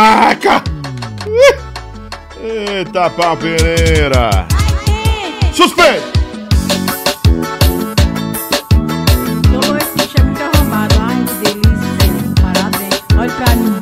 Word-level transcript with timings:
Vaca! 0.00 0.62
Eita, 2.42 3.10
pau 3.10 3.36
Pereira! 3.36 4.46
Suspeito! 5.52 6.18
Mim. 13.58 13.80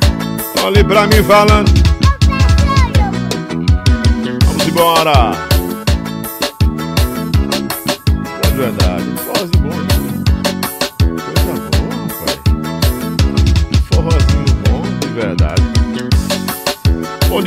Olhe 0.65 0.83
pra 0.83 1.07
mim 1.07 1.23
falando. 1.23 1.71
Vamos 4.45 4.67
embora. 4.67 5.48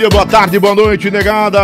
Dia, 0.02 0.10
boa 0.10 0.26
tarde, 0.26 0.58
boa 0.58 0.74
noite, 0.74 1.12
negada. 1.12 1.60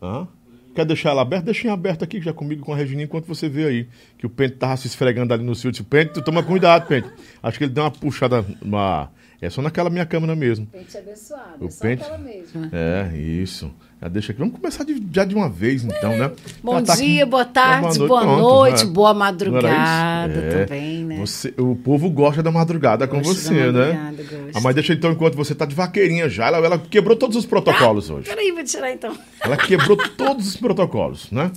Hã? 0.00 0.28
Quer 0.72 0.84
deixar 0.86 1.10
ela 1.10 1.22
aberta? 1.22 1.46
Deixa 1.46 1.66
em 1.66 1.70
aberto 1.70 2.04
aqui 2.04 2.20
já 2.22 2.32
comigo 2.32 2.64
com 2.64 2.72
a 2.72 2.76
Regininha 2.76 3.06
enquanto 3.06 3.26
você 3.26 3.48
vê 3.48 3.66
aí. 3.66 3.88
Que 4.16 4.24
o 4.24 4.30
Pente 4.30 4.54
tava 4.54 4.76
se 4.76 4.86
esfregando 4.86 5.34
ali 5.34 5.42
no 5.42 5.54
filtro. 5.56 5.82
Pente, 5.82 6.12
tu 6.12 6.22
toma 6.22 6.44
cuidado, 6.44 6.86
Pente. 6.86 7.10
Acho 7.42 7.58
que 7.58 7.64
ele 7.64 7.72
deu 7.72 7.82
uma 7.82 7.90
puxada. 7.90 8.46
Uma... 8.62 9.10
É 9.42 9.50
só 9.50 9.60
naquela 9.60 9.90
minha 9.90 10.06
câmera 10.06 10.36
mesmo. 10.36 10.66
Pente 10.66 10.96
abençoado, 10.96 11.64
O 11.64 11.66
é 11.66 11.70
só 11.70 11.82
pente- 11.82 12.02
aquela 12.04 12.18
mesmo. 12.18 12.68
É, 12.72 13.16
isso. 13.18 13.74
Já 14.02 14.08
deixa 14.08 14.32
aqui. 14.32 14.38
Vamos 14.40 14.54
começar 14.58 14.82
de- 14.84 15.02
já 15.12 15.26
de 15.26 15.34
uma 15.34 15.48
vez, 15.50 15.84
então, 15.84 16.16
né? 16.16 16.30
Bom 16.62 16.82
tá 16.82 16.94
aqui. 16.94 17.02
dia, 17.02 17.26
boa 17.26 17.44
tarde, 17.44 17.98
Boa 17.98 18.08
boa 18.08 18.24
noite, 18.24 18.40
noite, 18.40 18.70
pronto, 18.76 18.86
né? 18.86 18.92
boa 18.94 19.08
era 19.10 19.18
madrugada? 19.18 20.32
É. 20.32 20.64
também, 20.64 21.04
né? 21.04 21.16
Você- 21.18 21.52
o 21.58 21.76
povo 21.76 22.08
gosta 22.08 22.42
da 22.42 22.50
madrugada 22.50 23.06
com 23.06 23.18
Gosto 23.18 23.34
você, 23.34 23.70
da 23.70 23.72
né? 23.72 23.92
madrugada, 23.92 24.22
gosto. 24.22 24.56
Ah, 24.56 24.60
mas 24.62 24.74
deixa 24.74 24.94
então, 24.94 25.12
enquanto 25.12 25.34
você 25.36 25.54
tá 25.54 25.66
de 25.66 25.74
vaqueirinha 25.74 26.30
já, 26.30 26.46
ela, 26.46 26.56
ela 26.64 26.78
quebrou 26.78 27.14
todos 27.14 27.36
os 27.36 27.44
protocolos 27.44 28.08
hoje. 28.08 28.26
Peraí, 28.26 28.50
vou 28.52 28.64
tirar 28.64 28.90
então. 28.90 29.14
Ela 29.38 29.56
quebrou 29.58 29.98
todos 30.16 30.48
os 30.48 30.56
protocolos, 30.56 31.30
né? 31.30 31.50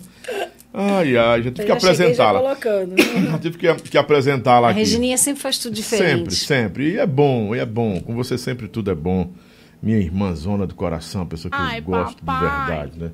Ai, 0.73 1.15
ai, 1.15 1.43
já 1.43 1.51
tive 1.51 1.65
que 1.65 1.71
Eu 1.71 1.75
apresentá-la. 1.75 2.57
Já 3.31 3.37
tive 3.39 3.57
que, 3.57 3.73
que 3.89 3.97
apresentá-la 3.97 4.67
A 4.67 4.71
aqui. 4.71 4.79
Regininha 4.79 5.17
sempre 5.17 5.41
faz 5.41 5.59
tudo 5.59 5.73
diferente. 5.75 6.33
Sempre, 6.33 6.35
sempre. 6.35 6.89
E 6.93 6.97
é 6.97 7.05
bom, 7.05 7.55
e 7.55 7.59
é 7.59 7.65
bom. 7.65 8.01
Com 8.01 8.15
você 8.15 8.37
sempre 8.37 8.67
tudo 8.67 8.89
é 8.91 8.95
bom. 8.95 9.31
Minha 9.83 9.97
irmãzona 9.97 10.65
do 10.65 10.73
coração, 10.73 11.25
pessoa 11.25 11.51
que 11.51 11.57
Ai, 11.59 11.79
eu 11.79 11.83
gosto 11.83 12.23
papai. 12.23 12.49
de 12.49 12.67
verdade, 12.67 12.99
né? 12.99 13.11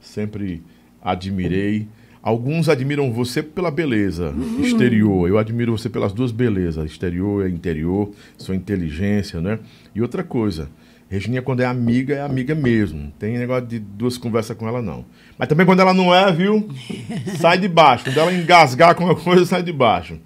Sempre 0.00 0.62
admirei. 1.02 1.88
Alguns 2.22 2.68
admiram 2.68 3.10
você 3.10 3.42
pela 3.42 3.70
beleza 3.70 4.34
exterior. 4.62 5.26
Eu 5.26 5.38
admiro 5.38 5.76
você 5.76 5.88
pelas 5.88 6.12
duas 6.12 6.30
belezas, 6.30 6.84
exterior 6.84 7.48
e 7.48 7.52
interior, 7.52 8.12
sua 8.36 8.54
inteligência, 8.54 9.40
né? 9.40 9.58
E 9.94 10.02
outra 10.02 10.22
coisa, 10.22 10.68
Regininha, 11.10 11.42
quando 11.42 11.58
é 11.58 11.66
amiga, 11.66 12.14
é 12.14 12.20
amiga 12.20 12.54
mesmo. 12.54 13.02
Não 13.02 13.10
tem 13.10 13.36
negócio 13.36 13.66
de 13.66 13.80
duas 13.80 14.16
conversas 14.16 14.56
com 14.56 14.68
ela, 14.68 14.80
não. 14.80 15.04
Mas 15.36 15.48
também 15.48 15.66
quando 15.66 15.80
ela 15.80 15.92
não 15.92 16.14
é, 16.14 16.30
viu? 16.30 16.68
Sai 17.40 17.58
de 17.58 17.66
baixo. 17.66 18.04
Quando 18.04 18.18
ela 18.18 18.32
engasgar 18.32 18.94
com 18.94 19.08
alguma 19.08 19.20
coisa, 19.20 19.44
sai 19.44 19.60
de 19.60 19.72
baixo. 19.72 20.20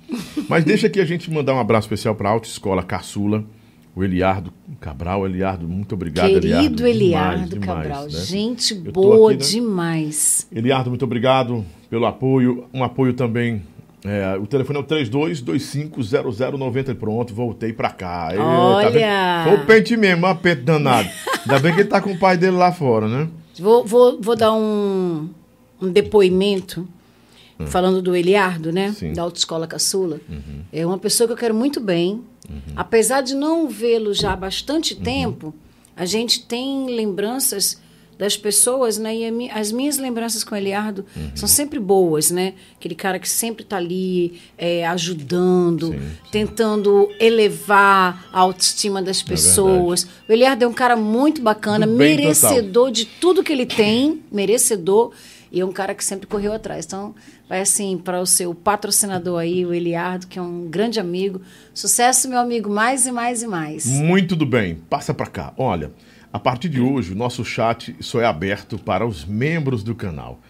Mas 0.46 0.62
deixa 0.62 0.86
aqui 0.86 1.00
a 1.00 1.04
gente 1.06 1.30
mandar 1.30 1.54
um 1.54 1.58
abraço 1.58 1.86
especial 1.86 2.14
para 2.14 2.28
a 2.28 2.32
Autoescola 2.32 2.82
Caçula, 2.82 3.46
o 3.96 4.02
Eliardo 4.02 4.52
Cabral. 4.80 5.24
Eliardo, 5.26 5.68
muito 5.68 5.94
obrigado, 5.94 6.28
Querido 6.28 6.86
Eliardo 6.86 7.46
Demais, 7.46 7.50
demais, 7.50 7.66
Cabral, 7.66 8.04
né? 8.04 8.10
gente 8.10 8.74
boa 8.74 9.32
aqui, 9.32 9.44
né? 9.44 9.50
demais. 9.50 10.46
Eliardo, 10.52 10.90
muito 10.90 11.04
obrigado 11.04 11.64
pelo 11.88 12.06
apoio. 12.06 12.64
Um 12.72 12.82
apoio 12.82 13.12
também. 13.14 13.62
é, 14.04 14.36
o 14.36 14.46
telefone 14.46 14.78
é 14.78 14.82
o 14.82 14.84
32250090. 14.84 16.94
Pronto, 16.96 17.34
voltei 17.34 17.72
pra 17.72 17.90
cá. 17.90 18.28
Ê, 18.32 18.38
Olha! 18.38 19.44
Foi 19.44 19.54
o 19.54 19.66
pente 19.66 19.96
mesmo, 19.96 20.26
uma 20.26 20.34
pente 20.34 20.62
danado. 20.62 21.08
Ainda 21.42 21.58
bem 21.60 21.74
que 21.74 21.80
ele 21.80 21.88
tá 21.88 22.00
com 22.00 22.10
o 22.12 22.18
pai 22.18 22.36
dele 22.36 22.56
lá 22.56 22.72
fora, 22.72 23.08
né? 23.08 23.28
Vou, 23.58 23.86
vou, 23.86 24.20
vou 24.20 24.36
dar 24.36 24.52
um, 24.52 25.28
um 25.80 25.88
depoimento 25.90 26.86
falando 27.66 28.02
do 28.02 28.14
Eliardo, 28.16 28.72
né? 28.72 28.88
Hum. 28.90 28.94
Sim. 28.94 29.06
Uhum. 29.08 29.12
Da 29.14 29.22
Autoescola 29.22 29.66
Caçula. 29.66 30.20
É 30.72 30.84
uma 30.84 30.98
pessoa 30.98 31.26
que 31.26 31.32
eu 31.32 31.36
quero 31.36 31.54
muito 31.54 31.80
bem. 31.80 32.22
Apesar 32.76 33.20
de 33.22 33.34
não 33.34 33.68
vê-lo 33.68 34.12
já 34.12 34.32
há 34.32 34.36
bastante 34.36 34.94
Uhum. 34.94 35.00
tempo, 35.02 35.54
a 35.96 36.04
gente 36.04 36.42
tem 36.44 36.86
lembranças 36.94 37.82
das 38.18 38.36
pessoas, 38.36 38.96
né? 38.96 39.12
E 39.16 39.50
as 39.50 39.72
minhas 39.72 39.98
lembranças 39.98 40.44
com 40.44 40.54
o 40.54 40.58
Eliardo 40.58 41.04
Uhum. 41.16 41.30
são 41.34 41.48
sempre 41.48 41.80
boas, 41.80 42.30
né? 42.30 42.54
Aquele 42.76 42.94
cara 42.94 43.18
que 43.18 43.28
sempre 43.28 43.64
está 43.64 43.76
ali 43.76 44.40
é, 44.56 44.86
ajudando, 44.86 45.88
Sim, 45.88 45.98
sim. 45.98 46.06
tentando 46.30 47.08
elevar 47.18 48.26
a 48.32 48.38
autoestima 48.40 49.02
das 49.02 49.20
pessoas. 49.22 50.06
o 50.28 50.32
Eliardo 50.32 50.64
é 50.64 50.68
um 50.68 50.72
cara 50.72 50.94
muito 50.96 51.42
bacana, 51.42 51.86
merecedor 51.86 52.62
total. 52.72 52.90
de 52.92 53.04
tudo 53.04 53.42
que 53.42 53.52
ele 53.52 53.66
tem, 53.66 54.22
merecedor, 54.30 55.10
e 55.54 55.60
é 55.60 55.64
um 55.64 55.70
cara 55.70 55.94
que 55.94 56.04
sempre 56.04 56.26
correu 56.26 56.52
atrás. 56.52 56.84
Então, 56.84 57.14
vai 57.48 57.60
assim 57.60 57.96
para 57.96 58.20
o 58.20 58.26
seu 58.26 58.52
patrocinador 58.52 59.38
aí, 59.38 59.64
o 59.64 59.72
Eliardo, 59.72 60.26
que 60.26 60.36
é 60.36 60.42
um 60.42 60.68
grande 60.68 60.98
amigo. 60.98 61.40
Sucesso, 61.72 62.28
meu 62.28 62.40
amigo, 62.40 62.68
mais 62.68 63.06
e 63.06 63.12
mais 63.12 63.40
e 63.40 63.46
mais. 63.46 63.86
Muito 63.86 64.34
do 64.34 64.44
bem. 64.44 64.74
Passa 64.90 65.14
pra 65.14 65.26
cá. 65.26 65.54
Olha, 65.56 65.92
a 66.32 66.40
partir 66.40 66.68
de 66.68 66.80
hoje, 66.80 67.12
o 67.12 67.14
nosso 67.14 67.44
chat 67.44 67.94
só 68.00 68.20
é 68.20 68.26
aberto 68.26 68.76
para 68.76 69.06
os 69.06 69.24
membros 69.24 69.84
do 69.84 69.94
canal. 69.94 70.40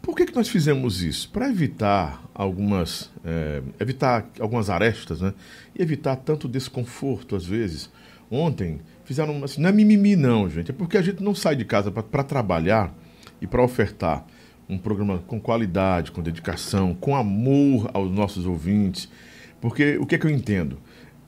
Por 0.00 0.16
que, 0.16 0.24
que 0.24 0.34
nós 0.34 0.48
fizemos 0.48 1.02
isso? 1.02 1.28
Para 1.28 1.50
evitar 1.50 2.24
algumas, 2.34 3.10
é, 3.22 3.60
evitar 3.78 4.30
algumas 4.40 4.70
arestas, 4.70 5.20
né? 5.20 5.34
E 5.78 5.82
evitar 5.82 6.16
tanto 6.16 6.48
desconforto 6.48 7.36
às 7.36 7.44
vezes. 7.44 7.90
Ontem 8.30 8.80
fizeram 9.04 9.44
assim, 9.44 9.60
não 9.60 9.68
é 9.68 9.72
mimimi 9.72 10.16
não, 10.16 10.48
gente, 10.48 10.70
é 10.70 10.74
porque 10.74 10.96
a 10.96 11.02
gente 11.02 11.22
não 11.22 11.34
sai 11.34 11.54
de 11.54 11.66
casa 11.66 11.90
para 11.90 12.24
trabalhar 12.24 12.94
e 13.42 13.46
para 13.46 13.62
ofertar 13.62 14.24
um 14.68 14.78
programa 14.78 15.18
com 15.26 15.38
qualidade, 15.38 16.10
com 16.12 16.22
dedicação, 16.22 16.94
com 16.94 17.14
amor 17.14 17.90
aos 17.92 18.10
nossos 18.10 18.46
ouvintes. 18.46 19.08
Porque 19.60 19.98
o 19.98 20.06
que 20.06 20.14
é 20.14 20.18
que 20.18 20.26
eu 20.26 20.30
entendo? 20.30 20.78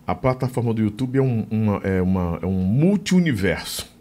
A 0.06 0.14
plataforma 0.14 0.72
do 0.72 0.80
YouTube 0.82 1.18
é 1.18 1.22
um, 1.22 1.46
uma, 1.50 1.76
é 1.78 2.00
uma, 2.00 2.38
é 2.42 2.46
um 2.46 2.52
multi-universo. 2.62 3.92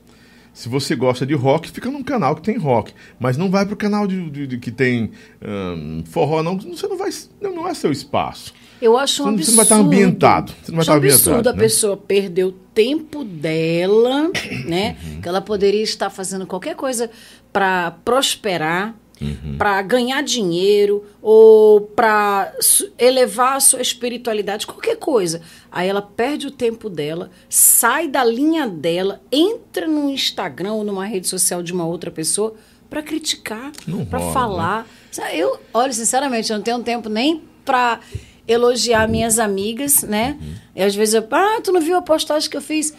Se 0.53 0.69
você 0.69 0.95
gosta 0.95 1.25
de 1.25 1.33
rock, 1.33 1.71
fica 1.71 1.89
num 1.89 2.03
canal 2.03 2.35
que 2.35 2.41
tem 2.43 2.57
rock. 2.57 2.93
Mas 3.19 3.37
não 3.37 3.49
vai 3.49 3.65
pro 3.65 3.75
canal 3.75 4.05
de, 4.05 4.29
de- 4.29 4.47
de 4.47 4.57
que 4.59 4.71
tem 4.71 5.09
ahn, 5.41 6.03
forró, 6.05 6.43
não. 6.43 6.59
Você 6.59 6.87
não 6.87 6.97
vai. 6.97 7.09
Não, 7.41 7.55
não 7.55 7.67
é 7.67 7.73
seu 7.73 7.91
espaço. 7.91 8.53
Eu 8.83 8.97
acho 8.97 9.23
um 9.23 9.27
absurdo. 9.29 9.45
você 9.45 9.51
não 9.51 9.55
vai 9.57 9.65
estar 9.65 9.75
ambientado. 9.77 10.51
Você 10.61 10.71
não 10.71 10.75
vai 10.77 10.83
estar 10.83 10.93
ambientado, 10.95 11.29
absurdo 11.29 11.49
a 11.49 11.53
né? 11.53 11.59
pessoa 11.59 11.97
perder 11.97 12.43
o 12.45 12.51
tempo 12.51 13.23
dela, 13.23 14.29
né? 14.65 14.97
Uhum. 15.03 15.21
Que 15.21 15.27
ela 15.29 15.41
poderia 15.41 15.83
estar 15.83 16.09
fazendo 16.09 16.45
qualquer 16.45 16.75
coisa 16.75 17.09
para 17.51 17.91
prosperar, 18.05 18.95
Uhum. 19.21 19.55
para 19.57 19.81
ganhar 19.83 20.21
dinheiro 20.21 21.05
ou 21.21 21.79
para 21.79 22.51
elevar 22.97 23.55
a 23.55 23.59
sua 23.61 23.79
espiritualidade, 23.81 24.67
qualquer 24.67 24.97
coisa. 24.97 25.39
Aí 25.71 25.87
ela 25.87 26.01
perde 26.01 26.47
o 26.47 26.51
tempo 26.51 26.89
dela, 26.89 27.29
sai 27.47 28.09
da 28.09 28.21
linha 28.25 28.67
dela, 28.67 29.21
entra 29.31 29.87
no 29.87 30.09
Instagram 30.09 30.73
ou 30.73 30.83
numa 30.83 31.05
rede 31.05 31.27
social 31.29 31.63
de 31.63 31.71
uma 31.71 31.85
outra 31.85 32.11
pessoa 32.11 32.55
para 32.89 33.01
criticar, 33.01 33.71
para 34.09 34.19
né? 34.19 34.33
falar. 34.33 34.87
Sabe, 35.09 35.37
Eu, 35.37 35.57
olha, 35.73 35.93
sinceramente, 35.93 36.51
eu 36.51 36.57
não 36.57 36.63
tenho 36.63 36.79
tempo 36.83 37.07
nem 37.07 37.43
para 37.63 38.01
elogiar 38.47 39.07
minhas 39.07 39.39
amigas, 39.39 40.03
né? 40.03 40.37
Uhum. 40.41 40.53
E 40.75 40.83
às 40.83 40.95
vezes 40.95 41.13
eu, 41.13 41.25
ah, 41.31 41.61
tu 41.63 41.71
não 41.71 41.81
viu 41.81 41.97
a 41.97 42.01
postagem 42.01 42.49
que 42.49 42.57
eu 42.57 42.61
fiz? 42.61 42.93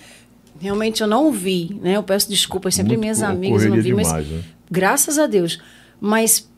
Realmente 0.61 1.03
eu 1.03 1.07
não 1.07 1.31
vi, 1.31 1.79
né? 1.83 1.97
Eu 1.97 2.03
peço 2.03 2.29
desculpas 2.29 2.75
sempre 2.75 2.93
Muito 2.93 3.01
minhas 3.01 3.23
amigas, 3.23 3.63
eu 3.63 3.71
não 3.71 3.77
vi, 3.77 3.91
correria 3.91 3.97
mas 3.97 4.07
demais, 4.07 4.29
né? 4.29 4.43
graças 4.71 5.19
a 5.19 5.27
Deus. 5.27 5.61
Mas 6.01 6.49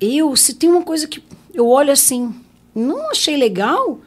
eu, 0.00 0.34
se 0.36 0.54
tem 0.54 0.68
uma 0.68 0.82
coisa 0.82 1.06
que 1.06 1.22
eu 1.54 1.68
olho 1.68 1.92
assim, 1.92 2.34
não 2.74 3.10
achei 3.10 3.36
legal, 3.36 4.00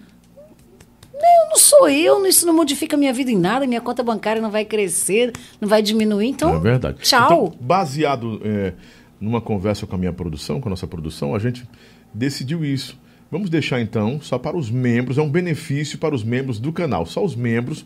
não, 1.14 1.50
não 1.50 1.58
sou 1.58 1.90
eu, 1.90 2.26
isso 2.26 2.46
não 2.46 2.54
modifica 2.54 2.96
minha 2.96 3.14
vida 3.14 3.32
em 3.32 3.38
nada, 3.38 3.68
minha 3.68 3.82
conta 3.82 4.04
bancária 4.04 4.42
não 4.42 4.52
vai 4.52 4.66
crescer, 4.66 5.34
não 5.60 5.68
vai 5.68 5.82
diminuir, 5.82 6.28
então, 6.28 6.56
é 6.56 6.60
verdade. 6.60 7.00
tchau. 7.02 7.26
Então, 7.26 7.54
baseado 7.60 8.42
é, 8.44 8.74
numa 9.20 9.42
conversa 9.42 9.86
com 9.86 9.96
a 9.96 9.98
minha 9.98 10.14
produção, 10.14 10.62
com 10.62 10.70
a 10.70 10.72
nossa 10.72 10.88
produção, 10.88 11.36
a 11.36 11.40
gente 11.40 11.68
decidiu 12.14 12.64
isso. 12.64 12.98
Vamos 13.32 13.50
deixar 13.50 13.80
então 13.80 14.20
só 14.22 14.38
para 14.40 14.58
os 14.58 14.72
membros, 14.72 15.18
é 15.18 15.22
um 15.22 15.30
benefício 15.30 15.98
para 15.98 16.16
os 16.16 16.24
membros 16.24 16.60
do 16.60 16.74
canal. 16.74 17.06
Só 17.06 17.24
os 17.24 17.36
membros 17.36 17.86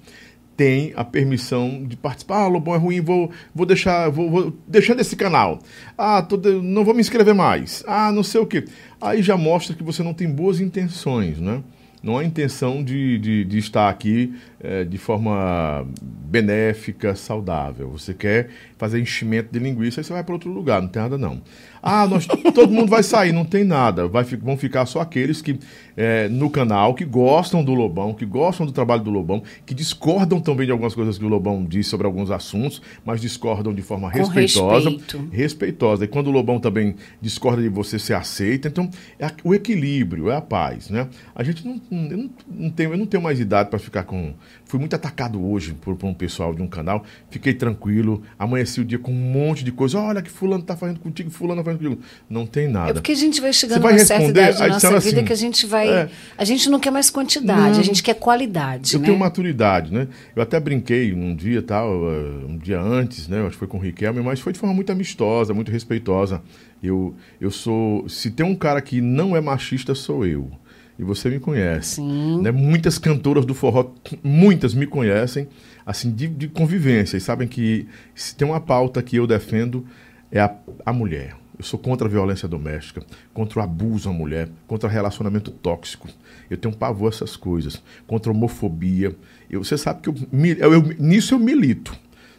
têm 0.56 0.94
a 0.96 1.04
permissão 1.04 1.84
de 1.84 1.98
participar. 1.98 2.44
Ah, 2.44 2.48
Lobão 2.48 2.76
é 2.76 2.78
ruim, 2.78 3.02
vou, 3.02 3.32
vou 3.54 3.66
deixar, 3.66 4.10
vou, 4.10 4.30
vou 4.30 4.54
deixando 4.68 5.02
esse 5.02 5.16
canal. 5.16 5.60
Ah, 5.98 6.22
tô 6.22 6.38
não 6.62 6.86
vou 6.86 6.94
me 6.94 7.02
inscrever 7.02 7.34
mais. 7.34 7.84
Ah, 7.88 8.12
não 8.12 8.24
sei 8.24 8.40
o 8.40 8.46
quê. 8.46 8.66
Aí 9.02 9.22
já 9.22 9.36
mostra 9.36 9.76
que 9.76 9.84
você 9.84 10.02
não 10.02 10.14
tem 10.14 10.30
boas 10.30 10.60
intenções, 10.60 11.40
né? 11.40 11.62
Não 12.02 12.18
há 12.18 12.26
intenção 12.26 12.84
de, 12.84 13.18
de, 13.18 13.46
de 13.46 13.58
estar 13.58 13.90
aqui 13.90 14.34
eh, 14.60 14.84
de 14.84 14.98
forma 14.98 15.88
benéfica, 16.02 17.16
saudável. 17.16 17.90
Você 17.92 18.14
quer 18.14 18.50
fazer 18.78 19.00
enchimento 19.00 19.54
de 19.54 19.60
linguiça, 19.60 20.02
aí 20.02 20.04
você 20.04 20.12
vai 20.12 20.22
para 20.22 20.34
outro 20.34 20.52
lugar, 20.52 20.82
não 20.82 20.90
tem 20.90 21.02
nada 21.02 21.18
não. 21.18 21.42
Ah, 21.86 22.08
nós, 22.08 22.26
todo 22.56 22.72
mundo 22.72 22.90
vai 22.90 23.04
sair, 23.04 23.34
não 23.34 23.44
tem 23.44 23.66
nada. 23.66 24.08
Vai, 24.08 24.24
vão 24.24 24.56
ficar 24.56 24.86
só 24.86 25.02
aqueles 25.02 25.42
que 25.42 25.60
eh, 25.96 26.28
no 26.30 26.50
canal, 26.50 26.94
que 26.94 27.06
gostam 27.06 27.64
do 27.64 27.74
Lobão, 27.74 28.14
que 28.14 28.26
gostam 28.26 28.66
do 28.66 28.72
trabalho 28.72 29.04
do 29.04 29.10
Lobão, 29.12 29.44
que 29.66 29.74
discordam 29.74 30.40
também 30.40 30.66
de 30.66 30.72
algumas 30.72 30.94
coisas 30.96 31.18
que 31.18 31.26
o 31.26 31.28
Lobão 31.28 31.64
diz 31.66 31.88
sobre 31.88 32.06
alguns 32.08 32.32
assuntos, 32.32 32.82
mas 33.06 33.22
discordam 33.22 33.74
de 33.74 33.82
forma 33.82 34.12
Com 34.12 34.18
respeitosa 34.18 34.90
respeito. 34.90 35.30
respeitosa. 35.32 36.06
E 36.06 36.08
quando 36.08 36.28
o 36.28 36.32
Lobão 36.32 36.60
também 36.60 36.96
discorda 37.22 37.62
de 37.62 37.70
você, 37.70 37.98
você 38.00 38.14
aceita. 38.14 38.68
Então, 38.68 38.90
é 39.20 39.26
a- 39.26 39.32
o 39.44 39.54
equilíbrio, 39.54 40.30
é 40.30 40.36
a 40.36 40.42
paz, 40.42 40.90
né? 40.90 41.08
A 41.36 41.44
gente 41.44 41.66
não, 41.66 41.82
eu 42.10 42.18
não, 42.18 42.30
não 42.50 42.70
tenho, 42.70 42.92
eu 42.94 42.98
não 42.98 43.06
tenho 43.06 43.22
mais 43.22 43.40
idade 43.40 43.70
para 43.70 43.80
ficar 43.80 44.04
com... 44.04 44.34
Fui 44.66 44.80
muito 44.80 44.96
atacado 44.96 45.44
hoje 45.46 45.74
por, 45.74 45.96
por 45.96 46.08
um 46.08 46.14
pessoal 46.14 46.54
de 46.54 46.62
um 46.62 46.68
canal. 46.68 47.04
Fiquei 47.30 47.54
tranquilo, 47.54 48.24
amanheci 48.40 48.82
o 48.82 48.86
dia 48.86 48.98
com 48.98 49.12
um 49.12 49.16
monte 49.16 49.64
de 49.64 49.72
coisa. 49.72 50.00
Olha 50.00 50.22
que 50.22 50.30
fulano 50.32 50.64
tá 50.64 50.76
fazendo 50.76 51.00
contigo, 51.00 51.30
fulano 51.30 51.62
tá 51.62 51.66
fazendo 51.66 51.84
contigo. 51.90 52.02
Não 52.30 52.46
tem 52.46 52.68
nada. 52.68 52.90
É 52.90 52.94
porque 52.94 53.12
a 53.12 53.16
gente 53.16 53.40
vai 53.40 53.54
chegando 53.54 53.82
vai 53.82 53.94
numa 53.94 54.06
certa 54.06 54.26
idade 54.26 54.58
da 54.58 54.68
nossa 54.70 54.88
vida 55.00 55.18
assim, 55.18 55.26
que 55.26 55.34
a 55.34 55.36
gente 55.36 55.66
vai. 55.66 55.83
É. 55.88 56.10
A 56.38 56.46
gente 56.46 56.70
não 56.70 56.80
quer 56.80 56.92
mais 56.92 57.10
quantidade, 57.10 57.74
Não. 57.74 57.80
a 57.80 57.84
gente 57.84 58.02
quer 58.04 58.16
qualidade. 58.16 58.94
Eu 58.94 59.00
né? 59.00 59.06
tenho 59.06 59.18
maturidade, 59.18 59.94
né? 59.94 60.08
Eu 60.36 60.42
até 60.42 60.60
brinquei 60.60 61.14
um 61.14 61.36
dia 61.36 61.62
tal, 61.62 61.90
eh, 62.12 62.46
um 62.48 62.58
dia 62.58 62.80
antes, 62.80 63.28
né? 63.28 63.42
Acho 63.42 63.52
que 63.52 63.58
foi 63.58 63.68
com 63.68 63.78
o 63.78 63.82
Riquelme, 63.82 64.22
mas 64.22 64.40
foi 64.40 64.54
de 64.54 64.60
forma 64.60 64.74
muito 64.74 64.92
amistosa, 64.92 65.54
muito 65.54 65.72
respeitosa. 65.72 66.42
Eu, 66.82 67.16
eu 67.40 67.52
sou. 67.52 68.08
Se 68.10 68.32
tem 68.32 68.46
um 68.46 68.56
cara 68.56 68.82
que 68.82 69.02
não 69.02 69.36
é 69.36 69.42
machista, 69.42 69.96
sou 69.96 70.26
eu. 70.26 70.52
E 70.98 71.04
você 71.04 71.30
me 71.30 71.40
conhece. 71.40 71.96
Sim. 71.96 72.42
Né? 72.42 72.52
Muitas 72.52 72.98
cantoras 72.98 73.46
do 73.46 73.54
forró, 73.54 73.92
muitas 74.24 74.74
me 74.74 74.86
conhecem, 74.86 75.48
assim, 75.86 76.12
de, 76.12 76.28
de 76.28 76.48
convivência. 76.48 77.18
E 77.18 77.22
sabem 77.22 77.48
que 77.48 77.88
se 78.14 78.36
tem 78.36 78.48
uma 78.48 78.60
pauta 78.60 79.02
que 79.02 79.16
eu 79.16 79.26
defendo, 79.26 79.86
é 80.32 80.40
a, 80.40 80.56
a 80.86 80.94
mulher. 80.94 81.36
Eu 81.58 81.64
sou 81.64 81.80
contra 81.80 82.08
a 82.08 82.10
violência 82.10 82.48
doméstica, 82.48 83.02
contra 83.34 83.60
o 83.60 83.62
abuso 83.64 84.10
à 84.10 84.14
mulher, 84.14 84.50
contra 84.68 84.90
relacionamento 84.90 85.52
tóxico. 85.52 86.08
Eu 86.50 86.58
tenho 86.58 86.76
pavor 86.76 87.12
a 87.12 87.16
essas 87.16 87.36
coisas. 87.36 87.82
Contra 88.08 88.32
a 88.32 88.36
homofobia. 88.36 89.16
Eu, 89.50 89.64
você 89.64 89.78
sabe 89.78 90.02
que 90.02 90.10
eu, 90.10 90.16
eu- 90.60 90.74
eu- 90.74 90.96
nisso 91.00 91.34
eu 91.36 91.40
milito. 91.40 91.96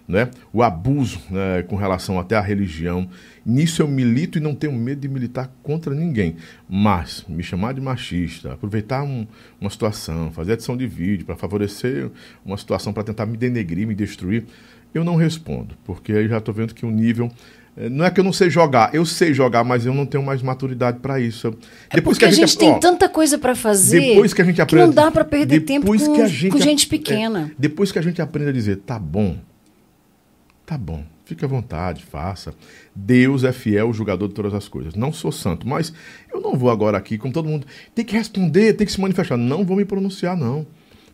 Né? 0.07 0.29
O 0.53 0.63
abuso 0.63 1.19
né, 1.31 1.63
com 1.63 1.77
relação 1.77 2.19
até 2.19 2.37
à 2.37 2.41
religião. 2.43 3.09
Nisso 3.47 3.81
eu 3.81 3.89
milito 3.89 4.37
e 4.37 4.41
não 4.41 4.55
tenho 4.55 4.75
medo 4.75 5.01
de 5.01 5.09
militar 5.09 5.51
contra 5.63 5.95
ninguém. 5.95 6.37
Mas 6.69 7.25
me 7.27 7.43
chamar 7.43 7.73
de 7.73 7.81
machista, 7.81 8.53
aproveitar 8.53 9.03
um- 9.03 9.27
uma 9.59 9.71
situação, 9.71 10.31
fazer 10.31 10.53
edição 10.53 10.77
de 10.77 10.87
vídeo 10.87 11.25
para 11.25 11.37
favorecer 11.37 12.11
uma 12.45 12.59
situação 12.59 12.93
para 12.93 13.03
tentar 13.05 13.25
me 13.25 13.39
denegrir, 13.39 13.87
me 13.89 13.95
destruir, 13.95 14.45
eu 14.93 15.05
não 15.05 15.17
respondo, 15.17 15.75
porque 15.85 16.13
aí 16.13 16.29
já 16.29 16.37
estou 16.37 16.53
vendo 16.55 16.75
que 16.75 16.85
o 16.85 16.91
nível. 16.91 17.31
Eh, 17.77 17.89
Não 17.89 18.05
é 18.05 18.11
que 18.11 18.21
eu 18.21 18.25
não 18.25 18.33
sei 18.33 18.49
jogar, 18.51 18.95
eu 18.95 19.05
sei 19.07 19.33
jogar, 19.35 19.65
mas 19.65 19.85
eu 19.87 19.93
não 19.95 20.07
tenho 20.07 20.23
mais 20.25 20.43
maturidade 20.43 20.99
para 21.01 21.21
isso. 21.21 21.57
É 21.91 22.01
porque 22.01 22.25
a 22.25 22.31
gente, 22.31 22.57
tem 22.57 22.71
ó, 22.71 22.79
tanta 22.79 23.09
coisa 23.09 23.39
para 23.39 23.55
fazer 23.55 24.01
depois 24.01 24.33
que 24.35 24.43
a 24.43 24.45
gente 24.45 24.61
aprende, 24.63 24.87
não 24.87 24.93
dá 24.95 25.11
para 25.11 25.25
perder 25.25 25.61
tempo 25.61 25.83
depois 25.83 26.07
com, 26.07 26.15
que 26.15 26.21
a 26.23 26.27
gente, 26.27 26.51
com 26.53 26.59
ap- 26.59 26.65
gente 26.65 26.87
é, 26.87 26.89
pequena. 26.89 27.51
depois 27.59 27.91
que 27.93 27.99
a 27.99 28.03
gente 28.03 28.21
aprende 28.23 28.51
a 28.51 28.53
dizer, 28.53 28.77
tá 28.79 28.99
bom, 28.99 29.37
tá 30.67 30.79
bom, 30.79 31.05
fique 31.25 31.45
à 31.45 31.49
vontade, 31.49 32.03
faça. 32.05 32.55
Deus 32.95 33.45
é 33.45 33.53
fiel, 33.53 33.93
julgador 33.93 34.29
de 34.29 34.35
todas 34.35 34.55
as 34.55 34.69
coisas. 34.69 34.95
Não 34.95 35.13
sou 35.13 35.33
santo, 35.33 35.67
mas 35.69 35.93
eu 36.33 36.41
não 36.41 36.57
vou 36.57 36.71
agora 36.71 36.97
aqui, 36.97 37.19
como 37.19 37.33
todo 37.33 37.49
mundo, 37.49 37.67
tem 37.95 38.05
que 38.05 38.17
responder, 38.17 38.75
tem 38.75 38.87
que 38.87 38.93
se 38.93 39.01
manifestar. 39.01 39.37
Não 39.37 39.65
vou 39.65 39.77
me 39.77 39.85
pronunciar, 39.85 40.37
não. 40.37 40.67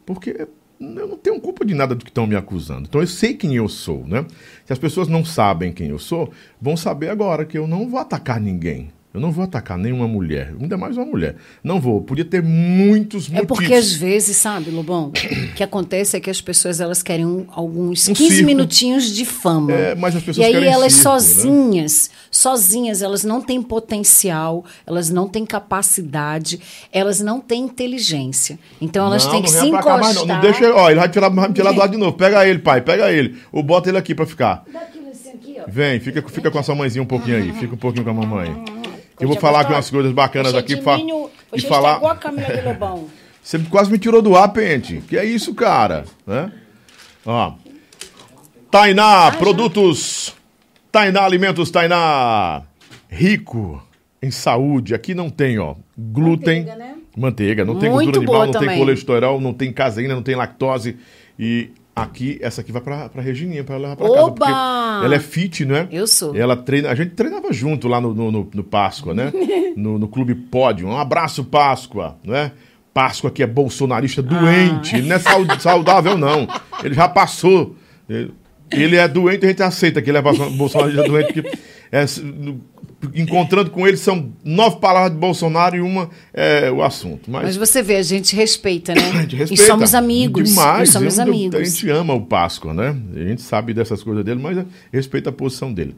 Porque 0.07 0.47
eu 0.81 1.07
não 1.07 1.17
tenho 1.19 1.39
culpa 1.39 1.65
de 1.65 1.75
nada 1.75 1.95
do 1.95 2.03
que 2.03 2.11
estão 2.11 2.27
me 2.27 2.35
acusando. 2.35 2.87
Então 2.89 3.01
eu 3.03 3.07
sei 3.07 3.35
quem 3.35 3.55
eu 3.55 3.69
sou, 3.69 4.07
né? 4.07 4.25
Se 4.65 4.73
as 4.73 4.79
pessoas 4.79 5.09
não 5.09 5.23
sabem 5.23 5.73
quem 5.73 5.89
eu 5.89 5.99
sou, 5.99 6.33
vão 6.61 6.77
saber 6.77 7.11
agora 7.11 7.45
que 7.45 7.59
eu 7.59 7.67
não 7.67 7.89
vou 7.89 8.01
atacar 8.01 8.41
ninguém. 8.41 8.91
Eu 9.13 9.21
não 9.21 9.33
vou 9.33 9.43
atacar 9.43 9.77
nenhuma 9.77 10.07
mulher, 10.07 10.55
ainda 10.61 10.77
mais 10.77 10.97
uma 10.97 11.05
mulher. 11.05 11.35
Não 11.65 11.81
vou. 11.81 12.01
Podia 12.01 12.25
ter 12.25 12.41
muitos 12.43 13.27
É 13.27 13.33
motivos. 13.33 13.47
porque 13.59 13.75
às 13.75 13.93
vezes, 13.93 14.37
sabe, 14.37 14.71
Lobão, 14.71 15.09
o 15.09 15.55
que 15.55 15.65
acontece 15.65 16.17
é 16.17 16.21
que 16.21 16.31
as 16.31 16.41
pessoas 16.41 16.81
elas 16.81 17.03
querem 17.03 17.27
um- 17.27 17.45
alguns 17.51 18.09
Um 18.09 18.15
15 18.15 18.31
circo. 18.37 18.47
minutinhos 18.47 19.13
de 19.13 19.25
fama. 19.25 19.73
É, 19.73 19.95
mas 19.97 20.15
as 20.15 20.23
pessoas 20.23 20.37
e 20.37 20.45
aí 20.47 20.53
querem 20.53 20.69
elas 20.73 20.93
circo, 20.93 21.09
né? 21.13 21.19
sozinhas, 21.21 22.11
sozinhas, 22.31 23.03
elas 23.03 23.25
não 23.25 23.41
têm 23.43 23.61
potencial, 23.61 24.65
elas 24.87 25.11
não 25.11 25.27
têm 25.29 25.45
capacidade, 25.45 26.61
elas 26.93 27.21
não 27.21 27.41
têm 27.41 27.65
inteligência. 27.65 28.59
Então 28.81 29.07
elas 29.07 29.25
não, 29.25 29.33
têm 29.33 29.43
que 29.43 29.51
não 29.53 29.61
se 29.65 29.71
mais 29.73 29.85
encostar. 29.87 30.15
não. 30.15 30.27
Não 30.27 30.41
deixa 30.41 30.65
ele, 30.65 30.73
ó, 30.73 30.89
ele 30.89 31.01
vai 31.01 31.09
tirar, 31.09 31.29
vai 31.31 31.49
me 31.49 31.55
tirar 31.55 31.73
do 31.73 31.79
lado 31.81 31.91
de 31.91 31.97
novo. 31.99 32.17
Pega 32.17 32.47
ele, 32.47 32.61
pai, 32.61 32.81
pega 32.81 33.11
ele. 33.11 33.37
Ou 33.51 33.61
bota 33.63 33.89
ele 33.89 33.99
aqui 33.99 34.15
pra 34.15 34.25
ficar. 34.25 34.63
Dá 34.73 34.79
aqui, 34.81 34.99
assim, 35.11 35.31
aqui, 35.31 35.57
ó. 35.59 35.65
Vem, 35.69 35.99
fica, 35.99 36.23
fica 36.29 36.49
com 36.51 36.59
a 36.61 36.63
sua 36.63 36.77
mãezinha 36.77 37.03
um 37.03 37.07
pouquinho 37.07 37.39
aí. 37.39 37.53
Fica 37.55 37.75
um 37.75 37.79
pouquinho 37.79 38.05
com 38.05 38.11
a 38.11 38.15
mamãe. 38.15 38.55
Eu 39.21 39.29
vou 39.29 39.37
falar 39.37 39.61
aqui 39.61 39.73
umas 39.73 39.91
coisas 39.91 40.13
bacanas 40.13 40.55
aqui. 40.55 40.75
e 40.75 41.61
falar. 41.61 41.97
a 41.97 42.15
do 42.31 42.69
Lobão. 42.69 43.09
Você 43.43 43.59
quase 43.71 43.91
me 43.91 43.99
tirou 43.99 44.21
do 44.21 44.37
ar, 44.37 44.49
pente. 44.53 45.03
Que 45.09 45.17
é 45.17 45.25
isso, 45.25 45.55
cara? 45.55 46.05
Né? 46.27 46.53
Ó. 47.25 47.55
Tainá, 48.71 49.31
produtos. 49.33 50.35
Tainá 50.93 51.23
Alimentos, 51.25 51.71
Tainá. 51.71 52.63
Rico 53.09 53.83
em 54.23 54.31
saúde. 54.31 54.95
Aqui 54.95 55.15
não 55.15 55.31
tem, 55.31 55.59
ó. 55.59 55.75
Glúten. 55.97 56.61
Manteiga, 56.61 56.77
né? 56.77 56.95
Manteiga. 57.17 57.65
Não 57.65 57.79
tem 57.79 57.91
Muito 57.91 58.07
gordura 58.07 58.27
animal, 58.27 58.47
não 58.47 58.53
tem 58.53 58.61
também. 58.61 58.79
colesterol, 58.79 59.41
não 59.41 59.53
tem 59.55 59.73
caseína, 59.73 60.15
não 60.15 60.23
tem 60.23 60.35
lactose. 60.35 60.97
E 61.39 61.71
aqui, 62.03 62.39
essa 62.41 62.61
aqui 62.61 62.73
vai 62.73 62.83
pra, 62.83 63.09
pra 63.09 63.23
Regininha, 63.23 63.63
pra 63.65 63.75
ela 63.77 63.83
levar 63.91 63.97
pra 63.97 64.09
casa. 64.09 64.21
Oba! 64.27 64.47
Porque 64.47 65.05
ela 65.07 65.15
é 65.15 65.19
fit, 65.21 65.65
né? 65.65 65.89
Eu 65.91 66.07
sou. 66.07 66.35
Ela 66.37 66.57
treina, 66.57 66.91
a 66.91 66.95
gente 66.95 67.11
treinava 67.13 67.53
junto 67.53 67.89
lá 67.89 68.01
no, 68.01 68.13
no, 68.15 68.31
no- 68.53 68.65
Páscoa, 68.65 69.15
né? 69.15 69.33
No, 69.77 69.99
no 69.99 70.09
Clube 70.09 70.35
Pódio. 70.35 70.89
Um 70.89 70.97
abraço, 70.97 71.45
Páscoa, 71.45 72.17
né? 72.25 72.53
Páscoa 72.93 73.31
que 73.31 73.43
é 73.43 73.47
bolsonarista 73.47 74.21
doente, 74.21 74.97
ele 74.97 75.07
não 75.09 75.17
é 75.17 75.19
sau- 75.21 75.45
saudável, 75.61 76.19
não. 76.19 76.47
Ele 76.83 76.95
já 76.95 77.09
passou. 77.09 77.77
Ele, 78.73 78.97
é 78.97 79.07
doente, 79.09 79.45
a 79.47 79.49
gente 79.49 79.63
aceita 79.63 80.03
que 80.03 80.11
ele 80.11 80.19
é 80.19 80.23
bolso- 80.23 80.51
bolsonarista 80.51 81.03
doente, 81.05 81.33
porque 81.33 81.59
é, 81.93 82.05
encontrando 83.15 83.71
com 83.71 83.87
ele 83.89 83.97
são 83.97 84.33
nove 84.45 84.77
palavras 84.77 85.13
de 85.13 85.19
Bolsonaro 85.19 85.77
e 85.77 85.81
uma 85.81 86.11
é 86.35 86.71
o 86.71 86.83
assunto. 86.83 87.31
Mas, 87.31 87.43
Mas 87.45 87.57
você 87.57 87.83
vê, 87.83 87.97
a 87.97 88.03
gente 88.03 88.37
respeita, 88.37 88.95
né? 88.95 89.01
a 89.15 89.23
gente 89.23 89.37
respeita. 89.37 89.63
E 89.63 89.67
somos 89.67 89.95
amigos. 89.95 90.49
Demais. 90.51 90.89
E 90.89 90.93
somos 90.93 91.19
eu- 91.19 91.25
eu- 91.25 91.33
amigos. 91.33 91.61
A 91.61 91.65
gente 91.65 91.89
ama 91.91 92.15
o 92.15 92.21
Páscoa, 92.27 92.75
né? 92.75 92.95
A 93.15 93.19
gente 93.29 93.43
sabe 93.43 93.73
dessas 93.73 94.03
coisas 94.03 94.25
dele, 94.25 94.41
mas 94.43 94.65
respeita 94.93 95.31
a 95.31 95.33
posição 95.33 95.73
dele. 95.73 95.95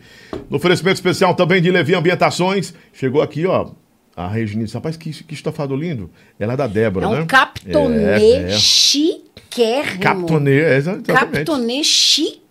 No 0.48 0.56
oferecimento 0.58 0.94
especial 0.96 1.34
também 1.34 1.60
de 1.60 1.70
Levi 1.70 1.94
Ambientações, 1.94 2.72
chegou 2.92 3.20
aqui, 3.22 3.46
ó. 3.46 3.70
a 4.14 4.28
Regininha 4.28 4.66
disse, 4.66 4.74
rapaz, 4.76 4.96
que, 4.96 5.10
que 5.10 5.32
estofado 5.34 5.74
lindo. 5.74 6.10
Ela 6.38 6.52
é 6.52 6.56
da 6.56 6.66
Débora, 6.66 7.06
É 7.06 7.10
né? 7.10 7.20
um 7.22 7.26
captonê 7.26 7.96
É, 8.04 8.42
é. 8.42 8.50
chiquérrimo. 8.50 10.00
Captonê, 10.00 10.60
é, 10.60 10.76
exa- 10.76 10.92
exatamente. 10.92 11.44
Captonê 11.46 11.82
chiquérrimo, 11.82 12.41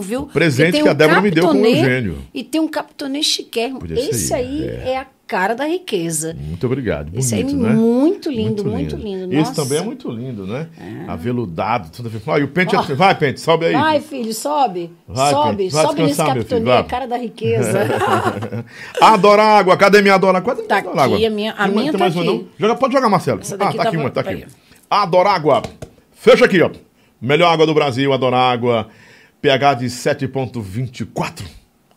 viu? 0.00 0.26
Presente 0.26 0.68
E 0.68 0.72
tem 0.72 0.82
que 0.82 0.88
a 0.88 0.92
Débora 0.92 1.20
me 1.20 1.30
deu 1.30 1.48
com 1.48 1.60
o 1.60 1.66
Eugênio. 1.66 2.18
E 2.32 2.42
tem 2.44 2.60
um 2.60 2.68
captonê 2.68 3.22
chiquérrimo. 3.22 3.80
Podia 3.80 3.98
Esse 3.98 4.32
aí, 4.32 4.64
é. 4.68 4.90
é. 4.90 4.96
a 4.98 5.06
cara 5.26 5.54
da 5.54 5.64
riqueza. 5.64 6.36
Muito 6.38 6.66
obrigado. 6.66 7.06
Bonito, 7.06 7.20
Esse 7.20 7.34
aí 7.34 7.40
é 7.40 7.44
né? 7.44 7.70
muito 7.70 8.30
lindo, 8.30 8.64
muito 8.64 8.96
lindo. 8.96 9.32
Esse 9.32 9.48
Nossa. 9.50 9.62
também 9.62 9.78
é 9.78 9.82
muito 9.82 10.10
lindo, 10.10 10.46
né? 10.46 10.68
Aveludado. 11.08 11.88
Tudo... 11.90 12.10
Olha, 12.26 12.44
o 12.44 12.48
pente... 12.48 12.76
é- 12.76 12.94
Vai, 12.94 13.14
pente, 13.14 13.40
sobe 13.40 13.66
aí. 13.66 13.72
Vai, 13.72 14.00
filho, 14.00 14.34
sobe. 14.34 14.92
Vai, 15.08 15.30
sobe, 15.32 15.56
Pente, 15.56 15.72
vai 15.72 15.86
sobe 15.86 16.02
nesse 16.02 16.14
filho, 16.22 16.34
captonê, 16.34 16.64
vai. 16.64 16.84
cara 16.84 17.06
da 17.06 17.16
riqueza. 17.16 17.78
Adora 19.00 19.42
água. 19.42 19.76
Cadê 19.76 20.02
minha 20.02 20.14
Adora 20.14 20.38
água? 20.38 20.54
Tá 20.54 20.78
Adora 20.78 21.02
água? 21.02 21.16
aqui, 21.16 21.26
a 21.26 21.30
minha- 21.30 21.52
a 21.52 21.64
Tem 21.66 21.74
minha 21.76 21.92
tá 21.92 21.98
mais 21.98 22.16
aqui. 22.16 22.46
Joga, 22.58 22.74
pode 22.76 22.92
jogar, 22.92 23.08
Marcelo. 23.08 23.40
Ah, 23.42 23.56
daqui 23.56 23.76
tá 23.78 23.82
aqui 23.84 23.96
uma, 23.96 24.10
tá 24.10 24.20
aqui. 24.20 24.44
Adora 24.90 25.30
água. 25.30 25.62
Fecha 26.12 26.44
aqui, 26.44 26.60
ó. 26.60 26.70
Melhor 27.20 27.52
água 27.52 27.64
do 27.66 27.72
Brasil, 27.72 28.12
Adora 28.12 28.36
água. 28.36 28.88
pH 29.42 29.74
de 29.74 29.86
7,24. 29.86 31.42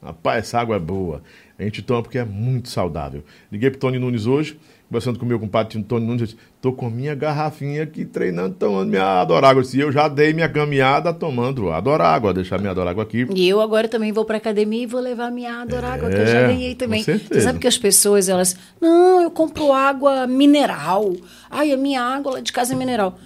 Rapaz, 0.04 0.40
essa 0.40 0.60
água 0.60 0.76
é 0.76 0.80
boa. 0.80 1.22
A 1.58 1.64
gente 1.64 1.82
toma 1.82 2.02
porque 2.02 2.18
é 2.18 2.26
muito 2.26 2.70
saudável. 2.70 3.24
Liguei 3.52 3.70
pro 3.70 3.80
Tony 3.80 3.98
Nunes 3.98 4.28
hoje, 4.28 4.60
conversando 4.90 5.18
com 5.18 5.26
o 5.26 5.28
meu 5.28 5.40
compadre 5.40 5.82
Tony 5.84 6.06
Nunes, 6.06 6.22
eu 6.22 6.28
disse, 6.28 6.38
tô 6.62 6.74
com 6.74 6.90
minha 6.90 7.16
garrafinha 7.16 7.84
aqui 7.84 8.04
treinando, 8.04 8.56
tomando 8.56 8.90
minha 8.90 9.22
Adorágua. 9.22 9.62
Eu 9.62 9.64
disse, 9.64 9.80
eu 9.80 9.92
já 9.92 10.08
dei 10.08 10.34
minha 10.34 10.50
caminhada 10.50 11.14
tomando 11.14 11.72
Adorágua, 11.72 12.34
deixar 12.34 12.60
minha 12.60 12.72
Adorágua 12.72 13.04
aqui. 13.04 13.26
E 13.34 13.48
eu 13.48 13.62
agora 13.62 13.88
também 13.88 14.12
vou 14.12 14.26
pra 14.26 14.38
academia 14.38 14.84
e 14.84 14.86
vou 14.86 15.00
levar 15.00 15.32
minha 15.32 15.54
água, 15.54 16.10
que 16.10 16.16
eu 16.18 16.28
já 16.28 16.40
É, 16.40 16.48
ganhei 16.48 16.76
também. 16.76 17.04
Você 17.04 17.42
sabe 17.42 17.60
que 17.60 17.68
as 17.68 17.78
pessoas, 17.78 18.28
elas, 18.28 18.56
não, 18.82 19.22
eu 19.22 19.32
compro 19.32 19.72
água 19.72 20.28
mineral. 20.28 21.16
Ai, 21.50 21.72
a 21.72 21.78
minha 21.78 22.02
água 22.02 22.34
lá 22.34 22.40
de 22.42 22.52
casa 22.52 22.74
é 22.74 22.76
mineral. 22.76 23.18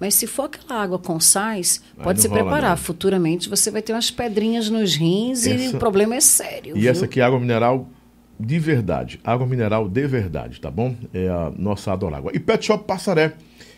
Mas 0.00 0.14
se 0.14 0.26
for 0.26 0.44
aquela 0.44 0.82
água 0.82 0.98
com 0.98 1.20
sais, 1.20 1.82
Aí 1.98 2.02
pode 2.02 2.20
se 2.22 2.28
preparar. 2.28 2.76
Futuramente 2.78 3.48
você 3.50 3.70
vai 3.70 3.82
ter 3.82 3.92
umas 3.92 4.10
pedrinhas 4.10 4.70
nos 4.70 4.96
rins 4.96 5.44
e 5.44 5.52
Essa- 5.52 5.76
o 5.76 5.78
problema 5.78 6.14
é 6.16 6.20
sério. 6.20 6.74
E 6.76 6.80
viu? 6.80 6.90
essa 6.90 7.04
aqui 7.04 7.20
é 7.20 7.22
água 7.22 7.38
mineral 7.38 7.86
de 8.38 8.58
verdade. 8.58 9.20
Água 9.22 9.46
mineral 9.46 9.86
de 9.88 10.06
verdade, 10.06 10.58
tá 10.60 10.70
bom? 10.70 10.96
É 11.12 11.28
a 11.28 11.52
nossa 11.54 11.92
Adorágua. 11.92 12.32
E 12.34 12.40
Pet 12.40 12.64
Shop 12.64 12.82
Passaré, 12.84 13.34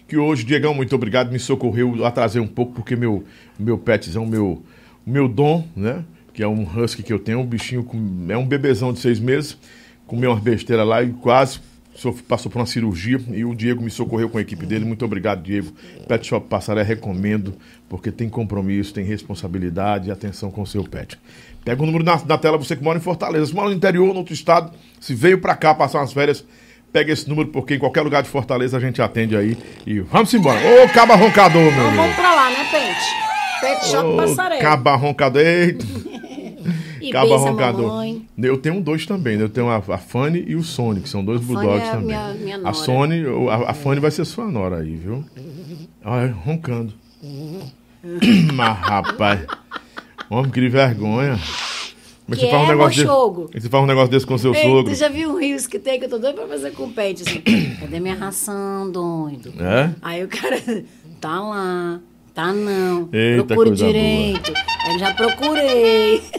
que 0.07 0.17
hoje, 0.17 0.45
Diegão, 0.45 0.73
muito 0.73 0.95
obrigado, 0.95 1.33
me 1.33 1.39
socorreu, 1.41 2.05
atrasei 2.07 2.41
um 2.41 2.47
pouco, 2.47 2.73
porque 2.73 2.95
meu, 2.95 3.25
meu 3.59 3.77
petzão, 3.77 4.25
meu, 4.25 4.63
meu 5.05 5.27
dom, 5.29 5.67
né? 5.75 6.05
Que 6.33 6.43
é 6.45 6.47
um 6.49 6.63
husky 6.65 7.03
que 7.03 7.13
eu 7.13 7.19
tenho, 7.19 7.41
um 7.41 7.47
bichinho, 7.47 7.83
com, 7.83 7.99
é 8.29 8.37
um 8.39 8.47
bebezão 8.47 8.93
de 8.93 9.01
seis 9.01 9.19
meses, 9.19 9.59
comeu 10.07 10.31
umas 10.31 10.43
besteiras 10.43 10.87
lá 10.87 11.03
e 11.03 11.11
quase 11.11 11.59
passou 12.29 12.51
por 12.51 12.59
uma 12.59 12.67
cirurgia 12.67 13.21
e 13.33 13.45
o 13.45 13.55
Diego 13.55 13.83
me 13.83 13.91
socorreu 13.91 14.29
com 14.29 14.39
a 14.39 14.41
equipe 14.41 14.65
dele. 14.67 14.85
Muito 14.85 15.05
obrigado, 15.05 15.43
Diego. 15.43 15.73
Pet 16.09 16.27
Shop 16.27 16.47
Passaré, 16.49 16.83
recomendo, 16.83 17.55
porque 17.89 18.11
tem 18.11 18.29
compromisso, 18.29 18.95
tem 18.95 19.05
responsabilidade 19.05 20.09
e 20.09 20.11
atenção 20.11 20.51
com 20.51 20.63
o 20.63 20.67
seu 20.67 20.83
pet. 20.85 21.19
Pega 21.65 21.83
o 21.83 21.87
número 21.87 22.03
na, 22.03 22.21
na 22.25 22.39
tela, 22.39 22.57
você 22.59 22.75
que 22.75 22.83
mora 22.83 22.99
em 22.99 23.03
Fortaleza. 23.03 23.47
Se 23.47 23.55
mora 23.55 23.69
no 23.69 23.75
interior, 23.75 24.09
no 24.13 24.21
outro 24.21 24.35
estado, 24.35 24.73
se 25.01 25.15
veio 25.15 25.39
pra 25.39 25.55
cá 25.55 25.75
passar 25.75 25.99
umas 26.01 26.13
férias, 26.13 26.45
pega 26.93 27.13
esse 27.13 27.29
número, 27.29 27.49
porque 27.49 27.75
em 27.75 27.79
qualquer 27.79 28.01
lugar 28.03 28.23
de 28.23 28.29
Fortaleza 28.29 28.77
a 28.77 28.81
gente 28.81 29.01
atende 29.01 29.37
aí. 29.37 29.57
E 29.87 30.01
vamos 30.01 30.33
embora. 30.35 30.59
Ô, 30.59 30.89
caba 30.89 31.15
roncador, 31.15 31.61
meu 31.63 31.71
Então 31.71 31.87
amigo. 31.87 32.03
vamos 32.03 32.17
pra 32.17 32.35
lá, 32.35 32.51
né, 32.51 32.67
Pente? 32.71 33.33
Pet 33.61 33.87
Shop 33.87 34.09
Ô, 34.09 34.17
Passaré. 34.17 34.59
Caba 34.59 34.97
roncador. 34.97 35.41
Eita. 35.43 35.87
E 37.03 37.11
Caba 37.11 37.35
a 37.35 37.39
roncador. 37.39 38.05
Eu 38.39 38.57
tenho 38.59 38.81
dois 38.81 39.05
também, 39.07 39.37
né? 39.37 39.45
Eu 39.45 39.49
tenho 39.49 39.69
a, 39.69 39.77
a 39.77 39.99
Fanny 39.99 40.45
e 40.47 40.55
o 40.55 40.63
Sony, 40.63 41.01
que 41.01 41.09
são 41.09 41.25
dois 41.25 41.41
Fanny 41.41 41.55
bulldogs 41.55 41.83
é 41.87 41.89
a 41.89 41.93
também. 41.93 42.07
minha- 42.07 42.35
minha 42.35 42.69
a. 42.69 42.73
Sony, 42.73 43.23
a, 43.51 43.71
a 43.71 43.75
Fanny 43.75 44.01
vai 44.01 44.11
ser 44.11 44.25
sua 44.25 44.47
nora 44.47 44.79
aí, 44.79 44.95
viu? 44.97 45.25
Olha, 46.05 46.33
roncando. 46.33 46.93
Mas, 48.55 48.79
rapaz. 48.79 49.41
Homem, 50.31 50.51
que 50.51 50.69
vergonha. 50.69 51.39
Mas 52.27 52.39
Que 52.39 52.47
é, 52.47 52.51
mochogo? 53.05 53.43
desse, 53.53 53.61
você 53.61 53.69
faz 53.69 53.85
um 53.85 53.87
negócio 53.87 54.11
desse 54.11 54.25
com 54.27 54.39
seu 54.39 54.55
Ei, 54.55 54.63
sogro. 54.63 54.85
tu 54.93 54.95
já 54.97 55.09
viu 55.09 55.33
um 55.35 55.39
rios 55.39 55.67
que 55.67 55.79
tem 55.79 55.99
que 55.99 56.07
eu 56.07 56.09
tô 56.09 56.19
doido 56.19 56.37
pra 56.37 56.47
fazer 56.47 56.71
com 56.71 56.85
o 56.85 56.93
Pet? 56.93 57.23
Assim, 57.23 57.41
cadê 57.81 58.01
minha 58.01 58.15
ração, 58.15 58.91
doido? 58.91 59.53
É? 59.61 59.91
Aí 60.01 60.25
o 60.25 60.29
cara, 60.29 60.57
tá 61.21 61.41
lá, 61.41 62.01
tá 62.33 62.53
não. 62.53 63.09
Eita, 63.13 63.45
Procure 63.45 63.71
direito. 63.73 64.53
Eu 64.93 64.99
já 64.99 65.13
procurei. 65.15 66.23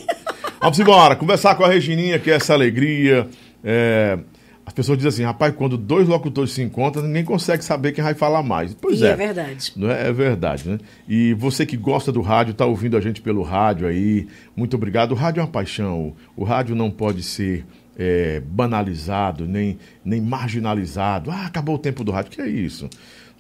Vamos 0.63 0.79
embora, 0.79 1.13
conversar 1.13 1.55
com 1.55 1.65
a 1.65 1.67
Regininha, 1.67 2.17
que 2.17 2.31
é 2.31 2.35
essa 2.35 2.53
alegria. 2.53 3.27
É, 3.61 4.17
as 4.65 4.71
pessoas 4.71 4.97
dizem 4.97 5.09
assim, 5.09 5.23
rapaz, 5.23 5.53
quando 5.53 5.77
dois 5.77 6.07
locutores 6.07 6.51
se 6.51 6.61
encontram, 6.61 7.03
ninguém 7.03 7.25
consegue 7.25 7.61
saber 7.61 7.91
quem 7.91 8.01
vai 8.01 8.13
falar 8.13 8.41
mais. 8.41 8.73
Pois 8.73 9.01
e 9.01 9.05
é. 9.05 9.09
é 9.09 9.15
verdade. 9.17 9.73
Não 9.75 9.91
é, 9.91 10.07
é 10.07 10.13
verdade, 10.13 10.69
né? 10.69 10.77
E 11.05 11.33
você 11.33 11.65
que 11.65 11.75
gosta 11.75 12.13
do 12.13 12.21
rádio, 12.21 12.51
está 12.51 12.65
ouvindo 12.65 12.95
a 12.95 13.01
gente 13.01 13.21
pelo 13.21 13.41
rádio 13.43 13.85
aí, 13.89 14.25
muito 14.55 14.77
obrigado. 14.77 15.11
O 15.11 15.15
rádio 15.15 15.41
é 15.41 15.43
uma 15.43 15.49
paixão. 15.49 16.13
O 16.33 16.45
rádio 16.45 16.77
não 16.77 16.89
pode 16.89 17.23
ser 17.23 17.65
é, 17.97 18.39
banalizado, 18.39 19.45
nem, 19.45 19.77
nem 20.03 20.21
marginalizado. 20.21 21.29
Ah, 21.29 21.45
acabou 21.45 21.75
o 21.75 21.79
tempo 21.79 22.05
do 22.05 22.11
rádio. 22.13 22.31
Que 22.31 22.41
é 22.41 22.47
isso? 22.47 22.89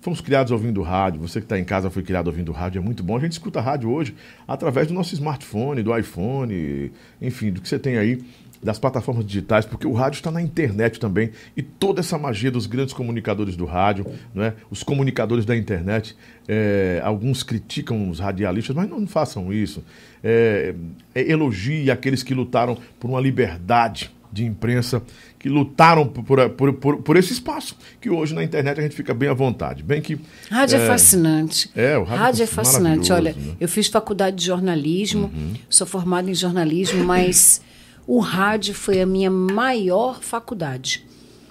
Fomos 0.03 0.19
criados 0.19 0.51
ouvindo 0.51 0.81
rádio. 0.81 1.21
Você 1.21 1.39
que 1.39 1.45
está 1.45 1.57
em 1.57 1.63
casa 1.63 1.89
foi 1.89 2.03
criado 2.03 2.27
ouvindo 2.27 2.51
rádio. 2.51 2.79
É 2.79 2.81
muito 2.83 3.01
bom. 3.01 3.15
A 3.15 3.21
gente 3.21 3.31
escuta 3.31 3.61
rádio 3.61 3.89
hoje 3.89 4.13
através 4.45 4.85
do 4.85 4.93
nosso 4.93 5.13
smartphone, 5.13 5.81
do 5.81 5.97
iPhone, 5.97 6.91
enfim, 7.21 7.53
do 7.53 7.61
que 7.61 7.69
você 7.69 7.79
tem 7.79 7.97
aí 7.97 8.21
das 8.61 8.77
plataformas 8.77 9.25
digitais, 9.25 9.65
porque 9.65 9.87
o 9.87 9.93
rádio 9.93 10.17
está 10.17 10.29
na 10.29 10.41
internet 10.41 10.99
também 10.99 11.31
e 11.55 11.61
toda 11.61 12.01
essa 12.01 12.17
magia 12.17 12.51
dos 12.51 12.65
grandes 12.65 12.93
comunicadores 12.93 13.55
do 13.55 13.63
rádio, 13.63 14.05
né? 14.35 14.55
os 14.69 14.83
comunicadores 14.83 15.45
da 15.45 15.55
internet, 15.55 16.17
é, 16.49 16.99
alguns 17.01 17.41
criticam 17.41 18.09
os 18.09 18.19
radialistas, 18.19 18.75
mas 18.75 18.89
não, 18.89 19.07
façam 19.07 19.53
isso. 19.53 19.81
É, 20.21 20.75
é, 21.15 21.31
elogie 21.31 21.89
aqueles 21.89 22.23
que 22.23 22.33
lutaram 22.33 22.77
por 22.99 23.09
uma 23.09 23.21
liberdade 23.21 24.11
de 24.33 24.43
imprensa, 24.43 25.01
que 25.37 25.47
lutaram 25.47 26.07
por, 26.07 26.49
por, 26.49 26.73
por, 26.73 26.97
por 26.97 27.17
esse 27.17 27.31
espaço, 27.31 27.77
que 28.01 28.09
hoje 28.09 28.33
na 28.33 28.43
internet 28.43 28.79
a 28.79 28.83
gente 28.83 28.95
fica 28.95 29.13
bem 29.13 29.29
à 29.29 29.33
vontade. 29.33 29.83
Bem 29.83 30.01
que. 30.01 30.19
Rádio 30.49 30.79
é, 30.79 30.87
fascinante. 30.87 31.69
É, 31.75 31.97
o 31.97 32.03
rádio 32.03 32.41
é 32.41 32.43
é 32.43 32.47
fascinante. 32.47 33.11
Olha, 33.11 33.33
né? 33.33 33.37
Uhum. 33.37 33.55
eu 33.59 33.69
fiz 33.69 33.87
faculdade 33.87 34.37
de 34.37 34.45
jornalismo, 34.45 35.31
sou 35.69 35.85
formada 35.85 36.29
em 36.29 36.33
jornalismo, 36.33 37.03
mas 37.03 37.61
o 38.07 38.19
rádio 38.19 38.73
foi 38.73 39.01
a 39.01 39.05
minha 39.05 39.29
maior 39.29 40.21
faculdade. 40.21 41.05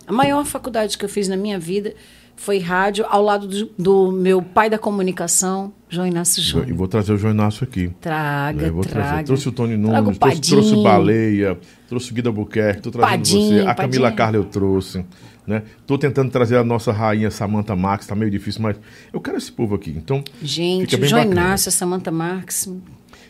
A 0.07 0.12
maior 0.12 0.45
faculdade 0.45 0.99
que 0.99 1.05
eu 1.05 1.09
fiz 1.09 1.29
na 1.29 1.37
minha 1.37 1.59
vida 1.59 1.95
foi 2.44 2.58
rádio, 2.58 3.04
ao 3.08 3.22
lado 3.22 3.46
do, 3.46 3.70
do 3.78 4.11
meu 4.12 4.42
pai 4.42 4.68
da 4.68 4.76
comunicação, 4.78 5.72
João 5.88 6.06
Inácio 6.06 6.40
E 6.40 6.42
Júnior. 6.42 6.76
vou 6.76 6.88
trazer 6.88 7.12
o 7.12 7.16
João 7.16 7.32
Inácio 7.32 7.62
aqui. 7.62 7.92
Traga, 8.00 8.64
É, 8.64 8.68
eu 8.68 8.75
vou 8.75 8.82
traga. 8.84 9.08
trazer. 9.08 9.25
Trouxe 9.25 9.49
o 9.49 9.52
Tony 9.52 9.76
Nunes, 9.76 10.16
o 10.16 10.18
trouxe, 10.18 10.40
trouxe 10.40 10.75
o. 10.75 10.82
Baleia, 10.82 11.58
trouxe 11.88 12.11
o 12.11 12.14
Guida 12.14 12.32
Buquerque, 12.32 12.82
tô 12.82 12.90
trazendo 12.90 13.25
você. 13.26 13.61
A 13.66 13.75
Camila. 13.75 14.11
Carla 14.11 14.37
eu 14.37 14.44
trouxe. 14.44 15.04
Né? 15.46 15.62
Tô 15.87 15.96
tentando 15.99 16.30
trazer 16.30 16.56
a 16.56 16.64
nossa 16.64 16.90
rainha 16.92 17.30
Samantha 17.30 17.75
Max, 17.76 18.06
tá 18.06 18.14
meio 18.14 18.30
difícil, 18.30 18.61
mas 18.62 18.76
eu 19.12 19.20
quero 19.20 19.37
esse 19.37 19.50
povo 19.52 19.75
aqui. 19.75 19.90
Então, 19.90 20.22
Gente, 20.42 20.96
o 20.96 21.04
João. 21.04 21.22
Inácio, 21.22 21.68
a 21.68 21.72
Samantha 21.72 22.11
Marques. 22.11 22.66
Deixa 22.66 22.80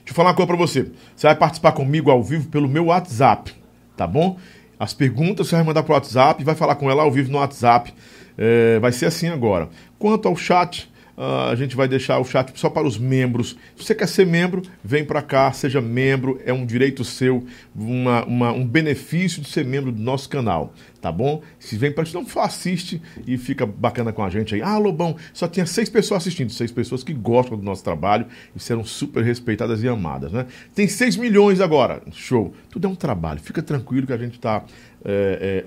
eu 0.08 0.14
falar 0.14 0.30
uma 0.30 0.34
coisa 0.34 0.46
pra 0.46 0.56
você. 0.56 0.90
Você 1.14 1.26
vai 1.26 1.36
participar 1.36 1.72
comigo 1.72 2.10
ao 2.10 2.22
vivo 2.22 2.48
pelo 2.48 2.68
meu 2.68 2.86
WhatsApp, 2.86 3.52
tá 3.96 4.06
bom? 4.06 4.38
As 4.78 4.92
perguntas 4.94 5.46
você 5.48 5.54
vai 5.56 5.64
mandar 5.64 5.82
pro 5.82 5.92
WhatsApp 5.94 6.42
e 6.42 6.44
vai 6.44 6.54
falar 6.54 6.74
com 6.76 6.90
ela 6.90 7.02
ao 7.02 7.10
vivo 7.12 7.30
no 7.30 7.38
WhatsApp. 7.38 7.92
É, 8.36 8.78
vai 8.78 8.92
ser 8.92 9.06
assim 9.06 9.28
agora. 9.28 9.68
Quanto 9.98 10.26
ao 10.28 10.36
chat, 10.36 10.90
ah, 11.16 11.50
a 11.50 11.54
gente 11.54 11.76
vai 11.76 11.86
deixar 11.86 12.18
o 12.18 12.24
chat 12.24 12.58
só 12.58 12.70
para 12.70 12.86
os 12.86 12.96
membros. 12.98 13.50
Se 13.76 13.84
você 13.84 13.94
quer 13.94 14.08
ser 14.08 14.26
membro, 14.26 14.62
vem 14.82 15.04
para 15.04 15.20
cá, 15.20 15.52
seja 15.52 15.80
membro, 15.80 16.40
é 16.44 16.52
um 16.52 16.64
direito 16.64 17.04
seu, 17.04 17.44
uma, 17.76 18.24
uma- 18.24 18.52
um 18.52 18.66
benefício 18.66 19.42
de 19.42 19.48
ser 19.48 19.64
membro 19.64 19.92
do 19.92 20.00
nosso 20.00 20.28
canal, 20.28 20.72
tá 21.02 21.12
bom? 21.12 21.42
Se 21.58 21.76
vem 21.76 21.92
para 21.92 22.04
gente, 22.04 22.14
não 22.14 22.42
assiste 22.42 23.00
e 23.26 23.36
fica 23.36 23.66
bacana 23.66 24.10
com 24.12 24.24
a 24.24 24.30
gente 24.30 24.54
aí. 24.54 24.62
Ah, 24.62 24.78
Lobão, 24.78 25.14
só 25.34 25.46
tinha 25.46 25.66
seis 25.66 25.90
pessoas 25.90 26.22
assistindo, 26.22 26.50
seis 26.50 26.72
pessoas 26.72 27.04
que 27.04 27.12
gostam 27.12 27.58
do 27.58 27.62
nosso 27.62 27.84
trabalho 27.84 28.24
e 28.56 28.58
serão 28.60 28.82
super 28.82 29.22
respeitadas 29.22 29.82
e 29.82 29.88
amadas, 29.88 30.32
né? 30.32 30.46
Tem 30.74 30.88
seis 30.88 31.14
milhões 31.16 31.60
agora, 31.60 32.00
show. 32.12 32.54
Tudo 32.70 32.86
é 32.86 32.90
um 32.90 32.94
trabalho, 32.94 33.38
fica 33.38 33.62
tranquilo 33.62 34.06
que 34.06 34.12
a 34.14 34.18
gente 34.18 34.36
está 34.36 34.64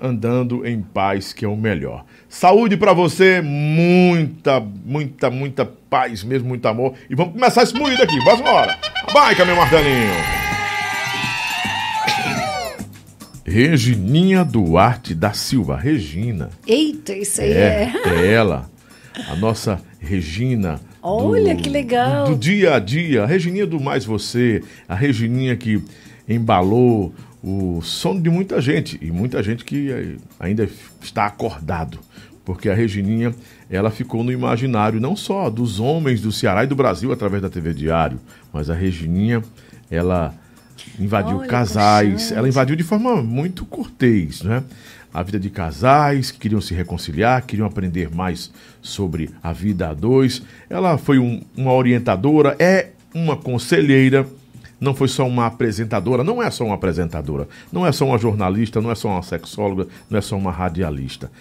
andando 0.01 0.65
em 0.65 0.81
paz, 0.81 1.33
que 1.33 1.43
é 1.43 1.47
o 1.47 1.55
melhor. 1.55 2.05
Saúde 2.29 2.77
para 2.77 2.93
você, 2.93 3.41
muita, 3.41 4.59
muita, 4.59 5.29
muita 5.29 5.65
paz 5.65 6.23
mesmo, 6.23 6.49
muito 6.49 6.67
amor. 6.67 6.93
E 7.09 7.15
vamos 7.15 7.33
começar 7.33 7.63
esse 7.63 7.73
moído 7.73 8.01
aqui, 8.01 8.17
vamos 8.19 8.41
embora. 8.41 8.77
Vai, 9.13 9.35
meu 9.45 9.55
martelinho. 9.55 10.13
Regininha 13.45 14.43
Duarte 14.43 15.13
da 15.13 15.33
Silva, 15.33 15.77
Regina. 15.77 16.49
Eita, 16.67 17.13
isso 17.13 17.41
aí 17.41 17.53
é. 17.53 17.91
É, 18.05 18.09
é 18.09 18.33
ela, 18.33 18.69
a 19.29 19.35
nossa 19.35 19.79
Regina. 19.99 20.81
Olha, 21.01 21.55
que 21.55 21.69
legal. 21.69 22.25
Do, 22.25 22.31
do 22.31 22.37
dia 22.37 22.75
a 22.75 22.79
dia, 22.79 23.23
a 23.23 23.25
Regininha 23.25 23.67
do 23.67 23.79
Mais 23.79 24.03
Você, 24.03 24.63
a 24.89 24.95
Regininha 24.95 25.55
que 25.55 25.81
embalou 26.27 27.13
o 27.47 27.79
sono 27.83 28.19
de 28.19 28.27
muita 28.27 28.59
gente, 28.59 28.97
e 28.99 29.11
muita 29.11 29.43
gente 29.43 29.63
que 29.63 29.91
eh, 29.91 30.15
ainda 30.39 30.67
está 30.99 31.27
acordado, 31.27 31.99
porque 32.43 32.69
a 32.69 32.73
Regininha, 32.73 33.35
ela 33.69 33.91
ficou 33.91 34.23
no 34.23 34.31
imaginário 34.31 34.99
não 34.99 35.15
só 35.15 35.47
dos 35.47 35.79
homens 35.79 36.19
do 36.21 36.31
Ceará 36.31 36.63
e 36.63 36.67
do 36.67 36.75
Brasil 36.75 37.11
através 37.11 37.43
da 37.43 37.49
TV 37.49 37.71
Diário, 37.71 38.19
mas 38.51 38.67
a 38.67 38.73
Regininha, 38.73 39.43
ela 39.91 40.33
invadiu 40.99 41.37
Olha, 41.37 41.47
casais, 41.47 42.31
ela 42.31 42.47
invadiu 42.47 42.75
de 42.75 42.83
forma 42.83 43.21
muito 43.21 43.63
cortês, 43.63 44.41
né? 44.41 44.63
A 45.13 45.21
vida 45.21 45.39
de 45.39 45.49
casais 45.51 46.31
que 46.31 46.39
queriam 46.39 46.59
se 46.59 46.73
reconciliar, 46.73 47.45
queriam 47.45 47.67
aprender 47.67 48.09
mais 48.13 48.51
sobre 48.81 49.29
a 49.41 49.53
vida 49.53 49.89
a 49.89 49.93
dois. 49.93 50.41
Ela 50.67 50.97
foi 50.97 51.19
um- 51.19 51.41
uma 51.55 51.71
orientadora, 51.71 52.55
é 52.59 52.89
uma 53.13 53.37
conselheira, 53.37 54.27
não 54.79 54.93
foi 54.93 55.07
só 55.07 55.27
uma 55.27 55.45
apresentadora, 55.45 56.23
não 56.23 56.41
é 56.41 56.49
só 56.49 56.65
uma 56.65 56.75
apresentadora, 56.75 57.47
não 57.71 57.85
é 57.85 57.91
só 57.91 58.05
uma 58.05 58.17
jornalista, 58.17 58.81
não 58.81 58.91
é 58.91 58.95
só 58.95 59.09
uma 59.09 59.21
sexóloga, 59.21 59.87
não 60.09 60.17
é 60.17 60.21
só 60.21 60.37
uma 60.37 60.51
radialista. 60.51 61.31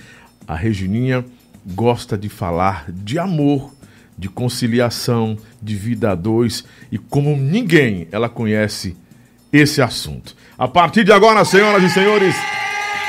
A 0.47 0.55
Regininha 0.55 1.25
gosta 1.67 2.17
de 2.17 2.29
falar 2.29 2.87
de 2.91 3.19
amor, 3.19 3.73
de 4.17 4.29
conciliação, 4.29 5.37
de 5.61 5.75
vida 5.75 6.13
a 6.13 6.15
dois 6.15 6.65
e 6.93 6.99
como 6.99 7.37
ninguém 7.37 8.07
ela 8.13 8.29
conhece 8.29 8.97
esse 9.53 9.81
assunto. 9.81 10.37
A 10.59 10.69
partir 10.69 11.05
de 11.05 11.13
agora, 11.13 11.45
senhoras 11.45 11.83
e 11.83 11.91
senhores, 11.91 12.35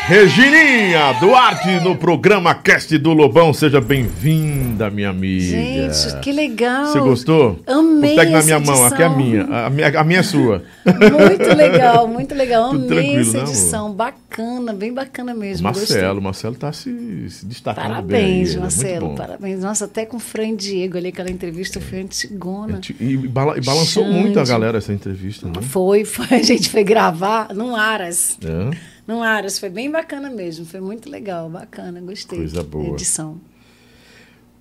Regininha 0.07 1.13
Duarte 1.19 1.79
no 1.83 1.95
programa 1.95 2.53
Cast 2.53 2.95
do 2.99 3.11
Lobão. 3.11 3.51
Seja 3.51 3.81
bem-vinda, 3.81 4.87
minha 4.91 5.09
amiga. 5.09 5.43
Gente, 5.43 6.19
que 6.21 6.31
legal. 6.31 6.85
Você 6.85 6.99
gostou? 6.99 7.59
Amei 7.65 8.15
Pega 8.15 8.29
na 8.29 8.43
minha 8.43 8.59
mão, 8.59 8.85
aqui 8.85 9.01
é 9.01 9.05
a 9.05 9.09
edição. 9.09 9.17
minha. 9.17 9.43
A 9.65 9.67
minha, 9.71 9.99
a 9.99 10.03
minha 10.03 10.19
é 10.19 10.23
sua. 10.23 10.63
Muito 10.85 11.57
legal, 11.57 12.05
muito 12.07 12.35
legal. 12.35 12.69
Amei 12.69 13.15
essa 13.17 13.37
né, 13.37 13.43
edição. 13.45 13.91
Bacana, 13.91 14.73
bem 14.73 14.93
bacana 14.93 15.33
mesmo. 15.33 15.63
Marcelo, 15.63 16.21
gostei. 16.21 16.21
Marcelo 16.23 16.55
tá 16.55 16.71
se, 16.71 17.27
se 17.31 17.43
destacando 17.43 17.85
bem. 17.85 17.93
aí, 17.95 17.95
Parabéns, 17.95 18.55
é 18.55 18.59
Marcelo. 18.59 19.07
bom. 19.07 19.15
Parabéns. 19.15 19.59
Nossa, 19.61 19.85
até 19.85 20.05
com 20.05 20.17
o 20.17 20.19
Fran 20.19 20.55
Diego 20.55 20.97
ali, 20.99 21.07
aquela 21.07 21.31
entrevista 21.31 21.81
foi 21.81 22.01
antigona. 22.01 22.79
E, 22.99 23.17
bala- 23.17 23.57
e 23.57 23.61
balançou 23.61 24.03
Gente. 24.05 24.13
muito 24.21 24.39
a 24.39 24.43
galera 24.45 24.77
essa 24.77 24.93
entrevista, 24.93 25.47
né? 25.47 25.53
Foi, 25.61 26.05
foi. 26.05 26.27
A 26.29 26.43
gente 26.43 26.69
foi 26.69 26.83
gravar 26.83 27.47
num 27.55 27.75
Aras. 27.75 28.37
É. 28.45 28.94
Num 29.07 29.21
Aras. 29.21 29.59
Foi 29.59 29.69
bem 29.69 29.89
bacana 29.89 30.29
mesmo. 30.29 30.65
Foi 30.65 30.79
muito 30.79 31.09
legal, 31.09 31.49
bacana. 31.49 31.99
Gostei. 32.01 32.39
Coisa 32.39 32.63
boa. 32.63 32.89
edição. 32.89 33.39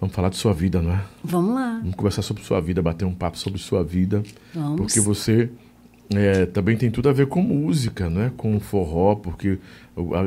Vamos 0.00 0.14
falar 0.14 0.28
de 0.28 0.36
sua 0.36 0.52
vida, 0.52 0.82
não 0.82 0.92
é? 0.92 1.02
Vamos 1.22 1.54
lá. 1.54 1.78
Vamos 1.80 1.94
conversar 1.94 2.22
sobre 2.22 2.42
sua 2.42 2.60
vida, 2.60 2.82
bater 2.82 3.04
um 3.04 3.14
papo 3.14 3.38
sobre 3.38 3.58
sua 3.58 3.82
vida. 3.82 4.22
Vamos. 4.54 4.76
Porque 4.76 5.00
você 5.00 5.48
é, 6.12 6.46
também 6.46 6.76
tem 6.76 6.90
tudo 6.90 7.08
a 7.08 7.12
ver 7.12 7.26
com 7.26 7.40
música, 7.40 8.10
né? 8.10 8.32
Com 8.36 8.58
forró, 8.60 9.14
porque 9.14 9.58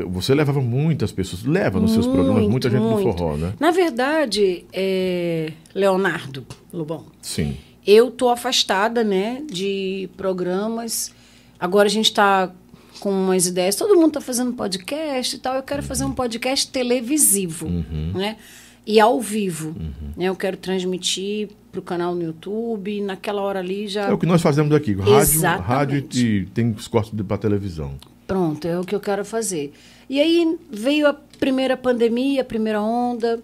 você 0.09 0.33
levava 0.33 0.61
muitas 0.61 1.11
pessoas, 1.11 1.43
leva 1.43 1.79
nos 1.79 1.91
seus 1.91 2.07
programas 2.07 2.47
muita 2.47 2.69
gente 2.69 2.81
do 2.81 2.89
muito. 2.89 3.03
forró, 3.03 3.37
né? 3.37 3.53
Na 3.59 3.71
verdade, 3.71 4.65
é, 4.73 5.51
Leonardo 5.75 6.45
Lobão, 6.71 7.05
Sim. 7.21 7.57
eu 7.85 8.09
tô 8.09 8.29
afastada, 8.29 9.03
né, 9.03 9.43
de 9.45 10.09
programas. 10.17 11.13
Agora 11.59 11.87
a 11.87 11.91
gente 11.91 12.05
está 12.05 12.51
com 12.99 13.11
umas 13.11 13.45
ideias. 13.45 13.75
Todo 13.75 13.95
mundo 13.95 14.07
está 14.07 14.21
fazendo 14.21 14.53
podcast 14.53 15.35
e 15.35 15.39
tal. 15.39 15.55
Eu 15.55 15.63
quero 15.63 15.83
fazer 15.83 16.05
um 16.05 16.11
podcast 16.11 16.67
televisivo, 16.69 17.67
né? 18.13 18.37
E 18.85 18.99
ao 18.99 19.19
vivo. 19.19 19.75
Né? 20.15 20.25
Eu 20.25 20.35
quero 20.35 20.55
transmitir 20.57 21.49
para 21.71 21.79
o 21.79 21.83
canal 21.83 22.15
no 22.15 22.23
YouTube. 22.23 23.01
Naquela 23.01 23.41
hora 23.41 23.59
ali 23.59 23.87
já. 23.87 24.07
É 24.07 24.13
o 24.13 24.17
que 24.17 24.25
nós 24.25 24.41
fazemos 24.41 24.73
aqui. 24.73 24.93
Rádio, 24.93 25.41
rádio 25.41 26.07
e 26.15 26.45
tem 26.47 26.71
os 26.71 26.87
cortes 26.87 27.13
para 27.21 27.37
televisão. 27.37 27.99
Pronto, 28.25 28.67
é 28.67 28.77
o 28.77 28.83
que 28.83 28.93
eu 28.93 28.99
quero 28.99 29.23
fazer. 29.23 29.73
E 30.09 30.19
aí 30.19 30.57
veio 30.69 31.07
a 31.07 31.13
primeira 31.13 31.77
pandemia, 31.77 32.41
a 32.41 32.45
primeira 32.45 32.81
onda, 32.81 33.41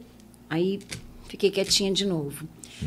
aí 0.50 0.80
fiquei 1.30 1.50
quietinha 1.50 1.92
de 1.92 2.06
novo. 2.06 2.46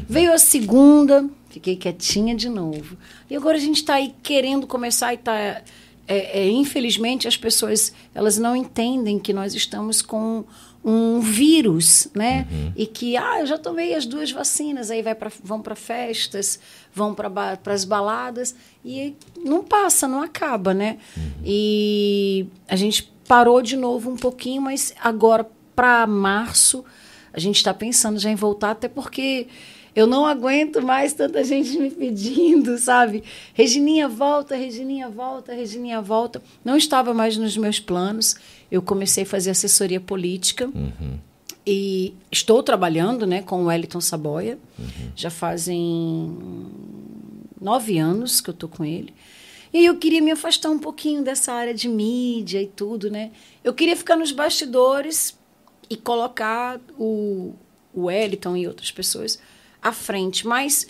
Veio 0.08 0.32
a 0.32 0.38
segunda, 0.38 1.28
fiquei 1.48 1.76
quietinha 1.76 2.34
de 2.34 2.48
novo. 2.48 2.96
E 3.30 3.36
agora 3.36 3.56
a 3.56 3.60
gente 3.60 3.76
está 3.76 3.94
aí 3.94 4.14
querendo 4.22 4.66
começar 4.66 5.14
e 5.14 5.16
tá. 5.16 5.62
É, 6.08 6.40
é, 6.40 6.48
infelizmente 6.48 7.26
as 7.26 7.36
pessoas 7.36 7.92
elas 8.14 8.38
não 8.38 8.54
entendem 8.54 9.18
que 9.18 9.32
nós 9.32 9.54
estamos 9.54 10.02
com 10.02 10.44
um 10.84 11.18
vírus, 11.18 12.06
né? 12.14 12.46
E 12.76 12.86
que 12.86 13.16
ah, 13.16 13.40
eu 13.40 13.46
já 13.46 13.58
tomei 13.58 13.92
as 13.92 14.06
duas 14.06 14.30
vacinas, 14.30 14.88
aí 14.88 15.02
vai 15.02 15.16
pra, 15.16 15.32
vão 15.42 15.60
para 15.60 15.74
festas, 15.74 16.60
vão 16.94 17.12
para 17.12 17.58
as 17.66 17.84
baladas 17.84 18.54
e 18.84 19.16
não 19.44 19.64
passa, 19.64 20.06
não 20.06 20.22
acaba, 20.22 20.72
né? 20.72 20.98
E 21.44 22.46
a 22.68 22.76
gente 22.76 23.12
parou 23.26 23.60
de 23.60 23.76
novo 23.76 24.10
um 24.10 24.16
pouquinho, 24.16 24.62
mas 24.62 24.94
agora 25.00 25.50
para 25.74 26.06
março 26.06 26.84
a 27.32 27.40
gente 27.40 27.56
está 27.56 27.74
pensando 27.74 28.18
já 28.18 28.30
em 28.30 28.36
voltar, 28.36 28.70
até 28.70 28.88
porque 28.88 29.48
eu 29.96 30.06
não 30.06 30.26
aguento 30.26 30.82
mais 30.82 31.14
tanta 31.14 31.42
gente 31.42 31.78
me 31.78 31.90
pedindo, 31.90 32.76
sabe? 32.76 33.24
Regininha 33.54 34.06
volta, 34.06 34.54
Regininha 34.54 35.08
volta, 35.08 35.54
Regininha 35.54 36.02
volta. 36.02 36.42
Não 36.62 36.76
estava 36.76 37.14
mais 37.14 37.38
nos 37.38 37.56
meus 37.56 37.80
planos. 37.80 38.36
Eu 38.70 38.82
comecei 38.82 39.22
a 39.22 39.26
fazer 39.26 39.50
assessoria 39.50 39.98
política. 39.98 40.70
E 41.66 42.14
estou 42.30 42.62
trabalhando 42.62 43.26
né, 43.26 43.40
com 43.40 43.62
o 43.62 43.64
Wellington 43.64 44.02
Saboia. 44.02 44.58
Já 45.16 45.30
fazem 45.30 46.36
nove 47.58 47.98
anos 47.98 48.42
que 48.42 48.50
eu 48.50 48.54
estou 48.54 48.68
com 48.68 48.84
ele. 48.84 49.14
E 49.72 49.82
eu 49.82 49.96
queria 49.96 50.20
me 50.20 50.30
afastar 50.30 50.68
um 50.68 50.78
pouquinho 50.78 51.24
dessa 51.24 51.54
área 51.54 51.72
de 51.72 51.88
mídia 51.88 52.60
e 52.60 52.66
tudo, 52.66 53.10
né? 53.10 53.30
Eu 53.64 53.72
queria 53.72 53.96
ficar 53.96 54.16
nos 54.16 54.30
bastidores 54.30 55.38
e 55.88 55.96
colocar 55.96 56.78
o, 56.98 57.54
o 57.94 58.04
Wellington 58.04 58.56
e 58.56 58.66
outras 58.68 58.90
pessoas 58.90 59.38
à 59.88 59.92
frente. 59.92 60.46
Mas 60.46 60.86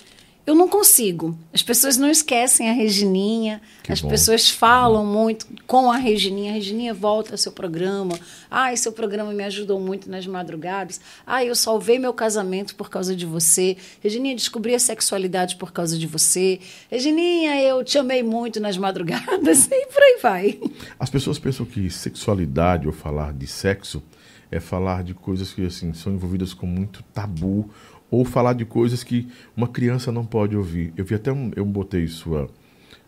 eu 0.47 0.55
não 0.55 0.69
consigo. 0.69 1.37
As 1.53 1.61
pessoas 1.61 1.97
não 1.97 2.09
esquecem 2.09 2.71
a 2.71 2.73
Regininha. 2.73 3.61
Que 3.83 3.93
as 3.93 4.01
bom. 4.01 4.09
pessoas 4.09 4.49
falam 4.49 5.05
muito 5.05 5.45
com 5.67 5.91
a 5.91 5.97
Regininha. 5.97 6.53
A 6.53 6.55
Regininha 6.55 6.95
volta 6.95 7.33
ao 7.33 7.39
seu 7.39 7.51
programa. 7.51 8.17
Ai, 8.49 8.77
seu 8.77 8.93
programa 8.93 9.33
me 9.33 9.43
ajudou 9.43 9.81
muito 9.81 10.09
nas 10.09 10.25
madrugadas. 10.25 11.01
Ai, 11.27 11.51
eu 11.51 11.55
salvei 11.57 11.99
meu 11.99 12.15
casamento 12.15 12.77
por 12.77 12.89
causa 12.89 13.17
de 13.17 13.27
você. 13.27 13.77
Regininha, 14.01 14.37
descobri 14.37 14.73
a 14.73 14.79
sexualidade 14.79 15.57
por 15.57 15.73
causa 15.73 15.99
de 15.99 16.07
você. 16.07 16.61
Regininha, 16.89 17.61
eu 17.61 17.83
te 17.83 17.99
amei 17.99 18.23
muito 18.23 18.61
nas 18.61 18.79
madrugadas. 18.79 19.69
E 19.77 19.87
por 19.87 20.03
aí 20.03 20.19
vai. 20.23 20.61
As 20.99 21.11
pessoas 21.11 21.39
pensam 21.39 21.67
que 21.67 21.91
sexualidade 21.91 22.87
ou 22.87 22.93
falar 22.93 23.33
de 23.33 23.47
sexo 23.47 24.03
é 24.51 24.61
falar 24.61 25.03
de 25.03 25.13
coisas 25.13 25.53
que 25.53 25.67
assim 25.67 25.93
são 25.93 26.15
envolvidas 26.15 26.55
com 26.55 26.67
muito 26.67 27.03
tabu 27.13 27.69
ou 28.11 28.25
falar 28.25 28.53
de 28.53 28.65
coisas 28.65 29.03
que 29.03 29.29
uma 29.57 29.69
criança 29.69 30.13
não 30.13 30.25
pode 30.25 30.57
ouvir. 30.57 30.93
Eu 30.97 31.05
vi 31.05 31.15
até 31.15 31.33
um, 31.33 31.51
eu 31.57 31.65
botei 31.65 32.07
sua 32.07 32.49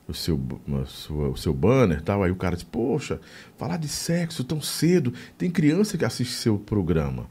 o 0.07 0.15
seu 0.15 0.41
sua, 0.87 1.29
o 1.29 1.37
seu 1.37 1.53
banner, 1.53 2.01
tal, 2.03 2.23
aí 2.23 2.31
o 2.31 2.37
cara 2.37 2.55
disse: 2.57 2.65
"Poxa, 2.67 3.21
falar 3.59 3.77
de 3.77 3.89
sexo 3.89 4.43
tão 4.43 4.61
cedo, 4.61 5.13
tem 5.37 5.51
criança 5.51 5.99
que 5.99 6.05
assiste 6.05 6.33
seu 6.35 6.59
programa". 6.59 7.27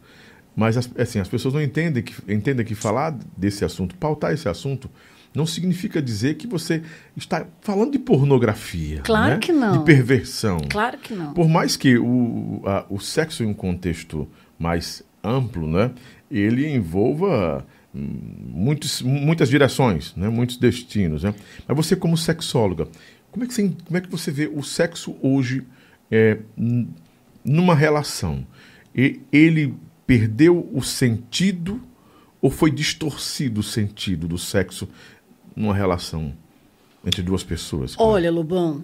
Mas 0.56 0.76
as, 0.78 0.90
assim, 0.98 1.20
as 1.20 1.28
pessoas 1.28 1.54
não 1.54 1.62
entendem 1.62 2.02
que 2.04 2.16
entendem 2.32 2.66
que 2.66 2.74
falar 2.76 3.18
desse 3.36 3.64
assunto, 3.66 3.96
pautar 3.96 4.32
esse 4.34 4.48
assunto 4.50 4.90
não 5.36 5.46
significa 5.46 6.02
dizer 6.02 6.36
que 6.36 6.48
você 6.48 6.82
está 7.16 7.46
falando 7.62 7.92
de 7.92 8.00
pornografia. 8.00 9.02
Claro 9.04 9.34
né? 9.36 9.40
que 9.40 9.52
não. 9.52 9.78
De 9.80 9.84
perversão. 9.86 10.58
Claro 10.68 10.98
que 10.98 11.14
não. 11.14 11.34
Por 11.34 11.48
mais 11.48 11.78
que 11.78 11.96
o, 11.98 12.62
a- 12.66 12.86
o 12.90 13.00
sexo 13.00 13.44
em 13.44 13.48
um 13.48 13.54
contexto 13.54 14.28
mais 14.58 15.04
amplo, 15.24 15.68
né, 15.68 15.92
ele 16.30 16.68
envolva 16.68 17.66
hum, 17.94 18.20
muitos, 18.50 19.02
muitas 19.02 19.50
direções, 19.50 20.14
né, 20.16 20.30
muitos 20.30 20.58
destinos. 20.58 21.24
Né? 21.24 21.34
Mas 21.68 21.78
você, 21.78 21.96
como 21.96 22.18
sexóloga, 22.18 22.88
como 23.32 23.44
é 23.44 23.48
que 23.48 23.54
você, 23.54 23.72
como 23.86 23.98
é 23.98 24.02
que 24.02 24.10
você 24.10 24.32
vê 24.32 24.48
o 24.48 24.64
sexo 24.64 25.16
hoje 25.22 25.64
é, 26.12 26.40
numa 27.44 27.76
relação? 27.76 28.46
E, 28.96 29.20
ele 29.32 29.76
perdeu 30.06 30.70
o 30.74 30.82
sentido 30.82 31.82
ou 32.42 32.50
foi 32.50 32.72
distorcido 32.72 33.60
o 33.60 33.64
sentido 33.64 34.28
do 34.28 34.38
sexo 34.38 34.88
numa 35.56 35.74
relação 35.74 36.34
entre 37.06 37.22
duas 37.22 37.44
pessoas? 37.44 37.96
Olha, 37.98 38.32
Lobão, 38.32 38.84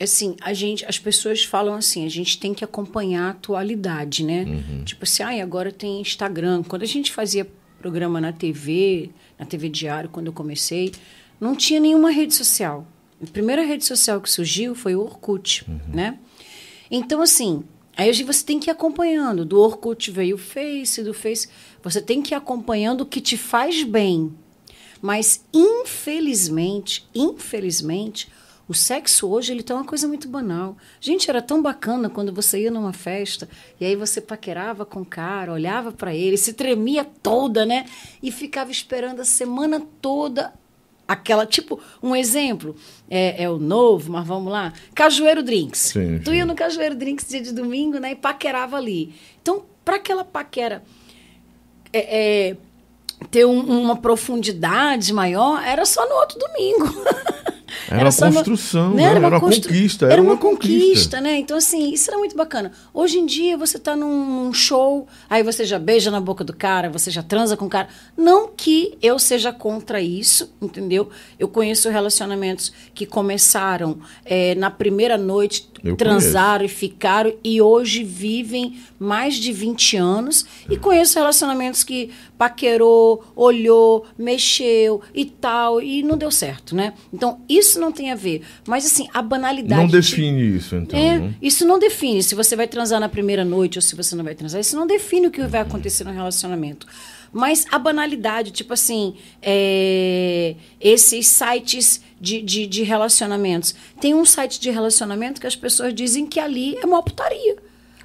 assim, 0.00 0.36
a 0.40 0.52
gente, 0.52 0.84
as 0.84 0.98
pessoas 0.98 1.44
falam 1.44 1.74
assim, 1.74 2.04
a 2.04 2.08
gente 2.08 2.38
tem 2.38 2.52
que 2.52 2.64
acompanhar 2.64 3.26
a 3.26 3.30
atualidade, 3.30 4.24
né? 4.24 4.44
Tipo 4.84 5.04
assim, 5.04 5.22
ai, 5.22 5.40
agora 5.40 5.70
tem 5.70 6.00
Instagram. 6.00 6.62
Quando 6.62 6.82
a 6.82 6.86
gente 6.86 7.12
fazia 7.12 7.48
programa 7.78 8.20
na 8.20 8.32
TV, 8.32 9.10
na 9.38 9.44
TV 9.44 9.68
Diário, 9.68 10.08
quando 10.08 10.28
eu 10.28 10.32
comecei, 10.32 10.92
não 11.38 11.54
tinha 11.54 11.78
nenhuma 11.78 12.10
rede 12.10 12.34
social. 12.34 12.86
A 13.22 13.26
primeira 13.26 13.62
rede 13.62 13.84
social 13.84 14.20
que 14.20 14.30
surgiu 14.30 14.74
foi 14.74 14.94
o 14.94 15.00
Orkut, 15.00 15.66
né? 15.92 16.18
Então, 16.90 17.20
assim, 17.22 17.62
aí 17.96 18.08
hoje 18.08 18.22
você 18.22 18.44
tem 18.44 18.58
que 18.58 18.70
ir 18.70 18.72
acompanhando. 18.72 19.44
Do 19.44 19.60
Orkut 19.60 20.10
veio 20.10 20.36
o 20.36 20.38
Face, 20.38 21.02
do 21.02 21.14
Face. 21.14 21.48
Você 21.82 22.00
tem 22.00 22.22
que 22.22 22.34
ir 22.34 22.36
acompanhando 22.36 23.02
o 23.02 23.06
que 23.06 23.20
te 23.20 23.36
faz 23.36 23.82
bem. 23.82 24.32
Mas, 25.02 25.44
infelizmente, 25.52 27.06
infelizmente, 27.14 28.28
O 28.66 28.72
sexo 28.72 29.28
hoje, 29.28 29.52
ele 29.52 29.62
tá 29.62 29.74
uma 29.74 29.84
coisa 29.84 30.08
muito 30.08 30.26
banal. 30.26 30.76
Gente, 31.00 31.28
era 31.28 31.42
tão 31.42 31.60
bacana 31.60 32.08
quando 32.08 32.32
você 32.32 32.60
ia 32.62 32.70
numa 32.70 32.92
festa 32.94 33.46
e 33.78 33.84
aí 33.84 33.94
você 33.94 34.20
paquerava 34.22 34.86
com 34.86 35.02
o 35.02 35.04
cara, 35.04 35.52
olhava 35.52 35.92
para 35.92 36.14
ele, 36.14 36.36
se 36.38 36.54
tremia 36.54 37.04
toda, 37.04 37.66
né? 37.66 37.84
E 38.22 38.32
ficava 38.32 38.70
esperando 38.70 39.20
a 39.20 39.24
semana 39.24 39.82
toda 40.00 40.52
aquela, 41.06 41.44
tipo, 41.44 41.78
um 42.02 42.16
exemplo, 42.16 42.74
é, 43.10 43.42
é 43.44 43.50
o 43.50 43.58
novo, 43.58 44.10
mas 44.10 44.26
vamos 44.26 44.50
lá, 44.50 44.72
Cajueiro 44.94 45.42
Drinks. 45.42 45.80
Sim, 45.92 46.18
tu 46.24 46.30
sim. 46.30 46.36
ia 46.38 46.46
no 46.46 46.54
Cajueiro 46.54 46.94
Drinks 46.94 47.28
dia 47.28 47.42
de 47.42 47.52
domingo, 47.52 47.98
né? 47.98 48.12
E 48.12 48.16
paquerava 48.16 48.78
ali. 48.78 49.14
Então, 49.42 49.62
para 49.84 49.96
aquela 49.96 50.24
paquera 50.24 50.82
é, 51.92 52.48
é, 52.52 52.56
ter 53.30 53.44
um- 53.44 53.82
uma 53.82 53.96
profundidade 53.96 55.12
maior, 55.12 55.62
era 55.62 55.84
só 55.84 56.08
no 56.08 56.14
outro 56.14 56.38
domingo. 56.38 56.86
Era 57.88 58.04
uma 58.04 58.10
só 58.10 58.26
no- 58.26 58.34
construção, 58.34 58.90
né? 58.94 59.02
né? 59.02 59.10
Era 59.10 59.18
uma 59.28 59.40
constru- 59.40 59.68
conquista, 59.68 60.04
Era, 60.06 60.14
era 60.14 60.22
uma, 60.22 60.32
uma 60.32 60.36
conquista, 60.38 60.78
conquista. 60.86 61.20
né? 61.20 61.38
Então, 61.38 61.56
assim, 61.56 61.92
isso 61.92 62.10
era 62.10 62.18
muito 62.18 62.36
bacana. 62.36 62.72
Hoje 62.92 63.18
em 63.18 63.26
dia, 63.26 63.56
você 63.56 63.78
tá 63.78 63.96
num, 63.96 64.52
show, 64.52 65.06
aí 65.28 65.42
você 65.42 65.64
já 65.64 65.78
beija 65.78 66.10
na 66.10 66.20
boca 66.20 66.44
do 66.44 66.54
cara, 66.54 66.88
você 66.90 67.10
já 67.10 67.22
transa 67.22 67.56
com 67.56 67.64
o 67.66 67.68
cara. 67.68 67.88
Não 68.16 68.48
que 68.48 68.96
eu 69.02 69.18
seja 69.18 69.52
contra 69.52 70.00
isso, 70.00 70.52
entendeu? 70.62 71.08
Eu 71.38 71.48
conheço 71.48 71.88
relacionamentos 71.90 72.72
que 72.94 73.06
começaram 73.06 73.98
eh, 74.24 74.54
na 74.54 74.70
primeira 74.70 75.16
noite, 75.18 75.68
Eu 75.82 75.96
transaram 75.96 76.64
e 76.64 76.68
ficaram, 76.68 77.32
e 77.42 77.60
hoje 77.60 78.02
vivem 78.04 78.78
mais 78.98 79.34
de 79.34 79.52
20 79.52 79.96
anos. 79.96 80.44
E 80.70 80.76
conheço 80.76 81.18
relacionamentos 81.18 81.82
que 81.84 82.10
paquerou, 82.38 83.24
olhou, 83.34 84.06
mexeu 84.18 85.00
e 85.14 85.24
tal, 85.24 85.80
e 85.82 86.02
não 86.02 86.16
deu 86.16 86.30
certo, 86.30 86.74
né? 86.76 86.92
Então, 87.12 87.40
isso 87.48 87.63
não 87.78 87.90
tem 87.92 88.10
a 88.10 88.14
ver. 88.14 88.42
Mas, 88.66 88.84
assim, 88.86 89.08
a 89.12 89.20
banalidade. 89.22 89.80
Não 89.80 89.86
de- 89.86 89.92
define 89.92 90.56
isso, 90.56 90.76
então. 90.76 90.98
é, 90.98 91.18
né? 91.18 91.34
isso 91.40 91.66
não 91.66 91.78
define 91.78 92.22
se 92.22 92.34
você 92.34 92.54
vai 92.56 92.66
transar 92.68 93.00
na 93.00 93.08
primeira 93.08 93.44
noite 93.44 93.78
ou 93.78 93.82
se 93.82 93.94
você 93.96 94.14
não 94.14 94.22
vai 94.24 94.34
transar. 94.34 94.60
Isso 94.60 94.76
não 94.76 94.86
define 94.86 95.26
o 95.26 95.30
que 95.30 95.42
vai 95.46 95.60
acontecer 95.60 96.04
no 96.04 96.12
relacionamento. 96.12 96.86
Mas 97.32 97.66
a 97.72 97.78
banalidade, 97.78 98.52
tipo 98.52 98.72
assim, 98.74 99.14
é, 99.42 100.54
esses 100.80 101.26
sites 101.26 102.00
de, 102.20 102.40
de, 102.40 102.66
de 102.66 102.82
relacionamentos. 102.84 103.74
Tem 104.00 104.14
um 104.14 104.24
site 104.24 104.60
de 104.60 104.70
relacionamento 104.70 105.40
que 105.40 105.46
as 105.46 105.56
pessoas 105.56 105.92
dizem 105.92 106.26
que 106.26 106.38
ali 106.40 106.76
é 106.76 106.86
uma 106.86 107.02
putaria. 107.02 107.56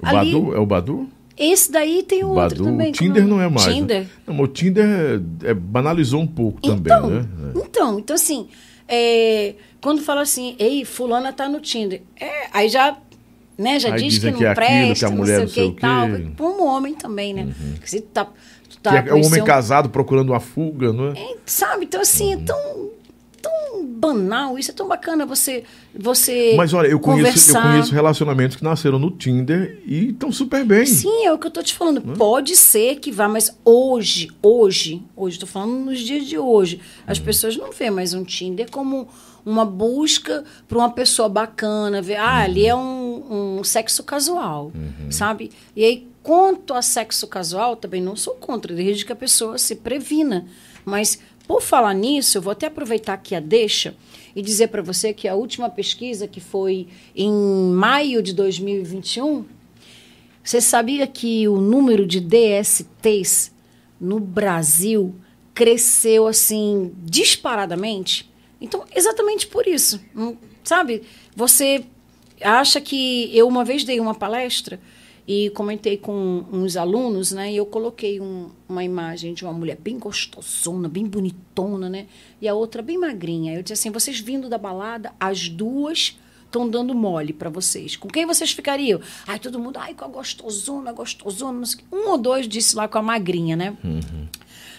O 0.02 0.06
ali, 0.06 0.32
Badu, 0.32 0.54
é 0.54 0.58
o 0.58 0.66
Badu? 0.66 1.08
esse 1.38 1.70
daí 1.72 2.02
tem 2.02 2.22
outro 2.22 2.34
Badu, 2.58 2.64
também. 2.64 2.90
o 2.90 2.92
Tinder 2.92 3.22
como 3.22 3.36
não 3.36 3.40
é 3.42 3.48
mais. 3.48 3.66
né? 3.66 3.72
Tinder. 3.74 4.06
Não, 4.26 4.34
mas 4.34 4.44
o 4.44 4.48
Tinder 4.48 4.86
é- 5.44 5.50
é- 5.50 5.54
banalizou 5.54 6.20
um 6.20 6.26
pouco 6.26 6.60
também, 6.60 6.92
então, 6.92 7.08
né? 7.10 7.26
Então, 7.56 7.98
então 7.98 8.14
assim, 8.16 8.48
é, 8.90 9.54
quando 9.80 10.02
fala 10.02 10.22
assim, 10.22 10.56
ei, 10.58 10.84
fulana 10.84 11.32
tá 11.32 11.48
no 11.48 11.60
Tinder, 11.60 12.02
é, 12.20 12.48
aí 12.52 12.68
já, 12.68 12.96
né, 13.56 13.78
já 13.78 13.94
Aí 13.94 14.02
diz 14.02 14.18
que 14.18 14.30
não 14.30 14.38
que 14.38 14.44
é 14.44 14.48
aquilo, 14.50 14.66
presta, 14.66 14.94
que 14.98 15.04
a 15.04 15.10
não 15.10 15.16
mulher 15.16 15.34
sei 15.34 15.38
não 15.38 15.44
o 15.46 15.48
que 15.48 15.54
sei 15.54 15.68
e 15.68 15.72
tal. 15.74 16.06
Uhum. 16.08 16.30
Para 16.34 16.46
um 16.46 16.66
homem 16.66 16.94
também, 16.94 17.32
né? 17.32 17.48
Se 17.84 18.00
tá, 18.00 18.26
tá 18.82 18.96
é 18.96 19.02
conhecendo- 19.02 19.26
homem 19.26 19.44
casado 19.44 19.88
procurando 19.88 20.30
uma 20.30 20.40
fuga, 20.40 20.92
não 20.92 21.08
é? 21.12 21.18
é, 21.18 21.36
sabe? 21.46 21.84
Então, 21.84 22.00
assim, 22.00 22.34
Uhum. 22.34 22.40
é 22.42 22.44
tão, 23.40 23.86
banal 23.86 24.58
isso, 24.58 24.70
é 24.70 24.74
tão 24.74 24.86
bacana 24.88 25.24
você, 25.26 25.64
você 25.94 26.54
Mas 26.56 26.72
olha, 26.72 26.88
eu 26.88 26.98
conheço, 27.00 27.50
eu 27.56 27.60
conheço 27.62 27.92
relacionamentos 27.94 28.56
que 28.56 28.64
nasceram 28.64 28.98
no 28.98 29.10
Tinder 29.10 29.82
e 29.86 30.08
estão 30.10 30.30
super 30.32 30.64
bem. 30.64 30.86
Sim, 30.86 31.24
é 31.24 31.32
o 31.32 31.38
que 31.38 31.46
eu 31.46 31.50
tô 31.50 31.62
te 31.62 31.74
falando. 31.74 31.98
Hum? 32.06 32.14
Pode 32.14 32.56
ser 32.56 32.96
que 32.96 33.10
vá, 33.10 33.28
mas 33.28 33.56
hoje, 33.64 34.30
hoje, 34.42 35.02
hoje, 35.16 35.38
tô 35.38 35.46
falando 35.46 35.72
nos 35.86 35.98
dias 36.00 36.26
de 36.26 36.38
hoje, 36.38 36.80
as 37.06 37.18
Hum. 37.18 37.24
pessoas 37.24 37.56
não 37.56 37.70
veem 37.72 37.90
mais 37.90 38.14
um 38.14 38.24
Tinder 38.24 38.70
como 38.70 39.08
uma 39.44 39.64
busca 39.64 40.44
para 40.68 40.76
uma 40.78 40.90
pessoa 40.90 41.28
bacana, 41.28 42.02
ver, 42.02 42.16
ah, 42.16 42.40
ali 42.40 42.66
é 42.66 42.74
um, 42.74 43.58
um 43.58 43.64
sexo 43.64 44.02
casual, 44.02 44.70
Uhum. 44.74 45.10
sabe? 45.10 45.50
E 45.74 45.82
aí, 45.84 46.06
quanto 46.22 46.74
a 46.74 46.82
sexo 46.82 47.26
casual, 47.26 47.74
também 47.74 48.02
não 48.02 48.14
sou 48.16 48.34
contra, 48.34 48.74
desde 48.74 49.04
que 49.04 49.12
a 49.12 49.16
pessoa 49.16 49.56
se 49.56 49.76
previna. 49.76 50.44
Mas, 50.84 51.18
por 51.50 51.60
falar 51.60 51.94
nisso, 51.94 52.38
eu 52.38 52.42
vou 52.42 52.52
até 52.52 52.68
aproveitar 52.68 53.14
aqui 53.14 53.34
a 53.34 53.40
deixa 53.40 53.96
e 54.36 54.40
dizer 54.40 54.68
para 54.68 54.82
você 54.82 55.12
que 55.12 55.26
a 55.26 55.34
última 55.34 55.68
pesquisa, 55.68 56.28
que 56.28 56.40
foi 56.40 56.86
em 57.12 57.28
maio 57.72 58.22
de 58.22 58.32
2021, 58.32 59.44
você 60.44 60.60
sabia 60.60 61.08
que 61.08 61.48
o 61.48 61.56
número 61.56 62.06
de 62.06 62.20
DSTs 62.20 63.50
no 64.00 64.20
Brasil 64.20 65.12
cresceu 65.52 66.28
assim 66.28 66.92
disparadamente? 66.98 68.30
Então, 68.60 68.84
exatamente 68.94 69.48
por 69.48 69.66
isso, 69.66 70.00
hum, 70.14 70.36
sabe? 70.62 71.02
Você 71.34 71.84
acha 72.40 72.80
que 72.80 73.28
eu 73.36 73.48
uma 73.48 73.64
vez 73.64 73.82
dei 73.82 73.98
uma 73.98 74.14
palestra 74.14 74.78
e 75.32 75.48
comentei 75.50 75.96
com 75.96 76.44
uns 76.52 76.76
alunos, 76.76 77.30
né? 77.30 77.52
E 77.52 77.56
eu 77.56 77.64
coloquei 77.64 78.20
um- 78.20 78.48
uma 78.68 78.82
imagem 78.82 79.32
de 79.32 79.44
uma 79.44 79.52
mulher 79.52 79.76
bem 79.76 79.96
gostosona, 79.96 80.88
bem 80.88 81.06
bonitona, 81.06 81.88
né? 81.88 82.06
E 82.40 82.48
a 82.48 82.54
outra 82.54 82.82
bem 82.82 82.98
magrinha. 82.98 83.54
Eu 83.54 83.62
disse 83.62 83.74
assim: 83.74 83.90
vocês 83.92 84.18
vindo 84.18 84.48
da 84.48 84.58
balada, 84.58 85.12
as 85.20 85.48
duas 85.48 86.18
estão 86.44 86.68
dando 86.68 86.92
mole 86.96 87.32
para 87.32 87.48
vocês. 87.48 87.94
Com 87.94 88.08
quem 88.08 88.26
vocês 88.26 88.50
ficariam? 88.50 89.00
Ai, 89.24 89.38
todo 89.38 89.56
mundo, 89.60 89.76
ai, 89.78 89.94
com 89.94 90.04
a 90.04 90.08
gostosona, 90.08 90.90
gostosona. 90.92 91.62
o 91.64 91.76
quê. 91.76 91.84
Um 91.92 92.08
ou 92.10 92.18
dois 92.18 92.48
disse 92.48 92.74
lá 92.74 92.88
com 92.88 92.98
a 92.98 93.02
magrinha, 93.02 93.54
né? 93.54 93.76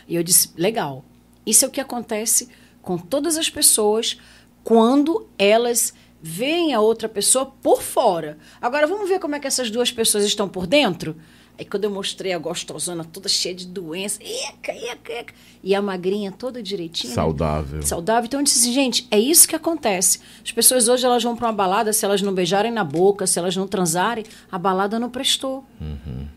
E 0.05 0.15
eu 0.15 0.21
disse, 0.23 0.49
legal. 0.57 1.05
Isso 1.45 1.63
é 1.63 1.67
o 1.69 1.71
que 1.71 1.79
acontece 1.79 2.49
com 2.81 2.97
todas 2.97 3.37
as 3.37 3.49
pessoas 3.49 4.17
quando 4.65 5.27
elas 5.37 5.93
veem 6.21 6.73
a 6.73 6.79
outra 6.79 7.09
pessoa 7.09 7.45
por 7.45 7.81
fora. 7.81 8.37
Agora 8.61 8.85
vamos 8.87 9.09
ver 9.09 9.19
como 9.19 9.35
é 9.35 9.39
que 9.39 9.47
essas 9.47 9.71
duas 9.71 9.91
pessoas 9.91 10.23
estão 10.23 10.47
por 10.47 10.67
dentro? 10.67 11.15
Aí 11.57 11.65
quando 11.65 11.83
eu 11.83 11.91
mostrei 11.91 12.33
a 12.33 12.37
gostosona 12.39 13.03
toda 13.03 13.27
cheia 13.29 13.53
de 13.53 13.67
doença, 13.67 14.19
eca, 14.23 14.71
eca, 14.71 15.13
eca, 15.13 15.33
e 15.63 15.75
a 15.75 15.81
magrinha 15.81 16.31
toda 16.31 16.63
direitinha. 16.63 17.11
né? 17.11 17.15
Saudável. 17.15 17.81
saudável. 17.83 18.25
Então 18.25 18.39
eu 18.39 18.43
disse 18.43 18.59
assim, 18.59 18.73
gente, 18.73 19.07
é 19.11 19.19
isso 19.19 19.47
que 19.47 19.55
acontece. 19.55 20.19
As 20.43 20.51
pessoas 20.51 20.87
hoje 20.87 21.05
elas 21.05 21.21
vão 21.21 21.35
para 21.35 21.47
uma 21.47 21.53
balada, 21.53 21.93
se 21.93 22.03
elas 22.03 22.21
não 22.21 22.33
beijarem 22.33 22.71
na 22.71 22.83
boca, 22.83 23.27
se 23.27 23.37
elas 23.37 23.55
não 23.55 23.67
transarem, 23.67 24.25
a 24.51 24.57
balada 24.57 24.97
não 24.99 25.09
prestou. 25.09 25.63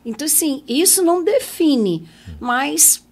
Então, 0.05 0.27
assim, 0.27 0.62
isso 0.68 1.03
não 1.03 1.25
define, 1.25 2.07
mas 2.38 3.03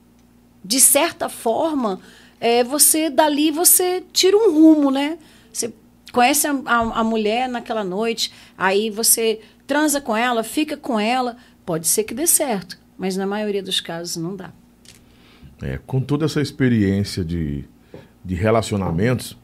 de 0.65 0.81
certa 0.81 1.29
forma, 1.29 1.99
é, 2.39 2.63
você 2.63 3.09
dali 3.09 3.51
você 3.51 4.03
tira 4.13 4.37
um 4.37 4.53
rumo, 4.53 4.91
né? 4.91 5.19
Você 5.53 5.73
conhece 6.13 6.47
a, 6.47 6.53
a- 6.67 7.01
a 7.01 7.05
mulher 7.05 7.49
naquela 7.49 7.83
noite, 7.83 8.33
aí 8.57 8.91
você 8.91 9.41
transa 9.67 10.01
com 10.01 10.17
ela, 10.17 10.43
fica 10.45 10.77
com 10.77 10.99
ela, 11.01 11.37
pode 11.65 11.87
ser 11.89 12.05
que 12.05 12.13
dê 12.15 12.27
certo, 12.27 12.79
mas 12.99 13.17
na 13.17 13.27
maioria 13.27 13.63
dos 13.63 13.81
casos 13.81 14.17
não 14.17 14.37
dá. 14.37 14.53
É, 15.63 15.79
com 15.87 16.01
toda 16.01 16.25
essa 16.25 16.41
experiência 16.41 17.25
de, 17.25 17.65
de 18.25 18.35
relacionamentos, 18.35 19.37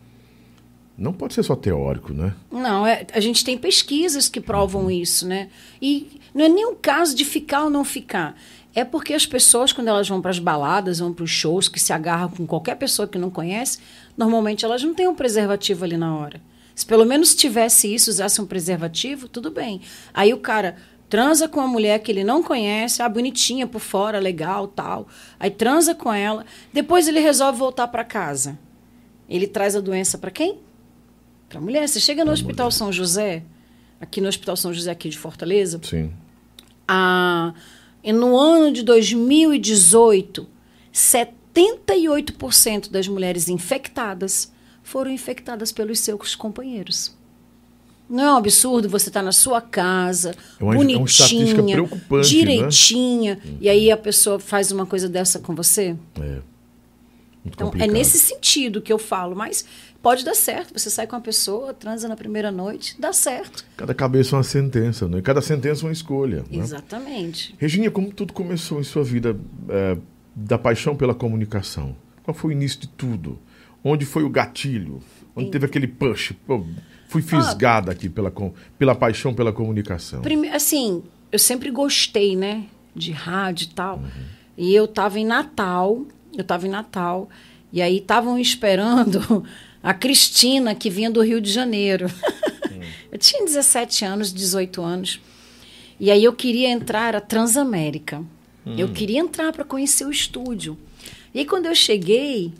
não 0.96 1.12
pode 1.12 1.34
ser 1.34 1.44
só 1.44 1.54
teórico, 1.54 2.12
né? 2.12 2.34
Não, 2.50 2.84
é, 2.84 3.06
a 3.12 3.20
gente 3.20 3.44
tem 3.44 3.56
pesquisas 3.56 4.28
que 4.28 4.40
provam 4.40 4.90
isso, 4.90 5.26
né? 5.28 5.48
E 5.80 6.20
não 6.34 6.44
é 6.44 6.48
nem 6.48 6.66
o 6.66 6.74
caso 6.74 7.14
de 7.14 7.24
ficar 7.24 7.62
ou 7.64 7.70
não 7.70 7.84
ficar. 7.84 8.36
É 8.74 8.84
porque 8.84 9.14
as 9.14 9.24
pessoas, 9.24 9.72
quando 9.72 9.86
elas 9.88 10.08
vão 10.08 10.20
para 10.20 10.32
as 10.32 10.40
baladas, 10.40 10.98
vão 10.98 11.12
para 11.12 11.22
os 11.24 11.30
shows, 11.30 11.68
que 11.68 11.78
se 11.78 11.92
agarram 11.92 12.28
com 12.30 12.44
qualquer 12.46 12.74
pessoa 12.76 13.06
que 13.06 13.16
não 13.16 13.30
conhece, 13.30 13.78
normalmente 14.16 14.64
elas 14.64 14.82
não 14.82 14.92
têm 14.92 15.06
um 15.06 15.14
preservativo 15.14 15.84
ali 15.84 15.96
na 15.96 16.16
hora. 16.16 16.40
Se 16.78 16.86
pelo 16.86 17.04
menos 17.04 17.34
tivesse 17.34 17.92
isso, 17.92 18.08
usasse 18.08 18.40
um 18.40 18.46
preservativo, 18.46 19.26
tudo 19.26 19.50
bem. 19.50 19.80
Aí 20.14 20.32
o 20.32 20.38
cara 20.38 20.76
transa 21.08 21.48
com 21.48 21.58
uma 21.58 21.66
mulher 21.66 21.98
que 21.98 22.12
ele 22.12 22.22
não 22.22 22.40
conhece, 22.40 23.02
ah, 23.02 23.08
bonitinha 23.08 23.66
por 23.66 23.80
fora, 23.80 24.20
legal, 24.20 24.68
tal. 24.68 25.08
Aí 25.40 25.50
transa 25.50 25.92
com 25.92 26.12
ela, 26.12 26.46
depois 26.72 27.08
ele 27.08 27.18
resolve 27.18 27.58
voltar 27.58 27.88
para 27.88 28.04
casa. 28.04 28.56
Ele 29.28 29.48
traz 29.48 29.74
a 29.74 29.80
doença 29.80 30.18
para 30.18 30.30
quem? 30.30 30.60
Para 31.48 31.60
mulher. 31.60 31.88
Você 31.88 31.98
chega 31.98 32.24
no 32.24 32.30
Hospital 32.30 32.70
São 32.70 32.92
José, 32.92 33.42
aqui 34.00 34.20
no 34.20 34.28
Hospital 34.28 34.56
São 34.56 34.72
José 34.72 34.92
aqui 34.92 35.08
de 35.08 35.18
Fortaleza, 35.18 35.80
Sim. 35.82 36.12
a, 36.86 37.54
e 38.04 38.12
no 38.12 38.36
ano 38.36 38.72
de 38.72 38.84
2018, 38.84 40.46
78% 40.94 42.88
das 42.88 43.08
mulheres 43.08 43.48
infectadas 43.48 44.56
foram 44.88 45.10
infectadas 45.10 45.70
pelos 45.70 46.00
seus 46.00 46.34
companheiros. 46.34 47.14
Não 48.08 48.24
é 48.24 48.32
um 48.32 48.36
absurdo 48.36 48.88
você 48.88 49.10
estar 49.10 49.22
na 49.22 49.32
sua 49.32 49.60
casa, 49.60 50.30
É 50.58 50.64
uma- 50.64 50.72
é 50.74 50.78
uma 50.78 50.84
bonitinha, 50.98 51.62
né? 51.62 52.22
direitinha, 52.22 53.38
e 53.60 53.68
aí 53.68 53.90
a 53.90 53.96
pessoa 53.98 54.38
faz 54.40 54.72
uma 54.72 54.86
coisa 54.86 55.06
dessa 55.06 55.38
com 55.40 55.54
você? 55.54 55.94
É. 56.16 56.22
Muito 57.44 57.54
Então, 57.54 57.66
é 57.68 57.70
complicado. 57.70 57.92
nesse 57.92 58.18
sentido 58.18 58.80
que 58.80 58.90
eu 58.92 58.98
falo, 58.98 59.36
mas 59.36 59.64
pode 60.02 60.24
dar 60.24 60.34
certo. 60.34 60.72
Você 60.78 60.88
sai 60.88 61.06
com 61.06 61.16
uma 61.16 61.22
pessoa, 61.22 61.74
transa 61.74 62.08
na 62.08 62.16
primeira 62.16 62.50
noite, 62.50 62.96
dá 62.98 63.12
certo. 63.12 63.64
Cada 63.76 63.92
cabeça 63.94 64.34
é 64.34 64.38
uma 64.38 64.42
sentença, 64.42 65.06
né? 65.06 65.20
Cada 65.20 65.42
sentença 65.42 65.82
é 65.82 65.86
uma 65.86 65.92
escolha. 65.92 66.38
Né? 66.50 66.58
Exatamente. 66.58 67.54
Regina, 67.58 67.90
como 67.90 68.10
tudo 68.12 68.32
começou 68.32 68.80
em 68.80 68.84
sua 68.84 69.04
vida 69.04 69.38
é, 69.68 69.98
da 70.34 70.56
paixão 70.58 70.96
pela 70.96 71.14
comunicação? 71.14 71.94
Qual 72.22 72.34
foi 72.34 72.50
o 72.50 72.52
início 72.52 72.80
de 72.80 72.88
tudo? 72.88 73.38
Onde 73.88 74.04
foi 74.06 74.22
o 74.24 74.28
gatilho? 74.30 75.00
Onde 75.34 75.50
teve 75.50 75.66
aquele 75.66 75.86
push? 75.86 76.32
Pô, 76.46 76.64
fui 77.08 77.22
fisgada 77.22 77.92
aqui 77.92 78.08
pela, 78.08 78.32
pela 78.78 78.94
paixão 78.94 79.32
pela 79.34 79.52
comunicação. 79.52 80.20
Prime- 80.22 80.48
assim, 80.48 81.02
eu 81.30 81.38
sempre 81.38 81.70
gostei, 81.70 82.34
né? 82.36 82.64
De 82.94 83.12
rádio 83.12 83.66
e 83.66 83.74
tal. 83.74 84.02
E 84.56 84.74
eu 84.74 84.88
tava 84.88 85.20
em 85.20 85.24
Natal, 85.24 86.04
eu 86.36 86.42
tava 86.42 86.66
em 86.66 86.70
Natal, 86.70 87.28
e 87.72 87.80
aí 87.80 87.98
estavam 87.98 88.38
esperando 88.38 89.44
a 89.82 89.94
Cristina, 89.94 90.74
que 90.74 90.90
vinha 90.90 91.10
do 91.10 91.22
Rio 91.22 91.40
de 91.40 91.50
Janeiro. 91.52 92.10
eu 93.12 93.18
tinha 93.18 93.44
17 93.44 94.04
anos, 94.04 94.32
18 94.32 94.82
anos. 94.82 95.20
E 96.00 96.10
aí 96.10 96.24
eu 96.24 96.32
queria 96.32 96.68
entrar, 96.68 97.08
era 97.08 97.20
Transamérica. 97.20 98.22
Eu 98.76 98.88
queria 98.90 99.18
entrar 99.20 99.50
para 99.52 99.64
conhecer 99.64 100.04
o 100.04 100.10
estúdio. 100.10 100.76
E 101.34 101.38
aí 101.38 101.44
quando 101.46 101.64
eu 101.66 101.74
cheguei, 101.74 102.52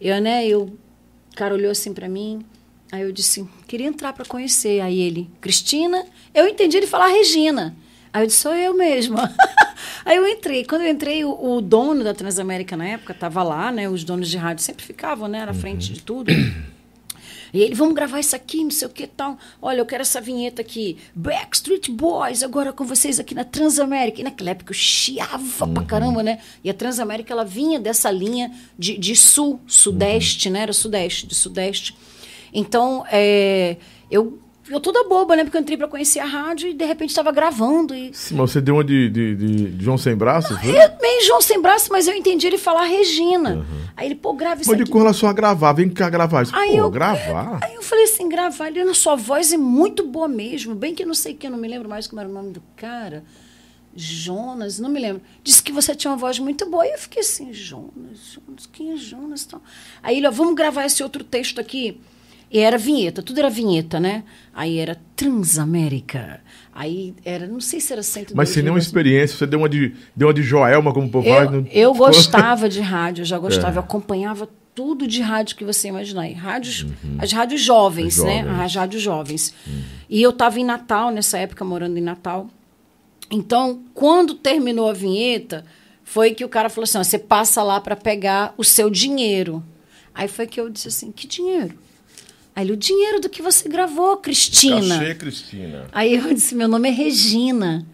eu, 0.00 0.20
né, 0.20 0.46
eu, 0.46 0.62
o 0.62 1.36
cara 1.36 1.54
olhou 1.54 1.70
assim 1.70 1.92
para 1.92 2.08
mim, 2.08 2.44
aí 2.90 3.02
eu 3.02 3.12
disse, 3.12 3.46
queria 3.66 3.86
entrar 3.86 4.12
para 4.12 4.24
conhecer. 4.24 4.80
Aí 4.80 5.00
ele, 5.00 5.30
Cristina, 5.40 6.04
eu 6.34 6.46
entendi 6.46 6.76
ele 6.76 6.86
falar 6.86 7.08
Regina. 7.08 7.74
Aí 8.12 8.22
eu 8.22 8.26
disse, 8.26 8.38
sou 8.38 8.54
eu 8.54 8.74
mesma. 8.74 9.34
aí 10.04 10.16
eu 10.16 10.26
entrei. 10.28 10.64
Quando 10.64 10.82
eu 10.82 10.88
entrei, 10.88 11.24
o, 11.24 11.56
o 11.56 11.60
dono 11.60 12.04
da 12.04 12.14
Transamérica 12.14 12.76
na 12.76 12.86
época 12.86 13.12
estava 13.12 13.42
lá, 13.42 13.72
né? 13.72 13.88
Os 13.88 14.04
donos 14.04 14.28
de 14.28 14.36
rádio 14.36 14.62
sempre 14.62 14.84
ficavam, 14.84 15.26
né? 15.26 15.44
Na 15.44 15.52
frente 15.54 15.92
de 15.92 16.00
tudo. 16.00 16.32
E 17.54 17.62
ele, 17.62 17.74
vamos 17.76 17.94
gravar 17.94 18.18
isso 18.18 18.34
aqui, 18.34 18.64
não 18.64 18.70
sei 18.72 18.88
o 18.88 18.90
que 18.90 19.06
tal. 19.06 19.38
Olha, 19.62 19.78
eu 19.78 19.86
quero 19.86 20.02
essa 20.02 20.20
vinheta 20.20 20.60
aqui. 20.60 20.98
Backstreet 21.14 21.88
Boys, 21.88 22.42
agora 22.42 22.72
com 22.72 22.84
vocês 22.84 23.20
aqui 23.20 23.32
na 23.32 23.44
Transamérica. 23.44 24.20
E 24.20 24.24
naquela 24.24 24.50
época 24.50 24.72
eu 24.72 24.76
chiava 24.76 25.64
pra 25.68 25.84
caramba, 25.84 26.20
né? 26.20 26.40
E 26.64 26.68
a 26.68 26.74
Transamérica, 26.74 27.32
ela 27.32 27.44
vinha 27.44 27.78
dessa 27.78 28.10
linha 28.10 28.52
de, 28.76 28.98
de 28.98 29.14
sul, 29.14 29.60
sudeste, 29.68 30.50
né? 30.50 30.62
Era 30.62 30.72
sudeste, 30.72 31.28
de 31.28 31.34
sudeste. 31.36 31.96
Então, 32.52 33.04
é, 33.08 33.76
eu, 34.10 34.40
eu 34.68 34.80
toda 34.80 35.04
boba, 35.04 35.36
né? 35.36 35.44
Porque 35.44 35.56
eu 35.56 35.60
entrei 35.60 35.76
pra 35.76 35.86
conhecer 35.88 36.20
a 36.20 36.24
rádio 36.24 36.68
e 36.70 36.74
de 36.74 36.84
repente 36.84 37.10
estava 37.10 37.30
gravando. 37.30 37.94
E 37.94 38.10
Sim, 38.14 38.36
mas 38.36 38.50
você 38.50 38.60
deu 38.60 38.76
uma 38.76 38.84
de, 38.84 39.10
de, 39.10 39.36
de- 39.36 39.84
João 39.84 39.98
Sem 39.98 40.16
Braços? 40.16 40.56
eu, 40.64 40.72
meio 41.00 41.24
João 41.26 41.40
sem 41.40 41.60
braço, 41.60 41.88
mas 41.92 42.08
eu 42.08 42.14
entendi 42.14 42.46
ele 42.46 42.56
falar 42.58 42.84
Regina. 42.84 43.66
Aí 43.96 44.06
ele, 44.08 44.14
pô, 44.14 44.32
grava 44.32 44.60
isso 44.62 44.70
Mas 44.70 44.76
de 44.78 44.82
aqui. 44.84 44.92
com 44.92 44.98
relação 44.98 45.28
a 45.28 45.32
gravar, 45.32 45.72
vem 45.72 45.88
cá 45.90 46.08
gravar. 46.08 46.42
Isso, 46.42 46.54
Aí 46.56 46.70
pô, 46.72 46.76
eu, 46.76 46.90
gravar? 46.90 47.58
Aí 47.62 47.74
eu 47.74 47.82
falei 47.82 48.04
assim, 48.04 48.28
gravar, 48.28 48.68
ele, 48.68 48.80
a 48.80 48.94
sua 48.94 49.16
voz 49.16 49.52
é 49.52 49.56
muito 49.56 50.06
boa 50.06 50.26
mesmo. 50.28 50.74
Bem 50.74 50.94
que 50.94 51.04
não 51.04 51.14
sei 51.14 51.34
que 51.34 51.46
eu 51.46 51.50
não 51.50 51.58
me 51.58 51.68
lembro 51.68 51.88
mais 51.88 52.06
como 52.06 52.20
era 52.20 52.28
o 52.28 52.32
nome 52.32 52.50
do 52.52 52.62
cara. 52.76 53.22
Jonas, 53.96 54.78
não 54.80 54.88
me 54.90 54.98
lembro. 54.98 55.22
Disse 55.42 55.62
que 55.62 55.70
você 55.70 55.94
tinha 55.94 56.10
uma 56.10 56.16
voz 56.16 56.38
muito 56.38 56.68
boa. 56.68 56.86
E 56.86 56.92
eu 56.92 56.98
fiquei 56.98 57.20
assim, 57.22 57.52
Jonas, 57.52 58.34
Jonas, 58.34 58.66
quem 58.72 58.92
é 58.92 58.96
Jonas? 58.96 59.44
Então, 59.46 59.60
Aí 60.02 60.16
ele, 60.16 60.26
ó, 60.26 60.30
vamos 60.30 60.54
gravar 60.54 60.84
esse 60.84 61.02
outro 61.02 61.22
texto 61.22 61.60
aqui. 61.60 62.00
E 62.54 62.60
era 62.60 62.78
vinheta, 62.78 63.20
tudo 63.20 63.40
era 63.40 63.50
vinheta, 63.50 63.98
né? 63.98 64.22
Aí 64.54 64.78
era 64.78 64.96
Transamérica. 65.16 66.40
Aí 66.72 67.12
era, 67.24 67.48
não 67.48 67.60
sei 67.60 67.80
se 67.80 67.92
era 67.92 68.02
102. 68.02 68.36
Mas 68.36 68.48
sem 68.50 68.62
nenhuma 68.62 68.78
experiência, 68.78 69.36
você 69.36 69.44
deu 69.46 69.58
uma 69.58 69.68
de, 69.68 69.92
deu 70.14 70.28
uma 70.28 70.34
de 70.34 70.42
Joelma, 70.42 70.92
como 70.92 71.08
o 71.08 71.10
povo. 71.10 71.26
Eu, 71.28 71.50
não- 71.50 71.66
eu 71.70 71.92
gostava 71.94 72.68
de 72.68 72.80
rádio, 72.80 73.22
eu 73.22 73.26
já 73.26 73.38
gostava, 73.38 73.74
É. 73.74 73.78
eu 73.78 73.80
acompanhava 73.80 74.48
tudo 74.74 75.06
de 75.06 75.20
rádio 75.20 75.56
que 75.56 75.64
você 75.64 75.88
imaginar. 75.88 76.28
Rádios, 76.32 76.86
As 77.18 77.32
rádios 77.32 77.60
jovens, 77.60 78.18
né? 78.18 78.22
Uhum. 78.22 78.36
jovens. 78.42 78.56
Uhum. 78.58 78.64
As 78.64 78.74
rádios 78.74 79.02
jovens. 79.02 79.54
E 80.08 80.22
eu 80.22 80.30
estava 80.30 80.60
em 80.60 80.64
Natal, 80.64 81.10
nessa 81.10 81.38
época, 81.38 81.64
morando 81.64 81.96
em 81.98 82.02
Natal. 82.02 82.48
Então, 83.30 83.80
quando 83.94 84.34
terminou 84.34 84.88
a 84.88 84.92
vinheta, 84.92 85.64
foi 86.04 86.32
que 86.34 86.44
o 86.44 86.48
cara 86.48 86.68
falou 86.68 86.84
assim: 86.84 86.98
ó, 86.98 87.04
você 87.04 87.18
passa 87.18 87.62
lá 87.62 87.80
para 87.80 87.96
pegar 87.96 88.54
o 88.56 88.62
seu 88.64 88.90
dinheiro. 88.90 89.62
Aí 90.14 90.28
foi 90.28 90.46
que 90.46 90.60
eu 90.60 90.68
disse 90.70 90.88
assim: 90.88 91.10
que 91.12 91.26
dinheiro? 91.26 91.82
Aí 92.56 92.64
ele, 92.64 92.72
o 92.72 92.76
dinheiro 92.76 93.20
do 93.20 93.28
que 93.28 93.42
você 93.42 93.68
gravou, 93.68 94.16
Cristina. 94.18 94.98
Cachê, 94.98 95.14
Cristina. 95.14 95.86
Aí 95.92 96.14
eu 96.14 96.32
disse, 96.32 96.54
meu 96.54 96.68
nome 96.68 96.88
é 96.88 96.92
Regina. 96.92 97.84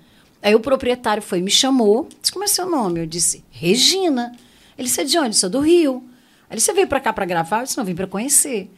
Aí 0.42 0.55
o 0.55 0.61
proprietário 0.61 1.23
foi, 1.23 1.40
me 1.40 1.51
chamou, 1.51 2.09
disse, 2.20 2.33
como 2.33 2.44
é 2.44 2.49
seu 2.49 2.68
nome? 2.68 3.01
Eu 3.01 3.07
disse, 3.07 3.44
Regina. 3.51 4.33
Ele 4.77 4.87
disse, 4.87 5.01
"É 5.01 5.05
de 5.05 5.18
onde? 5.18 5.37
Sou 5.37 5.51
do 5.51 5.61
Rio. 5.61 6.03
Aí 6.49 6.55
ele, 6.55 6.61
você 6.61 6.73
veio 6.73 6.87
para 6.87 7.01
cá 7.01 7.12
para 7.12 7.25
gravar? 7.25 7.61
Eu 7.61 7.64
disse, 7.64 7.77
não, 7.77 7.85
vim 7.85 7.94
para 7.94 8.07
conhecer. 8.07 8.70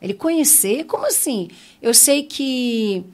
Ele, 0.00 0.14
conhecer? 0.14 0.84
Como 0.84 1.06
assim? 1.06 1.48
Eu 1.80 1.94
sei 1.94 2.24
que 2.24 3.04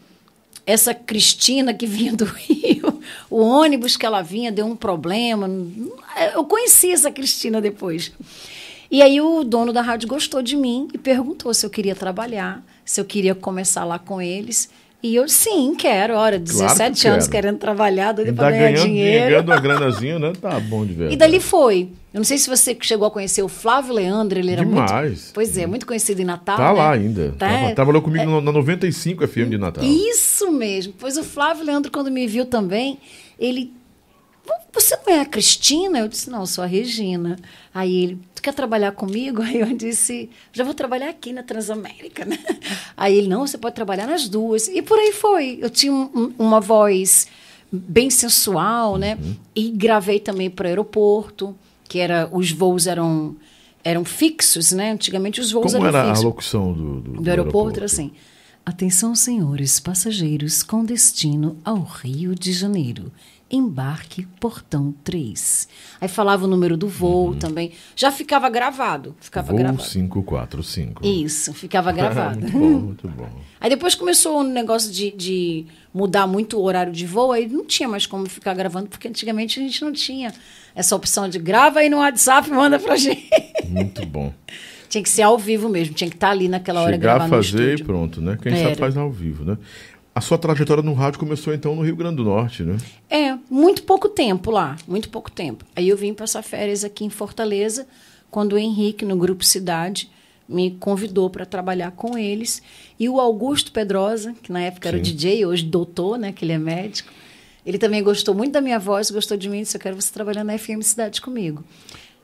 essa 0.67 0.95
Cristina 0.95 1.73
que 1.75 1.87
vinha 1.87 2.13
do 2.13 2.25
Rio, 2.37 3.01
o 3.29 3.41
ônibus 3.41 3.97
que 3.97 4.05
ela 4.05 4.23
vinha 4.23 4.53
deu 4.53 4.67
um 4.67 4.77
problema. 4.77 5.49
Eu 6.35 6.45
conheci 6.45 6.93
essa 6.93 7.11
Cristina 7.11 7.61
depois. 7.61 8.13
E 8.91 9.03
aí 9.03 9.21
o 9.21 9.45
dono 9.45 9.73
da 9.73 9.83
rádio 9.83 10.09
gostou 10.09 10.43
de 10.43 10.57
mim 10.57 10.89
e 10.93 10.99
perguntou 10.99 11.55
se 11.55 11.65
eu 11.65 11.71
queria 11.71 11.95
trabalhar, 11.95 12.63
se 12.85 13.01
eu 13.01 13.05
queria 13.05 13.35
começar 13.35 13.85
lá 13.85 13.99
com 13.99 14.21
eles. 14.21 14.69
E 15.03 15.15
eu, 15.15 15.27
sim, 15.29 15.75
quero. 15.79 16.15
Ora, 16.15 16.39
17 16.39 17.09
anos 17.09 17.27
quero. 17.27 17.31
querendo 17.47 17.59
trabalhar, 17.59 18.13
doida 18.13 18.35
para 18.35 18.51
ganhar 18.51 18.73
ganhando, 18.73 18.87
dinheiro. 18.87 19.31
ganhando 19.31 19.49
uma 19.49 19.61
granazinha, 19.61 20.19
né? 20.19 20.33
Tá 20.39 20.61
bom 20.61 20.85
de 20.85 20.93
verdade. 20.93 21.15
E 21.15 21.17
dali 21.17 21.41
foi. 21.41 21.89
Eu 22.13 22.19
não 22.19 22.25
sei 22.25 22.37
se 22.37 22.51
você 22.51 22.77
chegou 22.83 23.07
a 23.07 23.11
conhecer 23.11 23.43
o 23.43 23.49
Flávio 23.49 23.95
Leandro, 23.95 24.39
ele 24.39 24.51
era 24.53 24.63
Demais. 24.65 25.11
muito. 25.23 25.33
Pois 25.33 25.57
é, 25.57 25.67
muito 25.67 25.87
conhecido 25.87 26.21
em 26.21 26.25
Natal. 26.27 26.57
Tá 26.59 26.71
né? 26.73 26.79
lá 26.79 26.91
ainda. 26.93 27.31
Tá, 27.39 27.49
Tava- 27.49 27.67
é. 27.71 27.75
Trabalhou 27.75 28.03
comigo 28.03 28.25
no- 28.27 28.41
na 28.43 28.53
95 28.53 29.27
FM 29.27 29.49
de 29.49 29.57
Natal. 29.57 29.83
Isso 29.85 30.51
mesmo. 30.51 30.93
Pois 30.99 31.17
o 31.17 31.23
Flávio 31.25 31.65
Leandro, 31.65 31.91
quando 31.91 32.11
me 32.11 32.27
viu 32.27 32.45
também, 32.45 32.99
ele. 33.39 33.73
Você 34.73 34.97
não 35.07 35.15
é 35.15 35.21
a 35.21 35.27
Cristina? 35.27 35.99
Eu 35.99 36.09
disse, 36.09 36.31
não, 36.31 36.41
eu 36.41 36.47
sou 36.47 36.63
a 36.63 36.67
Regina. 36.67 37.37
Aí 37.75 38.05
ele, 38.05 38.19
tu 38.35 38.41
quer 38.43 38.55
trabalhar 38.55 38.93
comigo? 38.93 39.43
Aí 39.43 39.61
eu 39.61 39.77
disse, 39.77 40.31
já 40.53 40.65
vou 40.65 40.75
trabalhar 40.75 41.09
aqui 41.09 41.33
na 41.33 41.43
Transamérica, 41.43 42.25
né? 42.25 42.39
Aí 42.97 43.17
ele, 43.17 43.29
não, 43.29 43.47
você 43.47 43.59
pode 43.59 43.75
trabalhar 43.75 44.07
nas 44.07 44.29
duas. 44.29 44.69
E 44.69 44.81
por 44.83 44.99
aí 44.99 45.13
foi. 45.13 45.59
Eu 45.61 45.69
tinha 45.71 45.93
um- 45.93 46.11
um- 46.15 46.33
uma 46.39 46.61
voz 46.61 47.27
bem 47.71 48.11
sensual, 48.11 48.97
né? 48.97 49.17
Uhum. 49.23 49.37
E 49.55 49.71
gravei 49.71 50.19
também 50.21 50.49
para 50.51 50.65
o 50.65 50.69
aeroporto, 50.69 51.55
que 51.89 51.99
era, 51.99 52.29
os 52.33 52.51
voos 52.51 52.87
eram, 52.87 53.37
eram 53.85 54.05
fixos, 54.05 54.73
né? 54.73 54.93
Antigamente 54.93 55.41
os 55.41 55.51
voos 55.53 55.73
Como 55.73 55.77
eram 55.87 55.87
era 55.99 56.03
a 56.03 56.07
fixos 56.09 56.25
locução 56.25 56.73
do, 56.73 57.01
do, 57.01 57.23
do 57.23 57.29
aeroporto 57.31 57.79
era 57.79 57.87
assim: 57.87 58.13
Atenção, 58.65 59.15
senhores 59.15 59.81
passageiros 59.81 60.63
com 60.63 60.85
destino 60.85 61.57
ao 61.65 61.83
Rio 61.83 62.35
de 62.35 62.53
Janeiro. 62.53 63.11
Embarque 63.51 64.27
portão 64.39 64.95
3. 65.03 65.69
Aí 66.01 66.09
falava 66.09 66.45
o 66.45 66.49
número 66.49 66.77
do 66.77 66.87
voo 66.87 67.35
também. 67.35 67.73
Já 67.97 68.13
ficava 68.13 68.49
gravado. 68.49 69.15
Ficava 69.21 69.49
Voo 69.49 69.59
gravado. 69.59 69.83
545. 69.83 71.05
Isso, 71.07 71.53
ficava 71.53 71.91
gravado. 71.91 72.41
muito 72.47 72.53
bom, 72.53 72.69
muito 72.81 73.09
bom. 73.09 73.29
Aí 73.61 73.69
depois 73.69 73.95
começou 73.95 74.41
o 74.41 74.43
negócio 74.45 74.93
de, 74.93 75.11
de 75.11 75.67
mudar 75.93 76.27
muito 76.27 76.59
o 76.59 76.63
horário 76.63 76.93
de 76.93 77.07
voo, 77.07 77.33
aí 77.33 77.49
não 77.49 77.65
tinha 77.65 77.89
mais 77.89 78.07
como 78.07 78.29
ficar 78.29 78.55
gravando, 78.55 78.89
porque 78.89 79.09
antigamente 79.09 79.59
a 79.59 79.63
gente 79.63 79.83
não 79.85 79.93
tinha 79.93 80.33
essa 80.75 80.95
opção 80.95 81.29
de 81.29 81.39
grava 81.39 81.81
aí 81.81 81.89
no 81.91 81.99
WhatsApp 81.99 82.49
e 82.49 82.53
manda 82.53 82.79
pra 82.79 82.95
gente. 82.97 83.29
Muito 83.69 84.07
bom. 84.07 84.33
tinha 84.89 85.03
que 85.03 85.09
ser 85.11 85.23
ao 85.23 85.37
vivo 85.37 85.69
mesmo, 85.69 85.95
tinha 85.95 86.09
que 86.09 86.17
estar 86.17 86.31
ali 86.31 86.49
naquela 86.49 86.81
hora 86.83 86.93
Chegar 86.93 87.21
no 87.21 87.29
fazer 87.29 87.81
e 87.81 87.83
pronto, 87.83 88.21
né? 88.21 88.39
Quem 88.41 88.57
sabe 88.57 88.77
faz 88.77 88.97
ao 88.97 89.11
vivo, 89.11 89.45
né? 89.45 89.59
A 90.21 90.23
sua 90.23 90.37
trajetória 90.37 90.83
no 90.83 90.93
rádio 90.93 91.19
começou 91.19 91.55
então 91.55 91.75
no 91.75 91.81
Rio 91.81 91.97
Grande 91.97 92.17
do 92.17 92.25
Norte, 92.25 92.63
né? 92.63 92.77
É, 93.09 93.39
muito 93.49 93.85
pouco 93.85 94.07
tempo 94.07 94.51
lá, 94.51 94.77
muito 94.87 95.09
pouco 95.09 95.31
tempo. 95.31 95.65
Aí 95.75 95.89
eu 95.89 95.97
vim 95.97 96.13
passar 96.13 96.43
férias 96.43 96.85
aqui 96.85 97.07
em 97.07 97.09
Fortaleza, 97.09 97.87
quando 98.31 98.53
o 98.53 98.59
Henrique, 98.59 99.03
no 99.03 99.17
Grupo 99.17 99.43
Cidade, 99.43 100.11
me 100.47 100.73
convidou 100.73 101.31
para 101.31 101.47
trabalhar 101.47 101.93
com 101.93 102.19
eles. 102.19 102.63
E 102.99 103.09
o 103.09 103.19
Augusto 103.19 103.73
Pedrosa, 103.73 104.35
que 104.43 104.53
na 104.53 104.61
época 104.61 104.91
era 104.91 104.99
Sim. 104.99 105.05
DJ, 105.05 105.47
hoje 105.47 105.65
doutor, 105.65 106.19
né, 106.19 106.33
que 106.33 106.45
ele 106.45 106.53
é 106.53 106.59
médico, 106.59 107.11
ele 107.65 107.79
também 107.79 108.03
gostou 108.03 108.35
muito 108.35 108.53
da 108.53 108.61
minha 108.61 108.79
voz, 108.79 109.11
gostou 109.11 109.39
de 109.39 109.49
mim, 109.49 109.61
e 109.61 109.63
disse, 109.63 109.79
eu 109.79 109.81
quero 109.81 109.97
você 109.99 110.13
trabalhando 110.13 110.49
na 110.49 110.59
FM 110.59 110.83
Cidade 110.83 111.19
comigo. 111.23 111.65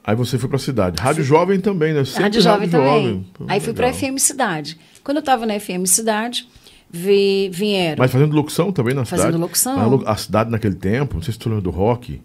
Aí 0.04 0.14
você 0.14 0.36
foi 0.36 0.50
pra 0.50 0.58
cidade. 0.58 1.00
Rádio 1.00 1.24
Jovem 1.24 1.58
também, 1.60 1.94
né? 1.94 2.04
Sempre 2.04 2.24
Rádio 2.24 2.40
Jovem 2.42 2.68
também. 2.68 3.26
Pô, 3.32 3.46
Aí 3.48 3.58
fui 3.58 3.72
para 3.72 3.86
legal. 3.86 4.00
FM 4.00 4.18
Cidade. 4.18 4.78
Quando 5.02 5.16
eu 5.16 5.20
estava 5.20 5.46
na 5.46 5.58
FM 5.58 5.86
Cidade, 5.86 6.46
vi, 6.90 7.48
vieram... 7.52 7.96
Mas 7.98 8.10
fazendo 8.10 8.34
locução 8.34 8.72
também 8.72 8.94
na 8.94 9.04
Fazendo 9.04 9.26
cidade? 9.26 9.42
locução. 9.42 9.90
Mas 9.98 10.06
a 10.06 10.16
cidade 10.16 10.50
naquele 10.50 10.74
tempo, 10.74 11.14
não 11.16 11.22
sei 11.22 11.32
se 11.32 11.38
tu 11.38 11.48
lembra 11.48 11.62
do 11.62 11.70
rock. 11.70 12.20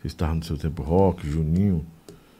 Você 0.00 0.08
estava 0.08 0.34
no 0.34 0.44
seu 0.44 0.56
tempo 0.58 0.82
rock, 0.82 1.28
Juninho. 1.28 1.84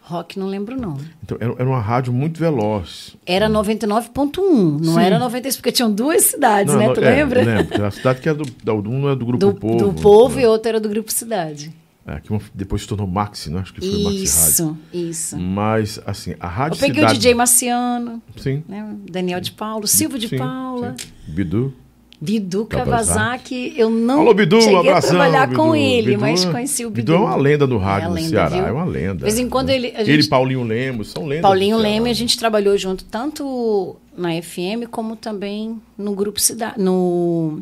Rock, 0.02 0.38
não 0.38 0.46
lembro 0.46 0.78
não. 0.78 0.98
Então 1.22 1.38
era, 1.40 1.54
era 1.58 1.64
uma 1.66 1.80
rádio 1.80 2.12
muito 2.12 2.38
veloz. 2.38 3.16
Era 3.24 3.48
99.1, 3.48 4.78
não 4.84 4.94
Sim. 4.94 5.00
era 5.00 5.18
96, 5.18 5.56
porque 5.56 5.72
tinham 5.72 5.90
duas 5.90 6.24
cidades, 6.24 6.74
Não, 6.74 6.80
né? 6.80 6.86
não, 6.88 6.94
tu 6.94 7.02
é, 7.02 7.10
lembra? 7.10 7.42
Lembro. 7.42 7.84
A 7.86 7.90
cidade 7.90 8.20
que 8.20 8.28
era 8.28 8.36
do, 8.36 8.44
da, 8.62 8.74
um 8.74 9.08
é 9.08 9.16
do 9.16 9.24
Grupo 9.24 9.38
Do, 9.46 9.54
Povo. 9.54 9.78
do 9.78 10.02
povo 10.02 10.36
né? 10.36 10.42
e 10.42 10.46
outra 10.46 10.72
era 10.72 10.80
do 10.80 10.90
Grupo 10.90 11.10
Cidade. 11.10 11.72
É, 12.06 12.20
que 12.20 12.28
depois 12.54 12.82
se 12.82 12.88
tornou 12.88 13.06
Maxi, 13.06 13.50
né? 13.50 13.60
Acho 13.60 13.72
que 13.72 13.80
foi 13.80 13.88
Maxi 13.90 14.04
Rádio. 14.04 14.22
Isso, 14.24 14.76
isso. 14.92 15.38
Mas, 15.38 15.98
assim, 16.04 16.34
a 16.38 16.46
Rádio 16.46 16.76
Eu 16.76 16.80
peguei 16.80 16.96
Cidade... 16.96 17.14
o 17.14 17.18
DJ 17.18 17.34
Marciano, 17.34 18.22
Sim. 18.36 18.62
né? 18.68 18.94
Daniel 19.10 19.40
de 19.40 19.52
Paulo, 19.52 19.86
Silvio 19.86 20.18
de 20.18 20.28
sim, 20.28 20.36
Paula. 20.36 20.94
sim. 20.98 21.06
Bidu. 21.32 21.72
Bidu 22.20 22.64
Kawasaki. 22.66 23.74
Eu 23.76 23.90
não 23.90 24.20
Alô, 24.20 24.32
Bidu, 24.34 24.56
um 24.56 24.60
cheguei 24.60 24.78
abração. 24.78 25.10
a 25.10 25.12
trabalhar 25.12 25.46
Bidu. 25.48 25.58
com 25.60 25.74
ele, 25.74 26.06
Bidu 26.12 26.20
mas 26.20 26.44
é- 26.44 26.50
conheci 26.50 26.86
o 26.86 26.90
Bidu. 26.90 27.12
Bidu 27.12 27.24
é 27.24 27.26
uma 27.26 27.36
lenda 27.36 27.66
do 27.66 27.76
rádio 27.76 28.02
É 28.02 28.06
a 28.06 28.08
no 28.08 28.14
lenda, 28.14 28.28
Ceará, 28.28 28.48
viu? 28.56 28.66
é 28.66 28.72
uma 28.72 28.84
lenda. 28.84 29.14
De 29.16 29.22
vez 29.24 29.38
em 29.38 29.48
quando 29.48 29.70
ele- 29.70 29.88
a 29.96 30.00
Ele 30.00 30.12
e 30.12 30.16
gente- 30.16 30.28
Paulinho 30.28 30.62
Lemos 30.62 31.08
são 31.10 31.26
lendas. 31.26 31.42
Paulinho. 31.42 31.76
Leme, 31.76 32.08
a 32.10 32.14
gente 32.14 32.38
trabalhou 32.38 32.76
junto 32.78 33.04
tanto 33.04 33.96
na 34.16 34.30
FM 34.40 34.86
como 34.90 35.16
também 35.16 35.78
no 35.98 36.14
Grupo 36.14 36.40
Cidade, 36.40 36.80
no, 36.80 37.60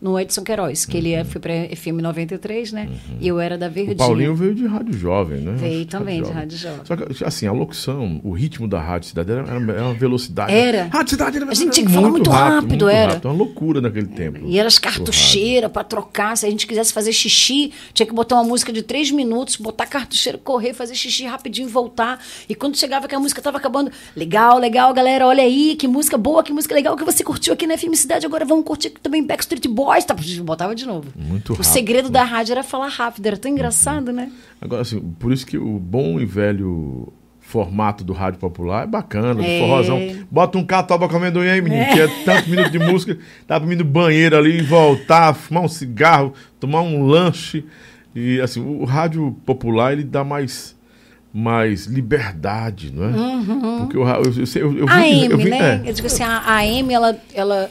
no 0.00 0.18
Edson 0.18 0.42
Queiroz, 0.42 0.84
que 0.84 0.96
ele 0.96 1.12
é, 1.12 1.24
foi 1.24 1.40
para 1.40 1.52
FM 1.76 2.00
93, 2.00 2.72
né? 2.72 2.88
E 3.20 3.28
eu 3.28 3.38
era 3.38 3.58
da 3.58 3.66
Uhum. 3.66 3.70
O 3.70 3.74
Verdinha. 3.74 3.96
Paulinho 3.96 4.34
veio 4.34 4.54
de 4.54 4.66
rádio 4.66 4.92
jovem, 4.94 5.40
né? 5.40 5.52
Veio 5.56 5.86
também 5.86 6.22
de 6.22 6.30
rádio 6.30 6.58
jovem. 6.58 6.80
Só 6.84 6.96
que, 6.96 7.24
assim, 7.24 7.46
a 7.46 7.52
locução, 7.52 8.20
o 8.24 8.32
ritmo 8.32 8.66
da 8.66 8.80
Rádio 8.80 9.08
Cidade 9.08 9.30
era, 9.30 9.42
era 9.42 9.84
uma 9.84 9.94
velocidade. 9.94 10.52
Era. 10.52 10.88
Rádio 10.92 11.10
Cidade 11.10 11.36
era 11.36 11.50
A 11.50 11.54
gente 11.54 11.72
tinha 11.72 11.86
que 11.86 11.92
falar 11.92 12.10
muito 12.10 12.30
rápido, 12.30 12.88
era. 12.88 13.12
Rápido, 13.12 13.28
uma 13.28 13.34
loucura 13.34 13.80
naquele 13.80 14.08
tempo. 14.08 14.40
E 14.44 14.58
eram 14.58 14.66
as 14.66 14.76
rádio. 14.76 14.98
cartucheiras 14.98 15.70
para 15.70 15.84
trocar. 15.84 16.36
Se 16.36 16.46
a 16.46 16.50
gente 16.50 16.66
quisesse 16.66 16.92
fazer 16.92 17.12
xixi, 17.12 17.72
tinha 17.92 18.06
que 18.06 18.12
botar 18.12 18.36
uma 18.36 18.44
música 18.44 18.72
de 18.72 18.82
três 18.82 19.10
minutos, 19.10 19.56
botar 19.56 19.86
cartucheira, 19.86 20.38
correr, 20.38 20.74
fazer 20.74 20.94
xixi 20.94 21.24
rapidinho 21.24 21.68
voltar. 21.68 22.20
E 22.48 22.54
quando 22.54 22.76
chegava 22.76 23.06
que 23.06 23.14
a 23.14 23.20
música 23.20 23.40
estava 23.40 23.58
acabando, 23.58 23.90
legal, 24.16 24.58
legal, 24.58 24.92
galera, 24.92 25.26
olha 25.26 25.42
aí, 25.42 25.76
que 25.76 25.86
música 25.86 26.18
boa, 26.18 26.42
que 26.42 26.52
música 26.52 26.74
legal 26.74 26.96
que 26.96 27.04
você 27.04 27.22
curtiu 27.22 27.54
aqui 27.54 27.66
na 27.66 27.76
FM 27.76 27.94
Cidade. 27.94 28.26
Agora 28.26 28.44
vamos 28.44 28.64
curtir 28.64 28.90
também 29.02 29.24
Backstreet 29.24 29.68
Boys. 29.68 29.89
Tá, 30.06 30.14
botava 30.42 30.74
de 30.74 30.86
novo. 30.86 31.08
Muito 31.16 31.50
o 31.50 31.56
rápido. 31.56 31.72
segredo 31.72 32.08
da 32.10 32.22
rádio 32.24 32.52
era 32.52 32.62
falar 32.62 32.88
rápido, 32.88 33.26
era 33.26 33.36
tão 33.36 33.50
engraçado, 33.50 34.12
né? 34.12 34.30
Agora, 34.60 34.82
assim, 34.82 35.00
por 35.18 35.32
isso 35.32 35.46
que 35.46 35.58
o 35.58 35.78
bom 35.78 36.20
e 36.20 36.24
velho 36.24 37.12
formato 37.40 38.04
do 38.04 38.12
rádio 38.12 38.38
popular 38.38 38.84
é 38.84 38.86
bacana, 38.86 39.44
É. 39.44 39.58
forrozão. 39.58 39.98
Bota 40.30 40.56
um 40.56 40.64
catoba 40.64 41.08
com 41.08 41.16
amendoim 41.16 41.48
aí, 41.48 41.60
menino, 41.60 41.84
que 41.92 42.00
é 42.00 42.06
tantos 42.24 42.46
minutos 42.46 42.70
de 42.70 42.78
música, 42.78 43.18
dá 43.48 43.58
pra 43.58 43.72
ir 43.72 43.76
no 43.76 43.84
banheiro 43.84 44.36
ali 44.36 44.60
voltar, 44.62 45.34
fumar 45.34 45.64
um 45.64 45.68
cigarro, 45.68 46.32
tomar 46.60 46.82
um 46.82 47.04
lanche. 47.04 47.64
E 48.14 48.40
assim, 48.40 48.60
o 48.60 48.84
rádio 48.84 49.36
popular 49.44 49.92
ele 49.92 50.04
dá 50.04 50.22
mais 50.22 50.78
mais 51.32 51.86
liberdade, 51.86 52.92
não 52.92 53.04
é? 53.04 53.12
Porque 53.78 53.96
o 53.96 54.02
ra- 54.02 54.16
eu, 54.18 54.24
eu, 54.32 54.44
eu, 54.72 54.78
eu 54.78 54.84
Uhum. 54.84 54.90
A 54.90 55.08
eu 55.08 55.34
Amy, 55.34 55.44
vi- 55.44 55.50
né? 55.50 55.82
é. 55.84 55.88
Eu 55.88 55.92
digo 55.94 56.06
assim, 56.08 56.22
a, 56.24 56.38
a 56.38 56.58
Amy, 56.58 56.92
ela, 56.92 57.16
ela. 57.34 57.70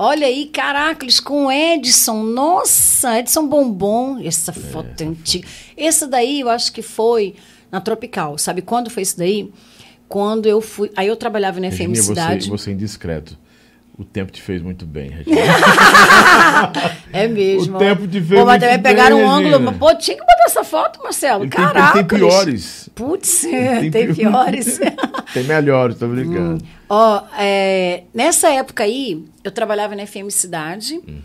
Olha 0.00 0.28
aí, 0.28 0.46
caracoles, 0.46 1.18
com 1.18 1.46
o 1.46 1.50
Edson. 1.50 2.22
Nossa, 2.22 3.18
Edson 3.18 3.48
Bombom. 3.48 4.20
Essa 4.22 4.52
foto 4.52 5.00
é 5.00 5.06
antiga. 5.06 5.48
Essa 5.76 6.06
daí 6.06 6.38
eu 6.38 6.48
acho 6.48 6.72
que 6.72 6.82
foi 6.82 7.34
na 7.68 7.80
Tropical. 7.80 8.38
Sabe 8.38 8.62
quando 8.62 8.90
foi 8.90 9.02
isso 9.02 9.18
daí? 9.18 9.50
Quando 10.08 10.46
eu 10.46 10.60
fui. 10.60 10.88
Aí 10.94 11.08
eu 11.08 11.16
trabalhava 11.16 11.58
na 11.58 11.72
FM 11.72 11.96
Cidade. 11.96 12.44
você, 12.44 12.50
você 12.50 12.70
é 12.70 12.74
indiscreto. 12.74 13.36
O 13.98 14.04
tempo 14.04 14.30
te 14.30 14.40
fez 14.40 14.62
muito 14.62 14.86
bem, 14.86 15.10
Regina. 15.10 15.36
É 17.12 17.26
mesmo. 17.26 17.76
O 17.76 17.78
tempo 17.78 18.06
te 18.06 18.20
fez 18.20 18.38
Pô, 18.40 18.46
mas 18.46 18.60
também 18.60 18.78
pegaram 18.80 19.16
bem, 19.16 19.24
um 19.26 19.28
ângulo. 19.30 19.50
Regina. 19.58 19.72
Pô, 19.72 19.94
tinha 19.96 20.16
que 20.16 20.22
botar 20.24 20.44
essa 20.46 20.62
foto, 20.62 21.02
Marcelo. 21.02 21.42
Ele 21.44 21.50
tem, 21.50 21.64
Caraca. 21.64 21.92
tem 22.04 22.18
piores. 22.18 22.88
Putz, 22.94 23.40
Tem 23.40 23.90
tem, 23.90 24.06
pi- 24.08 24.14
piores. 24.14 24.78
Tem 25.34 25.44
melhores, 25.44 25.98
tô 25.98 26.06
brincando. 26.08 26.64
Ó, 26.88 27.22
é, 27.38 28.04
nessa 28.14 28.48
época 28.50 28.84
aí, 28.84 29.24
eu 29.44 29.50
trabalhava 29.50 29.94
na 29.96 30.06
FM 30.06 30.30
Cidade 30.30 30.94
Uhum. 31.06 31.20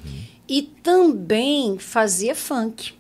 e 0.50 0.62
também 0.84 1.78
fazia 1.80 2.36
funk. 2.36 2.92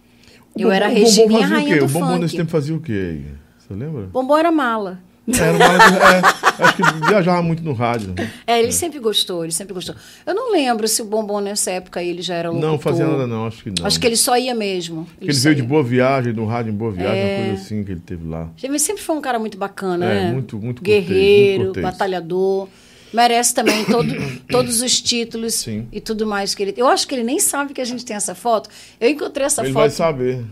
O 0.55 0.59
Eu 0.61 0.67
Bombom- 0.67 0.71
era 0.75 0.85
a 0.87 0.89
o 0.89 0.93
Regininha 0.93 1.39
o 1.47 1.49
rainha 1.49 1.73
quê? 1.73 1.79
do 1.79 1.85
O 1.85 1.89
Bombom 1.89 2.17
nesse 2.19 2.37
tempo 2.37 2.51
fazia 2.51 2.75
o 2.75 2.79
quê? 2.79 3.21
Você 3.57 3.73
lembra? 3.73 4.03
Bombom 4.03 4.37
era 4.37 4.51
mala. 4.51 4.99
Era 5.27 5.53
uma, 5.53 5.65
é, 5.65 6.63
acho 6.65 6.75
que 6.75 7.07
viajava 7.07 7.41
muito 7.41 7.63
no 7.63 7.71
rádio. 7.71 8.13
né? 8.17 8.29
É, 8.45 8.59
ele 8.61 8.73
sempre 8.73 8.99
gostou, 8.99 9.43
ele 9.45 9.53
sempre 9.53 9.73
gostou. 9.73 9.95
Eu 10.25 10.35
não 10.35 10.51
lembro 10.51 10.85
se 10.87 11.01
o 11.01 11.05
Bombom 11.05 11.39
nessa 11.39 11.71
época 11.71 12.03
ele 12.03 12.21
já 12.21 12.35
era 12.35 12.49
locutor. 12.49 12.69
Não 12.71 12.77
fazia 12.77 13.07
nada 13.07 13.25
não, 13.25 13.47
acho 13.47 13.63
que 13.63 13.69
não. 13.69 13.85
Acho 13.87 13.99
que 13.99 14.05
ele 14.07 14.17
só 14.17 14.37
ia 14.37 14.53
mesmo. 14.53 15.07
Ele 15.21 15.33
só 15.33 15.43
veio 15.43 15.55
de 15.55 15.61
ia. 15.61 15.67
Boa 15.67 15.81
Viagem, 15.83 16.33
do 16.33 16.43
rádio 16.45 16.71
em 16.73 16.75
Boa 16.75 16.91
Viagem, 16.91 17.17
É. 17.21 17.37
uma 17.37 17.45
coisa 17.47 17.61
assim 17.63 17.83
que 17.85 17.91
ele 17.93 18.01
teve 18.01 18.27
lá. 18.27 18.49
Ele 18.61 18.77
sempre 18.79 19.01
foi 19.01 19.15
um 19.15 19.21
cara 19.21 19.39
muito 19.39 19.57
bacana, 19.57 20.05
É, 20.05 20.25
né? 20.25 20.31
muito- 20.33 20.57
muito 20.57 20.81
cortês, 20.81 21.05
Guerreiro, 21.07 21.63
muito 21.63 21.75
cortês. 21.75 21.85
batalhador. 21.85 22.67
Merece 23.13 23.53
também 23.53 23.85
todo, 23.85 24.13
todos 24.49 24.81
os 24.81 24.99
títulos 24.99 25.53
Sim. 25.53 25.87
e 25.91 26.01
tudo 26.01 26.25
mais 26.27 26.53
que 26.55 26.63
ele 26.63 26.73
Eu 26.75 26.87
acho 26.87 27.07
que 27.07 27.13
ele 27.15 27.23
nem 27.23 27.39
sabe 27.39 27.71
que 27.73 27.79
a 27.79 27.85
gente 27.85 28.03
tem 28.03 28.15
essa 28.15 28.35
foto. 28.35 28.69
Eu 28.99 29.09
encontrei 29.09 29.45
essa 29.45 29.61
ele 29.61 29.71
foto. 29.71 29.81
vai 29.83 29.89
saber. 29.89 30.43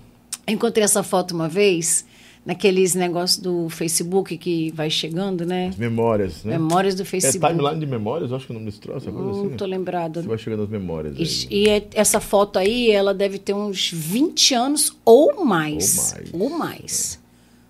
Eu 0.47 0.53
encontrei 0.53 0.83
essa 0.85 1.01
foto 1.03 1.31
uma 1.35 1.49
vez, 1.49 2.05
naqueles 2.45 2.95
negócios 2.95 3.39
do 3.39 3.69
Facebook 3.69 4.35
que 4.37 4.71
vai 4.71 4.89
chegando, 4.89 5.45
né? 5.45 5.67
As 5.67 5.75
memórias, 5.75 6.43
né? 6.43 6.57
Memórias 6.57 6.95
do 6.95 7.03
É 7.03 7.05
Facebook. 7.05 7.47
timeline 7.55 7.79
de 7.79 7.85
memórias, 7.85 8.33
acho 8.33 8.45
que 8.47 8.51
o 8.51 8.53
nome 8.55 8.65
desse 8.65 8.79
troço, 8.79 9.07
é 9.09 9.11
coisa 9.11 9.27
Não 9.27 9.45
assim. 9.47 9.55
tô 9.57 9.65
lembrada. 9.65 10.21
Você 10.23 10.27
vai 10.27 10.37
chegando 10.39 10.61
nas 10.61 10.69
memórias. 10.69 11.15
aí. 11.17 11.47
E, 11.51 11.63
e 11.65 11.69
é- 11.69 11.87
essa 11.93 12.19
foto 12.19 12.57
aí, 12.57 12.89
ela 12.89 13.13
deve 13.13 13.37
ter 13.37 13.53
uns 13.53 13.91
20 13.91 14.53
anos 14.55 14.97
ou 15.05 15.45
mais. 15.45 16.15
Ou 16.33 16.41
Ou 16.43 16.49
mais. 16.49 17.19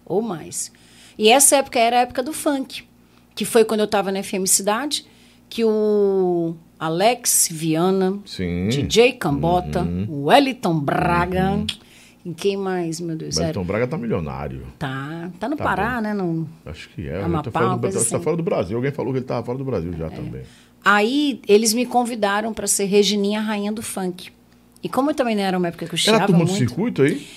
Ou 0.05 0.21
mais. 0.21 0.71
E 1.17 1.29
essa 1.29 1.57
época 1.57 1.77
era 1.79 1.97
a 1.97 2.01
época 2.01 2.23
do 2.23 2.31
funk, 2.31 2.84
que 3.36 3.43
foi 3.45 3.65
quando 3.65 3.81
eu 3.81 3.86
estava 3.86 4.12
na 4.12 4.23
FM 4.23 4.45
Cidade, 4.47 5.05
que 5.49 5.65
o 5.65 6.55
Alex 6.79 7.49
Viana, 7.51 8.17
Sim. 8.25 8.69
DJ 8.69 9.12
Cambota, 9.13 9.81
Uhum. 9.81 10.05
o 10.10 10.23
Wellington 10.27 10.79
Braga, 10.79 11.63
e 12.25 12.34
quem 12.34 12.55
mais, 12.57 12.99
meu 12.99 13.15
Deus? 13.15 13.36
Tom 13.53 13.63
Braga 13.63 13.88
tá 13.88 13.97
milionário. 13.97 14.67
Tá, 14.77 15.29
tá 15.39 15.49
no 15.49 15.55
Tá 15.55 15.63
Pará, 15.63 16.01
né? 16.01 16.13
No... 16.13 16.47
Acho 16.65 16.89
que 16.89 17.07
é. 17.07 17.21
Amapá, 17.23 17.49
tá 17.49 17.60
fora, 17.60 17.77
do, 17.77 17.88
que 17.88 17.93
tá 17.93 17.99
assim. 17.99 18.19
fora 18.19 18.38
do 18.38 18.43
Brasil. 18.43 18.77
Alguém 18.77 18.91
falou 18.91 19.12
que 19.12 19.19
ele 19.19 19.25
tava 19.25 19.45
fora 19.45 19.57
do 19.57 19.65
Brasil 19.65 19.93
já 19.97 20.10
também. 20.10 20.43
Aí 20.84 21.41
eles 21.47 21.73
me 21.73 21.86
convidaram 21.86 22.53
para 22.53 22.67
ser 22.67 22.86
Regininha 22.86 23.39
Rainha 23.41 23.71
do 23.71 23.81
Funk. 23.81 24.29
E 24.84 24.89
como 24.89 25.12
eu 25.12 25.15
também 25.15 25.36
não 25.36 25.43
era 25.43 25.57
uma 25.57 25.67
época 25.67 25.86
que 25.86 25.93
eu 25.93 25.99
Era 26.07 26.17
a 26.17 26.19
chiava 26.19 26.25
turma 26.27 26.45
do 26.45 26.49
muito, 26.51 26.57
circuito 26.57 27.01
aí? 27.03 27.27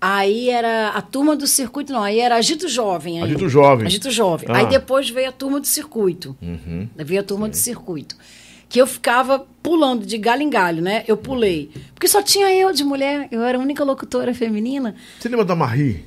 aí 0.00 0.50
era 0.50 0.88
a 0.90 1.00
turma 1.00 1.36
do 1.36 1.46
circuito, 1.46 1.92
não, 1.92 2.02
aí 2.02 2.18
era 2.18 2.34
Agito 2.36 2.68
Jovem. 2.68 3.14
ainda. 3.14 3.26
Agito 3.26 3.48
Jovem. 3.48 3.86
Agito 3.86 4.10
Jovem. 4.10 4.48
Ah. 4.50 4.58
Aí 4.58 4.66
depois 4.66 5.08
veio 5.08 5.28
a 5.28 5.32
turma 5.32 5.60
do 5.60 5.66
circuito. 5.66 6.36
Uhum. 6.42 6.88
Veio 6.96 7.20
a 7.20 7.24
turma 7.24 7.48
do 7.48 7.56
circuito. 7.56 8.16
Que 8.72 8.80
eu 8.80 8.86
ficava 8.86 9.46
pulando 9.62 10.06
de 10.06 10.16
galho 10.16 10.40
em 10.40 10.48
galho, 10.48 10.80
né? 10.80 11.04
Eu 11.06 11.14
pulei. 11.18 11.70
Porque 11.94 12.08
só 12.08 12.22
tinha 12.22 12.50
eu 12.54 12.72
de 12.72 12.82
mulher, 12.82 13.28
eu 13.30 13.42
era 13.42 13.58
a 13.58 13.60
única 13.60 13.84
locutora 13.84 14.32
feminina. 14.32 14.94
Você 15.20 15.28
lembra 15.28 15.44
da 15.44 15.54
Marie? 15.54 16.06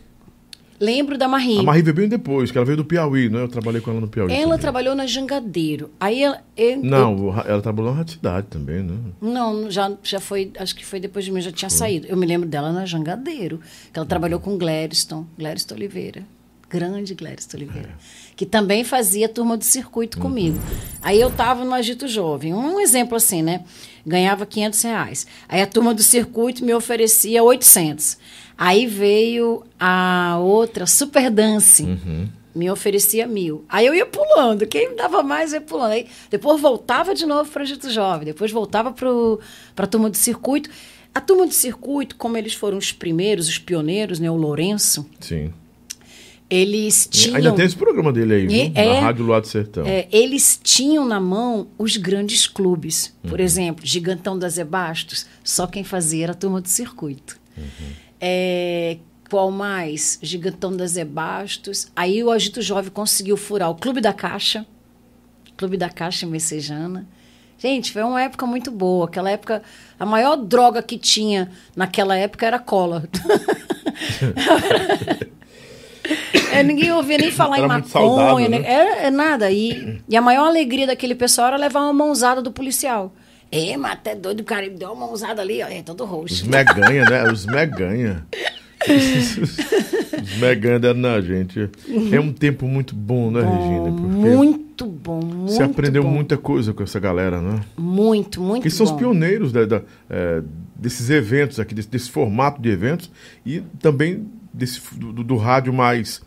Lembro 0.80 1.16
da 1.16 1.28
Marie. 1.28 1.60
A 1.60 1.64
Marie 1.64 1.84
veio 1.84 1.96
bem 1.96 2.10
depois, 2.10 2.52
que 2.52 2.58
ela 2.58 2.66
veio 2.66 2.76
do 2.78 2.84
Piauí, 2.84 3.30
né? 3.30 3.40
Eu 3.44 3.48
trabalhei 3.48 3.80
com 3.80 3.92
ela 3.92 4.02
no 4.02 4.08
Piauí. 4.08 4.32
Ela 4.34 4.44
também. 4.46 4.58
trabalhou 4.60 4.96
na 4.96 5.06
Jangadeiro. 5.06 5.92
Aí 6.00 6.24
ela. 6.24 6.42
eu- 6.58 6.82
Não, 6.84 7.30
ra- 7.30 7.46
ela 7.48 7.62
trabalhou 7.62 7.92
na 7.92 7.98
Rádio 8.00 8.16
Cidade 8.16 8.48
também, 8.50 8.82
né? 8.82 8.96
Não, 9.22 9.70
já, 9.70 9.92
já 10.04 10.20
foi, 10.20 10.52
acho 10.58 10.76
que 10.76 10.84
foi 10.84 11.00
depois 11.00 11.24
de 11.24 11.32
mim, 11.32 11.40
já 11.42 11.52
tinha 11.52 11.70
saído. 11.70 12.08
Eu 12.08 12.18
me 12.18 12.26
lembro 12.26 12.50
dela 12.50 12.74
na 12.74 12.84
Jangadeiro, 12.86 13.62
que 13.94 13.98
ela 14.00 14.08
trabalhou 14.08 14.40
com 14.40 14.58
Gladstone, 14.58 15.28
Gladstone 15.38 15.80
Oliveira. 15.80 16.24
Grande 16.70 17.14
Gladstone 17.14 17.64
Oliveira. 17.64 17.96
Que 18.36 18.46
também 18.46 18.84
fazia 18.84 19.30
turma 19.30 19.56
do 19.56 19.64
circuito 19.64 20.20
comigo. 20.20 20.60
Aí 21.02 21.20
eu 21.20 21.30
estava 21.30 21.64
no 21.64 21.74
Agito 21.74 22.08
Jovem. 22.08 22.54
Um 22.54 22.80
exemplo 22.80 23.16
assim, 23.16 23.42
né? 23.42 23.64
Ganhava 24.06 24.46
500 24.46 24.82
reais. 24.82 25.28
Aí 25.48 25.62
a 25.62 25.68
turma 25.68 25.94
do 25.94 26.04
circuito 26.04 26.64
me 26.66 26.74
oferecia 26.74 27.44
800. 27.44 28.18
Aí 28.58 28.86
veio 28.86 29.64
a 29.80 30.38
outra, 30.40 30.86
Super 30.86 31.30
Dance 31.30 31.86
me 32.56 32.72
oferecia 32.72 33.28
mil. 33.28 33.66
Aí 33.68 33.86
eu 33.86 33.94
ia 33.94 34.06
pulando, 34.06 34.66
quem 34.66 34.92
me 34.92 34.96
dava 34.96 35.22
mais 35.22 35.52
eu 35.52 35.60
ia 35.60 35.66
pulando. 35.66 35.92
Aí 35.92 36.08
depois 36.30 36.62
voltava 36.62 37.14
de 37.14 37.26
novo 37.26 37.52
para 37.52 37.60
o 37.60 37.64
Agito 37.64 37.92
Jovem, 37.92 38.26
depois 38.26 38.52
voltava 38.52 38.94
para 38.94 39.84
a 39.84 39.88
turma 39.88 40.10
do 40.10 40.16
circuito. 40.16 40.70
A 41.14 41.20
turma 41.20 41.46
do 41.46 41.54
circuito, 41.54 42.16
como 42.16 42.38
eles 42.38 42.54
foram 42.54 42.78
os 42.78 42.92
primeiros, 42.92 43.48
os 43.48 43.58
pioneiros, 43.58 44.20
né, 44.20 44.32
o 44.32 44.36
Lourenço, 44.36 45.06
Sim. 45.20 45.54
Eles 46.50 47.08
tinham. 47.10 47.38
Ainda 47.38 47.52
tem 47.54 47.66
esse 47.66 47.76
programa 47.76 48.14
dele 48.14 48.34
aí, 48.36 48.48
viu? 48.48 48.58
E- 48.58 48.72
é. 48.76 48.94
Na 48.96 49.00
Rádio 49.02 49.26
Luar 49.26 49.42
do 49.42 49.48
Sertão. 49.48 49.86
É, 49.86 50.08
eles 50.12 50.60
tinham 50.62 51.06
na 51.06 51.20
mão 51.20 51.68
os 51.78 51.98
grandes 51.98 52.46
clubes. 52.48 53.14
Por 53.28 53.40
exemplo, 53.40 53.86
Gigantão 53.86 54.38
das 54.38 54.58
Ebastos, 54.58 55.26
só 55.44 55.66
quem 55.68 55.84
fazia 55.84 56.24
era 56.26 56.32
a 56.34 56.36
turma 56.36 56.62
do 56.62 56.70
circuito. 56.70 57.38
É, 58.22 58.98
qual 59.30 59.50
mais? 59.50 60.20
Gigantão 60.22 60.76
das 60.76 60.96
Ebastos. 60.98 61.88
Aí 61.96 62.24
o 62.24 62.30
Agito 62.32 62.62
Jovem 62.62 62.92
conseguiu 62.92 63.38
furar 63.38 63.70
o 63.72 63.76
Clube 63.76 64.00
da 64.02 64.14
Caixa, 64.14 64.66
Clube 65.58 65.78
da 65.78 65.90
Caixa 65.90 66.28
Messejana. 66.28 67.08
Gente, 67.58 67.92
foi 67.92 68.04
uma 68.04 68.22
época 68.22 68.46
muito 68.46 68.70
boa. 68.70 69.06
Aquela 69.06 69.32
época, 69.32 69.64
a 70.00 70.06
maior 70.06 70.36
droga 70.36 70.84
que 70.84 70.98
tinha 70.98 71.50
naquela 71.76 72.16
época 72.16 72.46
era 72.46 72.60
cola. 72.60 73.08
É, 76.52 76.64
ninguém 76.64 76.92
ouvia 76.92 77.18
nem 77.18 77.32
falar 77.32 77.58
Era 77.58 77.66
em 77.68 77.70
muito 77.70 77.90
saudável, 77.90 78.26
maconha, 78.26 78.50
né? 78.50 78.60
né? 78.60 78.72
Era, 78.72 78.96
é 79.08 79.12
nada. 79.12 79.52
E, 79.52 80.00
e 80.08 80.16
a 80.16 80.22
maior 80.22 80.48
alegria 80.48 80.88
daquele 80.88 81.16
pessoal 81.16 81.48
era 81.48 81.58
levar 81.58 81.82
uma 81.82 81.94
mãozada 81.94 82.42
do 82.42 82.52
policial. 82.52 83.14
É, 83.52 83.76
mas 83.78 83.92
até 83.94 84.16
doido, 84.16 84.40
o 84.42 84.44
cara 84.44 84.70
deu 84.70 84.92
uma 84.92 85.06
mãozada 85.08 85.42
ali, 85.42 85.62
ó, 85.64 85.68
é 85.68 85.82
todo 85.82 86.04
Os 86.04 86.10
roxo. 86.10 86.50
meganha, 86.50 87.06
né? 87.10 87.32
Os 87.32 87.46
meganha. 87.46 88.26
esmegando 90.22 90.94
na 90.94 91.20
gente. 91.22 91.70
É 92.12 92.20
um 92.20 92.32
tempo 92.32 92.68
muito 92.68 92.96
bom, 92.96 93.32
né, 93.32 93.42
Regina? 93.42 93.92
Porque 93.92 94.08
Muito 94.36 94.86
bom, 94.86 95.22
muito 95.24 95.52
você 95.54 95.64
aprendeu 95.64 96.04
bom. 96.04 96.10
muita 96.12 96.38
coisa 96.38 96.74
com 96.74 96.84
essa 96.84 97.00
galera, 97.00 97.42
né? 97.42 97.62
Muito, 97.78 98.42
muito 98.42 98.64
Eles 98.64 98.74
são 98.74 98.86
bom. 98.86 98.92
os 98.94 98.98
pioneiros 99.00 99.52
da- 99.52 99.66
da, 99.66 99.82
é, 100.10 100.42
desses 100.76 101.10
eventos 101.10 101.60
aqui, 101.60 101.74
desse, 101.74 101.88
desse 101.90 102.12
formato 102.12 102.62
de 102.62 102.70
eventos 102.70 103.10
e 103.46 103.62
também 103.80 104.28
desse, 104.56 104.82
do, 104.96 105.12
do- 105.24 105.38
rádio 105.38 105.74
mais, 105.74 106.22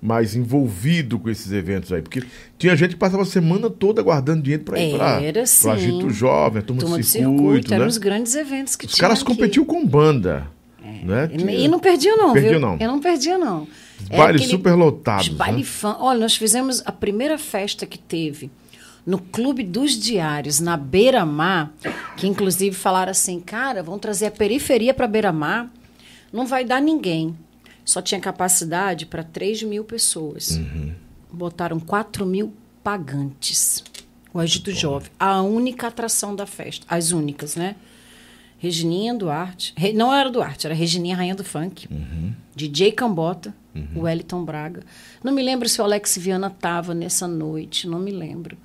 mais 0.00 0.34
envolvido 0.34 1.18
com 1.18 1.28
esses 1.30 1.52
eventos 1.52 1.92
aí. 1.92 2.02
Porque 2.02 2.22
tinha 2.58 2.74
gente 2.76 2.90
que 2.90 2.96
passava 2.96 3.22
a 3.22 3.26
semana 3.26 3.68
toda 3.70 4.02
guardando 4.02 4.42
dinheiro 4.42 4.64
para 4.64 4.78
ir 4.80 4.96
para 4.96 5.20
o. 5.20 5.70
Agito 5.70 6.10
Jovem, 6.10 6.60
a 6.60 6.62
turma, 6.64 6.80
Turma 6.80 6.96
do 6.96 7.02
de 7.02 7.06
circuito, 7.08 7.38
circuito, 7.42 7.70
né? 7.70 7.76
eram 7.76 7.86
os 7.86 7.98
grandes 7.98 8.34
eventos 8.34 8.76
que 8.76 8.86
Os 8.86 8.92
tinha 8.92 9.00
caras 9.02 9.18
aqui. 9.22 9.26
competiam 9.26 9.64
com 9.64 9.86
banda. 9.86 10.46
Né? 11.02 11.30
E, 11.32 11.36
Tinha 11.38 11.52
e 11.52 11.68
não 11.68 11.78
perdia 11.78 12.14
não, 12.16 12.32
Perdia 12.32 12.50
viu? 12.52 12.60
não. 12.60 12.76
Eu 12.78 12.88
não 12.88 13.00
perdia 13.00 13.38
não. 13.38 13.62
Os 13.62 14.10
Era 14.10 14.18
bailes 14.24 14.42
aquele- 14.42 14.56
super 14.58 14.74
lotados. 14.74 15.28
Os 15.28 15.34
baile 15.34 15.58
né? 15.58 15.64
fã. 15.64 15.96
Olha, 15.98 16.20
nós 16.20 16.36
fizemos 16.36 16.82
a 16.84 16.92
primeira 16.92 17.38
festa 17.38 17.86
que 17.86 17.98
teve 17.98 18.50
no 19.06 19.18
Clube 19.18 19.62
dos 19.62 19.98
Diários, 19.98 20.60
na 20.60 20.76
Beira-Mar, 20.76 21.72
que 22.16 22.26
inclusive 22.26 22.74
falaram 22.76 23.10
assim, 23.10 23.38
cara, 23.40 23.82
vão 23.82 23.98
trazer 23.98 24.26
a 24.26 24.30
periferia 24.30 24.92
para 24.94 25.06
Beira-Mar, 25.06 25.70
não 26.32 26.46
vai 26.46 26.64
dar 26.64 26.80
ninguém. 26.80 27.34
Só 27.84 28.00
tinha 28.00 28.20
capacidade 28.20 29.06
para 29.06 29.22
3 29.22 29.62
mil 29.62 29.84
pessoas. 29.84 30.50
Uhum. 30.56 30.92
Botaram 31.32 31.78
4 31.78 32.24
mil 32.24 32.52
pagantes. 32.82 33.82
O 34.32 34.38
Agito 34.40 34.70
Jovem. 34.72 35.10
A 35.18 35.42
única 35.42 35.86
atração 35.88 36.34
da 36.34 36.46
festa. 36.46 36.84
As 36.88 37.12
únicas, 37.12 37.56
né? 37.56 37.76
Regininha 38.58 39.14
Duarte. 39.14 39.72
Re- 39.76 39.92
não 39.92 40.12
era 40.12 40.30
Duarte, 40.30 40.66
era 40.66 40.74
Regininha 40.74 41.16
Rainha 41.16 41.34
do 41.34 41.44
Funk. 41.44 41.86
DJ 42.56 42.92
Cambota, 42.92 43.54
o 43.94 44.00
Wellington 44.02 44.44
Braga. 44.44 44.82
Não 45.22 45.32
me 45.32 45.42
lembro 45.42 45.68
se 45.68 45.80
o 45.80 45.84
Alex 45.84 46.16
Viana 46.18 46.46
estava 46.46 46.94
nessa 46.94 47.26
noite, 47.28 47.86
não 47.88 47.98
me 47.98 48.10
lembro. 48.10 48.56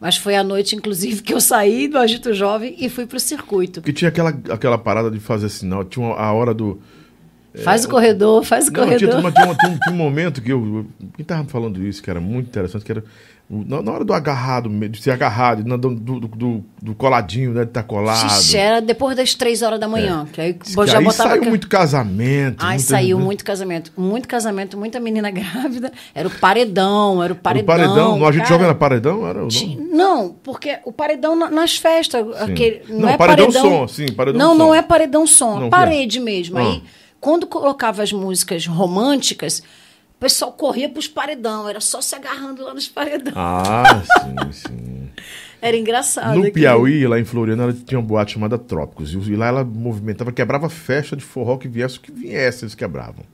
Mas 0.00 0.16
foi 0.16 0.36
a 0.36 0.44
noite, 0.44 0.76
inclusive, 0.76 1.22
que 1.22 1.32
eu 1.34 1.40
saí 1.40 1.88
do 1.88 1.98
Agito 1.98 2.32
Jovem 2.34 2.74
e 2.78 2.88
fui 2.88 3.06
para 3.06 3.16
o 3.16 3.20
circuito. 3.20 3.80
Porque 3.80 3.92
tinha 3.92 4.08
aquela, 4.08 4.30
aquela 4.50 4.78
parada 4.78 5.10
de 5.10 5.18
fazer 5.18 5.48
sinal, 5.48 5.84
tinha 5.84 6.06
a 6.14 6.32
hora 6.32 6.52
do. 6.54 6.80
Faz 7.64 7.84
o 7.84 7.88
corredor, 7.88 8.44
faz 8.44 8.68
o 8.68 8.68
É, 8.68 8.72
Não, 8.72 8.96
tinha, 8.96 9.10
corredor. 9.10 9.32
tinha, 9.32 9.46
um- 9.50 9.54
tinha 9.54 9.70
um, 9.72 9.78
tinha 9.78 9.92
um 9.94 9.96
momento 9.96 10.40
que 10.42 10.52
eu. 10.52 10.86
Quem 11.16 11.24
tava 11.24 11.42
me 11.44 11.48
falando 11.48 11.82
isso, 11.84 12.02
que 12.02 12.10
era 12.10 12.20
muito 12.20 12.46
interessante, 12.48 12.84
que 12.84 12.92
era. 12.92 13.02
Na, 13.50 13.80
na 13.80 13.92
hora 13.92 14.04
do 14.04 14.12
agarrado, 14.12 14.68
de 14.68 15.00
ser 15.00 15.10
agarrado, 15.10 15.64
na- 15.66 15.78
do, 15.78 15.94
do, 15.94 16.20
do, 16.20 16.64
do 16.82 16.94
coladinho, 16.94 17.54
né? 17.54 17.62
De 17.64 17.70
estar 17.70 17.82
colado. 17.82 18.28
Xixi, 18.30 18.58
era 18.58 18.82
depois 18.82 19.16
das 19.16 19.34
três 19.34 19.62
horas 19.62 19.80
da 19.80 19.88
manhã. 19.88 20.26
Que 20.30 20.38
aí 20.42 20.52
que 20.52 20.70
já 20.86 20.98
aí 20.98 21.04
botava. 21.04 21.30
saiu 21.30 21.42
ca- 21.42 21.48
muito 21.48 21.66
casamento. 21.66 22.56
Ai, 22.62 22.74
muita- 22.76 22.82
saiu 22.90 23.18
muito 23.18 23.42
casamento. 23.46 23.90
Muito 23.96 24.28
casamento, 24.28 24.76
muita 24.76 25.00
menina 25.00 25.30
grávida. 25.32 25.90
Era 26.14 26.28
o 26.28 26.30
paredão, 26.30 27.22
era 27.24 27.32
o 27.32 27.32
Era 27.32 27.32
o 27.32 27.36
paredão. 27.36 27.64
paredão. 27.66 28.18
No 28.18 28.26
Agito 28.26 28.42
cara. 28.44 28.48
Jovem 28.54 28.66
era 28.66 28.74
paredão? 28.74 29.26
Era 29.26 29.42
o? 29.46 29.48
Não, 29.96 30.36
porque 30.44 30.78
o 30.84 30.92
paredão 30.92 31.34
na- 31.34 31.50
nas 31.50 31.74
festas. 31.78 32.26
Aquele, 32.42 32.82
não, 32.86 33.00
Não, 33.00 33.08
é 33.08 33.16
paredão 33.16 33.46
paredão, 33.46 33.70
som, 33.70 33.88
sim, 33.88 34.12
paredão 34.12 34.38
Não, 34.38 34.52
som. 34.52 34.58
não 34.58 34.74
é 34.74 34.82
paredão 34.82 35.26
som, 35.26 35.54
Não, 35.56 35.62
é 35.62 35.66
o 35.68 35.70
parede 35.70 36.20
mesmo. 36.20 36.58
Ah. 36.58 36.60
Aí, 36.60 36.82
quando 37.20 37.46
colocava 37.46 38.02
as 38.02 38.12
músicas 38.12 38.66
românticas, 38.66 39.60
o 40.16 40.20
pessoal 40.20 40.52
corria 40.52 40.88
pros 40.88 41.08
paredão. 41.08 41.68
Era 41.68 41.80
só 41.80 42.00
se 42.00 42.14
agarrando 42.14 42.62
lá 42.64 42.74
nos 42.74 42.88
paredão. 42.88 43.32
Ah, 43.36 44.02
sim, 44.20 44.52
sim. 44.52 45.08
Era 45.60 45.76
engraçado. 45.76 46.34
No 46.34 46.40
aquilo. 46.40 46.52
Piauí, 46.54 47.04
lá 47.06 47.18
em 47.18 47.24
Floriana, 47.24 47.64
ela 47.64 47.72
tinha 47.72 47.98
uma 47.98 48.06
boate 48.06 48.34
chamada 48.34 48.56
Trópicos. 48.56 49.12
E 49.12 49.34
lá 49.34 49.48
ela 49.48 49.64
movimentava, 49.64 50.30
quebrava 50.30 50.68
festa 50.68 51.16
de 51.16 51.24
forró 51.24 51.56
que 51.56 51.66
viesse 51.66 51.98
o 51.98 52.00
que 52.00 52.12
viesse, 52.12 52.64
eles 52.64 52.76
quebravam. 52.76 53.24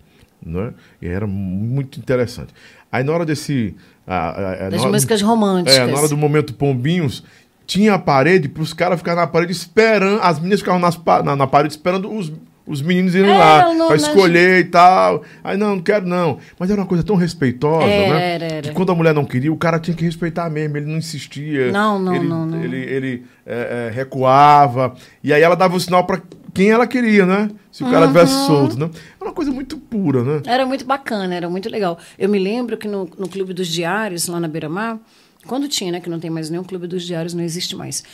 Né? 0.45 0.73
E 1.03 1.07
era 1.07 1.27
muito 1.27 1.99
interessante. 1.99 2.55
Aí 2.91 3.05
na 3.05 3.13
hora 3.13 3.27
desse. 3.27 3.75
a- 4.07 4.67
a- 4.67 4.71
Das 4.71 4.81
hora- 4.83 4.93
músicas 4.93 5.21
românticas. 5.21 5.77
É, 5.79 5.87
na 5.87 5.99
hora 5.99 6.09
do 6.09 6.17
momento 6.17 6.55
Pombinhos, 6.55 7.23
tinha 7.67 7.95
a 7.95 7.99
parede 7.99 8.49
para 8.49 8.63
os 8.63 8.73
caras 8.73 8.99
ficarem 8.99 9.21
na 9.21 9.27
parede 9.27 9.53
esperando. 9.53 10.21
As 10.23 10.39
meninas 10.39 10.61
ficavam 10.61 10.81
nas 10.81 10.99
na, 11.25 11.37
na 11.37 11.47
parede 11.47 11.75
esperando 11.75 12.11
os, 12.11 12.33
os 12.67 12.81
meninos 12.81 13.15
irem 13.15 13.31
É, 13.31 13.37
lá. 13.39 13.75
não- 13.75 13.87
Pra 13.89 13.97
nas- 13.97 14.07
escolher 14.09 14.61
e 14.61 14.65
tal. 14.65 15.23
Aí 15.43 15.57
não, 15.57 15.77
não 15.77 15.83
quero 15.83 16.07
não. 16.07 16.39
Mas 16.59 16.71
era 16.71 16.81
uma 16.81 16.87
coisa 16.87 17.03
tão 17.05 17.17
respeitosa, 17.17 17.87
Era, 17.87 18.15
né? 18.15 18.31
era, 18.35 18.45
era. 18.47 18.63
Que 18.69 18.75
quando 18.75 18.91
a 18.91 18.95
mulher 18.95 19.13
não 19.15 19.25
queria, 19.25 19.53
o 19.53 19.57
cara 19.57 19.79
tinha 19.79 19.97
que 19.97 20.05
respeitar 20.05 20.49
mesmo. 20.51 20.77
Ele 20.77 20.87
não 20.87 20.97
insistia. 20.99 21.71
Não, 21.71 21.99
não, 21.99 22.15
ele, 22.15 22.27
não, 22.27 22.47
não. 22.47 22.63
Ele, 22.63 22.77
ele 22.77 23.23
é, 23.47 23.89
é, 23.91 23.95
recuava. 23.95 24.95
E 25.23 25.33
aí 25.33 25.43
ela 25.43 25.55
dava 25.57 25.77
o 25.77 25.81
sinal 25.81 26.05
para 26.05 26.21
quem 26.55 26.71
ela 26.71 26.87
queria, 26.87 27.27
né? 27.27 27.51
Se 27.73 27.83
o 27.83 27.91
cara 27.91 28.07
tivesse 28.07 28.33
Uhum. 28.35 28.47
solto, 28.47 28.79
né? 28.79 28.89
É 29.21 29.25
uma 29.25 29.33
coisa 29.33 29.51
muito 29.51 29.77
pura, 29.77 30.23
né? 30.23 30.41
Era 30.47 30.65
muito 30.65 30.85
bacana, 30.85 31.35
era 31.35 31.49
muito 31.51 31.69
legal. 31.69 31.99
Eu 32.19 32.29
me 32.29 32.39
lembro 32.39 32.77
que 32.77 32.87
no, 32.89 33.09
no 33.19 33.29
Clube 33.29 33.53
dos 33.53 33.67
Diários, 33.69 34.29
lá 34.29 34.39
na 34.39 34.47
Beira-Mar, 34.49 34.99
quando 35.47 35.67
tinha, 35.69 35.91
né, 35.93 36.01
que 36.01 36.09
não 36.09 36.19
tem 36.21 36.31
mais 36.31 36.49
nenhum 36.49 36.63
Clube 36.65 36.87
dos 36.87 37.03
Diários, 37.03 37.35
não 37.35 37.43
existe 37.43 37.75
mais. 37.77 38.05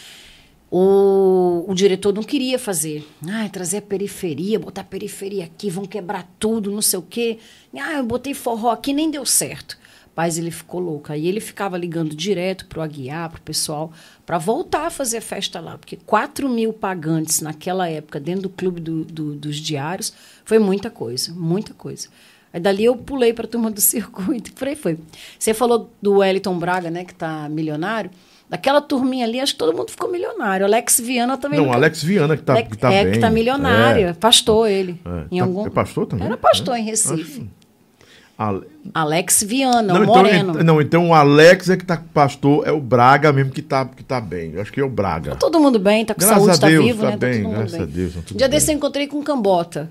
O, 0.70 1.64
o 1.66 1.74
diretor 1.74 2.14
não 2.14 2.22
queria 2.22 2.58
fazer. 2.58 3.04
Ah, 3.28 3.48
trazer 3.48 3.78
a 3.78 3.82
periferia, 3.82 4.58
botar 4.58 4.82
a 4.82 4.84
periferia 4.84 5.44
aqui, 5.44 5.68
vão 5.68 5.84
quebrar 5.84 6.30
tudo, 6.38 6.70
não 6.70 6.80
sei 6.82 6.98
o 6.98 7.02
quê. 7.02 7.38
Ah, 7.74 7.94
eu 7.94 8.04
botei 8.04 8.34
forró 8.34 8.70
aqui, 8.70 8.92
nem 8.92 9.10
deu 9.10 9.26
certo. 9.26 9.76
Mas 10.14 10.36
ele 10.38 10.50
ficou 10.50 10.80
louco. 10.80 11.10
Aí 11.12 11.26
ele 11.26 11.40
ficava 11.40 11.76
ligando 11.78 12.14
direto 12.14 12.66
pro 12.66 12.82
Aguiar, 12.82 13.30
pro 13.30 13.40
pessoal, 13.40 13.90
para 14.26 14.38
voltar 14.38 14.86
a 14.86 14.90
fazer 14.90 15.20
festa 15.20 15.58
lá. 15.60 15.76
Porque 15.78 15.96
4 15.96 16.48
mil 16.48 16.72
pagantes 16.72 17.40
naquela 17.40 17.88
época, 17.88 18.20
dentro 18.20 18.42
do 18.42 18.50
clube 18.50 18.80
do- 18.80 19.04
do- 19.04 19.34
dos 19.34 19.56
diários, 19.56 20.12
foi 20.44 20.58
muita 20.58 20.90
coisa, 20.90 21.32
muita 21.32 21.72
coisa. 21.74 22.08
Aí 22.52 22.60
dali 22.60 22.84
eu 22.84 22.94
pulei 22.96 23.32
para 23.32 23.46
a 23.46 23.48
turma 23.48 23.70
do 23.70 23.80
circuito, 23.82 24.52
por 24.52 24.68
aí 24.68 24.76
foi. 24.76 24.98
Você 25.38 25.54
falou 25.54 25.90
do 26.02 26.18
Wellington 26.18 26.58
Braga, 26.58 26.90
né, 26.90 27.04
que 27.04 27.14
tá 27.14 27.48
milionário. 27.48 28.10
Daquela 28.50 28.80
turminha 28.80 29.24
ali, 29.24 29.40
acho 29.40 29.52
que 29.52 29.58
todo 29.60 29.74
mundo 29.76 29.90
ficou 29.92 30.10
milionário. 30.10 30.66
Alex 30.66 30.98
Viana 31.00 31.38
também. 31.38 31.56
Não, 31.58 31.66
nunca- 31.66 31.76
Alex 31.78 32.02
Viana 32.02 32.36
que 32.36 32.42
tá, 32.42 32.52
Alex- 32.54 32.68
que 32.70 32.76
tá 32.78 32.92
é, 32.92 33.04
bem. 33.04 33.12
que 33.12 33.18
tá 33.20 33.30
milionário. 33.30 34.08
É. 34.08 34.12
Pastor 34.12 34.68
ele. 34.68 35.00
É. 35.06 35.24
Em 35.30 35.38
Tá- 35.38 35.44
algum... 35.44 35.66
é 35.66 35.70
pastor 35.70 36.06
também? 36.06 36.26
Era 36.26 36.36
pastor 36.36 36.74
É. 36.74 36.80
em 36.80 36.82
Recife. 36.84 37.48
Ale- 38.36 38.62
Alex 38.94 39.44
Viana, 39.44 39.82
Não, 39.92 40.00
o 40.00 40.02
então, 40.02 40.14
moreno. 40.16 40.54
ent- 40.58 40.64
não, 40.64 40.80
então 40.80 41.08
o 41.10 41.14
Alex 41.14 41.68
é 41.68 41.76
que 41.76 41.84
tá 41.84 41.96
com 41.98 42.08
pastor, 42.08 42.66
é 42.66 42.72
o 42.72 42.80
Braga 42.80 43.32
mesmo 43.32 43.52
que 43.52 43.60
tá, 43.62 43.84
que 43.84 44.02
tá 44.02 44.20
bem. 44.20 44.52
Eu 44.54 44.62
acho 44.62 44.72
que 44.72 44.80
é 44.80 44.84
o 44.84 44.88
Braga. 44.88 45.36
Todo 45.36 45.60
mundo 45.60 45.78
bem, 45.78 46.04
tá 46.04 46.14
com 46.14 46.20
Graças 46.20 46.36
saúde, 46.38 46.56
a 46.56 46.58
tá 46.58 46.66
Deus, 46.68 46.84
vivo, 46.86 47.02
tá 47.02 47.10
né? 47.10 47.16
bem, 47.18 47.30
tá 47.30 47.36
todo 47.36 47.44
mundo 47.48 47.56
graças 47.58 47.72
bem. 47.72 47.82
a 47.82 47.84
Deus, 47.86 48.14
tá 48.14 48.20
Dia 48.34 48.48
bem. 48.48 48.48
desse 48.48 48.72
eu 48.72 48.76
encontrei 48.76 49.06
com 49.06 49.22
Cambota. 49.22 49.90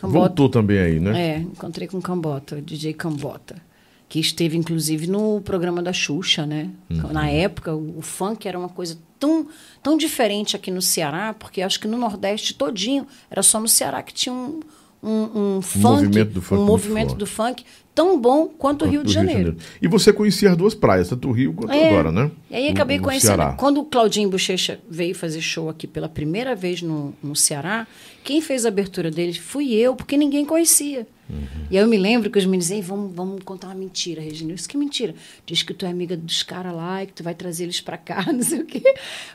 Cambota. 0.00 0.18
Voltou 0.20 0.48
também 0.48 0.78
aí, 0.78 1.00
né? 1.00 1.20
É, 1.20 1.38
encontrei 1.38 1.88
com 1.88 2.00
Cambota, 2.00 2.62
DJ 2.62 2.92
Cambota. 2.94 3.56
Que 4.08 4.18
esteve, 4.18 4.56
inclusive, 4.56 5.06
no 5.06 5.40
programa 5.42 5.82
da 5.82 5.92
Xuxa, 5.92 6.46
né? 6.46 6.70
Uhum. 6.88 7.12
Na 7.12 7.28
época, 7.28 7.74
o, 7.74 8.00
funk 8.00 8.48
era 8.48 8.58
uma 8.58 8.68
coisa 8.68 8.98
tão, 9.18 9.46
tão 9.82 9.96
diferente 9.96 10.56
aqui 10.56 10.70
no 10.70 10.80
Ceará, 10.80 11.34
porque 11.34 11.60
acho 11.60 11.78
que 11.78 11.86
no 11.86 11.98
Nordeste 11.98 12.54
todinho 12.54 13.06
era 13.30 13.42
só 13.42 13.60
no 13.60 13.68
Ceará 13.68 14.02
que 14.02 14.14
tinha 14.14 14.34
um, 14.34 14.60
um, 15.02 15.56
um 15.56 15.62
funk, 15.62 15.82
movimento 15.82 16.32
do 16.32 16.42
funk 16.42 16.60
um 16.60 16.64
movimento 16.64 17.14
do 17.14 17.26
funk 17.26 17.64
tão 17.98 18.16
bom 18.20 18.46
quanto 18.46 18.84
o 18.84 18.88
Rio 18.88 19.02
Do 19.02 19.08
de 19.08 19.12
Janeiro. 19.12 19.56
E 19.82 19.88
você 19.88 20.12
conhecia 20.12 20.52
as 20.52 20.56
duas 20.56 20.72
praias, 20.72 21.08
tanto 21.08 21.28
o 21.28 21.32
Rio 21.32 21.52
quanto 21.52 21.72
É. 21.72 21.88
agora, 21.88 22.12
né? 22.12 22.30
E 22.48 22.54
aí 22.54 22.64
No- 22.66 22.70
acabei 22.70 22.96
no 22.98 23.02
conhecendo. 23.02 23.34
Ceará. 23.34 23.52
Quando 23.54 23.80
o 23.80 23.84
Claudinho 23.84 24.28
Bochecha 24.30 24.78
veio 24.88 25.16
fazer 25.16 25.40
show 25.40 25.68
aqui 25.68 25.88
pela 25.88 26.08
primeira 26.08 26.54
vez 26.54 26.80
no, 26.80 27.12
no 27.20 27.34
Ceará, 27.34 27.88
quem 28.22 28.40
fez 28.40 28.64
a 28.64 28.68
abertura 28.68 29.10
dele 29.10 29.34
fui 29.34 29.74
eu, 29.74 29.96
porque 29.96 30.16
ninguém 30.16 30.44
conhecia. 30.44 31.08
Uhum. 31.28 31.46
E 31.70 31.76
aí 31.76 31.82
eu 31.84 31.88
me 31.88 31.98
lembro 31.98 32.30
que 32.30 32.38
os 32.38 32.44
meninos 32.46 32.68
diziam, 32.68 32.82
vamos, 32.82 33.14
vamos 33.14 33.42
contar 33.44 33.66
uma 33.66 33.74
mentira, 33.74 34.22
Regina. 34.22 34.52
Isso 34.54 34.68
que 34.68 34.78
mentira. 34.78 35.14
Diz 35.44 35.62
que 35.64 35.74
tu 35.74 35.84
é 35.84 35.90
amiga 35.90 36.16
dos 36.16 36.42
caras 36.44 36.72
lá 36.74 37.02
e 37.02 37.06
que 37.08 37.12
tu 37.14 37.22
vai 37.24 37.34
trazer 37.34 37.64
eles 37.64 37.80
pra 37.80 37.96
cá, 37.98 38.24
não 38.32 38.42
sei 38.42 38.60
o 38.60 38.64
quê. 38.64 38.82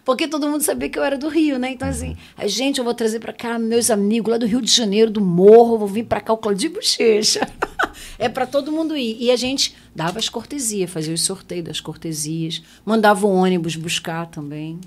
Porque 0.06 0.26
todo 0.28 0.48
mundo 0.50 0.62
sabia 0.62 0.88
que 0.90 0.98
eu 0.98 1.04
era 1.04 1.18
do 1.18 1.28
Rio, 1.28 1.60
né? 1.60 1.70
Então, 1.72 1.88
assim, 1.88 2.16
a 2.38 2.48
gente, 2.48 2.78
eu 2.80 2.84
vou 2.86 2.94
trazer 2.94 3.20
pra 3.20 3.34
cá 3.34 3.60
meus 3.60 3.92
amigos 3.92 4.32
lá 4.32 4.38
do 4.38 4.46
Rio 4.48 4.62
de 4.62 4.72
Janeiro, 4.72 5.12
do 5.12 5.20
Morro, 5.22 5.78
vou 5.78 5.88
vir 5.88 6.06
pra 6.06 6.22
cá 6.22 6.32
o 6.34 6.38
Claudinho 6.38 6.74
Bochecha. 6.74 7.46
é 8.18 8.30
pra 8.30 8.46
todo 8.46 8.72
mundo 8.72 8.96
ir. 8.96 9.18
E 9.20 9.32
a 9.32 9.36
gente 9.36 9.76
dava 9.96 10.20
as 10.20 10.30
cortesias, 10.30 10.90
fazia 10.90 11.14
os 11.14 11.22
sorteios 11.22 11.66
das 11.66 11.80
cortesias, 11.80 12.64
mandava 12.86 13.26
o 13.26 13.30
ônibus 13.30 13.76
buscar 13.76 14.28
também. 14.28 14.80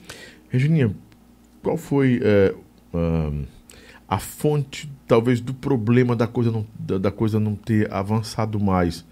Regininha, 0.49 0.95
qual 1.63 1.77
foi 1.77 2.21
é, 2.23 2.55
ahn, 2.95 3.45
a 4.09 4.19
fonte, 4.19 4.91
talvez, 5.07 5.41
do 5.41 5.53
problema 5.53 6.15
da 6.15 6.27
coisa, 6.27 6.51
não, 6.51 6.67
da, 6.79 6.99
da 6.99 7.11
coisa 7.11 7.41
não 7.41 7.55
ter 7.55 7.93
avançado 7.93 8.61
mais 8.61 9.05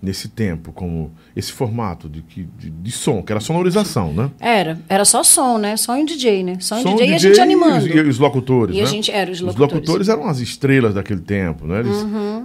nesse 0.00 0.28
tempo, 0.28 0.72
como 0.72 1.10
esse 1.34 1.50
formato 1.50 2.08
de, 2.08 2.20
de, 2.22 2.70
de 2.70 2.90
som, 2.92 3.22
que 3.22 3.32
era 3.32 3.40
sonorização, 3.40 4.12
né? 4.12 4.30
Era, 4.38 4.78
era 4.88 5.04
só 5.04 5.22
som, 5.22 5.58
né? 5.58 5.76
Só 5.76 5.94
um 5.94 6.04
DJ, 6.04 6.42
né? 6.44 6.58
Só 6.60 6.76
um 6.76 6.82
Som, 6.82 6.96
DJ, 6.96 7.08
e 7.10 7.14
a 7.14 7.18
gente 7.18 7.40
animando. 7.40 7.88
E, 7.88 8.00
os 8.08 8.18
locutores, 8.18 8.76
E 8.76 8.80
a 8.80 8.84
né? 8.84 8.90
gente- 8.90 9.10
era, 9.10 9.30
os 9.30 9.38
Os 9.40 9.42
locutores. 9.42 9.72
Uhum. 9.72 9.78
locutores 9.80 10.08
eram 10.08 10.26
as 10.28 10.38
estrelas 10.38 10.94
daquele 10.94 11.20
tempo, 11.22 11.66
né? 11.66 11.80
Eles 11.80 11.96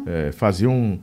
é, 0.08 0.32
faziam 0.32 0.97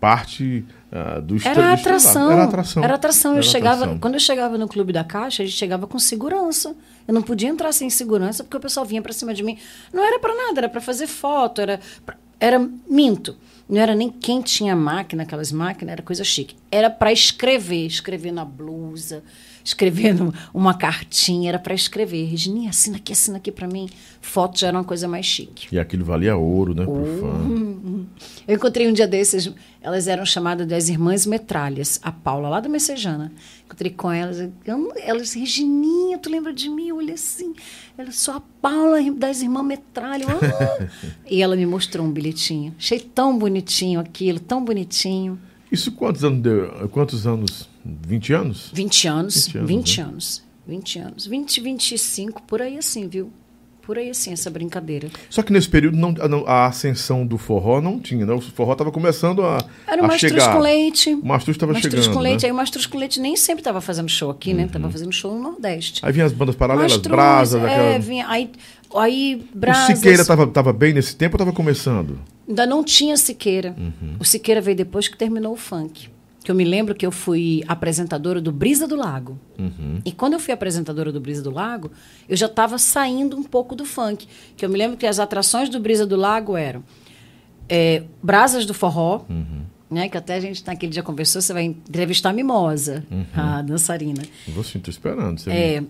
parte 0.00 0.64
ah, 0.90 1.20
do 1.20 1.36
Era 1.44 1.74
atração. 1.74 2.32
Era 2.32 2.44
atração. 2.44 2.82
Era 2.84 2.94
atração. 2.94 3.30
Eu 3.32 3.36
Era 3.38 3.42
chegava, 3.46 3.76
atração. 3.82 3.98
quando 3.98 4.14
eu 4.14 4.20
chegava 4.20 4.56
no 4.58 4.66
Clube 4.66 4.92
da 4.92 5.04
Caixa, 5.04 5.42
a 5.42 5.46
gente 5.46 5.56
chegava 5.56 5.86
com 5.86 5.98
segurança. 5.98 6.74
Eu 7.06 7.12
não 7.14 7.22
podia 7.22 7.48
entrar 7.48 7.72
sem 7.72 7.90
segurança 7.90 8.42
porque 8.42 8.56
o 8.56 8.60
pessoal 8.60 8.86
vinha 8.86 9.02
pra 9.02 9.12
cima 9.12 9.34
de 9.34 9.42
mim. 9.42 9.58
Não 9.92 10.02
era 10.02 10.18
pra 10.18 10.34
nada, 10.34 10.60
era 10.60 10.68
pra 10.68 10.80
fazer 10.80 11.06
foto, 11.06 11.60
era 11.60 11.78
pra- 12.04 12.16
era 12.40 12.66
minto. 12.88 13.36
Não 13.70 13.80
era 13.80 13.94
nem 13.94 14.10
quem 14.10 14.42
tinha 14.42 14.74
máquina, 14.74 15.22
aquelas 15.22 15.52
máquinas, 15.52 15.92
era 15.92 16.02
coisa 16.02 16.24
chique. 16.24 16.56
Era 16.72 16.90
para 16.90 17.12
escrever, 17.12 17.86
escrever 17.86 18.32
na 18.32 18.44
blusa, 18.44 19.22
escrever 19.64 20.14
num- 20.14 20.32
uma 20.52 20.74
cartinha, 20.74 21.48
era 21.50 21.58
para 21.58 21.74
escrever. 21.74 22.24
Regininha, 22.26 22.70
assina 22.70 22.96
aqui, 22.96 23.12
assina 23.12 23.36
aqui 23.38 23.50
para 23.52 23.66
mim. 23.68 23.88
Foto 24.20 24.58
já 24.58 24.68
era 24.68 24.76
uma 24.78 24.84
coisa 24.84 25.06
mais 25.08 25.26
chique. 25.26 25.68
E 25.72 25.78
aquilo 25.78 26.04
valia 26.04 26.36
ouro, 26.36 26.74
né, 26.74 26.84
pro 26.84 26.92
Oh. 27.02 27.20
fã. 27.20 28.06
Eu 28.46 28.56
encontrei 28.56 28.88
um 28.88 28.92
dia 28.92 29.06
desses, 29.06 29.50
elas 29.80 30.06
eram 30.08 30.24
chamadas 30.26 30.66
das 30.66 30.88
Irmãs 30.88 31.24
Metralhas, 31.26 31.98
a 32.02 32.10
Paula, 32.12 32.48
lá 32.48 32.60
da 32.60 32.68
Messejana. 32.68 33.32
Encontrei 33.66 33.90
com 33.92 34.10
elas, 34.10 34.48
elas, 35.02 35.32
Regininha, 35.34 36.18
tu 36.18 36.28
lembra 36.30 36.52
de 36.52 36.68
mim? 36.68 36.88
Eu 36.88 36.96
olhei 36.96 37.14
assim, 37.14 37.54
ela 37.96 38.10
sou 38.12 38.34
a 38.34 38.42
Paula 38.60 38.98
das 39.12 39.42
Irmãs 39.42 39.64
Metralha. 39.64 40.24
Eu, 40.24 40.28
"Ah." 40.30 40.88
e 41.30 41.40
ela 41.42 41.54
me 41.56 41.64
mostrou 41.66 42.04
um 42.04 42.10
bilhetinho. 42.10 42.74
Achei 42.78 42.98
tão 42.98 43.38
bonitinho 43.38 44.00
aquilo, 44.00 44.40
tão 44.40 44.64
bonitinho. 44.64 45.38
Isso 45.70 45.92
quantos 45.92 46.24
anos 46.24 46.42
deu? 46.42 46.88
Quantos 46.88 47.26
anos? 47.26 47.68
20 47.84 48.32
anos? 48.32 48.70
20 48.72 49.08
anos, 49.08 49.46
20 49.46 49.66
20 49.66 50.00
anos, 50.00 50.08
anos, 50.08 50.42
20 50.66 50.98
anos. 50.98 51.26
20, 51.26 51.60
25, 51.60 52.42
por 52.42 52.60
aí 52.60 52.76
assim, 52.76 53.08
viu? 53.08 53.32
Por 53.90 53.98
aí 53.98 54.10
assim, 54.10 54.32
essa 54.32 54.48
brincadeira. 54.48 55.08
Só 55.28 55.42
que 55.42 55.52
nesse 55.52 55.68
período 55.68 55.96
não, 55.96 56.14
a, 56.46 56.66
ascensão 56.66 57.26
do 57.26 57.36
forró 57.36 57.80
não 57.80 57.98
tinha, 57.98 58.24
né? 58.24 58.32
O 58.32 58.40
forró 58.40 58.70
estava 58.70 58.92
começando 58.92 59.42
a, 59.42 59.58
Era 59.84 60.00
o 60.00 60.06
Mastruz 60.06 60.46
com 60.46 60.58
leite. 60.60 61.12
O 61.12 61.26
Mastruz 61.26 61.56
estava 61.56 61.72
Mastruz 61.72 62.04
chegando, 62.04 62.14
com 62.14 62.20
leite. 62.20 62.42
né? 62.42 62.46
Aí 62.46 62.52
o 62.52 62.54
Mastruz 62.54 62.86
com 62.86 62.96
leite 62.96 63.18
nem 63.18 63.34
sempre 63.34 63.62
estava 63.62 63.80
fazendo 63.80 64.08
show 64.08 64.30
aqui, 64.30 64.54
né? 64.54 64.68
Tava 64.72 64.88
fazendo 64.88 65.10
show 65.10 65.34
no 65.34 65.42
Nordeste. 65.42 66.06
Aí 66.06 66.12
vinha 66.12 66.24
as 66.24 66.32
bandas 66.32 66.54
paralelas, 66.54 66.92
Mastruz, 66.92 67.10
Brasas, 67.10 67.62
é, 67.64 67.66
aquela... 67.66 67.98
vinha, 67.98 68.28
aí, 68.28 68.52
aí 68.94 69.44
O 69.52 69.58
Brasas, 69.58 69.98
Siqueira 69.98 70.22
estava 70.22 70.46
tava 70.46 70.72
bem 70.72 70.92
nesse 70.92 71.16
tempo 71.16 71.34
ou 71.34 71.38
estava 71.38 71.52
começando? 71.52 72.16
ainda 72.48 72.66
não 72.66 72.84
tinha 72.84 73.16
Siqueira. 73.16 73.74
Uhum. 73.76 74.14
O 74.20 74.24
Siqueira 74.24 74.60
veio 74.60 74.76
depois 74.76 75.08
que 75.08 75.16
terminou 75.16 75.52
o 75.52 75.56
funk. 75.56 76.08
Que 76.42 76.50
eu 76.50 76.54
me 76.54 76.64
lembro 76.64 76.94
que 76.94 77.04
eu 77.04 77.12
fui 77.12 77.62
apresentadora 77.68 78.40
do 78.40 78.50
Brisa 78.50 78.88
do 78.88 78.96
Lago. 78.96 79.38
Uhum. 79.58 80.00
E 80.04 80.10
quando 80.10 80.32
eu 80.32 80.40
fui 80.40 80.54
apresentadora 80.54 81.12
do 81.12 81.20
Brisa 81.20 81.42
do 81.42 81.50
Lago, 81.50 81.90
eu 82.28 82.36
já 82.36 82.46
estava 82.46 82.78
saindo 82.78 83.36
um 83.36 83.42
pouco 83.42 83.74
do 83.76 83.84
funk. 83.84 84.26
Que 84.56 84.64
eu 84.64 84.70
me 84.70 84.78
lembro 84.78 84.96
que 84.96 85.06
as 85.06 85.18
atrações 85.18 85.68
do 85.68 85.78
Brisa 85.78 86.06
do 86.06 86.16
Lago 86.16 86.56
eram 86.56 86.82
é, 87.68 88.02
Brasas 88.22 88.64
do 88.64 88.72
Forró, 88.72 89.24
Uhum. 89.28 89.62
né? 89.90 90.08
Que 90.08 90.16
até 90.16 90.34
a 90.34 90.40
gente 90.40 90.66
naquele 90.66 90.90
dia 90.92 91.02
conversou, 91.02 91.42
você 91.42 91.52
vai 91.52 91.64
entrevistar 91.64 92.30
a 92.30 92.32
Mimosa, 92.32 93.04
Uhum. 93.10 93.24
a 93.34 93.60
dançarina. 93.62 94.22
Você 94.48 94.78
estou 94.78 94.90
esperando. 94.90 95.38
Você 95.40 95.50
É, 95.50 95.82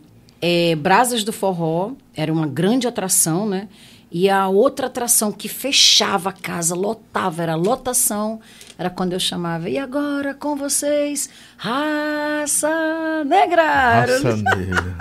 é, 0.42 0.74
Brasas 0.74 1.22
do 1.22 1.32
Forró 1.32 1.92
era 2.14 2.32
uma 2.32 2.46
grande 2.46 2.88
atração, 2.88 3.48
né? 3.48 3.68
E 4.12 4.28
a 4.28 4.48
outra 4.48 4.88
atração 4.88 5.30
que 5.30 5.48
fechava 5.48 6.30
a 6.30 6.32
casa, 6.32 6.74
lotava, 6.74 7.42
era 7.44 7.52
a 7.52 7.56
lotação, 7.56 8.40
era 8.76 8.90
quando 8.90 9.12
eu 9.12 9.20
chamava, 9.20 9.70
e 9.70 9.78
agora 9.78 10.34
com 10.34 10.56
vocês, 10.56 11.30
Raça 11.56 13.24
Negra! 13.24 14.00
Raça 14.00 14.36
negra. 14.36 14.96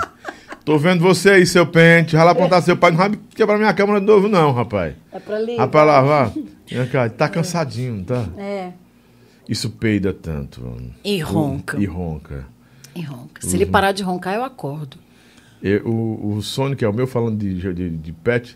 Tô 0.64 0.78
vendo 0.78 1.02
você 1.02 1.32
aí, 1.32 1.48
seu 1.48 1.66
pente. 1.66 2.16
Lá 2.16 2.30
apontar 2.30 2.62
seu 2.62 2.78
pai. 2.78 2.92
Não 2.92 2.98
vai 2.98 3.12
quebrar 3.34 3.58
minha 3.58 3.74
câmera 3.74 4.00
de 4.00 4.06
novo, 4.06 4.28
não, 4.28 4.52
rapaz. 4.52 4.94
É 5.12 5.20
pra 5.20 5.40
ligar. 5.40 5.64
Rapaz, 5.64 6.06
vá. 6.08 6.32
Vem 6.68 6.86
cá, 6.88 7.10
Tá 7.10 7.28
cansadinho, 7.28 7.96
não 7.96 8.04
tá? 8.04 8.26
É, 8.38 8.72
Isso 9.48 9.72
peida 9.72 10.14
tanto. 10.14 10.62
mano. 10.62 10.94
e 11.04 11.20
ronca. 11.20 11.80
E 11.80 11.86
ronca. 11.86 12.46
E 12.94 13.02
ronca. 13.02 13.42
Se 13.42 13.56
ele 13.56 13.66
parar 13.66 13.94
de 13.94 14.04
roncar, 14.04 14.36
eu 14.36 14.44
acordo. 14.44 14.98
E 15.64 15.78
o, 15.78 16.36
o 16.36 16.42
Sônia, 16.44 16.76
que 16.76 16.86
é 16.86 16.88
o 16.90 16.94
meu, 16.94 17.08
falando 17.08 17.38
de, 17.40 17.74
de, 17.74 17.90
de 17.90 18.12
pet, 18.14 18.56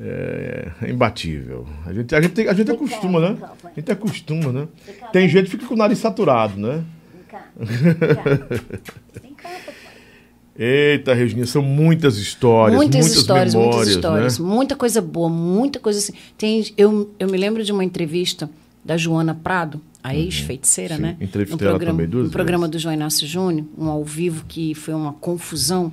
é, 0.00 0.68
é 0.82 0.90
imbatível. 0.90 1.66
A 1.84 1.92
gente, 1.92 2.14
a 2.14 2.20
gente, 2.20 2.32
tem- 2.32 2.48
a 2.48 2.52
gente 2.54 2.70
acostuma, 2.70 3.20
né? 3.20 3.36
A 3.64 3.72
gente 3.74 3.90
acostuma, 3.90 4.52
né? 4.52 4.68
Tem 5.12 5.28
gente 5.28 5.46
que 5.46 5.50
fica 5.52 5.66
com 5.66 5.74
o 5.74 5.76
nariz 5.76 5.98
saturado, 5.98 6.58
né? 6.58 6.84
Vem 7.12 7.22
cá. 7.28 7.44
Vem 9.20 9.34
cá. 9.34 9.48
Papai. 9.48 9.98
Eita, 10.60 11.14
Regina, 11.14 11.46
são 11.46 11.62
muitas 11.62 12.16
histórias, 12.16 12.76
muitas, 12.76 13.00
muitas, 13.00 13.16
histórias, 13.16 13.54
memórias, 13.54 13.76
muitas 13.76 13.94
histórias, 13.94 14.38
né? 14.40 14.44
muita 14.44 14.74
coisa 14.74 15.00
boa, 15.00 15.28
muita 15.28 15.78
coisa 15.78 16.00
assim. 16.00 16.12
Tem, 16.36 16.64
eu, 16.76 17.14
eu 17.18 17.28
me 17.28 17.38
lembro 17.38 17.62
de 17.62 17.70
uma 17.70 17.84
entrevista 17.84 18.50
da 18.84 18.96
Joana 18.96 19.34
Prado, 19.34 19.80
a 20.02 20.16
ex-feiticeira, 20.16 20.96
Sim, 20.96 21.02
né? 21.02 21.16
entrevistei 21.20 21.56
no 21.58 21.62
ela 21.64 21.78
programa, 21.78 21.92
também 21.98 22.08
duas 22.10 22.24
no 22.26 22.30
programa 22.32 22.66
vezes. 22.66 22.72
do 22.72 22.78
João 22.82 22.94
Inácio 22.94 23.26
Júnior, 23.26 23.66
um 23.78 23.88
ao 23.88 24.02
vivo 24.04 24.44
que 24.48 24.74
foi 24.74 24.94
uma 24.94 25.12
confusão. 25.12 25.92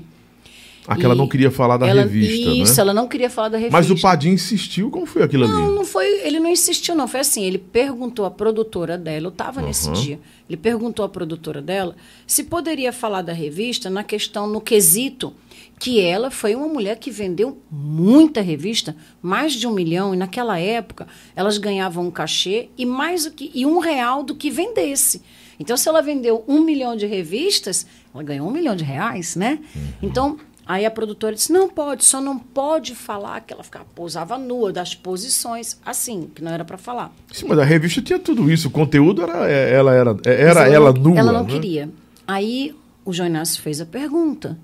Aquela 0.88 1.16
E 1.16 1.18
não 1.18 1.28
queria 1.28 1.50
falar 1.50 1.78
da 1.78 1.88
ela, 1.88 2.04
revista, 2.04 2.50
Isso, 2.50 2.76
né? 2.76 2.82
ela 2.82 2.94
não 2.94 3.08
queria 3.08 3.30
falar 3.30 3.50
da 3.50 3.58
revista. 3.58 3.78
Mas 3.78 3.90
o 3.90 4.00
Padim 4.00 4.30
insistiu, 4.30 4.90
como 4.92 5.06
foi 5.06 5.24
aquilo 5.24 5.48
Não, 5.48 5.66
ali? 5.68 5.76
não 5.76 5.86
foi. 5.86 6.06
Ele 6.26 6.40
não 6.40 6.50
insistiu, 6.50 6.94
não. 6.96 7.08
Foi 7.08 7.20
assim: 7.22 7.44
ele 7.44 7.58
perguntou 7.58 8.26
à 8.26 8.32
produtora 8.32 8.98
dela, 8.98 9.26
eu 9.28 9.30
estava 9.30 9.62
nesse 9.62 9.92
dia, 9.92 10.20
ele 10.48 10.58
perguntou 10.58 11.04
à 11.04 11.10
produtora 11.10 11.62
dela 11.62 11.96
se 12.28 12.44
poderia 12.44 12.94
falar 12.94 13.22
da 13.22 13.34
revista 13.34 13.90
na 13.90 14.04
questão, 14.04 14.48
no 14.48 14.62
quesito, 14.62 15.34
que 15.80 16.00
ela 16.00 16.30
foi 16.32 16.56
uma 16.56 16.68
mulher 16.68 16.98
que 16.98 17.10
vendeu 17.12 17.58
muita 17.72 18.42
revista, 18.42 18.96
mais 19.22 19.54
de 19.54 19.68
um 19.68 19.72
milhão, 19.72 20.14
e 20.14 20.18
naquela 20.18 20.60
época 20.60 21.08
elas 21.36 21.58
ganhavam 21.58 22.06
um 22.06 22.12
cachê 22.12 22.70
e 22.78 22.86
mais 22.86 23.26
do 23.26 23.32
que 23.32 23.52
e 23.54 23.66
um 23.66 23.80
real 23.80 24.24
do 24.24 24.36
que 24.36 24.50
vendesse. 24.50 25.22
Então, 25.60 25.78
se 25.78 25.88
ela 25.88 26.02
vendeu 26.02 26.44
um 26.48 26.60
milhão 26.62 26.96
de 26.98 27.06
revistas, 27.06 27.86
ela 28.14 28.22
ganhou 28.24 28.48
um 28.48 28.52
milhão 28.52 28.76
de 28.76 28.84
reais, 28.84 29.36
né? 29.38 29.60
Então, 30.02 30.38
Aí 30.66 30.86
a 30.86 30.92
produtora 30.92 31.36
disse: 31.36 31.52
não 31.52 31.70
pode, 31.70 32.04
só 32.04 32.20
não 32.20 32.40
pode 32.40 32.96
falar 32.96 33.42
que 33.42 33.54
ela 33.54 33.64
ficava, 33.64 33.86
pousava 33.94 34.38
nua, 34.38 34.74
das 34.74 34.96
posições, 34.96 35.80
assim, 35.86 36.30
que 36.34 36.44
não 36.44 36.52
era 36.52 36.66
para 36.66 36.78
falar. 36.78 37.14
Sim, 37.32 37.46
mas 37.48 37.60
a 37.60 37.64
revista 37.64 38.02
tinha 38.02 38.18
tudo 38.18 38.50
isso. 38.52 38.68
O 38.70 38.72
conteúdo 38.72 39.22
era 39.22 39.50
é, 39.50 39.74
ela, 39.74 39.94
era, 39.94 40.18
é, 40.26 40.42
era 40.42 40.68
ela, 40.68 40.92
não, 40.92 41.02
nua. 41.02 41.20
Ela 41.20 41.32
não 41.32 41.44
né? 41.44 41.52
queria. 41.52 41.90
Aí 42.28 42.76
o 43.06 43.14
Inácio 43.14 43.62
fez 43.62 43.80
a 43.80 43.86
pergunta. 43.86 44.58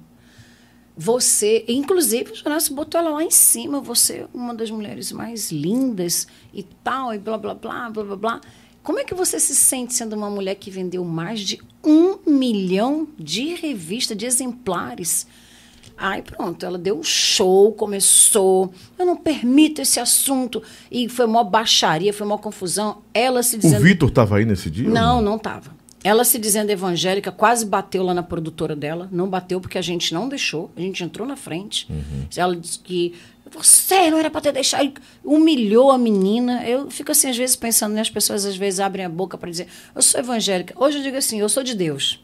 Você, 0.97 1.63
inclusive, 1.67 2.31
o 2.31 2.47
Inácio 2.47 2.75
botou 2.75 2.99
ela 2.99 3.11
lá 3.11 3.23
em 3.23 3.31
cima, 3.31 3.79
você 3.79 4.17
é 4.17 4.27
uma 4.33 4.53
das 4.53 4.69
mulheres 4.69 5.11
mais 5.11 5.51
lindas 5.51 6.27
e 6.53 6.63
tal, 6.83 7.13
e 7.13 7.17
blá, 7.17 7.37
blá, 7.37 7.53
blá, 7.53 7.89
blá, 7.89 8.03
blá, 8.03 8.15
blá. 8.15 8.41
Como 8.83 8.99
é 8.99 9.03
que 9.03 9.13
você 9.13 9.39
se 9.39 9.55
sente 9.55 9.93
sendo 9.93 10.15
uma 10.15 10.29
mulher 10.29 10.55
que 10.55 10.71
vendeu 10.71 11.05
mais 11.05 11.39
de 11.39 11.61
um 11.83 12.17
milhão 12.25 13.07
de 13.17 13.53
revistas, 13.53 14.17
de 14.17 14.25
exemplares? 14.25 15.27
Aí 15.97 16.21
pronto, 16.21 16.65
ela 16.65 16.77
deu 16.77 16.97
um 16.97 17.03
show, 17.03 17.71
começou. 17.73 18.73
Eu 18.97 19.05
não 19.05 19.15
permito 19.15 19.81
esse 19.81 19.99
assunto. 19.99 20.61
E 20.89 21.07
foi 21.07 21.25
uma 21.25 21.43
baixaria, 21.43 22.13
foi 22.13 22.25
uma 22.25 22.37
confusão. 22.37 22.99
Ela 23.13 23.43
se 23.43 23.55
O 23.55 23.59
dizendo. 23.59 23.83
Vitor 23.83 24.09
estava 24.09 24.37
aí 24.37 24.45
nesse 24.45 24.69
dia? 24.69 24.89
Não, 24.89 25.21
não 25.21 25.35
estava. 25.35 25.79
Ela 26.03 26.23
se 26.23 26.39
dizendo 26.39 26.71
evangélica, 26.71 27.31
quase 27.31 27.63
bateu 27.63 28.01
lá 28.01 28.13
na 28.13 28.23
produtora 28.23 28.75
dela. 28.75 29.07
Não 29.11 29.29
bateu 29.29 29.61
porque 29.61 29.77
a 29.77 29.81
gente 29.83 30.13
não 30.13 30.27
deixou. 30.27 30.71
A 30.75 30.81
gente 30.81 31.03
entrou 31.03 31.27
na 31.27 31.35
frente. 31.35 31.87
Ela 32.35 32.55
disse 32.55 32.79
que 32.79 33.13
você 33.51 34.09
não 34.09 34.17
era 34.17 34.31
para 34.31 34.41
ter 34.41 34.51
deixado. 34.53 34.93
Humilhou 35.23 35.91
a 35.91 35.97
menina. 35.99 36.67
Eu 36.67 36.89
fico 36.89 37.11
assim, 37.11 37.29
às 37.29 37.37
vezes, 37.37 37.55
pensando, 37.55 37.93
né? 37.93 38.01
As 38.01 38.09
pessoas 38.09 38.45
às 38.45 38.55
vezes 38.55 38.79
abrem 38.79 39.05
a 39.05 39.09
boca 39.09 39.37
para 39.37 39.51
dizer, 39.51 39.67
eu 39.93 40.01
sou 40.01 40.19
evangélica. 40.19 40.73
Hoje 40.75 40.97
eu 40.97 41.03
digo 41.03 41.17
assim, 41.17 41.39
eu 41.39 41.49
sou 41.49 41.61
de 41.61 41.75
Deus. 41.75 42.19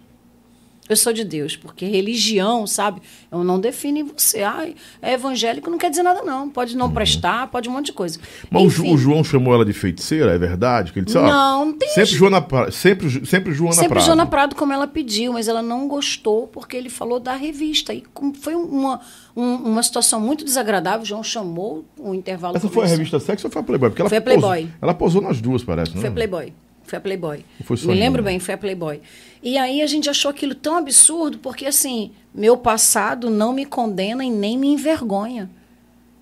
Eu 0.90 0.96
sou 0.96 1.12
de 1.12 1.24
Deus, 1.24 1.56
porque 1.56 1.86
religião, 1.86 2.66
sabe? 2.66 3.02
Eu 3.32 3.44
não 3.44 3.60
define 3.60 4.04
você. 4.04 4.42
Ai, 4.42 4.76
é 5.02 5.14
evangélico 5.14 5.70
não 5.70 5.78
quer 5.78 5.90
dizer 5.90 6.04
nada, 6.04 6.22
não. 6.24 6.50
Pode 6.50 6.78
não 6.78 6.90
prestar, 6.92 7.48
pode 7.48 7.68
um 7.68 7.74
monte 7.74 7.88
de 7.88 7.94
coisa. 7.94 8.20
Mas 8.50 8.64
Enfim. 8.64 8.94
o 8.94 8.98
João 8.98 9.24
chamou 9.24 9.54
ela 9.54 9.66
de 9.66 9.74
feiticeira, 9.74 10.32
é 10.34 10.38
verdade? 10.38 10.94
Que 10.94 11.00
ele 11.00 11.06
disse, 11.06 11.18
ó, 11.18 11.24
Não, 11.28 11.66
não 11.68 11.74
tem 11.74 11.90
sempre. 11.90 12.12
Joana, 12.12 12.42
Pra- 12.42 12.72
sempre, 12.72 13.26
sempre 13.26 13.54
Joana 13.54 13.74
Sempre 13.74 13.90
Prado. 13.90 14.06
Joana 14.06 14.26
Prado, 14.26 14.56
como 14.56 14.72
ela 14.72 14.88
pediu, 14.88 15.34
mas 15.34 15.48
ela 15.48 15.62
não 15.62 15.88
gostou 15.88 16.48
porque 16.48 16.78
ele 16.78 16.90
falou 16.90 17.20
da 17.20 17.36
revista. 17.36 17.94
E 17.94 18.04
foi 18.40 18.56
uma, 18.56 19.02
um- 19.36 19.56
uma 19.56 19.84
situação 19.84 20.20
muito 20.22 20.46
desagradável. 20.46 21.02
O 21.02 21.06
João 21.06 21.24
chamou 21.24 21.84
o 22.00 22.14
intervalo. 22.14 22.56
Essa 22.56 22.70
foi 22.70 22.86
a 22.86 22.88
revista 22.88 23.20
Sexo 23.20 23.48
ou 23.48 23.52
foi 23.52 23.62
a 23.62 23.66
Playboy? 23.66 23.90
Porque 23.90 24.02
ela 24.02 24.10
Foi 24.10 24.18
a 24.18 24.22
posou- 24.22 24.40
Playboy. 24.40 24.70
ela 24.82 24.94
posou 24.94 25.22
nas 25.22 25.42
duas, 25.42 25.64
parece, 25.64 25.92
não? 25.94 26.02
Foi 26.02 26.10
a 26.10 26.14
Playboy. 26.14 26.54
Foi 26.88 26.98
a 26.98 27.02
Playboy. 27.02 27.44
Foi 27.64 27.78
Me 27.86 27.94
lembro 27.94 28.24
bem, 28.24 28.40
foi 28.40 28.54
a 28.54 28.58
Playboy. 28.58 29.02
E 29.44 29.58
aí 29.58 29.82
a 29.82 29.88
gente 29.88 30.10
achou 30.10 30.32
aquilo 30.32 30.56
tão 30.56 30.78
absurdo, 30.78 31.38
porque 31.38 31.66
assim, 31.66 32.12
meu 32.34 32.58
passado 32.58 33.30
não 33.30 33.54
me 33.54 33.66
condena 33.66 34.24
e 34.24 34.32
nem 34.32 34.58
me 34.58 34.70
envergonha. 34.70 35.50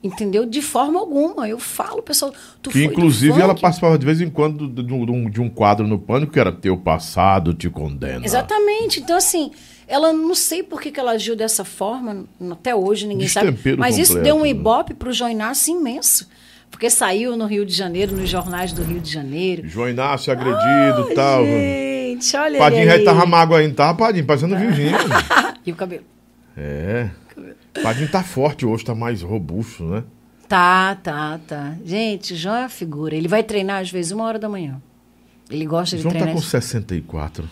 Entendeu? 0.03 0.45
De 0.45 0.61
forma 0.61 0.99
alguma. 0.99 1.47
Eu 1.47 1.59
falo, 1.59 2.01
pessoal, 2.01 2.34
tu 2.61 2.70
Que 2.70 2.84
inclusive 2.84 3.39
ela 3.39 3.55
participava 3.55 3.97
de 3.97 4.05
vez 4.05 4.22
em 4.22 4.30
quando 4.30 4.68
de, 4.68 4.93
um, 4.93 5.30
de 5.30 5.41
um 5.41 5.49
quadro 5.49 5.88
no 5.88 5.97
Pânico 5.97 6.32
que 6.34 6.39
era 6.39 6.51
Teu 6.51 6.78
passado 6.78 7.53
te 7.53 7.70
condena. 7.70 8.24
Exatamente. 8.24 8.99
Então, 8.99 9.18
assim, 9.18 9.51
ela 9.88 10.13
não 10.13 10.36
sei 10.36 10.63
por 10.63 10.82
que, 10.82 10.91
que 10.91 10.99
ela 10.99 11.11
agiu 11.11 11.36
dessa 11.36 11.63
forma, 11.63 12.26
até 12.51 12.76
hoje 12.76 13.07
ninguém 13.07 13.28
sabe. 13.28 13.51
Destempero 13.51 13.80
Mas 13.80 13.97
isso 13.97 14.13
completo, 14.13 14.26
deu 14.26 14.36
um 14.36 14.43
né? 14.43 14.49
ibope 14.49 14.93
para 14.93 15.09
o 15.09 15.13
João 15.13 15.30
Inácio 15.30 15.76
imenso. 15.76 16.28
Porque 16.72 16.89
saiu 16.89 17.38
no 17.38 17.45
Rio 17.45 17.66
de 17.66 17.74
Janeiro, 17.74 18.16
nos 18.16 18.30
jornais 18.30 18.74
do 18.74 18.84
Rio 18.84 18.99
de 18.99 19.11
Janeiro. 19.11 19.68
João 19.68 19.89
Inácio 19.89 20.32
agredido 20.34 21.09
e 21.11 21.16
tal. 21.16 21.45
Gente, 21.45 22.36
olha 22.38 22.59
Padinho 22.59 22.91
aí. 22.91 23.03
tava 23.03 23.26
mágoa 23.26 23.59
ainda, 23.59 23.74
tava 23.76 23.97
Padinho, 23.97 24.26
parecendo 24.26 24.57
Virgínia. 24.57 24.97
E 25.66 25.72
o 25.72 25.76
cabelo. 25.76 26.03
é. 26.55 27.09
Padinho 27.82 28.07
tá 28.09 28.22
forte 28.24 28.66
hoje, 28.68 28.86
tá 28.86 28.93
mais 28.93 29.22
robusto, 29.24 29.84
né? 29.84 30.03
Tá, 30.47 30.95
tá, 31.01 31.39
tá. 31.47 31.74
Gente, 31.84 32.34
o 32.34 32.38
João 32.38 32.55
é 32.55 32.63
a 32.66 32.70
figura. 32.70 33.16
Ele 33.16 33.28
vai 33.28 33.41
treinar 33.41 33.82
às 33.82 33.89
vezes 33.89 34.11
uma 34.11 34.26
hora 34.26 34.38
da 34.38 34.47
manhã. 34.47 34.80
Ele 35.49 35.66
gosta 35.66 35.95
O 35.95 35.97
de 35.97 36.03
João 36.03 36.13
tá 36.13 36.20
treinar. 36.20 36.36
com 36.36 36.47
64. 36.47 37.49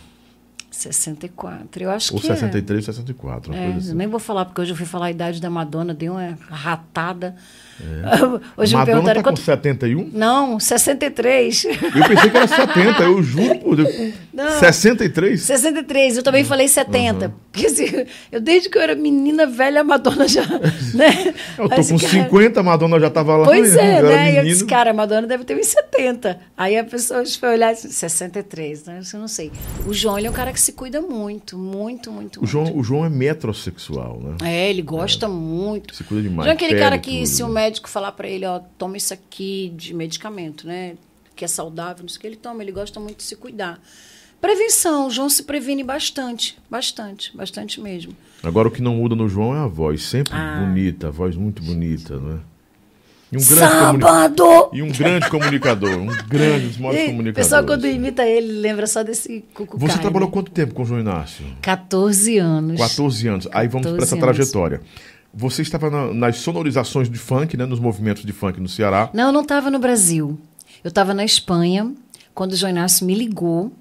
64. 0.75 1.83
Eu 1.83 1.91
acho 1.91 2.13
Ou 2.13 2.19
que. 2.19 2.27
63, 2.27 2.85
64. 2.85 3.51
Uma 3.53 3.59
É, 3.61 3.67
assim. 3.73 3.93
nem 3.93 4.07
vou 4.07 4.19
falar, 4.19 4.45
porque 4.45 4.61
hoje 4.61 4.71
eu 4.71 4.75
fui 4.77 4.85
falar 4.85 5.07
a 5.07 5.11
idade 5.11 5.41
da 5.41 5.49
Madonna, 5.49 5.93
deu 5.93 6.13
uma 6.13 6.37
ratada. 6.49 7.35
Hoje 8.55 8.75
É. 8.75 8.77
Madonna 8.77 8.79
me 8.79 8.85
perguntaram 8.85 9.21
tá 9.23 9.29
com 9.29 9.35
quanto. 9.35 9.41
71? 9.41 10.09
Não, 10.13 10.59
63. 10.59 11.65
Eu 11.65 11.71
pensei 12.07 12.29
que 12.29 12.37
era 12.37 12.47
70, 12.47 13.03
eu 13.03 13.23
juro 13.23 13.59
por 13.59 13.75
Deus. 13.75 14.13
Não. 14.33 14.59
63? 14.59 15.41
63, 15.41 16.17
eu 16.17 16.23
também 16.23 16.43
falei 16.43 16.67
70. 16.67 17.33
Porque 17.51 17.67
assim, 17.67 18.05
eu 18.31 18.39
desde 18.39 18.69
que 18.69 18.77
eu 18.77 18.81
era 18.81 18.95
menina 18.95 19.45
velha, 19.47 19.81
a 19.81 19.83
Madonna 19.83 20.27
já. 20.27 20.43
Né? 20.93 21.33
Eu 21.57 21.67
tô 21.67 21.75
Aí 21.75 21.87
com 21.87 21.97
cara- 21.97 22.11
50, 22.11 22.59
a 22.59 22.63
Madonna 22.63 22.99
já 22.99 23.09
tava 23.09 23.35
lá. 23.37 23.45
Pois 23.45 23.75
é, 23.75 24.01
né? 24.01 24.25
E 24.25 24.29
eu 24.29 24.43
menino. 24.43 24.43
disse, 24.45 24.65
cara, 24.65 24.91
a 24.91 24.93
Madonna 24.93 25.25
deve 25.27 25.43
ter 25.43 25.55
uns 25.57 25.67
70. 25.67 26.39
Aí 26.55 26.77
a 26.77 26.83
pessoa 26.83 27.23
foi 27.25 27.49
olhar 27.49 27.71
e 27.71 27.75
disse, 27.75 27.91
63, 27.93 28.85
né? 28.85 29.01
Eu 29.13 29.19
não 29.19 29.27
sei. 29.27 29.51
O 29.87 29.93
João, 29.93 30.17
ele 30.17 30.27
é 30.27 30.29
um 30.29 30.33
cara 30.33 30.53
que 30.53 30.61
se 30.63 30.73
cuida 30.73 31.01
muito, 31.01 31.57
muito, 31.57 32.11
muito. 32.11 32.43
O 32.43 32.47
João, 32.47 32.77
o 32.77 32.83
João 32.83 33.05
é 33.05 33.09
metrosexual, 33.09 34.19
né? 34.21 34.37
É, 34.43 34.69
ele 34.69 34.81
gosta 34.81 35.27
muito. 35.27 35.93
Se 35.95 36.03
cuida 36.03 36.23
demais. 36.23 36.45
João 36.45 36.51
é 36.51 36.55
aquele 36.55 36.79
cara 36.79 36.97
que, 36.97 37.17
tudo, 37.19 37.27
se 37.27 37.43
o 37.43 37.47
né? 37.47 37.53
médico 37.53 37.89
falar 37.89 38.11
pra 38.13 38.27
ele, 38.27 38.45
ó, 38.45 38.59
toma 38.77 38.97
isso 38.97 39.13
aqui 39.13 39.71
de 39.75 39.93
medicamento, 39.93 40.65
né? 40.65 40.95
Que 41.35 41.45
é 41.45 41.47
saudável, 41.47 42.03
não 42.03 42.09
sei 42.09 42.17
o 42.17 42.21
que, 42.21 42.27
ele 42.27 42.35
toma, 42.35 42.61
ele 42.63 42.71
gosta 42.71 42.99
muito 42.99 43.17
de 43.17 43.23
se 43.23 43.35
cuidar. 43.35 43.79
Prevenção, 44.39 45.07
o 45.07 45.09
João 45.09 45.29
se 45.29 45.43
previne 45.43 45.83
bastante, 45.83 46.57
bastante, 46.69 47.35
bastante 47.35 47.79
mesmo. 47.79 48.13
Agora 48.41 48.67
o 48.67 48.71
que 48.71 48.81
não 48.81 48.95
muda 48.95 49.15
no 49.15 49.29
João 49.29 49.55
é 49.55 49.59
a 49.59 49.67
voz, 49.67 50.03
sempre 50.03 50.33
Ah. 50.35 50.65
bonita, 50.65 51.07
a 51.07 51.11
voz 51.11 51.35
muito 51.37 51.63
bonita, 51.63 52.17
né? 52.19 52.39
E 53.33 53.37
um 53.37 53.41
comuni- 53.43 53.59
Sábado! 54.03 54.69
e 54.73 54.81
um 54.83 54.89
grande 54.91 55.29
comunicador, 55.29 55.89
um 55.97 56.05
grande, 56.27 56.67
dos 56.67 56.77
maiores 56.77 57.01
E 57.01 57.03
O 57.05 57.07
comunicadores. 57.09 57.47
pessoal, 57.47 57.63
quando 57.65 57.87
imita 57.87 58.23
ele, 58.25 58.53
lembra 58.59 58.85
só 58.87 59.01
desse 59.03 59.43
cucu 59.53 59.77
Você 59.77 59.97
trabalhou 59.97 60.29
quanto 60.29 60.51
tempo 60.51 60.73
com 60.73 60.83
o 60.83 60.85
João 60.85 60.99
Inácio? 60.99 61.43
14 61.61 62.37
anos. 62.37 62.77
14 62.79 63.27
anos. 63.27 63.47
Aí 63.51 63.67
vamos 63.67 63.87
para 63.87 63.97
14 63.97 64.03
essa 64.03 64.15
anos. 64.15 64.23
trajetória. 64.37 64.81
Você 65.33 65.61
estava 65.63 65.89
na- 65.89 66.13
nas 66.13 66.37
sonorizações 66.37 67.09
de 67.09 67.17
funk, 67.17 67.57
né? 67.57 67.65
Nos 67.65 67.79
movimentos 67.79 68.23
de 68.23 68.31
funk 68.31 68.59
no 68.61 68.69
Ceará. 68.69 69.09
Não, 69.13 69.27
eu 69.27 69.31
não 69.31 69.41
estava 69.41 69.71
no 69.71 69.79
Brasil. 69.79 70.37
Eu 70.83 70.89
estava 70.89 71.13
na 71.13 71.25
Espanha, 71.25 71.91
quando 72.35 72.51
o 72.51 72.55
João 72.55 72.69
Inácio 72.69 73.03
me 73.05 73.15
ligou 73.15 73.71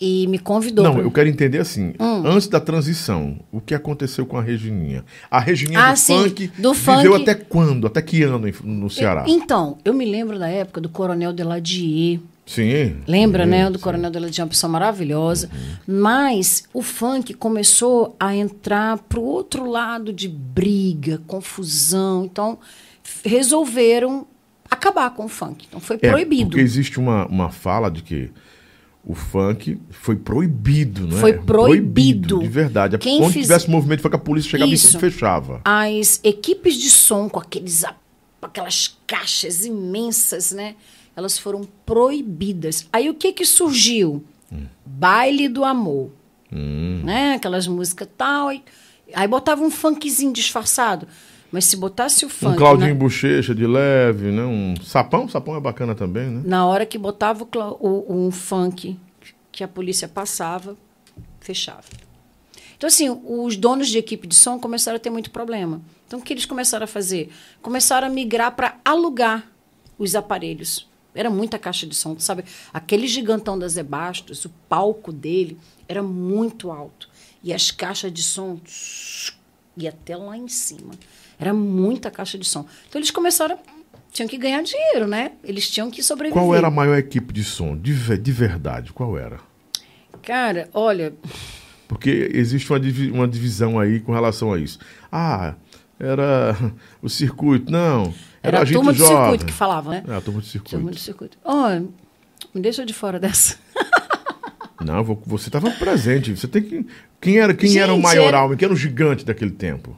e 0.00 0.26
me 0.26 0.38
convidou. 0.38 0.84
Não, 0.84 0.94
pra- 0.94 1.02
eu 1.02 1.10
quero 1.10 1.28
entender 1.28 1.58
assim, 1.58 1.94
Hum. 1.98 2.22
antes 2.26 2.48
da 2.48 2.60
transição, 2.60 3.38
o 3.50 3.60
que 3.60 3.74
aconteceu 3.74 4.26
com 4.26 4.36
a 4.36 4.42
Regininha? 4.42 5.04
A 5.30 5.40
Regininha 5.40 5.80
Ah, 5.80 5.92
do 5.92 5.98
sim, 5.98 6.18
funk 6.28 6.48
do 6.58 6.72
viveu 6.74 7.12
funk- 7.12 7.22
até 7.22 7.34
quando? 7.34 7.86
Até 7.86 8.02
que 8.02 8.22
ano 8.22 8.46
no 8.64 8.90
Ceará? 8.90 9.24
Então, 9.26 9.78
eu 9.84 9.94
me 9.94 10.04
lembro 10.04 10.38
da 10.38 10.48
época 10.48 10.80
do 10.80 10.88
Coronel 10.88 11.32
Deladier. 11.32 12.20
Sim. 12.44 12.98
Lembra, 13.08 13.42
sim, 13.44 13.50
né? 13.50 13.68
Do 13.70 13.78
sim. 13.78 13.82
Coronel 13.84 14.10
Deladier, 14.10 14.44
uma 14.44 14.50
pessoa 14.50 14.70
maravilhosa. 14.70 15.50
Mas 15.84 16.62
o 16.72 16.80
funk 16.82 17.34
começou 17.34 18.14
a 18.20 18.36
entrar 18.36 18.98
pro 18.98 19.20
outro 19.22 19.68
lado 19.68 20.12
de 20.12 20.28
briga, 20.28 21.20
confusão. 21.26 22.24
Então, 22.24 22.58
resolveram 23.24 24.26
acabar 24.70 25.10
com 25.10 25.24
o 25.24 25.28
funk. 25.28 25.64
Então, 25.68 25.80
foi 25.80 25.98
É, 26.02 26.10
proibido. 26.10 26.50
Porque 26.50 26.60
existe 26.60 26.98
uma, 26.98 27.26
uma 27.26 27.50
fala 27.50 27.90
de 27.90 28.02
que 28.02 28.30
o 29.06 29.14
funk 29.14 29.78
foi 29.90 30.16
proibido, 30.16 31.06
não 31.06 31.16
é? 31.16 31.20
Foi 31.20 31.32
proibido. 31.34 32.40
De 32.40 32.48
verdade. 32.48 32.98
Quem 32.98 33.22
Onde 33.22 33.34
fiz- 33.34 33.42
tivesse 33.44 33.70
movimento 33.70 34.00
foi 34.02 34.10
que 34.10 34.16
a 34.16 34.18
polícia 34.20 34.50
chegava 34.50 34.70
e 34.70 34.74
Isso. 34.74 34.88
tudo 34.92 35.00
fechava. 35.00 35.60
as 35.64 36.20
equipes 36.24 36.74
de 36.74 36.90
som 36.90 37.28
com 37.28 37.38
aqueles 37.38 37.84
aquelas 38.42 38.96
caixas 39.06 39.64
imensas, 39.64 40.52
né? 40.52 40.74
Elas 41.16 41.38
foram 41.38 41.62
proibidas. 41.84 42.86
Aí 42.92 43.08
o 43.08 43.14
que 43.14 43.32
que 43.32 43.44
surgiu? 43.46 44.22
Baile 44.84 45.48
do 45.48 45.64
amor, 45.64 46.10
Hum. 46.52 47.02
né? 47.04 47.34
Aquelas 47.34 47.66
músicas 47.66 48.08
tal. 48.16 48.52
e- 48.52 48.62
Aí 49.14 49.26
botava 49.28 49.62
um 49.62 49.70
funkzinho 49.70 50.32
disfarçado. 50.32 51.06
Mas 51.52 51.64
se 51.66 51.76
botasse 51.76 52.24
o 52.24 52.28
Um 52.28 52.30
funk 52.30 52.56
Claudinho 52.58 52.88
na, 52.94 52.94
Bochecha 52.94 53.54
de 53.54 53.66
leve, 53.66 54.30
né? 54.32 54.42
Um 54.44 54.74
sapão, 54.82 55.28
sapão 55.28 55.56
é 55.56 55.60
bacana 55.60 55.94
também, 55.94 56.28
né? 56.28 56.42
na 56.44 56.66
hora 56.66 56.84
que 56.84 56.98
botava 56.98 57.44
o, 57.44 57.48
o- 57.88 58.26
um 58.26 58.30
funk 58.30 58.98
que 59.52 59.62
a 59.64 59.68
polícia 59.68 60.08
passava, 60.08 60.76
fechava. 61.40 61.84
Então, 62.76 62.88
assim, 62.88 63.08
os 63.24 63.56
donos 63.56 63.88
de 63.88 63.96
equipe 63.96 64.26
de 64.26 64.34
som 64.34 64.58
começaram 64.58 64.96
a 64.96 65.00
ter 65.00 65.08
muito 65.08 65.30
problema. 65.30 65.80
Então, 66.06 66.18
o 66.18 66.22
que 66.22 66.32
eles 66.32 66.44
começaram 66.44 66.84
a 66.84 66.86
fazer? 66.86 67.30
Começaram 67.62 68.06
a 68.06 68.10
migrar 68.10 68.54
para 68.54 68.76
alugar 68.84 69.50
os 69.98 70.14
aparelhos. 70.14 70.86
Era 71.14 71.30
muita 71.30 71.58
caixa 71.58 71.86
de 71.86 71.94
som, 71.94 72.18
sabe? 72.18 72.44
Aquele 72.74 73.06
gigantão 73.06 73.58
da 73.58 73.66
Zé 73.66 73.82
Bastos, 73.82 74.44
o 74.44 74.50
palco 74.68 75.10
dele 75.10 75.56
era 75.88 76.02
muito 76.02 76.70
alto. 76.70 77.08
E 77.42 77.50
as 77.54 77.70
caixas 77.70 78.12
de 78.12 78.22
som 78.22 78.60
ia 79.76 79.88
até 79.88 80.14
lá 80.16 80.36
em 80.36 80.48
cima. 80.48 80.92
Era 81.38 81.52
muita 81.54 82.10
caixa 82.10 82.36
de 82.38 82.46
som. 82.46 82.66
Então, 82.88 82.98
eles 82.98 83.10
começaram... 83.10 83.58
Tinham 84.12 84.28
que 84.28 84.38
ganhar 84.38 84.62
dinheiro, 84.62 85.06
né? 85.06 85.32
Eles 85.44 85.68
tinham 85.68 85.90
que 85.90 86.02
sobreviver. 86.02 86.42
Qual 86.42 86.54
era 86.54 86.68
a 86.68 86.70
maior 86.70 86.96
equipe 86.96 87.34
de 87.34 87.44
som? 87.44 87.76
De, 87.76 87.92
de 88.16 88.32
verdade, 88.32 88.90
qual 88.90 89.18
era? 89.18 89.38
Cara, 90.22 90.70
olha, 90.72 91.12
Porque 91.86 92.30
existe 92.32 92.72
uma, 92.72 92.80
uma 93.12 93.28
divisão 93.28 93.78
aí 93.78 94.00
com 94.00 94.12
relação 94.12 94.54
a 94.54 94.58
isso. 94.58 94.78
Ah, 95.12 95.54
era 96.00 96.56
o 97.02 97.10
circuito. 97.10 97.70
Não, 97.70 98.04
era, 98.42 98.56
era 98.56 98.60
a 98.62 98.64
gente 98.64 98.74
turma 98.74 98.92
do 98.92 98.98
jovem. 98.98 99.16
circuito 99.18 99.44
que 99.46 99.52
falava, 99.52 99.90
né? 99.90 100.02
É, 100.08 100.14
a 100.14 100.20
turma 100.22 100.40
do 100.40 100.46
circuito. 100.46 100.76
Turma 100.76 100.90
do 100.90 100.98
circuito. 100.98 101.38
Ó, 101.44 101.68
me 102.54 102.60
deixa 102.62 102.86
de 102.86 102.94
fora 102.94 103.20
dessa. 103.20 103.56
Não, 104.82 105.02
vo- 105.04 105.22
você 105.26 105.48
estava 105.48 105.70
presente. 105.72 106.34
Você 106.36 106.46
tem 106.48 106.62
que. 106.62 106.86
Quem 107.20 107.38
era, 107.38 107.52
quem 107.54 107.76
era 107.78 107.92
o 107.92 107.96
Gente, 107.96 108.04
maioral? 108.04 108.46
era- 108.48 108.56
Quem 108.56 108.66
era 108.66 108.72
o 108.74 108.76
gigante 108.76 109.24
daquele 109.24 109.50
tempo? 109.50 109.96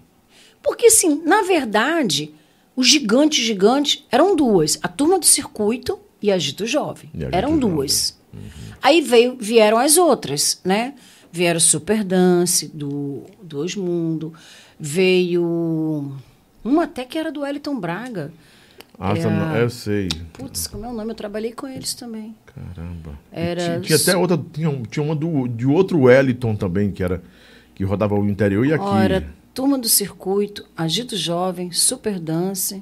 Porque, 0.62 0.86
assim, 0.86 1.22
na 1.24 1.42
verdade, 1.42 2.34
os 2.76 2.86
gigantes 2.88 3.44
gigantes 3.44 4.04
eram 4.10 4.34
duas. 4.36 4.78
A 4.82 4.88
turma 4.88 5.18
do 5.18 5.26
circuito 5.26 5.98
e 6.20 6.30
a 6.30 6.38
Gito 6.38 6.66
Jovem. 6.66 7.10
E 7.14 7.18
Agito 7.24 7.36
eram 7.36 7.48
Jovem. 7.50 7.60
duas. 7.60 8.18
Aí 8.82 9.00
veio, 9.00 9.36
vieram 9.40 9.78
as 9.78 9.96
outras, 9.96 10.60
né? 10.64 10.94
Vieram 11.32 11.60
Super 11.60 12.02
Dance, 12.04 12.68
do, 12.68 13.22
do 13.42 13.58
Osmundo. 13.60 14.32
Veio... 14.78 16.12
Uma 16.64 16.84
até 16.84 17.04
que 17.04 17.16
era 17.18 17.30
do 17.30 17.40
Wellington 17.40 17.78
Braga. 17.78 18.32
Asa, 18.98 19.28
É. 19.28 19.30
não- 19.30 19.56
eu 19.56 19.70
sei. 19.70 20.08
Putz, 20.32 20.66
como 20.66 20.84
é 20.84 20.88
o 20.88 20.92
nome? 20.92 21.12
Eu 21.12 21.14
trabalhei 21.14 21.52
com 21.52 21.68
eles 21.68 21.94
também. 21.94 22.34
Caramba. 22.46 23.18
Era 23.30 23.62
Tinha, 23.62 23.80
tinha 23.80 23.96
até 23.98 24.16
outra. 24.16 24.38
Tinha, 24.52 24.82
tinha 24.90 25.04
uma 25.04 25.14
do, 25.14 25.46
de 25.46 25.66
outro 25.66 26.00
Wellington 26.02 26.56
também, 26.56 26.90
que 26.90 27.02
era. 27.02 27.22
Que 27.74 27.84
rodava 27.84 28.16
o 28.16 28.28
interior 28.28 28.66
e 28.66 28.72
aqui. 28.72 28.82
Ora, 28.84 29.32
Turma 29.58 29.76
do 29.76 29.88
Circuito, 29.88 30.64
Agito 30.76 31.16
Jovem, 31.16 31.72
Super 31.72 32.20
Dance 32.20 32.80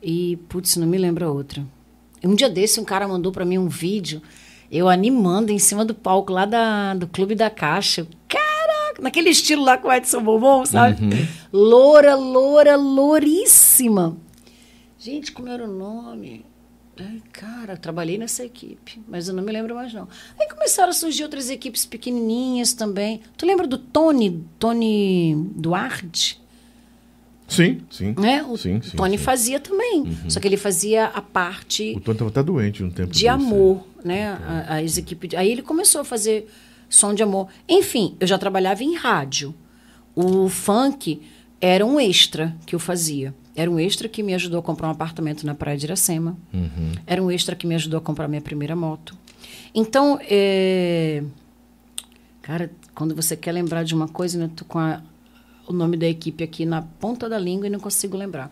e, 0.00 0.36
putz, 0.48 0.76
não 0.76 0.86
me 0.86 0.96
lembro 0.96 1.26
a 1.26 1.32
outra. 1.32 1.66
Um 2.22 2.36
dia 2.36 2.48
desse, 2.48 2.78
um 2.78 2.84
cara 2.84 3.08
mandou 3.08 3.32
pra 3.32 3.44
mim 3.44 3.58
um 3.58 3.66
vídeo, 3.66 4.22
eu 4.70 4.88
animando 4.88 5.50
em 5.50 5.58
cima 5.58 5.84
do 5.84 5.92
palco 5.92 6.32
lá 6.32 6.44
da, 6.44 6.94
do 6.94 7.08
Clube 7.08 7.34
da 7.34 7.50
Caixa. 7.50 8.06
Caraca, 8.28 9.02
naquele 9.02 9.30
estilo 9.30 9.64
lá 9.64 9.76
com 9.76 9.88
o 9.88 9.92
Edson 9.92 10.22
Bobon, 10.22 10.64
sabe? 10.64 11.02
Uhum. 11.02 11.26
Loura, 11.52 12.14
loura, 12.14 12.76
louríssima. 12.76 14.16
Gente, 14.96 15.32
como 15.32 15.48
era 15.48 15.64
o 15.64 15.66
nome? 15.76 16.46
Ai, 17.00 17.22
cara, 17.32 17.76
trabalhei 17.76 18.18
nessa 18.18 18.44
equipe, 18.44 19.00
mas 19.08 19.26
eu 19.28 19.34
não 19.34 19.42
me 19.42 19.50
lembro 19.50 19.74
mais 19.74 19.92
não. 19.94 20.06
Aí 20.38 20.48
começaram 20.48 20.90
a 20.90 20.92
surgir 20.92 21.22
outras 21.22 21.48
equipes 21.48 21.86
pequenininhas 21.86 22.74
também. 22.74 23.22
Tu 23.36 23.46
lembra 23.46 23.66
do 23.66 23.78
Tony, 23.78 24.44
Tony 24.58 25.34
Duarte? 25.56 26.40
Sim, 27.48 27.80
sim. 27.90 28.14
Né? 28.18 28.42
O 28.44 28.56
sim, 28.56 28.80
sim, 28.80 28.96
Tony 28.96 29.18
sim. 29.18 29.24
fazia 29.24 29.58
também, 29.58 30.04
só 30.28 30.38
que 30.38 30.46
ele 30.46 30.56
fazia 30.56 31.06
a 31.06 31.20
parte 31.20 31.94
O 31.96 32.00
Tony 32.00 32.14
estava 32.14 32.30
até 32.30 32.42
doente 32.44 32.84
um 32.84 32.90
tempo 32.90 33.12
de 33.12 33.26
amor, 33.26 33.84
né? 34.04 34.28
A- 34.68 34.76
As 34.76 34.96
equipes. 34.96 35.34
Aí 35.34 35.50
ele 35.50 35.62
começou 35.62 36.02
a 36.02 36.04
fazer 36.04 36.48
som 36.88 37.12
de 37.12 37.22
amor. 37.24 37.48
Enfim, 37.68 38.16
eu 38.20 38.26
já 38.26 38.38
trabalhava 38.38 38.84
em 38.84 38.94
rádio. 38.94 39.52
O 40.14 40.48
funk 40.48 41.22
era 41.60 41.84
um 41.84 41.98
extra 41.98 42.54
que 42.66 42.74
eu 42.74 42.78
fazia. 42.78 43.34
Era 43.56 43.70
um 43.70 43.78
extra 43.80 44.08
que 44.08 44.22
me 44.22 44.32
ajudou 44.34 44.60
a 44.60 44.62
comprar 44.62 44.88
um 44.88 44.92
apartamento 44.92 45.44
na 45.44 45.54
Praia 45.54 45.76
de 45.76 45.84
Iracema. 45.86 46.36
Uhum. 46.54 46.92
Era 47.06 47.22
um 47.22 47.30
extra 47.30 47.54
que 47.56 47.66
me 47.66 47.74
ajudou 47.74 47.98
a 47.98 48.00
comprar 48.00 48.28
minha 48.28 48.40
primeira 48.40 48.74
moto. 48.76 49.16
Então, 49.74 50.18
é... 50.22 51.22
cara, 52.42 52.70
quando 52.94 53.14
você 53.14 53.36
quer 53.36 53.52
lembrar 53.52 53.82
de 53.84 53.94
uma 53.94 54.08
coisa, 54.08 54.38
né, 54.38 54.50
tô 54.54 54.64
com 54.64 54.78
a- 54.78 55.02
o 55.66 55.72
nome 55.72 55.96
da 55.96 56.06
equipe 56.06 56.42
aqui 56.42 56.64
na 56.64 56.82
ponta 56.82 57.28
da 57.28 57.38
língua 57.38 57.66
e 57.66 57.70
não 57.70 57.80
consigo 57.80 58.16
lembrar. 58.16 58.50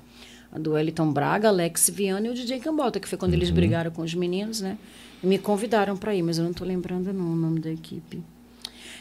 A 0.52 0.58
do 0.58 0.72
Wellington 0.72 1.12
Braga, 1.12 1.48
Alex 1.48 1.90
Viana 1.92 2.26
e 2.26 2.30
o 2.30 2.34
DJ 2.34 2.58
Cambota, 2.60 2.98
que 2.98 3.06
foi 3.08 3.18
quando 3.18 3.32
Uhum. 3.32 3.38
eles 3.38 3.50
brigaram 3.50 3.90
com 3.90 4.02
os 4.02 4.14
meninos, 4.14 4.60
né? 4.60 4.78
E 5.22 5.26
me 5.26 5.38
convidaram 5.38 5.96
para 5.96 6.14
ir, 6.14 6.22
mas 6.22 6.38
eu 6.38 6.44
não 6.44 6.52
estou 6.52 6.66
lembrando 6.66 7.12
não, 7.12 7.32
o 7.32 7.36
nome 7.36 7.60
da 7.60 7.70
equipe. 7.70 8.22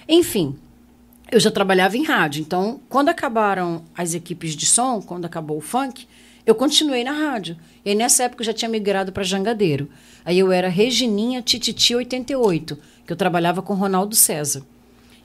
Enfim, 0.10 0.56
eu 1.32 1.40
já 1.40 1.52
trabalhava 1.52 1.98
em 1.98 2.04
rádio, 2.04 2.42
então 2.42 2.80
quando 2.88 3.10
acabaram 3.10 3.84
as 3.96 4.14
equipes 4.14 4.56
de 4.56 4.66
som, 4.66 5.02
quando 5.02 5.26
acabou 5.26 5.58
o 5.58 5.62
funk, 5.62 6.08
eu 6.46 6.56
continuei 6.56 7.04
na 7.04 7.12
rádio. 7.12 7.58
E 7.84 7.94
nessa 7.94 8.24
época, 8.24 8.42
eu 8.42 8.46
já 8.46 8.54
tinha 8.54 8.70
migrado 8.70 9.12
para 9.12 9.24
Jangadeiro. 9.24 9.90
Aí 10.24 10.40
eu 10.40 10.50
era 10.52 10.70
Regininha 10.70 11.42
Tititi 11.42 11.94
88, 11.94 12.78
que 13.06 13.12
eu 13.12 13.18
trabalhava 13.18 13.62
com 13.62 13.74
Ronaldo 13.74 14.16
César. 14.16 14.64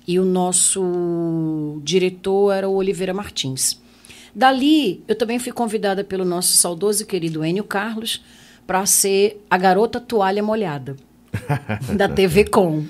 E 0.07 0.18
o 0.18 0.24
nosso 0.24 1.80
diretor 1.84 2.50
era 2.53 2.68
o 2.68 2.74
Oliveira 2.74 3.14
Martins. 3.14 3.80
Dali, 4.34 5.05
eu 5.07 5.14
também 5.14 5.38
fui 5.38 5.53
convidada 5.53 6.03
pelo 6.03 6.24
nosso 6.24 6.55
saudoso 6.55 7.05
e 7.05 7.07
querido 7.07 7.44
Enio 7.44 7.62
Carlos 7.62 8.20
para 8.66 8.84
ser 8.86 9.44
a 9.48 9.57
garota 9.57 10.00
toalha 10.00 10.42
molhada 10.42 10.96
da 11.97 12.09
TV 12.09 12.45
Com. 12.45 12.78
Uhum. 12.78 12.89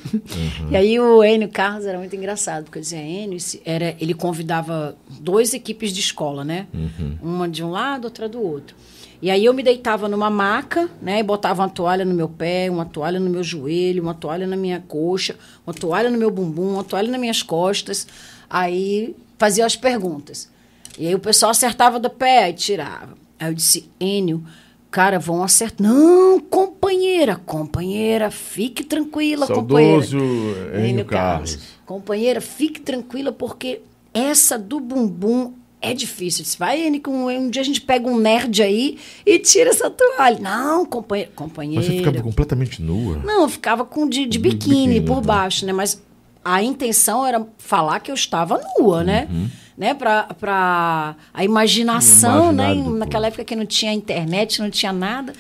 E 0.71 0.77
aí 0.77 0.99
o 0.99 1.23
Enio 1.23 1.49
Carlos 1.49 1.87
era 1.87 1.99
muito 1.99 2.15
engraçado, 2.15 2.65
porque 2.65 2.79
eu 2.79 2.83
dizia, 2.83 3.01
Enio, 3.01 3.39
era, 3.65 3.97
ele 4.01 4.15
convidava 4.15 4.97
duas 5.09 5.55
equipes 5.55 5.93
de 5.93 6.01
escola, 6.01 6.45
né? 6.45 6.67
Uhum. 6.73 7.19
Uma 7.23 7.49
de 7.49 7.63
um 7.63 7.71
lado, 7.71 8.05
outra 8.05 8.29
do 8.29 8.43
outro. 8.43 8.75
E 9.21 9.31
aí 9.31 9.45
eu 9.45 9.55
me 9.55 9.63
deitava 9.63 10.09
numa 10.09 10.29
maca, 10.29 10.91
né? 11.01 11.21
E 11.21 11.23
botava 11.23 11.63
uma 11.63 11.69
toalha 11.69 12.05
no 12.05 12.13
meu 12.13 12.29
pé, 12.29 12.69
uma 12.69 12.85
toalha 12.85 13.21
no 13.21 13.31
meu 13.31 13.45
joelho, 13.45 14.03
uma 14.03 14.15
toalha 14.15 14.49
na 14.49 14.57
minha 14.57 14.81
coxa, 14.81 15.37
uma 15.65 15.73
toalha 15.73 16.11
no 16.11 16.19
meu 16.19 16.31
bumbum, 16.31 16.73
uma 16.73 16.85
toalha 16.85 17.09
nas 17.09 17.21
minhas 17.21 17.41
costas. 17.41 18.07
Aí 18.51 19.15
fazia 19.39 19.65
as 19.65 19.77
perguntas. 19.77 20.51
E 20.99 21.07
aí 21.07 21.15
o 21.15 21.21
pessoal 21.21 21.53
acertava 21.53 22.01
do 22.01 22.11
pé 22.11 22.51
e 22.51 22.53
tirava. 22.53 23.17
Aí 23.39 23.49
eu 23.49 23.55
disse, 23.55 23.89
Enio, 24.01 24.45
cara, 24.93 25.19
vão 25.19 25.43
acertar. 25.43 25.91
Não, 25.91 26.39
companheira, 26.39 27.37
companheira, 27.37 28.31
fique 28.31 28.85
tranquila, 28.85 29.47
Saudoso 29.47 30.19
companheira. 30.19 30.89
Enio 30.89 31.05
Carlos. 31.07 31.57
Carlos. 31.57 31.69
Companheira, 31.87 32.41
fique 32.41 32.81
tranquila, 32.81 33.33
porque 33.33 33.81
essa 34.13 34.59
do 34.59 34.79
bumbum 34.79 35.55
é 35.81 35.95
difícil. 35.95 36.45
Disse, 36.45 36.59
vai, 36.59 36.87
Enio, 36.87 37.03
um 37.09 37.49
dia 37.49 37.63
a 37.63 37.65
gente 37.65 37.81
pega 37.81 38.07
um 38.07 38.19
nerd 38.19 38.63
aí 38.63 38.99
e 39.25 39.39
tira 39.39 39.71
essa 39.71 39.91
toalha. 39.91 40.39
Não, 40.39 40.85
companheira. 40.85 41.33
companheira. 41.35 41.81
Mas 41.81 41.91
você 41.91 41.99
ficava 41.99 42.23
completamente 42.23 42.83
nua? 42.83 43.17
Não, 43.25 43.43
eu 43.43 43.49
ficava 43.49 43.87
com 43.87 44.07
de, 44.07 44.27
de 44.27 44.39
biquíni, 44.39 44.77
biquíni 44.77 45.01
por 45.01 45.17
tá. 45.17 45.23
baixo, 45.23 45.65
né? 45.65 45.73
Mas 45.73 46.01
a 46.45 46.63
intenção 46.63 47.27
era 47.27 47.45
falar 47.57 47.99
que 48.01 48.11
eu 48.11 48.15
estava 48.15 48.61
nua, 48.79 49.03
né? 49.03 49.27
Uhum 49.31 49.41
né, 49.45 49.51
para 49.99 51.17
a 51.33 51.45
imaginação, 51.45 52.53
né, 52.53 52.75
naquela 52.75 53.27
época 53.27 53.45
que 53.45 53.57
não 53.57 53.67
tinha 53.67 53.93
internet, 53.93 54.61
não 54.61 54.71
tinha 54.71 54.93
nada. 54.93 55.33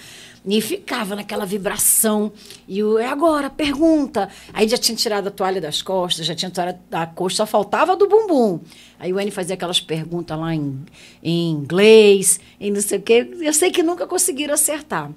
E 0.44 0.60
ficava 0.60 1.14
naquela 1.14 1.46
vibração. 1.46 2.32
E 2.66 2.82
o, 2.82 2.98
é 2.98 3.06
agora, 3.06 3.48
pergunta. 3.48 4.28
Aí 4.52 4.68
já 4.68 4.76
tinha 4.76 4.96
tirado 4.96 5.28
a 5.28 5.30
toalha 5.30 5.60
das 5.60 5.80
costas, 5.80 6.26
já 6.26 6.34
tinha 6.34 6.50
tirado 6.50 6.78
a 6.90 7.06
coxa, 7.06 7.36
só 7.36 7.46
faltava 7.46 7.94
do 7.94 8.08
bumbum. 8.08 8.58
Aí 8.98 9.12
o 9.12 9.20
N 9.20 9.30
fazia 9.30 9.54
aquelas 9.54 9.80
perguntas 9.80 10.36
lá 10.36 10.52
em, 10.52 10.84
em 11.22 11.50
inglês, 11.50 12.40
em 12.58 12.72
não 12.72 12.80
sei 12.80 12.98
o 12.98 13.02
quê. 13.02 13.30
Eu 13.40 13.52
sei 13.52 13.70
que 13.70 13.84
nunca 13.84 14.04
conseguiram 14.04 14.54
acertar. 14.54 15.12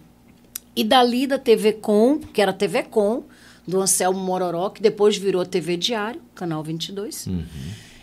E 0.76 0.84
dali 0.84 1.26
da 1.26 1.40
TV 1.40 1.74
Com, 1.74 2.20
que 2.20 2.40
era 2.40 2.54
TV 2.54 2.84
Com, 2.84 3.24
do 3.68 3.82
Anselmo 3.82 4.20
Mororó, 4.20 4.70
que 4.70 4.82
depois 4.82 5.18
virou 5.18 5.44
TV 5.44 5.76
Diário, 5.76 6.22
canal 6.36 6.62
22. 6.62 7.26
Uhum. 7.28 7.46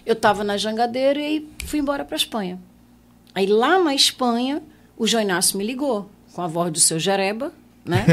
Eu 0.05 0.15
estava 0.15 0.43
na 0.43 0.57
Jangadeira 0.57 1.21
e 1.21 1.49
fui 1.65 1.79
embora 1.79 2.05
para 2.05 2.15
a 2.15 2.19
Espanha. 2.19 2.59
Aí 3.35 3.47
lá 3.47 3.79
na 3.79 3.95
Espanha, 3.95 4.63
o 4.97 5.07
João 5.07 5.23
Inácio 5.23 5.57
me 5.57 5.65
ligou 5.65 6.09
com 6.33 6.43
a 6.43 6.47
voz 6.47 6.73
do 6.73 6.81
seu 6.81 6.99
Jereba, 6.99 7.53
né? 7.85 8.05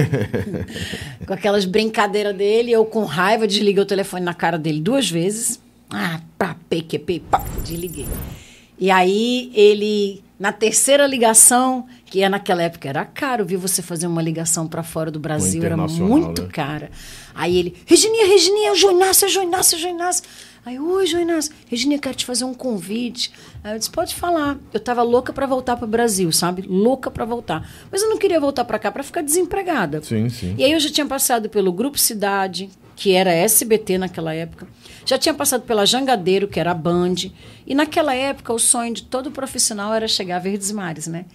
com 1.26 1.34
aquelas 1.34 1.66
brincadeiras 1.66 2.36
dele, 2.36 2.72
eu 2.72 2.86
com 2.86 3.04
raiva 3.06 3.48
desliguei 3.48 3.82
o 3.82 3.86
telefone 3.86 4.24
na 4.24 4.34
cara 4.34 4.58
dele 4.58 4.82
duas 4.82 5.10
vezes. 5.10 5.60
Ah, 5.90 6.22
pá, 6.38 6.56
PQP, 6.70 7.22
pá, 7.32 7.44
desliguei. 7.64 8.08
E 8.78 8.90
aí 8.92 9.52
ele, 9.54 10.24
na 10.40 10.52
terceira 10.54 11.06
ligação, 11.06 11.86
que 12.06 12.22
é 12.22 12.30
naquela 12.30 12.64
época 12.64 12.88
era 12.88 13.04
caro, 13.04 13.46
viu 13.46 13.60
você 13.60 13.82
fazer 13.82 14.08
uma 14.08 14.22
ligação 14.22 14.68
para 14.68 14.84
fora 14.84 15.12
do 15.12 15.20
Brasil, 15.20 15.64
era 15.64 15.76
muito 15.76 16.44
né? 16.44 16.50
cara. 16.52 16.92
Aí 17.34 17.58
ele, 17.58 17.76
Regininha, 17.86 18.28
Regininha, 18.28 18.70
é 18.70 18.72
o 18.72 18.76
João 18.76 18.96
Inácio, 18.96 19.26
é 19.26 19.28
o 19.28 19.32
João 19.32 19.46
Inácio, 19.46 19.76
é 19.76 19.78
o 19.78 19.82
João 19.82 19.94
Inácio. 19.94 20.24
Aí, 20.66 20.78
oi, 20.78 21.06
Joinas, 21.08 21.50
Regina, 21.68 21.96
eu 21.96 22.00
quero 22.00 22.16
te 22.16 22.26
fazer 22.26 22.44
um 22.44 22.54
convite. 22.54 23.32
Aí 23.64 23.74
eu 23.74 23.80
disse, 23.80 23.90
pode 23.90 24.14
falar. 24.14 24.58
Eu 24.74 24.78
estava 24.78 25.02
louca 25.02 25.32
para 25.32 25.46
voltar 25.46 25.78
para 25.78 25.86
o 25.86 25.88
Brasil, 25.88 26.32
sabe? 26.32 26.64
Louca 26.68 27.10
para 27.10 27.26
voltar. 27.26 27.70
Mas 27.92 28.02
eu 28.02 28.10
não 28.10 28.18
queria 28.18 28.40
voltar 28.40 28.66
para 28.66 28.78
cá 28.78 28.92
para 28.92 29.04
ficar 29.04 29.22
desempregada. 29.22 30.02
Sim, 30.02 30.30
sim. 30.30 30.56
E 30.58 30.64
aí 30.64 30.72
eu 30.72 30.80
já 30.80 30.90
tinha 30.90 31.06
passado 31.06 31.50
pelo 31.50 31.72
Grupo 31.72 31.98
Cidade, 31.98 32.70
que 32.96 33.14
era 33.14 33.32
SBT 33.32 33.98
naquela 33.98 34.34
época. 34.34 34.68
Já 35.06 35.18
tinha 35.18 35.34
passado 35.34 35.64
pela 35.64 35.86
Jangadeiro, 35.86 36.48
que 36.48 36.60
era 36.60 36.72
a 36.72 36.76
Band. 36.76 37.16
E 37.66 37.74
naquela 37.74 38.14
época 38.14 38.54
o 38.54 38.60
sonho 38.60 38.94
de 38.94 39.04
todo 39.04 39.32
profissional 39.32 39.94
era 39.94 40.08
chegar 40.08 40.36
a 40.36 40.40
Verdes 40.40 40.72
Mares, 40.72 41.08
né? 41.08 41.26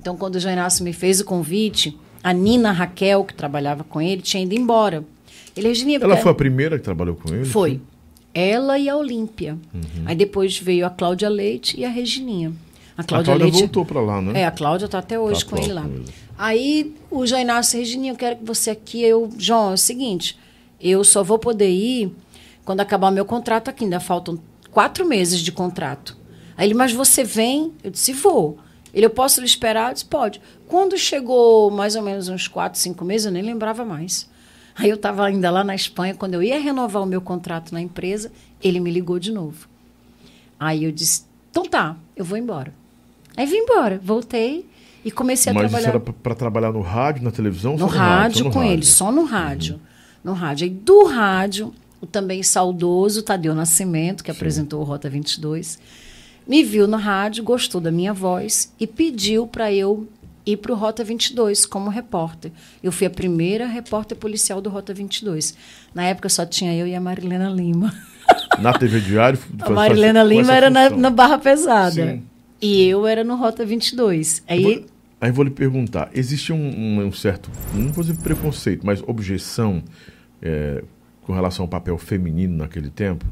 Então, 0.00 0.16
quando 0.16 0.36
o 0.36 0.40
Joinácio 0.40 0.84
me 0.84 0.92
fez 0.92 1.20
o 1.20 1.24
convite, 1.24 1.98
a 2.22 2.32
Nina 2.32 2.70
Raquel, 2.70 3.24
que 3.24 3.34
trabalhava 3.34 3.82
com 3.82 4.00
ele, 4.00 4.22
tinha 4.22 4.42
ido 4.42 4.54
embora. 4.54 5.04
Ele, 5.56 5.66
Regina, 5.66 6.04
Ela 6.04 6.16
foi 6.16 6.30
a 6.30 6.34
primeira 6.34 6.78
que 6.78 6.84
trabalhou 6.84 7.16
com 7.16 7.34
ele? 7.34 7.44
Foi. 7.44 7.80
Ela 8.34 8.78
e 8.78 8.88
a 8.88 8.96
Olímpia. 8.96 9.58
Uhum. 9.72 10.04
Aí 10.06 10.14
depois 10.14 10.58
veio 10.58 10.86
a 10.86 10.90
Cláudia 10.90 11.28
Leite 11.28 11.78
e 11.78 11.84
a 11.84 11.88
Regininha. 11.88 12.52
A 12.96 13.02
Cláudia, 13.02 13.34
a 13.34 13.36
Cláudia 13.36 13.44
Leite, 13.44 13.58
voltou 13.60 13.84
para 13.84 14.00
lá, 14.00 14.20
né? 14.20 14.40
É, 14.40 14.46
a 14.46 14.50
Cláudia 14.50 14.86
está 14.86 14.98
até 14.98 15.18
hoje 15.18 15.44
tá 15.44 15.50
com 15.50 15.62
ele 15.62 15.72
lá. 15.72 15.84
Ele. 15.86 16.04
Aí 16.36 16.94
o 17.10 17.26
João 17.26 17.40
Inácio 17.40 17.78
Regininha, 17.78 18.12
eu 18.12 18.16
quero 18.16 18.36
que 18.36 18.44
você 18.44 18.70
aqui, 18.70 19.02
eu, 19.02 19.30
João, 19.38 19.70
é 19.70 19.74
o 19.74 19.78
seguinte, 19.78 20.38
eu 20.80 21.02
só 21.02 21.24
vou 21.24 21.38
poder 21.38 21.70
ir 21.70 22.14
quando 22.64 22.80
acabar 22.80 23.08
o 23.08 23.14
meu 23.14 23.24
contrato 23.24 23.68
aqui, 23.68 23.84
ainda 23.84 23.98
faltam 23.98 24.38
quatro 24.70 25.06
meses 25.06 25.40
de 25.40 25.50
contrato. 25.50 26.16
Aí 26.56 26.66
ele, 26.66 26.74
mas 26.74 26.92
você 26.92 27.24
vem? 27.24 27.72
Eu 27.82 27.90
disse, 27.90 28.12
vou. 28.12 28.58
Ele, 28.92 29.06
eu 29.06 29.10
posso 29.10 29.40
lhe 29.40 29.46
esperar? 29.46 29.90
Eu 29.90 29.94
disse, 29.94 30.04
pode. 30.04 30.40
Quando 30.66 30.98
chegou 30.98 31.70
mais 31.70 31.96
ou 31.96 32.02
menos 32.02 32.28
uns 32.28 32.46
quatro, 32.46 32.78
cinco 32.78 33.04
meses, 33.04 33.26
eu 33.26 33.32
nem 33.32 33.42
lembrava 33.42 33.84
mais. 33.84 34.27
Aí 34.78 34.88
eu 34.88 34.94
estava 34.94 35.26
ainda 35.26 35.50
lá 35.50 35.64
na 35.64 35.74
Espanha, 35.74 36.14
quando 36.14 36.34
eu 36.34 36.42
ia 36.42 36.60
renovar 36.60 37.02
o 37.02 37.06
meu 37.06 37.20
contrato 37.20 37.72
na 37.72 37.80
empresa, 37.80 38.30
ele 38.62 38.78
me 38.78 38.90
ligou 38.90 39.18
de 39.18 39.32
novo. 39.32 39.68
Aí 40.58 40.84
eu 40.84 40.92
disse: 40.92 41.24
então 41.50 41.64
tá, 41.64 41.96
eu 42.16 42.24
vou 42.24 42.38
embora. 42.38 42.72
Aí 43.36 43.44
vim 43.44 43.56
embora, 43.56 44.00
voltei 44.02 44.66
e 45.04 45.10
comecei 45.10 45.52
Mas 45.52 45.64
a 45.64 45.68
trabalhar. 45.68 45.92
Mas 45.92 46.02
isso 46.02 46.10
era 46.10 46.20
para 46.22 46.34
trabalhar 46.34 46.72
no 46.72 46.80
rádio, 46.80 47.24
na 47.24 47.30
televisão? 47.30 47.76
No, 47.76 47.86
rádio, 47.86 47.98
rádio 47.98 48.44
no 48.44 48.50
com 48.52 48.58
rádio. 48.60 48.72
ele, 48.72 48.84
só 48.84 49.10
no 49.10 49.24
rádio. 49.24 49.74
Uhum. 49.74 49.80
No 50.24 50.32
rádio. 50.32 50.64
Aí 50.64 50.70
do 50.70 51.04
rádio, 51.06 51.74
o 52.00 52.06
também 52.06 52.42
saudoso 52.42 53.22
Tadeu 53.22 53.54
Nascimento, 53.54 54.22
que 54.22 54.32
Sim. 54.32 54.36
apresentou 54.36 54.80
o 54.80 54.84
Rota 54.84 55.10
22, 55.10 55.78
me 56.46 56.62
viu 56.62 56.86
no 56.86 56.96
rádio, 56.96 57.42
gostou 57.42 57.80
da 57.80 57.90
minha 57.90 58.12
voz 58.12 58.72
e 58.78 58.86
pediu 58.86 59.46
para 59.46 59.72
eu 59.72 60.08
ir 60.52 60.56
para 60.56 60.72
o 60.72 60.74
Rota 60.74 61.04
22 61.04 61.66
como 61.66 61.90
repórter. 61.90 62.52
Eu 62.82 62.90
fui 62.90 63.06
a 63.06 63.10
primeira 63.10 63.66
repórter 63.66 64.16
policial 64.16 64.60
do 64.60 64.70
Rota 64.70 64.94
22. 64.94 65.54
Na 65.94 66.04
época 66.04 66.28
só 66.28 66.46
tinha 66.46 66.74
eu 66.74 66.86
e 66.86 66.94
a 66.94 67.00
Marilena 67.00 67.48
Lima. 67.48 67.94
Na 68.58 68.72
TV 68.72 69.00
Diário? 69.00 69.38
A 69.60 69.70
Marilena 69.70 70.22
Lima 70.22 70.54
era 70.54 70.68
na, 70.68 70.90
na, 70.90 71.10
Barra 71.10 71.38
Pesada. 71.38 72.12
Sim. 72.12 72.22
E 72.60 72.84
eu 72.84 73.06
era 73.06 73.22
no 73.22 73.36
Rota 73.36 73.64
22. 73.64 74.42
Aí... 74.48 74.62
Vou, 74.62 74.84
aí 75.20 75.30
vou 75.30 75.44
lhe 75.44 75.50
perguntar, 75.50 76.10
existe 76.12 76.52
um, 76.52 76.56
um, 76.56 77.06
um, 77.06 77.12
certo, 77.12 77.50
não 77.72 77.92
vou 77.92 78.02
dizer 78.02 78.18
preconceito, 78.20 78.84
mas 78.84 79.02
objeção 79.06 79.82
é, 80.42 80.82
com 81.22 81.32
relação 81.32 81.64
ao 81.64 81.68
papel 81.68 81.96
feminino 81.98 82.56
naquele 82.56 82.90
tempo? 82.90 83.24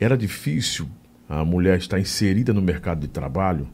Era 0.00 0.16
difícil 0.16 0.88
a 1.28 1.44
mulher 1.44 1.78
estar 1.78 2.00
inserida 2.00 2.52
no 2.52 2.60
mercado 2.60 3.00
de 3.00 3.08
trabalho? 3.08 3.68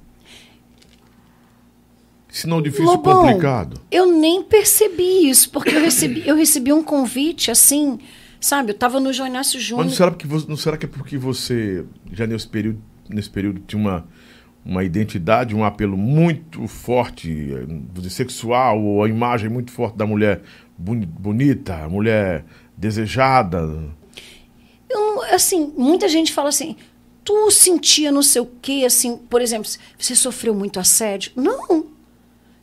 Se 2.37 2.47
não 2.47 2.61
difícil, 2.61 2.84
Lobão, 2.84 3.22
complicado. 3.22 3.80
Eu 3.91 4.12
nem 4.12 4.43
percebi 4.43 5.26
isso, 5.26 5.49
porque 5.49 5.74
eu 5.74 5.80
recebi, 5.80 6.22
eu 6.28 6.37
recebi 6.37 6.70
um 6.70 6.82
convite 6.82 7.51
assim, 7.51 7.99
sabe? 8.39 8.72
Eu 8.72 8.74
estava 8.74 9.01
no 9.01 9.11
João 9.11 9.26
Inácio 9.26 9.59
Júnior. 9.59 9.87
Mas 9.87 9.93
não 9.93 9.97
será, 9.97 10.11
porque 10.11 10.26
você, 10.26 10.47
não 10.47 10.57
será 10.59 10.76
que 10.76 10.84
é 10.84 10.89
porque 10.89 11.16
você, 11.16 11.87
já 12.12 12.26
nesse 12.26 12.47
período, 12.47 12.78
nesse 13.09 13.30
período 13.30 13.62
tinha 13.66 13.80
uma, 13.80 14.07
uma 14.62 14.84
identidade, 14.84 15.57
um 15.57 15.64
apelo 15.64 15.97
muito 15.97 16.68
forte, 16.68 17.55
dizer, 17.95 18.11
sexual, 18.11 18.82
ou 18.82 19.03
a 19.03 19.09
imagem 19.09 19.49
muito 19.49 19.72
forte 19.72 19.97
da 19.97 20.05
mulher 20.07 20.43
bonita, 20.76 21.89
mulher 21.89 22.45
desejada? 22.76 23.66
Eu, 24.91 25.22
assim, 25.32 25.72
muita 25.74 26.07
gente 26.07 26.34
fala 26.34 26.51
assim, 26.51 26.76
tu 27.24 27.51
sentia 27.51 28.12
não 28.12 28.22
sei 28.22 28.43
o 28.43 28.51
quê, 28.61 28.82
assim, 28.87 29.16
por 29.16 29.41
exemplo, 29.41 29.70
você 29.99 30.14
sofreu 30.14 30.55
muito 30.55 30.78
assédio? 30.78 31.32
Não, 31.34 31.95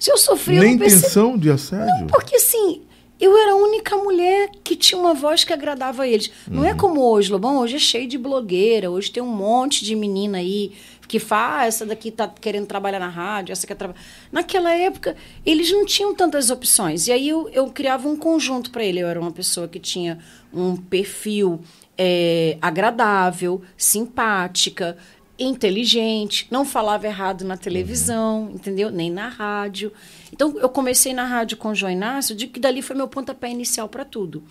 se 0.03 0.11
eu 0.11 0.17
sofri, 0.17 0.59
Nem 0.59 0.73
eu 0.73 0.77
não 0.77 0.85
intenção 0.85 1.37
de 1.37 1.49
assédio? 1.49 2.01
Não, 2.01 2.07
porque 2.07 2.35
assim, 2.35 2.81
eu 3.17 3.37
era 3.37 3.53
a 3.53 3.55
única 3.55 3.95
mulher 3.95 4.49
que 4.61 4.75
tinha 4.75 4.99
uma 4.99 5.13
voz 5.13 5.45
que 5.45 5.53
agradava 5.53 6.03
a 6.03 6.07
eles. 6.09 6.27
Uhum. 6.45 6.55
Não 6.55 6.65
é 6.65 6.71
uhum. 6.71 6.77
como 6.77 7.01
hoje, 7.01 7.31
Lobão. 7.31 7.59
Hoje 7.59 7.77
é 7.77 7.79
cheio 7.79 8.05
de 8.05 8.17
blogueira. 8.17 8.91
Hoje 8.91 9.09
tem 9.09 9.23
um 9.23 9.33
monte 9.33 9.85
de 9.85 9.95
menina 9.95 10.39
aí 10.39 10.73
que 11.07 11.19
faz, 11.19 11.55
ah, 11.55 11.65
essa 11.67 11.85
daqui 11.85 12.11
tá 12.11 12.27
querendo 12.27 12.65
trabalhar 12.65 12.99
na 12.99 13.07
rádio, 13.07 13.53
essa 13.53 13.65
quer 13.65 13.75
trabalhar. 13.75 14.01
Naquela 14.29 14.73
época, 14.75 15.15
eles 15.45 15.71
não 15.71 15.85
tinham 15.85 16.13
tantas 16.13 16.49
opções. 16.49 17.07
E 17.07 17.13
aí 17.13 17.29
eu, 17.29 17.47
eu 17.53 17.67
criava 17.67 18.05
um 18.09 18.17
conjunto 18.17 18.71
para 18.71 18.83
ele. 18.83 18.99
Eu 18.99 19.07
era 19.07 19.21
uma 19.21 19.31
pessoa 19.31 19.69
que 19.69 19.79
tinha 19.79 20.19
um 20.53 20.75
perfil 20.75 21.61
é, 21.97 22.57
agradável, 22.61 23.61
simpática, 23.77 24.97
inteligente, 25.37 26.47
não 26.51 26.63
falava 26.63 27.07
errado 27.07 27.43
na 27.43 27.57
televisão, 27.57 28.51
entendeu? 28.53 28.91
Nem 28.91 29.11
na 29.11 29.29
rádio. 29.29 29.91
Então, 30.31 30.57
eu 30.59 30.69
comecei 30.69 31.13
na 31.13 31.25
rádio 31.25 31.57
com 31.57 31.69
o 31.69 31.75
João 31.75 31.91
Inácio, 31.91 32.35
de 32.35 32.47
que 32.47 32.59
dali 32.59 32.81
foi 32.81 32.95
meu 32.95 33.07
pontapé 33.07 33.49
inicial 33.49 33.89
para 33.89 34.05
tudo. 34.05 34.43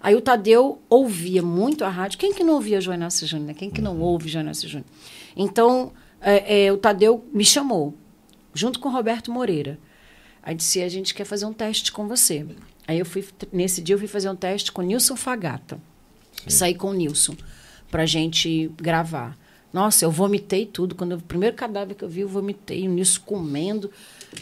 Aí 0.00 0.14
o 0.14 0.20
Tadeu 0.20 0.80
ouvia 0.88 1.42
muito 1.42 1.84
a 1.84 1.88
rádio. 1.88 2.18
Quem 2.18 2.32
que 2.32 2.44
não 2.44 2.54
ouvia 2.54 2.80
João 2.80 2.94
Inácio 2.94 3.26
Júnior? 3.26 3.48
né? 3.48 3.54
Quem 3.54 3.70
que 3.70 3.80
não 3.80 3.98
ouve 4.00 4.28
João 4.28 4.42
Inácio 4.42 4.68
Júnior? 4.68 4.86
Então, 5.34 5.92
é, 6.20 6.66
é, 6.66 6.72
o 6.72 6.76
Tadeu 6.76 7.26
me 7.32 7.44
chamou, 7.44 7.94
junto 8.54 8.78
com 8.78 8.88
o 8.88 8.92
Roberto 8.92 9.32
Moreira. 9.32 9.78
Aí 10.42 10.54
disse, 10.54 10.82
a 10.82 10.88
gente 10.88 11.14
quer 11.14 11.24
fazer 11.24 11.46
um 11.46 11.52
teste 11.52 11.90
com 11.90 12.06
você. 12.06 12.46
Aí 12.86 12.98
eu 12.98 13.06
fui, 13.06 13.24
nesse 13.52 13.80
dia 13.82 13.94
eu 13.94 13.98
fui 13.98 14.06
fazer 14.06 14.30
um 14.30 14.36
teste 14.36 14.70
com 14.70 14.80
o 14.80 14.84
Nilson 14.84 15.16
Fagata. 15.16 15.80
Saí 16.46 16.74
com 16.74 16.90
o 16.90 16.94
Nilson 16.94 17.34
pra 17.90 18.06
gente 18.06 18.70
gravar. 18.76 19.36
Nossa, 19.76 20.06
eu 20.06 20.10
vomitei 20.10 20.64
tudo. 20.64 20.94
Quando 20.94 21.16
o 21.16 21.20
primeiro 21.20 21.54
cadáver 21.54 21.94
que 21.94 22.02
eu 22.02 22.08
vi, 22.08 22.22
eu 22.22 22.28
vomitei, 22.28 22.88
o 22.88 22.90
Nilson 22.90 23.20
comendo. 23.26 23.90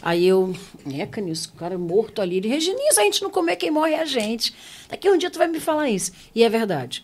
Aí 0.01 0.25
eu, 0.25 0.55
eca, 0.89 1.19
Nilson, 1.19 1.49
o 1.53 1.57
cara 1.57 1.77
morto 1.77 2.21
ali. 2.21 2.37
Ele, 2.37 2.47
Regininha, 2.47 2.93
se 2.93 3.01
a 3.01 3.03
gente 3.03 3.21
não 3.21 3.29
comer, 3.29 3.57
quem 3.57 3.69
morre 3.69 3.91
é 3.91 3.99
a 3.99 4.05
gente. 4.05 4.55
Daqui 4.87 5.09
um 5.09 5.17
dia 5.17 5.29
tu 5.29 5.37
vai 5.37 5.49
me 5.49 5.59
falar 5.59 5.89
isso. 5.89 6.13
E 6.33 6.41
é 6.41 6.47
verdade. 6.47 7.03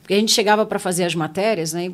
Porque 0.00 0.12
a 0.12 0.16
gente 0.16 0.32
chegava 0.32 0.66
para 0.66 0.80
fazer 0.80 1.04
as 1.04 1.14
matérias, 1.14 1.72
né? 1.72 1.86
e, 1.86 1.92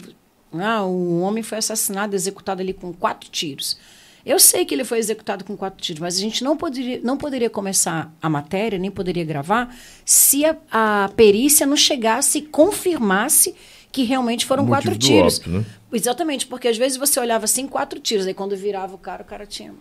Ah, 0.58 0.86
um 0.86 1.20
homem 1.20 1.42
foi 1.42 1.58
assassinado, 1.58 2.16
executado 2.16 2.62
ali 2.62 2.72
com 2.72 2.90
quatro 2.90 3.28
tiros. 3.28 3.76
Eu 4.24 4.40
sei 4.40 4.64
que 4.64 4.72
ele 4.72 4.84
foi 4.84 4.96
executado 4.96 5.44
com 5.44 5.54
quatro 5.54 5.82
tiros, 5.82 6.00
mas 6.00 6.16
a 6.16 6.20
gente 6.20 6.42
não 6.42 6.56
poderia, 6.56 6.98
não 7.02 7.18
poderia 7.18 7.50
começar 7.50 8.10
a 8.22 8.30
matéria, 8.30 8.78
nem 8.78 8.90
poderia 8.90 9.22
gravar, 9.22 9.76
se 10.02 10.46
a, 10.46 10.56
a 10.72 11.10
perícia 11.14 11.66
não 11.66 11.76
chegasse 11.76 12.38
e 12.38 12.42
confirmasse 12.42 13.54
que 13.94 14.02
realmente 14.02 14.44
foram 14.44 14.66
quatro 14.66 14.98
tiros. 14.98 15.36
óbito, 15.36 15.50
né? 15.50 15.64
Exatamente, 15.92 16.48
porque 16.48 16.66
às 16.66 16.76
vezes 16.76 16.98
você 16.98 17.20
olhava 17.20 17.44
assim, 17.44 17.68
quatro 17.68 18.00
tiros, 18.00 18.26
aí 18.26 18.34
quando 18.34 18.56
virava 18.56 18.92
o 18.96 18.98
cara, 18.98 19.22
o 19.22 19.24
cara 19.24 19.46
tinha 19.46 19.72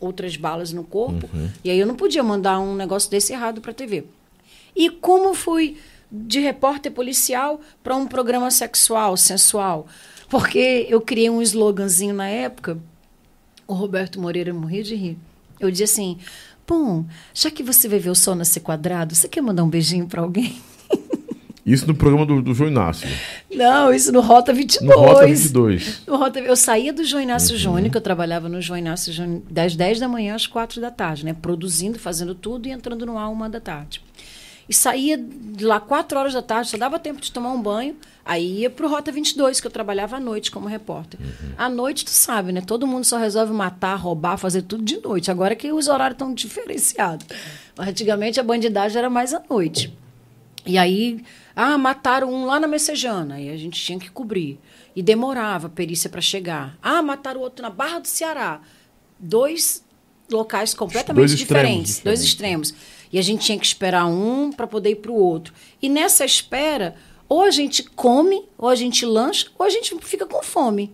outras 0.00 0.36
balas 0.36 0.72
no 0.72 0.82
corpo, 0.82 1.28
e 1.62 1.68
aí 1.70 1.78
eu 1.78 1.86
não 1.86 1.94
podia 1.94 2.22
mandar 2.22 2.58
um 2.58 2.74
negócio 2.74 3.10
desse 3.10 3.34
errado 3.34 3.60
para 3.60 3.70
a 3.70 3.74
TV. 3.74 4.06
E 4.74 4.88
como 4.88 5.34
fui 5.34 5.76
de 6.10 6.40
repórter 6.40 6.90
policial 6.90 7.60
para 7.84 7.94
um 7.94 8.06
programa 8.06 8.50
sexual, 8.50 9.18
sensual? 9.18 9.86
Porque 10.30 10.86
eu 10.88 11.02
criei 11.02 11.28
um 11.28 11.42
sloganzinho 11.42 12.14
na 12.14 12.28
época, 12.28 12.78
o 13.66 13.74
Roberto 13.74 14.18
Moreira 14.18 14.54
morria 14.54 14.82
de 14.82 14.94
rir. 14.94 15.18
Eu 15.60 15.70
dizia 15.70 15.84
assim: 15.84 16.16
Bom, 16.66 17.04
já 17.34 17.50
que 17.50 17.62
você 17.62 17.86
vai 17.86 17.98
ver 17.98 18.08
o 18.08 18.14
sol 18.14 18.34
nascer 18.34 18.60
quadrado, 18.60 19.14
você 19.14 19.28
quer 19.28 19.42
mandar 19.42 19.62
um 19.62 19.68
beijinho 19.68 20.06
para 20.06 20.22
alguém? 20.22 20.58
Isso 21.64 21.86
no 21.86 21.94
programa 21.94 22.26
do, 22.26 22.42
do 22.42 22.52
João 22.54 22.68
Inácio. 22.70 23.08
Não, 23.54 23.92
isso 23.94 24.10
no 24.10 24.20
Rota 24.20 24.52
22. 24.52 24.90
No 24.90 25.00
Rota 25.00 25.26
22. 25.26 26.02
No 26.06 26.16
Rota- 26.16 26.40
Eu 26.40 26.56
saía 26.56 26.92
do 26.92 27.04
João 27.04 27.22
Inácio 27.22 27.56
Júnior, 27.56 27.88
que 27.90 27.96
eu 27.96 28.00
trabalhava 28.00 28.48
no 28.48 28.60
João 28.60 28.78
Inácio 28.78 29.12
Júnior 29.12 29.42
das 29.48 29.76
10 29.76 30.00
da 30.00 30.08
manhã 30.08 30.34
às 30.34 30.46
4 30.46 30.80
da 30.80 30.90
tarde, 30.90 31.24
né? 31.24 31.32
Produzindo, 31.40 31.98
fazendo 32.00 32.34
tudo 32.34 32.66
e 32.66 32.72
entrando 32.72 33.06
no 33.06 33.16
ar 33.16 33.28
uma 33.30 33.48
da 33.48 33.60
tarde. 33.60 34.02
E 34.68 34.74
saía 34.74 35.16
de 35.18 35.64
lá 35.64 35.78
4 35.78 36.18
horas 36.18 36.32
da 36.34 36.42
tarde, 36.42 36.70
só 36.70 36.76
dava 36.76 36.98
tempo 36.98 37.20
de 37.20 37.30
tomar 37.30 37.50
um 37.52 37.60
banho, 37.60 37.96
aí 38.24 38.60
ia 38.60 38.70
pro 38.70 38.88
Rota 38.88 39.12
22, 39.12 39.60
que 39.60 39.66
eu 39.66 39.70
trabalhava 39.70 40.16
à 40.16 40.20
noite 40.20 40.50
como 40.50 40.66
repórter. 40.68 41.18
À 41.58 41.68
noite, 41.68 42.04
tu 42.04 42.10
sabe, 42.10 42.52
né? 42.52 42.60
Todo 42.60 42.86
mundo 42.86 43.04
só 43.04 43.18
resolve 43.18 43.52
matar, 43.52 43.96
roubar, 43.96 44.36
fazer 44.36 44.62
tudo 44.62 44.82
de 44.82 44.98
noite. 45.00 45.30
Agora 45.30 45.54
que 45.54 45.72
os 45.72 45.86
horários 45.88 46.14
estão 46.14 46.32
diferenciados. 46.34 47.26
Mas 47.76 47.88
antigamente 47.88 48.40
a 48.40 48.42
bandidagem 48.42 48.98
era 48.98 49.10
mais 49.10 49.32
à 49.34 49.42
noite. 49.50 49.92
E 50.64 50.78
aí, 50.78 51.22
ah, 51.54 51.76
mataram 51.76 52.32
um 52.32 52.46
lá 52.46 52.58
na 52.58 52.66
Messejana, 52.66 53.40
e 53.40 53.50
a 53.50 53.56
gente 53.56 53.82
tinha 53.82 53.98
que 53.98 54.10
cobrir. 54.10 54.58
E 54.94 55.02
demorava 55.02 55.66
a 55.66 55.70
perícia 55.70 56.10
para 56.10 56.20
chegar. 56.20 56.76
Ah, 56.82 57.02
mataram 57.02 57.40
o 57.40 57.42
outro 57.44 57.62
na 57.62 57.70
Barra 57.70 57.98
do 58.00 58.08
Ceará. 58.08 58.60
Dois 59.18 59.84
locais 60.30 60.74
completamente 60.74 61.16
Dois 61.16 61.32
extremos 61.32 61.62
diferentes, 61.62 61.98
dois 62.00 62.22
extremos. 62.22 62.74
E 63.12 63.18
a 63.18 63.22
gente 63.22 63.44
tinha 63.44 63.58
que 63.58 63.66
esperar 63.66 64.06
um 64.06 64.50
para 64.50 64.66
poder 64.66 64.90
ir 64.90 64.96
para 64.96 65.12
o 65.12 65.14
outro. 65.14 65.52
E 65.80 65.88
nessa 65.88 66.24
espera, 66.24 66.94
ou 67.28 67.42
a 67.42 67.50
gente 67.50 67.82
come, 67.82 68.44
ou 68.56 68.68
a 68.68 68.74
gente 68.74 69.04
lancha, 69.04 69.48
ou 69.58 69.66
a 69.66 69.70
gente 69.70 69.94
fica 70.00 70.26
com 70.26 70.42
fome. 70.42 70.92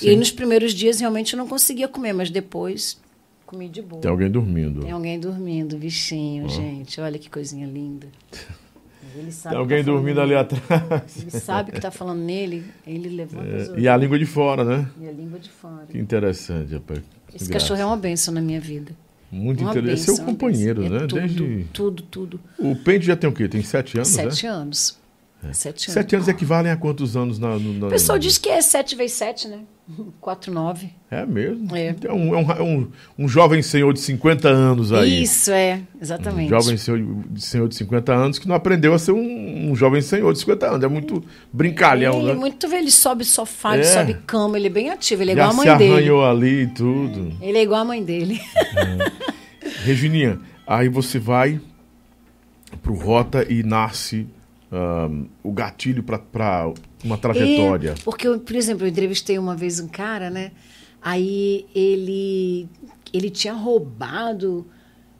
E 0.00 0.10
aí, 0.10 0.16
nos 0.16 0.30
primeiros 0.30 0.74
dias 0.74 1.00
realmente 1.00 1.32
eu 1.32 1.38
não 1.38 1.48
conseguia 1.48 1.88
comer, 1.88 2.12
mas 2.12 2.30
depois 2.30 3.00
comi 3.46 3.68
de 3.68 3.80
boa. 3.80 4.02
Tem 4.02 4.10
alguém 4.10 4.30
dormindo. 4.30 4.82
Tem 4.82 4.90
alguém 4.90 5.18
dormindo, 5.18 5.76
bichinho, 5.76 6.48
gente. 6.48 7.00
Olha 7.00 7.18
que 7.18 7.30
coisinha 7.30 7.66
linda. 7.66 8.08
Ele 9.16 9.32
sabe 9.32 9.54
Tem 9.54 9.58
alguém 9.60 9.78
tá 9.84 9.90
dormindo 9.90 10.20
ali 10.20 10.34
atrás. 10.34 11.16
Ele 11.22 11.30
sabe 11.30 11.72
que 11.72 11.80
tá 11.80 11.90
falando 11.90 12.20
nele, 12.20 12.64
ele 12.86 13.08
levanta 13.08 13.44
os 13.48 13.68
É, 13.68 13.70
olhos. 13.72 13.82
e 13.84 13.88
a 13.88 13.96
língua 13.96 14.18
de 14.18 14.26
fora, 14.26 14.64
né? 14.64 14.88
E 15.00 15.08
a 15.08 15.12
língua 15.12 15.38
de 15.38 15.48
fora. 15.50 15.86
Que 15.90 15.98
interessante, 15.98 16.72
rapaz. 16.74 17.00
Que 17.28 17.36
Esse 17.36 17.48
graça. 17.48 17.64
cachorro 17.64 17.80
é 17.80 17.84
uma 17.86 17.96
benção 17.96 18.32
na 18.34 18.40
minha 18.40 18.60
vida. 18.60 18.92
Muito 19.32 19.60
Uma 19.62 19.70
interessante. 19.70 19.98
benção, 20.00 20.14
Seu 20.16 20.24
uma 20.24 20.32
companheiro, 20.32 20.82
benção. 20.82 20.96
É 20.96 21.00
né? 21.00 21.06
tudo, 21.08 21.20
Desde. 21.20 21.64
tudo, 21.72 22.02
tudo. 22.04 22.40
O 22.58 22.76
Pente 22.76 23.06
já 23.06 23.16
tem 23.16 23.28
o 23.28 23.32
quê? 23.32 23.48
Tem 23.48 23.62
sete 23.62 23.96
anos, 23.98 24.08
Sete 24.08 24.44
né? 24.46 24.52
anos. 24.52 24.98
Sete 25.52 25.84
anos. 25.86 25.94
Sete 25.94 26.14
anos 26.16 26.28
equivalem 26.28 26.72
a 26.72 26.76
quantos 26.76 27.16
anos 27.16 27.38
na, 27.38 27.56
na- 27.58 27.86
O 27.86 27.90
pessoal 27.90 28.18
diz 28.18 28.36
que 28.36 28.48
é 28.48 28.60
7 28.60 28.96
vezes 28.96 29.16
7, 29.16 29.46
né? 29.46 29.60
4, 30.20 30.52
9. 30.52 30.90
É 31.08 31.24
mesmo? 31.24 31.76
É. 31.76 31.94
É, 32.04 32.12
um, 32.12 32.34
é 32.34 32.38
um, 32.38 32.50
é 32.50 32.62
um, 32.62 32.88
um 33.16 33.28
jovem 33.28 33.62
senhor 33.62 33.92
de 33.92 34.00
50 34.00 34.48
anos 34.48 34.92
aí. 34.92 35.22
Isso, 35.22 35.52
é. 35.52 35.82
Exatamente. 36.02 36.46
Um 36.52 36.58
jovem 36.60 36.76
senhor 36.76 37.00
de, 37.30 37.40
senhor 37.40 37.68
de 37.68 37.76
50 37.76 38.12
anos 38.12 38.38
que 38.40 38.48
não 38.48 38.56
aprendeu 38.56 38.92
a 38.92 38.98
ser 38.98 39.12
um, 39.12 39.70
um 39.70 39.76
jovem 39.76 40.02
senhor 40.02 40.32
de 40.32 40.40
50 40.40 40.66
anos. 40.66 40.82
É 40.82 40.88
muito 40.88 41.22
brincalhão, 41.52 42.14
ele, 42.16 42.26
né? 42.26 42.32
é 42.32 42.34
muito 42.34 42.66
ele 42.74 42.90
sobe 42.90 43.24
sofá, 43.24 43.74
ele 43.74 43.86
É. 43.86 43.92
sobe 43.92 44.14
cama, 44.26 44.56
ele 44.58 44.66
é 44.66 44.70
bem 44.70 44.90
ativo, 44.90 45.22
ele 45.22 45.30
é 45.30 45.36
Já 45.36 45.42
igual 45.42 45.52
a 45.52 45.64
mãe 45.64 45.78
dele. 45.78 45.92
arranhou 45.92 46.24
ali 46.24 46.62
e 46.62 46.66
tudo. 46.66 47.32
Ele 47.40 47.58
é 47.58 47.62
igual 47.62 47.82
a 47.82 47.84
mãe 47.84 48.02
dele. 48.02 48.40
Regininha, 49.84 50.40
aí 50.66 50.88
você 50.88 51.20
vai 51.20 51.60
pro 52.82 52.94
Rota 52.94 53.46
e 53.48 53.62
nasce 53.62 54.26
ahm, 54.76 55.26
o 55.42 55.52
gatilho 55.52 56.02
para 56.02 56.72
uma 57.02 57.16
trajetória. 57.16 57.90
É, 57.90 57.94
porque, 58.04 58.28
eu, 58.28 58.38
por 58.38 58.54
exemplo, 58.54 58.84
eu 58.84 58.90
entrevistei 58.90 59.38
uma 59.38 59.56
vez 59.56 59.80
um 59.80 59.88
cara, 59.88 60.30
né? 60.30 60.52
Aí 61.00 61.66
ele, 61.74 62.68
ele 63.12 63.30
tinha 63.30 63.54
roubado, 63.54 64.66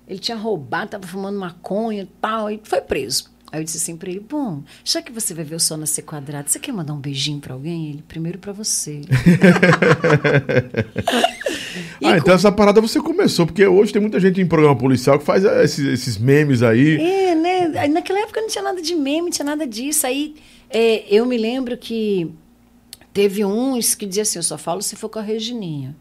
ele 0.07 0.19
tinha 0.19 0.37
roubado, 0.37 0.91
tava 0.91 1.07
fumando 1.07 1.39
maconha 1.39 2.03
e 2.03 2.09
tal, 2.21 2.51
e 2.51 2.61
foi 2.63 2.81
preso. 2.81 3.35
Aí 3.53 3.61
eu 3.61 3.65
disse 3.65 3.77
assim 3.77 3.97
pra 3.97 4.11
ele, 4.11 4.21
bom, 4.21 4.63
já 4.85 5.01
que 5.01 5.13
você 5.13 5.33
vai 5.33 5.45
ver 5.45 5.55
o 5.55 5.61
sol 5.61 5.77
nascer 5.77 6.03
quadrado, 6.03 6.51
você 6.51 6.59
quer 6.59 6.73
mandar 6.73 6.93
um 6.93 7.01
beijinho 7.01 7.41
pra 7.41 7.55
alguém? 7.55 7.91
Ele, 7.91 8.03
primeiro 8.03 8.39
pra 8.39 8.53
você. 8.53 9.03
E 12.01 12.07
ah, 12.07 12.11
com- 12.13 12.17
então 12.19 12.35
essa 12.35 12.53
parada 12.53 12.81
você 12.81 13.01
começou, 13.01 13.47
porque 13.47 13.67
hoje 13.67 13.93
tem 13.93 14.01
muita 14.01 14.21
gente 14.21 14.41
em 14.41 14.47
programa 14.47 14.77
policial 14.77 15.19
que 15.19 15.25
faz 15.25 15.45
eh, 15.45 15.65
esses, 15.65 15.85
esses 15.87 16.19
memes 16.19 16.63
aí. 16.63 17.01
É, 17.01 17.35
né? 17.35 17.89
Naquela 17.89 18.21
época 18.21 18.41
não 18.41 18.49
tinha 18.49 18.63
nada 18.63 18.81
de 18.83 18.95
meme, 18.95 19.23
não 19.23 19.31
tinha 19.31 19.45
nada 19.47 19.67
disso. 19.67 20.07
Aí 20.07 20.35
é, 20.71 21.05
eu 21.09 21.25
me 21.27 21.37
lembro 21.39 21.77
que 21.77 22.31
teve 23.13 23.45
uns 23.45 23.95
que 23.95 24.07
dizia 24.07 24.23
assim: 24.23 24.39
eu 24.39 24.43
só 24.43 24.59
falo 24.59 24.83
se 24.83 24.97
for 24.97 25.09
com 25.09 25.19
a 25.19 25.23
Regininha. 25.23 25.95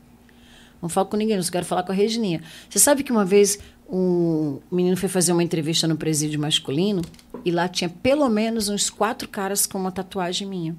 Não 0.82 0.90
falo 0.90 1.08
com 1.08 1.18
ninguém, 1.18 1.36
eu 1.38 1.44
só 1.44 1.52
quero 1.52 1.66
falar 1.66 1.84
com 1.84 1.92
a 1.92 1.96
Regininha. 1.96 2.42
Você 2.70 2.78
sabe 2.78 3.02
que 3.04 3.12
uma 3.12 3.26
vez 3.26 3.58
um 3.90 4.60
menino 4.72 4.98
foi 4.98 5.08
fazer 5.10 5.32
uma 5.32 5.44
entrevista 5.44 5.88
no 5.88 5.96
presídio 5.96 6.40
masculino 6.40 7.02
e 7.44 7.52
lá 7.52 7.68
tinha 7.68 7.90
pelo 7.90 8.28
menos 8.30 8.68
uns 8.68 8.90
quatro 8.90 9.28
caras 9.28 9.66
com 9.66 9.78
uma 9.78 9.92
tatuagem 9.92 10.48
minha. 10.48 10.76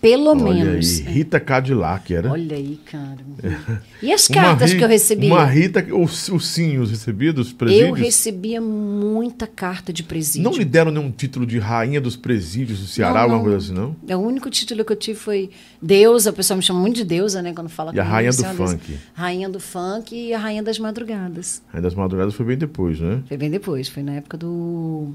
Pelo 0.00 0.30
Olha 0.30 0.44
menos. 0.64 1.00
aí, 1.00 1.12
Rita 1.12 1.40
Cadillac 1.40 2.14
era. 2.14 2.30
Olha 2.30 2.56
aí, 2.56 2.78
cara. 2.84 3.16
E 4.02 4.12
as 4.12 4.28
cartas 4.28 4.72
Ri- 4.72 4.78
que 4.78 4.84
eu 4.84 4.88
recebia? 4.88 5.32
Uma 5.32 5.44
Rita, 5.46 5.84
os, 5.94 6.28
os 6.28 6.46
sinhos 6.48 6.90
recebidos, 6.90 7.50
eu 7.50 7.56
presídios. 7.56 7.98
recebia 7.98 8.60
muita 8.60 9.46
carta 9.46 9.90
de 9.92 10.02
presídio. 10.02 10.42
Não 10.48 10.56
lhe 10.56 10.66
deram 10.66 10.90
nenhum 10.90 11.10
título 11.10 11.46
de 11.46 11.58
rainha 11.58 11.98
dos 12.00 12.14
presídios 12.14 12.78
do 12.80 12.86
Ceará, 12.86 13.14
Não, 13.14 13.20
alguma 13.22 13.38
não. 13.38 13.44
coisa 13.44 13.56
assim, 13.58 13.72
não? 13.74 13.96
É, 14.06 14.14
O 14.14 14.20
único 14.20 14.50
título 14.50 14.84
que 14.84 14.92
eu 14.92 14.96
tive 14.96 15.18
foi 15.18 15.50
Deusa, 15.80 16.28
o 16.28 16.32
pessoal 16.34 16.58
me 16.58 16.62
chama 16.62 16.78
muito 16.80 16.96
de 16.96 17.04
Deusa, 17.04 17.40
né? 17.40 17.52
Quando 17.54 17.70
fala 17.70 17.92
E 17.94 17.98
a 17.98 18.04
rainha 18.04 18.30
do 18.30 18.42
deusa. 18.42 18.54
funk? 18.54 18.98
Rainha 19.14 19.48
do 19.48 19.58
funk 19.58 20.14
e 20.14 20.34
a 20.34 20.38
rainha 20.38 20.62
das 20.62 20.78
madrugadas. 20.78 21.62
Rainha 21.68 21.82
das 21.82 21.94
Madrugadas 21.94 22.34
foi 22.34 22.44
bem 22.44 22.58
depois, 22.58 23.00
né? 23.00 23.22
Foi 23.26 23.36
bem 23.38 23.50
depois, 23.50 23.88
foi 23.88 24.02
na 24.02 24.12
época 24.12 24.36
do, 24.36 25.14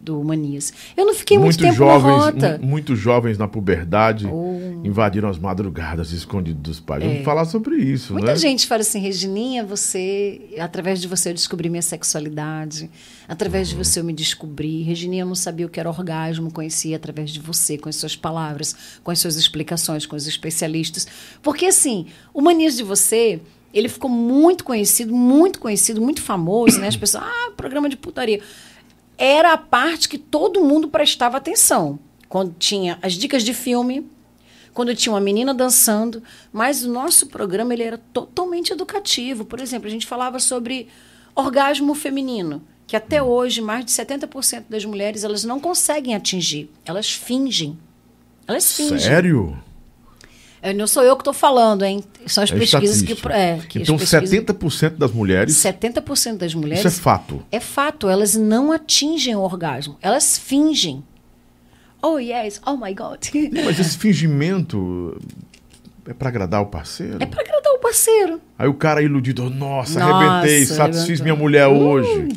do 0.00 0.22
Manias. 0.22 0.72
Eu 0.96 1.04
não 1.06 1.14
fiquei 1.14 1.36
muito, 1.36 1.58
Muitos 1.60 1.76
tempo 1.76 1.84
na 1.90 1.98
jovens, 1.98 2.24
rota. 2.24 2.58
mu- 2.62 2.66
muitos 2.68 2.98
jovens 2.98 3.38
na 3.38 3.48
puberdade 3.48 4.26
Oh. 4.26 4.80
invadiram 4.84 5.28
as 5.28 5.38
madrugadas 5.38 6.12
escondidos 6.12 6.62
dos 6.62 6.80
pais. 6.80 7.02
É. 7.02 7.08
Vamos 7.08 7.24
falar 7.24 7.44
sobre 7.44 7.76
isso, 7.76 8.12
Muita 8.12 8.28
né? 8.32 8.36
gente 8.36 8.66
fala 8.66 8.82
assim, 8.82 9.00
Regininha, 9.00 9.64
você, 9.64 10.40
através 10.60 11.00
de 11.00 11.08
você 11.08 11.30
eu 11.30 11.34
descobri 11.34 11.68
minha 11.68 11.82
sexualidade, 11.82 12.88
através 13.28 13.72
Uhum. 13.72 13.78
de 13.78 13.84
você 13.84 14.00
eu 14.00 14.04
me 14.04 14.12
descobri. 14.12 14.82
Regininha 14.82 15.22
eu 15.22 15.26
não 15.26 15.34
sabia 15.34 15.66
o 15.66 15.68
que 15.68 15.80
era 15.80 15.88
orgasmo, 15.88 16.52
conhecia 16.52 16.96
através 16.96 17.30
de 17.30 17.40
você, 17.40 17.76
com 17.76 17.88
as 17.88 17.96
suas 17.96 18.14
palavras, 18.14 18.76
com 19.02 19.10
as 19.10 19.18
suas 19.18 19.36
explicações, 19.36 20.06
com 20.06 20.14
os 20.16 20.26
especialistas. 20.26 21.06
Porque 21.42 21.66
assim, 21.66 22.06
o 22.32 22.40
Manias 22.40 22.76
de 22.76 22.82
Você, 22.84 23.40
ele 23.74 23.88
ficou 23.88 24.08
muito 24.10 24.64
conhecido, 24.64 25.14
muito 25.14 25.58
conhecido, 25.58 26.00
muito 26.00 26.22
famoso, 26.22 26.78
né? 26.80 26.86
As 26.88 26.96
pessoas, 26.96 27.24
ah, 27.24 27.50
programa 27.56 27.88
de 27.88 27.96
putaria. 27.96 28.40
Era 29.18 29.52
a 29.52 29.58
parte 29.58 30.08
que 30.08 30.18
todo 30.18 30.62
mundo 30.62 30.88
prestava 30.88 31.36
atenção. 31.36 31.98
Quando 32.28 32.54
tinha 32.58 32.98
as 33.02 33.14
dicas 33.14 33.42
de 33.42 33.54
filme, 33.54 34.10
quando 34.74 34.94
tinha 34.94 35.12
uma 35.12 35.20
menina 35.20 35.54
dançando, 35.54 36.22
mas 36.52 36.84
o 36.84 36.92
nosso 36.92 37.28
programa 37.28 37.72
ele 37.72 37.82
era 37.82 37.98
totalmente 37.98 38.72
educativo. 38.72 39.44
Por 39.44 39.60
exemplo, 39.60 39.88
a 39.88 39.90
gente 39.90 40.06
falava 40.06 40.38
sobre 40.38 40.88
orgasmo 41.34 41.94
feminino, 41.94 42.62
que 42.86 42.94
até 42.96 43.22
hoje 43.22 43.60
mais 43.60 43.84
de 43.84 43.90
70% 43.90 44.64
das 44.68 44.84
mulheres 44.84 45.24
elas 45.24 45.44
não 45.44 45.58
conseguem 45.58 46.14
atingir, 46.14 46.70
elas 46.84 47.10
fingem. 47.10 47.78
Elas 48.46 48.72
fingem. 48.76 48.98
Sério? 48.98 49.56
É, 50.60 50.72
Não 50.72 50.86
sou 50.86 51.02
eu 51.02 51.16
que 51.16 51.22
estou 51.22 51.34
falando, 51.34 51.84
hein? 51.84 52.02
São 52.26 52.42
as 52.44 52.50
É 52.50 52.56
pesquisas 52.58 53.02
que, 53.02 53.12
é, 53.30 53.58
que 53.68 53.78
então, 53.82 53.96
pesquisas- 53.96 54.30
70% 54.30 54.96
das 54.98 55.12
mulheres. 55.12 55.54
70% 55.56 56.38
das 56.38 56.54
mulheres 56.54 56.84
Isso 56.84 56.88
é 56.88 57.02
fato. 57.02 57.42
é 57.52 57.60
fato, 57.60 58.08
elas 58.08 58.34
não 58.34 58.72
atingem 58.72 59.34
o 59.36 59.40
orgasmo, 59.40 59.96
elas 60.02 60.36
fingem. 60.36 61.04
Oh 62.02 62.18
yes, 62.18 62.60
oh 62.66 62.76
my 62.76 62.92
god. 62.94 63.20
Mas 63.64 63.78
esse 63.80 63.96
fingimento 63.96 65.16
é 66.06 66.12
pra 66.12 66.28
agradar 66.28 66.62
o 66.62 66.66
parceiro? 66.66 67.16
É 67.20 67.26
para 67.26 67.40
agradar 67.40 67.72
o 67.72 67.78
parceiro. 67.78 68.40
Aí 68.58 68.68
o 68.68 68.74
cara 68.74 69.02
iludido, 69.02 69.48
nossa, 69.50 69.98
Nossa, 69.98 70.14
arrebentei, 70.14 70.66
satisfiz 70.66 71.20
arrebentou. 71.20 71.24
minha 71.24 71.36
mulher 71.36 71.66
hoje. 71.68 72.28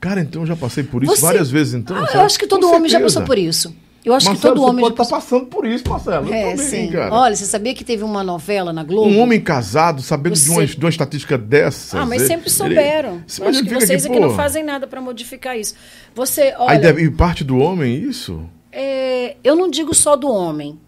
Cara, 0.00 0.20
então 0.20 0.42
eu 0.42 0.46
já 0.46 0.56
passei 0.56 0.82
por 0.84 1.02
isso 1.02 1.14
Você- 1.16 1.22
várias 1.22 1.50
vezes, 1.50 1.74
então. 1.74 1.96
Ah, 1.96 2.08
eu 2.14 2.20
acho 2.22 2.38
que 2.38 2.46
todo 2.46 2.66
homem 2.68 2.88
já 2.88 2.98
certeza. 2.98 3.20
passou 3.20 3.22
por 3.26 3.38
isso. 3.38 3.74
Eu 4.04 4.12
acho 4.12 4.26
que 4.26 4.32
Marcelo, 4.32 4.54
todo 4.54 4.64
você 4.64 4.70
homem 4.70 4.84
pode 4.84 4.96
já 4.98 5.02
estar 5.02 5.16
passou. 5.16 5.38
passando 5.40 5.50
por 5.50 5.66
isso, 5.66 5.88
Marcelo. 5.88 6.32
É, 6.32 6.50
também, 6.50 6.56
sim. 6.58 6.90
cara. 6.90 7.14
Olha, 7.14 7.34
você 7.34 7.46
sabia 7.46 7.74
que 7.74 7.82
teve 7.82 8.02
uma 8.04 8.22
novela 8.22 8.70
na 8.70 8.84
Globo? 8.84 9.08
Um 9.08 9.18
homem 9.20 9.40
casado, 9.40 10.02
sabendo 10.02 10.34
de, 10.34 10.50
uma, 10.50 10.60
Você- 10.66 10.74
de 10.76 10.84
uma 10.84 10.90
estatística 10.90 11.38
dessa. 11.38 12.00
Ah, 12.00 12.04
mas 12.06 12.22
sempre 12.22 12.50
souberam. 12.50 13.22
Eu 13.40 13.48
acho 13.48 13.64
que 13.64 13.72
vocês 13.74 14.04
aqui 14.04 14.20
não 14.20 14.34
fazem 14.34 14.62
nada 14.62 14.86
para 14.86 15.00
modificar 15.00 15.58
isso. 15.58 15.74
Você, 16.14 16.54
olha, 16.58 16.72
Aí 16.72 16.78
deve, 16.78 17.02
e 17.04 17.10
parte 17.10 17.42
do 17.42 17.56
homem, 17.58 17.94
isso? 18.02 18.42
é, 18.70 19.36
eu 19.42 19.56
não 19.56 19.70
digo 19.70 19.94
só 19.94 20.16
do 20.16 20.28
homem. 20.28 20.78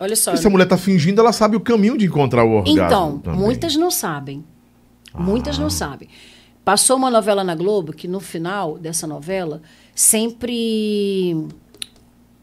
Olha 0.00 0.16
só. 0.16 0.34
Se 0.34 0.46
a 0.46 0.50
mulher 0.50 0.66
tá 0.66 0.78
fingindo, 0.78 1.20
ela 1.20 1.32
sabe 1.32 1.54
o 1.56 1.60
caminho 1.60 1.98
de 1.98 2.06
encontrar 2.06 2.44
o 2.44 2.52
orgasmo. 2.52 2.80
Então, 2.82 3.18
também. 3.18 3.40
muitas 3.40 3.76
não 3.76 3.90
sabem. 3.90 4.42
Muitas 5.12 5.58
Ah. 5.58 5.62
não 5.62 5.68
sabem. 5.68 6.08
Passou 6.64 6.96
uma 6.96 7.10
novela 7.10 7.42
na 7.44 7.54
Globo 7.54 7.92
que 7.92 8.06
no 8.08 8.20
final 8.20 8.78
dessa 8.78 9.06
novela 9.06 9.60
sempre 9.94 11.36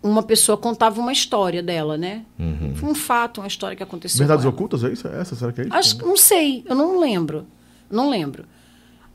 uma 0.07 0.21
pessoa 0.23 0.57
contava 0.57 0.99
uma 1.01 1.11
história 1.11 1.63
dela, 1.63 1.97
né? 1.97 2.23
Um 2.39 2.93
fato, 2.93 3.41
uma 3.41 3.47
história 3.47 3.75
que 3.75 3.81
aconteceu. 3.83 4.21
Uhum. 4.21 4.27
Verdades 4.27 4.45
ocultas, 4.45 4.83
é 4.83 4.91
isso? 4.91 5.07
É 5.07 5.19
essa? 5.19 5.35
Será 5.35 5.51
que 5.51 5.61
é 5.61 5.63
isso? 5.65 5.73
Acho, 5.73 6.05
não 6.05 6.15
sei, 6.15 6.63
eu 6.67 6.75
não 6.75 6.99
lembro. 6.99 7.45
Não 7.89 8.09
lembro. 8.09 8.45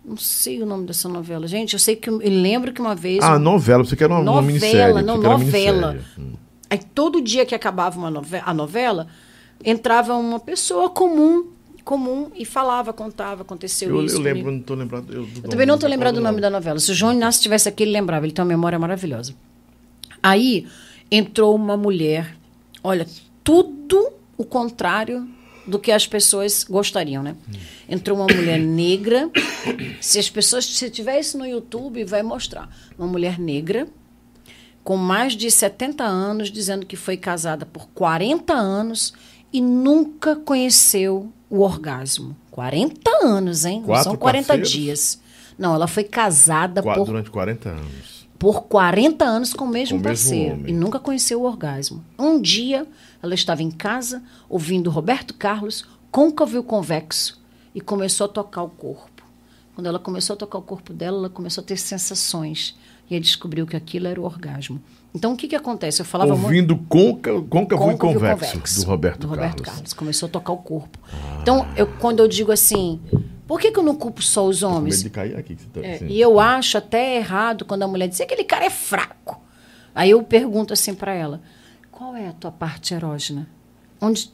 Não 0.04 0.16
sei 0.16 0.60
o 0.62 0.66
nome 0.66 0.86
dessa 0.86 1.08
novela. 1.08 1.46
Gente, 1.46 1.74
eu 1.74 1.78
sei 1.78 1.94
que 1.94 2.08
eu, 2.10 2.18
lembro 2.18 2.72
que 2.72 2.80
uma 2.80 2.94
vez. 2.94 3.22
Ah, 3.22 3.38
novela. 3.38 3.84
Você 3.84 3.94
quer 3.94 4.06
uma, 4.06 4.16
uma 4.16 4.24
Novela, 4.24 4.46
minissérie. 4.46 5.02
não, 5.02 5.14
uma 5.16 5.36
novela. 5.36 5.92
minissérie. 5.92 6.00
Hum. 6.18 6.32
Aí 6.70 6.78
todo 6.94 7.20
dia 7.20 7.44
que 7.46 7.54
acabava 7.54 7.98
uma 7.98 8.10
nove- 8.10 8.42
a 8.44 8.54
novela, 8.54 9.06
entrava 9.64 10.14
uma 10.16 10.40
pessoa 10.40 10.88
comum, 10.88 11.48
comum, 11.84 12.30
e 12.34 12.44
falava, 12.44 12.92
contava, 12.92 13.42
aconteceu 13.42 13.90
Eu, 13.90 14.04
isso. 14.04 14.16
eu 14.16 14.20
lembro, 14.20 14.42
comigo. 14.44 14.56
não 14.58 14.62
tô 14.64 14.74
lembrado. 14.74 15.12
Eu, 15.12 15.28
Eu 15.44 15.48
também 15.50 15.66
não 15.66 15.74
estou 15.74 15.88
lembrando 15.88 16.16
o 16.16 16.20
nome 16.20 16.40
da 16.40 16.48
novela. 16.50 16.78
Se 16.80 16.90
o 16.90 16.94
João 16.94 17.12
Inácio 17.12 17.38
estivesse 17.38 17.68
aqui, 17.68 17.82
ele 17.84 17.92
lembrava. 17.92 18.24
Ele 18.26 18.32
tem 18.32 18.42
uma 18.42 18.48
memória 18.48 18.78
maravilhosa. 18.78 19.34
Aí 20.22 20.66
entrou 21.10 21.54
uma 21.54 21.76
mulher, 21.76 22.36
olha, 22.82 23.06
tudo 23.42 24.12
o 24.36 24.44
contrário 24.44 25.28
do 25.66 25.78
que 25.78 25.92
as 25.92 26.06
pessoas 26.06 26.64
gostariam, 26.64 27.22
né? 27.22 27.36
Entrou 27.88 28.16
uma 28.18 28.26
mulher 28.34 28.58
negra. 28.58 29.30
Se 30.00 30.18
as 30.18 30.28
pessoas, 30.30 30.64
se 30.66 30.90
tiver 30.90 31.20
isso 31.20 31.38
no 31.38 31.46
YouTube, 31.46 32.04
vai 32.04 32.22
mostrar. 32.22 32.68
Uma 32.98 33.06
mulher 33.06 33.38
negra, 33.38 33.86
com 34.82 34.96
mais 34.96 35.34
de 35.34 35.50
70 35.50 36.02
anos, 36.04 36.50
dizendo 36.50 36.86
que 36.86 36.96
foi 36.96 37.16
casada 37.16 37.64
por 37.66 37.88
40 37.94 38.52
anos 38.52 39.12
e 39.52 39.60
nunca 39.60 40.34
conheceu 40.36 41.30
o 41.48 41.60
orgasmo. 41.60 42.36
40 42.50 43.10
anos, 43.22 43.64
hein? 43.64 43.80
Não 43.80 43.86
Quatro 43.86 44.04
são 44.04 44.16
40 44.16 44.46
parceiros? 44.46 44.70
dias. 44.70 45.20
Não, 45.58 45.74
ela 45.74 45.86
foi 45.86 46.04
casada 46.04 46.82
Qua- 46.82 46.94
por 46.94 47.06
Durante 47.06 47.30
40 47.30 47.68
anos. 47.68 48.19
Por 48.40 48.62
40 48.62 49.22
anos 49.22 49.52
com 49.52 49.66
o 49.66 49.68
mesmo 49.68 49.98
Com 49.98 50.02
mesmo 50.02 50.02
parceiro 50.02 50.54
homem. 50.54 50.70
e 50.70 50.72
nunca 50.72 50.98
conheceu 50.98 51.42
o 51.42 51.44
orgasmo. 51.44 52.02
Um 52.18 52.40
dia, 52.40 52.86
ela 53.22 53.34
estava 53.34 53.62
em 53.62 53.70
casa 53.70 54.22
ouvindo 54.48 54.88
Roberto 54.88 55.34
Carlos, 55.34 55.84
côncavo 56.10 56.58
e 56.58 56.62
convexo, 56.62 57.38
e 57.74 57.82
começou 57.82 58.24
a 58.24 58.28
tocar 58.28 58.62
o 58.62 58.70
corpo. 58.70 59.22
Quando 59.74 59.88
ela 59.88 59.98
começou 59.98 60.32
a 60.32 60.36
tocar 60.38 60.56
o 60.56 60.62
corpo 60.62 60.94
dela, 60.94 61.18
ela 61.18 61.28
começou 61.28 61.62
a 61.62 61.64
ter 61.66 61.76
sensações. 61.76 62.74
E 63.10 63.14
aí 63.14 63.20
descobriu 63.20 63.66
que 63.66 63.76
aquilo 63.76 64.06
era 64.08 64.18
o 64.18 64.24
orgasmo. 64.24 64.80
Então, 65.14 65.34
o 65.34 65.36
que, 65.36 65.46
que 65.46 65.56
acontece? 65.56 66.00
Eu 66.00 66.06
falava 66.06 66.30
muito. 66.32 66.44
Ouvindo 66.44 66.76
côncavo, 66.88 67.42
côncavo 67.42 67.82
Côncavo 67.82 68.12
e 68.12 68.14
convexo, 68.14 68.80
do 68.80 68.86
Roberto, 68.86 69.20
do 69.20 69.26
Roberto 69.28 69.62
Carlos. 69.62 69.74
Carlos. 69.74 69.92
Começou 69.92 70.28
a 70.28 70.30
tocar 70.30 70.52
o 70.52 70.58
corpo. 70.58 70.98
Então, 71.42 71.66
eu, 71.76 71.86
quando 71.86 72.20
eu 72.20 72.28
digo 72.28 72.50
assim, 72.52 73.00
por 73.50 73.58
que, 73.60 73.72
que 73.72 73.78
eu 73.80 73.82
não 73.82 73.96
culpo 73.96 74.22
só 74.22 74.46
os 74.46 74.60
Com 74.60 74.68
medo 74.68 74.78
homens? 74.78 75.02
de 75.02 75.10
cair 75.10 75.36
aqui. 75.36 75.56
que 75.56 75.62
você 75.62 75.68
tá- 75.68 75.80
É, 75.84 75.98
e 76.08 76.20
eu 76.20 76.38
acho 76.38 76.78
até 76.78 77.16
errado 77.16 77.64
quando 77.64 77.82
a 77.82 77.88
mulher 77.88 78.06
diz 78.06 78.16
que 78.18 78.22
aquele 78.22 78.44
cara 78.44 78.64
é 78.64 78.70
fraco. 78.70 79.40
Aí 79.92 80.10
eu 80.10 80.22
pergunto 80.22 80.72
assim 80.72 80.94
para 80.94 81.12
ela: 81.12 81.40
qual 81.90 82.14
é 82.14 82.28
a 82.28 82.32
tua 82.32 82.52
parte 82.52 82.94
erógena? 82.94 83.48
Onde 84.00 84.30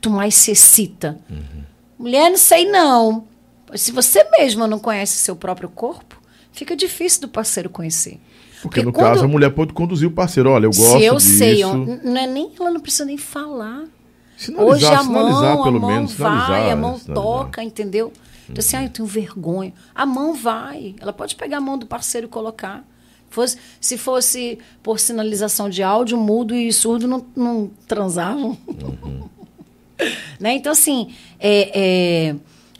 tu 0.00 0.10
mais 0.10 0.36
se 0.36 0.52
excita? 0.52 1.18
Uhum. 1.28 1.62
Mulher, 1.98 2.30
não 2.30 2.36
sei 2.38 2.64
não. 2.70 3.24
Se 3.74 3.90
você 3.90 4.22
mesma 4.38 4.68
não 4.68 4.78
conhece 4.78 5.16
seu 5.18 5.34
próprio 5.34 5.68
corpo, 5.68 6.20
fica 6.52 6.76
difícil 6.76 7.22
do 7.22 7.28
parceiro 7.28 7.68
conhecer. 7.68 8.20
Porque, 8.62 8.80
no 8.80 8.92
quando- 8.92 9.06
caso, 9.14 9.24
a 9.24 9.28
mulher 9.28 9.50
pode 9.50 9.72
conduzir 9.72 10.06
o 10.06 10.12
parceiro. 10.12 10.50
Olha, 10.50 10.66
eu 10.66 10.70
gosto 10.70 10.98
se 10.98 11.04
eu 11.04 11.16
disso. 11.16 11.36
sei, 11.38 11.64
eu- 11.64 11.74
não 12.04 12.16
é 12.16 12.28
nem 12.28 12.52
ela 12.60 12.70
não 12.70 12.80
precisa 12.80 13.04
nem 13.04 13.16
falar. 13.18 13.82
Sinalizar, 14.36 14.66
Hoje 14.72 14.86
a 14.86 15.02
mão, 15.02 15.62
pelo 15.64 15.76
a 15.76 15.80
mão 15.80 15.90
menos. 15.90 16.12
vai, 16.14 16.70
a 16.70 16.76
mão 16.76 16.96
sinalizar. 16.98 17.14
toca, 17.14 17.62
entendeu? 17.64 18.12
Então 18.52 18.58
assim, 18.60 18.76
ah, 18.76 18.84
eu 18.84 18.90
tenho 18.90 19.06
vergonha. 19.08 19.72
A 19.94 20.04
mão 20.06 20.34
vai. 20.34 20.94
Ela 21.00 21.12
pode 21.12 21.34
pegar 21.34 21.56
a 21.56 21.60
mão 21.60 21.76
do 21.78 21.86
parceiro 21.86 22.26
e 22.26 22.30
colocar. 22.30 22.84
Fosse, 23.30 23.56
se 23.80 23.96
fosse 23.96 24.58
por 24.82 25.00
sinalização 25.00 25.70
de 25.70 25.82
áudio, 25.82 26.18
mudo 26.18 26.54
e 26.54 26.70
surdo 26.70 27.08
não, 27.08 27.24
não 27.34 27.70
transavam. 27.88 28.58
né? 30.38 30.52
Então, 30.54 30.72
assim, 30.72 31.14
é, 31.40 32.28
é, 32.30 32.36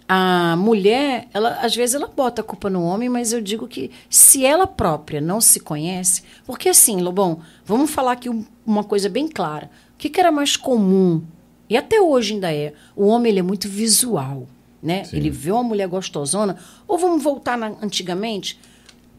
a 0.07 0.55
mulher, 0.57 1.27
ela, 1.33 1.55
às 1.63 1.75
vezes 1.75 1.95
ela 1.95 2.07
bota 2.07 2.43
a 2.43 2.45
culpa 2.45 2.69
no 2.69 2.83
homem, 2.85 3.09
mas 3.09 3.33
eu 3.33 3.41
digo 3.41 3.67
que 3.67 3.91
se 4.11 4.45
ela 4.45 4.67
própria 4.67 5.21
não 5.23 5.41
se 5.41 5.59
conhece. 5.59 6.23
Porque, 6.45 6.69
assim, 6.69 7.01
Lobão, 7.01 7.41
vamos 7.65 7.91
falar 7.91 8.13
aqui 8.13 8.29
um- 8.29 8.45
uma 8.67 8.85
coisa 8.85 9.09
bem 9.09 9.29
clara. 9.29 9.71
O 9.95 9.97
que, 9.97 10.11
que 10.11 10.21
era 10.21 10.31
mais 10.31 10.55
comum? 10.57 11.23
E 11.69 11.77
até 11.79 11.99
hoje 12.01 12.35
ainda 12.35 12.53
é. 12.53 12.75
O 12.95 13.07
homem 13.07 13.31
ele 13.33 13.41
é 13.41 13.43
muito 13.43 13.69
visual. 13.69 14.47
Né? 14.83 15.05
Ele 15.13 15.31
vê 15.31 15.53
uma 15.53 15.63
mulher 15.63 15.87
gostosona. 15.87 16.57
Ou 16.89 16.99
vamos 16.99 17.23
voltar 17.23 17.57
na- 17.57 17.75
antigamente? 17.81 18.59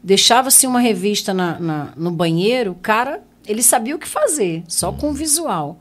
Deixava-se 0.02 0.66
uma 0.66 0.78
revista 0.80 1.32
na- 1.32 1.58
na- 1.58 1.92
no 1.96 2.10
banheiro, 2.10 2.72
o 2.72 2.74
cara, 2.74 3.22
ele 3.46 3.62
sabia 3.62 3.96
o 3.96 3.98
que 3.98 4.06
fazer, 4.06 4.62
só 4.68 4.92
com 4.92 5.10
o 5.10 5.14
visual. 5.14 5.78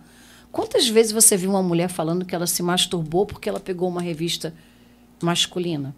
Quantas 0.54 0.88
vezes 0.88 1.12
você 1.12 1.36
viu 1.36 1.50
uma 1.50 1.62
mulher 1.64 1.90
falando 1.90 2.24
que 2.24 2.34
ela 2.34 2.48
se 2.48 2.64
masturbou 2.64 3.26
porque 3.26 3.50
ela 3.50 3.60
pegou 3.60 3.90
uma 3.90 4.02
revista 4.02 4.54
masculina? 5.22 5.94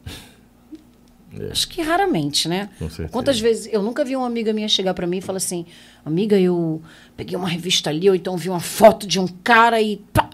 Acho 1.51 1.67
que 1.67 1.81
raramente, 1.81 2.47
né? 2.47 2.69
Quantas 3.11 3.39
vezes 3.39 3.67
eu 3.73 3.83
nunca 3.83 4.05
vi 4.05 4.15
uma 4.15 4.25
amiga 4.25 4.53
minha 4.53 4.69
chegar 4.69 4.93
para 4.93 5.05
mim 5.05 5.17
e 5.17 5.21
falar 5.21 5.37
assim: 5.37 5.65
"Amiga, 6.05 6.39
eu 6.39 6.81
peguei 7.17 7.35
uma 7.37 7.49
revista 7.49 7.89
ali 7.89 8.09
ou 8.09 8.15
então 8.15 8.37
vi 8.37 8.49
uma 8.49 8.59
foto 8.61 9.05
de 9.05 9.19
um 9.19 9.27
cara 9.43 9.81
e 9.81 9.97
pá, 10.13 10.29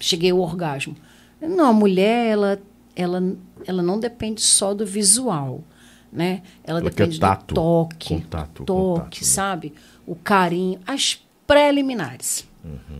cheguei 0.00 0.32
ao 0.32 0.40
orgasmo". 0.40 0.96
Não, 1.40 1.66
a 1.68 1.72
mulher 1.72 2.26
ela 2.32 2.60
ela 3.00 3.22
ela 3.66 3.82
não 3.82 3.98
depende 4.00 4.40
só 4.40 4.72
do 4.74 4.86
visual, 4.86 5.62
né? 6.12 6.42
Ela, 6.64 6.80
Ela 6.80 6.90
depende 6.90 7.18
tato, 7.20 7.48
do 7.48 7.54
toque, 7.54 8.08
contato, 8.14 8.64
toque, 8.64 8.98
contato, 9.00 9.24
sabe? 9.24 9.74
O 10.06 10.14
carinho, 10.14 10.78
as 10.86 11.20
preliminares. 11.46 12.48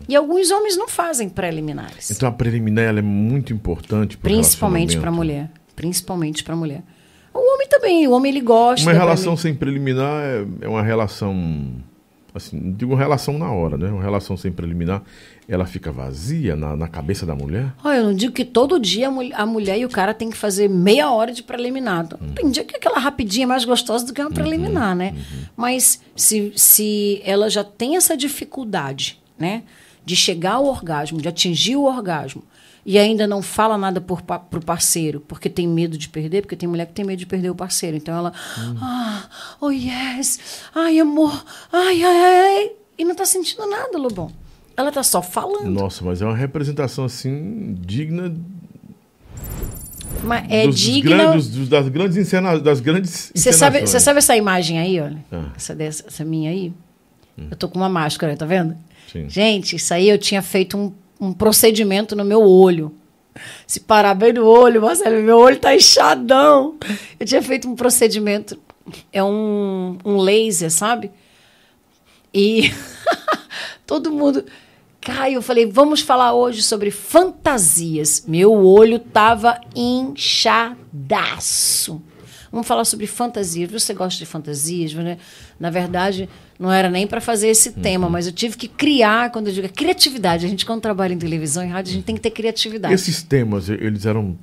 E 0.08 0.16
alguns 0.16 0.50
homens 0.50 0.76
não 0.76 0.88
fazem 0.88 1.28
preliminares. 1.28 2.10
Então 2.10 2.28
a 2.28 2.32
preliminar 2.32 2.96
é 2.96 3.02
muito 3.02 3.52
importante 3.52 4.16
Principalmente 4.16 4.96
para 4.98 5.10
relacionamento. 5.10 5.16
mulher. 5.16 5.50
Principalmente 5.76 6.44
para 6.44 6.56
mulher. 6.56 6.82
O 7.32 7.54
homem 7.54 7.68
também, 7.68 8.08
o 8.08 8.12
homem 8.12 8.32
ele 8.32 8.40
gosta. 8.40 8.84
Uma 8.86 8.92
relação 8.92 9.34
prelimi- 9.36 9.42
sem 9.42 9.54
preliminar 9.54 10.22
é, 10.24 10.46
é 10.62 10.68
uma 10.68 10.82
relação. 10.82 11.34
Assim, 12.34 12.56
não 12.60 12.72
digo 12.72 12.94
relação 12.94 13.36
na 13.38 13.50
hora, 13.52 13.76
né? 13.76 13.88
Uma 13.90 14.02
relação 14.02 14.36
sem 14.36 14.52
preliminar, 14.52 15.02
ela 15.48 15.66
fica 15.66 15.90
vazia 15.90 16.54
na, 16.54 16.76
na 16.76 16.86
cabeça 16.86 17.26
da 17.26 17.34
mulher. 17.34 17.72
Olha, 17.82 17.96
eu 17.98 18.04
não 18.04 18.14
digo 18.14 18.32
que 18.32 18.44
todo 18.44 18.78
dia 18.78 19.08
a, 19.08 19.10
mul- 19.10 19.32
a 19.34 19.44
mulher 19.44 19.78
e 19.78 19.84
o 19.84 19.88
cara 19.88 20.14
tem 20.14 20.30
que 20.30 20.36
fazer 20.36 20.68
meia 20.68 21.10
hora 21.10 21.32
de 21.32 21.42
preliminar. 21.42 22.06
Uhum. 22.20 22.32
Tem 22.34 22.50
dia 22.50 22.64
que 22.64 22.76
aquela 22.76 22.98
rapidinha 23.00 23.44
é 23.44 23.46
mais 23.48 23.64
gostosa 23.64 24.06
do 24.06 24.12
que 24.12 24.20
uma 24.20 24.30
preliminar, 24.30 24.94
né? 24.94 25.12
uhum. 25.16 25.42
Mas 25.56 26.00
se, 26.14 26.52
se 26.54 27.20
ela 27.24 27.50
já 27.50 27.64
tem 27.64 27.96
essa 27.96 28.16
dificuldade, 28.16 29.18
né? 29.38 29.62
De 30.04 30.16
chegar 30.16 30.54
ao 30.54 30.66
orgasmo, 30.66 31.20
de 31.20 31.28
atingir 31.28 31.76
o 31.76 31.84
orgasmo, 31.84 32.42
e 32.84 32.98
ainda 32.98 33.26
não 33.26 33.42
fala 33.42 33.76
nada 33.76 34.00
por, 34.00 34.22
pa- 34.22 34.38
pro 34.38 34.60
parceiro, 34.64 35.20
porque 35.20 35.48
tem 35.50 35.68
medo 35.68 35.98
de 35.98 36.08
perder, 36.08 36.42
porque 36.42 36.56
tem 36.56 36.68
mulher 36.68 36.86
que 36.86 36.92
tem 36.92 37.04
medo 37.04 37.18
de 37.18 37.26
perder 37.26 37.50
o 37.50 37.54
parceiro. 37.54 37.96
Então 37.96 38.16
ela, 38.16 38.32
Hum. 38.58 38.76
ah, 38.80 39.24
oh 39.60 39.70
yes, 39.70 40.38
ai 40.74 40.98
amor, 40.98 41.44
ai, 41.72 42.02
ai, 42.02 42.16
ai, 42.16 42.38
ai, 42.58 42.70
e 42.98 43.04
não 43.04 43.14
tá 43.14 43.24
sentindo 43.26 43.66
nada, 43.66 43.96
Lobão. 43.98 44.30
Ela 44.76 44.90
tá 44.90 45.02
só 45.02 45.20
falando. 45.20 45.68
Nossa, 45.70 46.04
mas 46.04 46.22
é 46.22 46.24
uma 46.24 46.36
representação 46.36 47.04
assim 47.04 47.76
digna 47.80 48.34
Mas 50.22 50.44
é 50.50 50.66
dos, 50.66 50.78
digna. 50.78 51.16
grandes, 51.16 51.48
dos- 51.48 51.68
das 51.68 51.88
grandes 51.88 52.16
encena, 52.16 52.58
das 52.58 52.80
grandes 52.80 53.32
Você 53.34 53.52
sabe, 53.52 53.76
encenações. 53.78 54.02
sabe 54.02 54.18
essa 54.18 54.36
imagem 54.36 54.78
aí, 54.78 55.00
olha? 55.00 55.18
Ah. 55.30 55.36
Hum. 55.36 55.46
Essa, 55.56 55.74
dessa, 55.74 56.04
essa 56.06 56.24
minha 56.24 56.50
aí? 56.50 56.72
Eu 57.50 57.56
tô 57.56 57.68
com 57.70 57.78
uma 57.78 57.88
máscara, 57.88 58.36
tá 58.36 58.44
vendo? 58.44 58.76
Sim. 59.10 59.26
Gente, 59.30 59.76
isso 59.76 59.94
aí 59.94 60.08
eu 60.10 60.18
tinha 60.18 60.42
feito 60.42 60.76
um, 60.76 60.92
um 61.20 61.32
procedimento 61.32 62.16
no 62.16 62.24
meu 62.24 62.40
olho. 62.42 62.94
Se 63.66 63.80
parar 63.80 64.14
bem 64.14 64.32
no 64.32 64.46
olho, 64.46 64.80
Marcelo, 64.82 65.22
meu 65.22 65.38
olho 65.38 65.58
tá 65.58 65.74
inchadão. 65.74 66.76
Eu 67.18 67.26
tinha 67.26 67.42
feito 67.42 67.68
um 67.68 67.76
procedimento. 67.76 68.58
É 69.12 69.22
um, 69.22 69.98
um 70.04 70.16
laser, 70.16 70.70
sabe? 70.70 71.10
E 72.32 72.72
todo 73.86 74.10
mundo. 74.10 74.44
Caio, 75.00 75.36
eu 75.36 75.42
falei, 75.42 75.66
vamos 75.66 76.00
falar 76.00 76.34
hoje 76.34 76.62
sobre 76.62 76.90
fantasias. 76.90 78.24
Meu 78.26 78.52
olho 78.52 78.98
tava 78.98 79.60
inchadaço. 79.74 80.80
Vamos 82.52 82.66
falar 82.66 82.84
sobre 82.84 83.06
fantasias. 83.06 83.70
Você 83.70 83.94
gosta 83.94 84.18
de 84.18 84.26
fantasias? 84.26 84.92
né? 84.94 85.18
Na 85.58 85.70
verdade, 85.70 86.28
não 86.58 86.72
era 86.72 86.90
nem 86.90 87.06
para 87.06 87.20
fazer 87.20 87.48
esse 87.48 87.72
tema, 87.72 88.08
mas 88.10 88.26
eu 88.26 88.32
tive 88.32 88.56
que 88.56 88.66
criar, 88.68 89.30
quando 89.30 89.48
eu 89.48 89.52
digo 89.54 89.68
criatividade. 89.72 90.46
A 90.46 90.48
gente, 90.48 90.66
quando 90.66 90.80
trabalha 90.80 91.12
em 91.14 91.18
televisão 91.18 91.64
e 91.64 91.68
rádio, 91.68 91.92
a 91.92 91.94
gente 91.94 92.04
tem 92.04 92.14
que 92.16 92.20
ter 92.20 92.30
criatividade. 92.32 92.92
Esses 92.94 93.22
temas, 93.22 93.68
eles 93.68 94.04
eram 94.06 94.36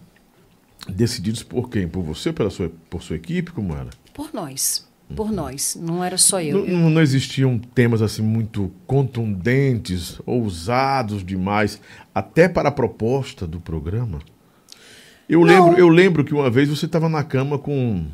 decididos 0.89 1.43
por 1.43 1.69
quem? 1.69 1.87
Por 1.87 2.01
você, 2.03 2.31
pela 2.31 2.49
sua, 2.49 2.71
por 2.89 3.03
sua 3.03 3.15
equipe? 3.17 3.51
Como 3.51 3.73
era? 3.75 3.89
Por 4.13 4.33
nós. 4.33 4.87
Por 5.15 5.31
nós. 5.31 5.77
Não 5.79 6.03
era 6.03 6.17
só 6.17 6.41
eu. 6.41 6.59
Não, 6.59 6.65
Eu- 6.65 6.77
não- 6.79 6.89
não 6.89 7.01
existiam 7.01 7.57
temas 7.57 8.01
assim 8.01 8.21
muito 8.21 8.71
contundentes, 8.85 10.19
ousados 10.25 11.23
demais, 11.25 11.79
até 12.13 12.47
para 12.49 12.69
a 12.69 12.71
proposta 12.71 13.45
do 13.47 13.59
programa? 13.59 14.19
Eu 15.29 15.41
Não. 15.41 15.47
lembro, 15.47 15.79
eu 15.79 15.89
lembro 15.89 16.23
que 16.23 16.33
uma 16.33 16.49
vez 16.49 16.69
você 16.69 16.85
estava 16.85 17.09
na 17.09 17.23
cama 17.23 17.57
com 17.59 18.05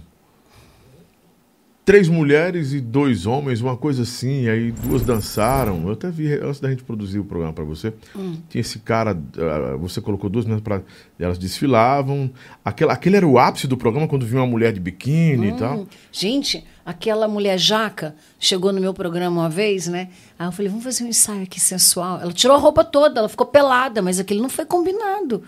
três 1.86 2.08
mulheres 2.08 2.72
e 2.72 2.80
dois 2.80 3.26
homens, 3.26 3.60
uma 3.60 3.76
coisa 3.76 4.04
assim, 4.04 4.48
aí 4.48 4.72
duas 4.72 5.02
dançaram. 5.04 5.86
Eu 5.86 5.94
até 5.94 6.10
vi 6.10 6.34
antes 6.34 6.60
da 6.60 6.70
gente 6.70 6.84
produzir 6.84 7.20
o 7.20 7.26
programa 7.26 7.54
para 7.54 7.64
você. 7.66 7.94
Hum. 8.16 8.38
Tinha 8.50 8.62
esse 8.62 8.80
cara, 8.80 9.12
ah, 9.38 9.76
você 9.76 10.00
colocou 10.00 10.30
duas 10.30 10.46
meninas 10.46 10.64
para 10.64 10.82
elas 11.20 11.38
desfilavam. 11.38 12.32
Aquela, 12.64 12.94
aquele 12.94 13.18
era 13.18 13.28
o 13.28 13.38
ápice 13.38 13.68
do 13.68 13.76
programa 13.78 14.08
quando 14.08 14.26
vinha 14.26 14.42
uma 14.42 14.48
mulher 14.48 14.72
de 14.72 14.80
biquíni 14.80 15.50
e 15.50 15.54
tal. 15.58 15.80
Hum, 15.80 15.88
Gente, 16.12 16.64
aquela 16.86 17.28
mulher 17.28 17.58
jaca 17.58 18.16
chegou 18.40 18.72
no 18.72 18.80
meu 18.80 18.94
programa 18.94 19.42
uma 19.42 19.50
vez, 19.50 19.88
né? 19.88 20.10
Aí 20.40 20.48
eu 20.48 20.52
falei, 20.52 20.70
vamos 20.70 20.86
fazer 20.86 21.04
um 21.04 21.08
ensaio 21.08 21.44
aqui 21.44 21.60
sensual. 21.60 22.22
Ela 22.22 22.32
tirou 22.32 22.56
a 22.56 22.60
roupa 22.60 22.84
toda, 22.84 23.20
ela 23.20 23.30
ficou 23.30 23.46
pelada, 23.46 24.02
mas 24.02 24.20
aquilo 24.20 24.42
não 24.42 24.50
foi 24.50 24.66
combinado. 24.66 25.44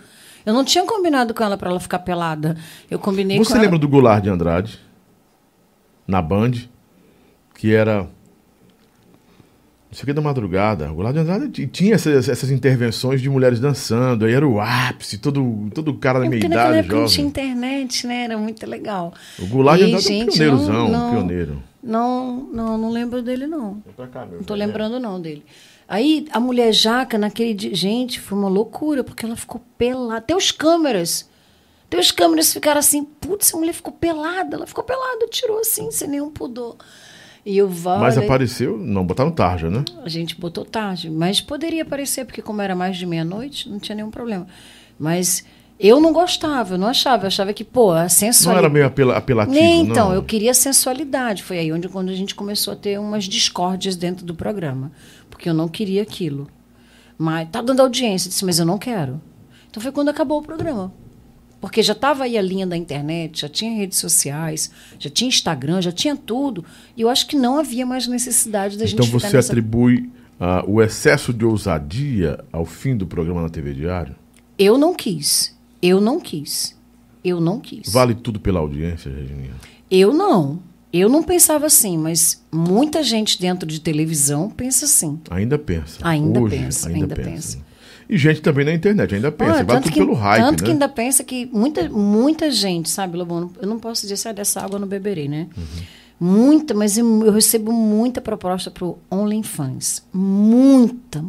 Eu 0.46 0.54
não 0.54 0.64
tinha 0.64 0.84
combinado 0.86 1.34
com 1.34 1.42
ela 1.42 1.56
para 1.58 1.68
ela 1.70 1.80
ficar 1.80 1.98
pelada. 1.98 2.56
Eu 2.88 2.98
combinei 3.00 3.36
Você 3.36 3.48
com 3.52 3.58
lembra 3.58 3.70
ela. 3.74 3.78
do 3.80 3.88
Goulart 3.88 4.22
de 4.22 4.30
Andrade? 4.30 4.78
Na 6.06 6.22
Band? 6.22 6.52
Que 7.54 7.74
era. 7.74 8.04
Não 9.88 9.92
sei 9.92 10.02
o 10.02 10.06
que 10.06 10.12
da 10.12 10.20
madrugada. 10.20 10.90
O 10.90 10.94
Goulart 10.94 11.14
de 11.14 11.20
Andrade 11.20 11.66
tinha 11.66 11.94
essas, 11.96 12.28
essas 12.28 12.50
intervenções 12.50 13.20
de 13.20 13.28
mulheres 13.28 13.58
dançando. 13.58 14.24
Aí 14.24 14.32
era 14.34 14.46
o 14.46 14.60
ápice, 14.60 15.18
todo, 15.18 15.68
todo 15.74 15.94
cara 15.94 16.20
da 16.20 16.26
É 16.26 16.28
minha 16.28 16.44
idade, 16.46 16.78
época 16.78 16.94
não 16.96 17.06
tinha 17.06 17.08
jovem. 17.08 17.26
internet, 17.26 18.06
né? 18.06 18.24
Era 18.24 18.38
muito 18.38 18.64
legal. 18.66 19.12
O 19.38 19.46
Goulart 19.46 19.78
de 19.78 19.84
E, 19.84 19.86
Andrade 19.88 20.06
é 20.06 20.10
um 20.10 20.12
gente, 20.20 20.32
pioneirozão, 20.32 20.88
não- 20.88 21.08
um 21.08 21.10
pioneiro. 21.12 21.62
Não, 21.82 22.48
não, 22.52 22.76
não 22.78 22.90
lembro 22.90 23.22
dele, 23.22 23.46
não. 23.46 23.82
Não 23.96 24.26
Não 24.32 24.42
tô 24.44 24.54
lembrando 24.54 24.98
não 25.00 25.20
dele. 25.20 25.44
Aí 25.88 26.26
a 26.32 26.40
mulher 26.40 26.72
jaca 26.72 27.16
naquele 27.16 27.54
dia, 27.54 27.74
gente, 27.74 28.18
foi 28.20 28.36
uma 28.36 28.48
loucura, 28.48 29.04
porque 29.04 29.24
ela 29.24 29.36
ficou 29.36 29.62
pelada. 29.78 30.18
Até 30.18 30.34
os 30.34 30.50
câmeras. 30.50 31.28
Até 31.86 31.98
os 31.98 32.10
câmeras 32.10 32.52
ficaram 32.52 32.80
assim, 32.80 33.04
putz, 33.04 33.54
a 33.54 33.58
mulher 33.58 33.72
ficou 33.72 33.92
pelada, 33.92 34.56
ela 34.56 34.66
ficou 34.66 34.82
pelada, 34.82 35.28
tirou 35.30 35.60
assim, 35.60 35.90
sem 35.92 36.08
nenhum 36.08 36.30
pudor. 36.30 36.76
E 37.44 37.56
eu 37.56 37.68
vale, 37.68 38.00
Mas 38.00 38.18
apareceu, 38.18 38.76
não, 38.76 39.06
botaram 39.06 39.30
tarja, 39.30 39.70
né? 39.70 39.84
a 40.02 40.08
gente 40.08 40.34
botou 40.34 40.64
tarde, 40.64 41.08
mas 41.08 41.40
poderia 41.40 41.82
aparecer, 41.82 42.24
porque 42.24 42.42
como 42.42 42.60
era 42.60 42.74
mais 42.74 42.96
de 42.96 43.06
meia-noite, 43.06 43.68
não 43.68 43.78
tinha 43.78 43.94
nenhum 43.94 44.10
problema. 44.10 44.48
Mas 44.98 45.44
eu 45.78 46.00
não 46.00 46.12
gostava, 46.12 46.74
eu 46.74 46.78
não 46.78 46.88
achava, 46.88 47.24
eu 47.24 47.28
achava 47.28 47.52
que, 47.52 47.62
pô, 47.64 47.92
a 47.92 48.02
Não 48.02 48.08
sensualidade... 48.08 48.64
era 48.64 48.72
meio 48.72 48.86
apela- 48.86 49.16
apelativo, 49.16 49.54
Nem, 49.58 49.82
então, 49.82 50.08
não. 50.08 50.14
eu 50.14 50.22
queria 50.22 50.54
sensualidade. 50.54 51.42
Foi 51.42 51.58
aí 51.58 51.72
onde 51.72 51.88
quando 51.88 52.08
a 52.08 52.14
gente 52.14 52.34
começou 52.34 52.72
a 52.72 52.76
ter 52.76 52.98
umas 52.98 53.24
discórdias 53.24 53.94
dentro 53.96 54.24
do 54.24 54.34
programa. 54.34 54.90
Porque 55.28 55.48
eu 55.48 55.54
não 55.54 55.68
queria 55.68 56.02
aquilo. 56.02 56.48
Mas 57.18 57.48
tá 57.50 57.60
dando 57.60 57.80
audiência, 57.80 58.28
eu 58.28 58.30
disse, 58.30 58.44
mas 58.44 58.58
eu 58.58 58.64
não 58.66 58.78
quero. 58.78 59.20
Então 59.70 59.82
foi 59.82 59.92
quando 59.92 60.08
acabou 60.08 60.38
o 60.38 60.42
programa. 60.42 60.92
Porque 61.60 61.82
já 61.82 61.92
estava 61.94 62.24
aí 62.24 62.36
a 62.36 62.42
linha 62.42 62.66
da 62.66 62.76
internet, 62.76 63.40
já 63.40 63.48
tinha 63.48 63.74
redes 63.76 63.98
sociais, 63.98 64.70
já 64.98 65.08
tinha 65.10 65.28
Instagram, 65.28 65.80
já 65.80 65.90
tinha 65.90 66.14
tudo. 66.14 66.64
E 66.96 67.00
eu 67.00 67.08
acho 67.08 67.26
que 67.26 67.34
não 67.36 67.58
havia 67.58 67.84
mais 67.86 68.06
necessidade 68.06 68.76
da 68.76 68.84
Então 68.84 69.04
gente 69.04 69.06
ficar 69.14 69.28
você 69.30 69.36
nessa... 69.36 69.52
atribui 69.52 70.10
ah, 70.38 70.62
o 70.66 70.82
excesso 70.82 71.32
de 71.32 71.44
ousadia 71.46 72.38
ao 72.52 72.64
fim 72.66 72.94
do 72.96 73.06
programa 73.06 73.40
na 73.42 73.48
TV 73.48 73.72
Diário? 73.72 74.14
Eu 74.58 74.76
não 74.76 74.94
quis. 74.94 75.55
Eu 75.86 76.00
não 76.00 76.18
quis. 76.20 76.76
Eu 77.24 77.40
não 77.40 77.60
quis. 77.60 77.92
Vale 77.92 78.14
tudo 78.14 78.40
pela 78.40 78.58
audiência, 78.60 79.10
Regininha? 79.12 79.52
Eu 79.90 80.12
não. 80.12 80.60
Eu 80.92 81.08
não 81.08 81.22
pensava 81.22 81.66
assim, 81.66 81.98
mas 81.98 82.42
muita 82.50 83.02
gente 83.02 83.38
dentro 83.40 83.68
de 83.68 83.80
televisão 83.80 84.48
pensa 84.48 84.84
assim. 84.86 85.20
Ainda 85.30 85.58
pensa. 85.58 85.98
Ainda 86.02 86.40
Hoje, 86.40 86.56
pensa, 86.56 86.88
ainda 86.88 87.14
pensa. 87.14 87.58
E 88.08 88.16
gente 88.16 88.40
também 88.40 88.64
na 88.64 88.72
internet 88.72 89.14
ainda 89.14 89.30
pensa. 89.32 89.52
Olha, 89.52 89.64
Vale 89.64 89.80
tudo 89.80 89.92
que, 89.92 89.98
pelo 89.98 90.14
hype, 90.14 90.42
tanto 90.42 90.62
que 90.62 90.68
né? 90.68 90.72
ainda 90.74 90.88
pensa 90.88 91.24
que 91.24 91.46
muita, 91.52 91.88
muita 91.88 92.50
gente, 92.50 92.88
sabe, 92.88 93.16
Lobão? 93.16 93.50
Eu 93.60 93.68
não 93.68 93.78
posso 93.78 94.02
dizer 94.02 94.16
se 94.16 94.28
é 94.28 94.32
dessa 94.32 94.60
água 94.60 94.76
eu 94.76 94.80
não 94.80 94.88
beberei, 94.88 95.28
né? 95.28 95.48
Uhum. 95.56 95.64
Muita, 96.18 96.72
mas 96.72 96.96
eu, 96.96 97.24
eu 97.26 97.32
recebo 97.32 97.72
muita 97.72 98.20
proposta 98.20 98.70
pro 98.70 98.96
OnlyFans. 99.10 100.02
Muita, 100.12 101.18
Eu 101.18 101.24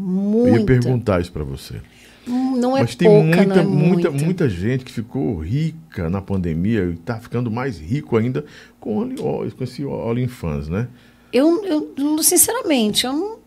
ia 0.47 0.51
muita. 0.51 0.65
perguntar 0.65 1.19
isso 1.19 1.31
pra 1.31 1.43
você. 1.43 1.81
Não 2.27 2.75
é 2.75 2.81
Mas 2.81 2.95
tem 2.95 3.07
pouca, 3.07 3.23
muita, 3.37 3.45
não 3.45 3.61
é 3.61 3.63
muita, 3.63 4.09
muita. 4.11 4.25
muita 4.25 4.49
gente 4.49 4.83
que 4.83 4.91
ficou 4.91 5.37
rica 5.39 6.09
na 6.09 6.21
pandemia 6.21 6.83
e 6.85 6.97
tá 6.97 7.19
ficando 7.19 7.49
mais 7.49 7.79
rico 7.79 8.17
ainda 8.17 8.43
com, 8.79 9.09
ó, 9.21 9.49
com 9.49 9.63
esse 9.63 9.85
OnlyFans, 9.85 10.67
né? 10.67 10.87
Eu, 11.31 11.63
eu, 11.65 12.23
sinceramente, 12.23 13.05
eu 13.05 13.13
não, 13.13 13.37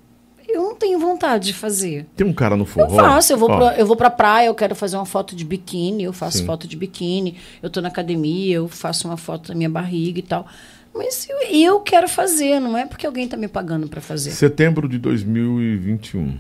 eu 0.49 0.63
não 0.63 0.75
tenho 0.75 0.99
vontade 0.99 1.47
de 1.49 1.55
fazer. 1.55 2.07
Tem 2.17 2.27
um 2.27 2.33
cara 2.33 2.57
no 2.57 2.63
Eu 2.63 2.67
forró. 2.67 2.97
faço, 2.97 3.33
eu 3.33 3.37
vou, 3.39 3.49
pra, 3.49 3.77
eu 3.79 3.87
vou 3.87 3.97
pra 3.97 4.11
praia, 4.11 4.47
eu 4.47 4.55
quero 4.55 4.75
fazer 4.75 4.97
uma 4.97 5.07
foto 5.07 5.35
de 5.37 5.45
biquíni, 5.45 6.05
eu 6.05 6.13
faço 6.13 6.39
Sim. 6.39 6.47
foto 6.47 6.67
de 6.67 6.77
biquíni, 6.77 7.37
eu 7.63 7.69
tô 7.71 7.81
na 7.81 7.89
academia, 7.89 8.57
eu 8.57 8.69
faço 8.69 9.07
uma 9.09 9.17
foto 9.17 9.49
da 9.49 9.55
minha 9.55 9.71
barriga 9.71 10.19
e 10.19 10.23
tal. 10.23 10.47
Mas 10.95 11.29
eu, 11.29 11.39
eu 11.57 11.81
quero 11.81 12.09
fazer, 12.09 12.59
não 12.61 12.77
é 12.77 12.85
porque 12.85 13.07
alguém 13.07 13.29
tá 13.29 13.37
me 13.37 13.47
pagando 13.49 13.89
pra 13.89 14.01
fazer. 14.01 14.31
Setembro 14.33 14.89
de 14.89 14.99
2021. 14.99 16.37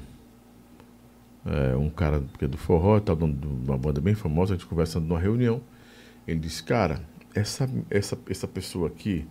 É, 1.46 1.74
um 1.76 1.88
cara 1.88 2.22
que 2.38 2.44
é 2.44 2.48
do 2.48 2.58
forró, 2.58 3.00
tá 3.00 3.14
de 3.14 3.24
uma 3.24 3.78
banda 3.78 4.00
bem 4.00 4.14
famosa, 4.14 4.54
a 4.54 4.56
gente 4.56 4.66
conversando 4.66 5.06
numa 5.06 5.18
reunião. 5.18 5.60
Ele 6.26 6.38
disse, 6.38 6.62
cara, 6.62 7.00
essa, 7.34 7.68
essa, 7.90 8.18
essa 8.28 8.46
pessoa 8.46 8.88
aqui 8.88 9.26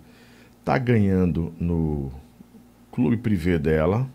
tá 0.65 0.77
ganhando 0.77 1.53
no 1.59 2.11
clube 2.91 3.17
privê 3.17 3.59
dela 3.59 4.09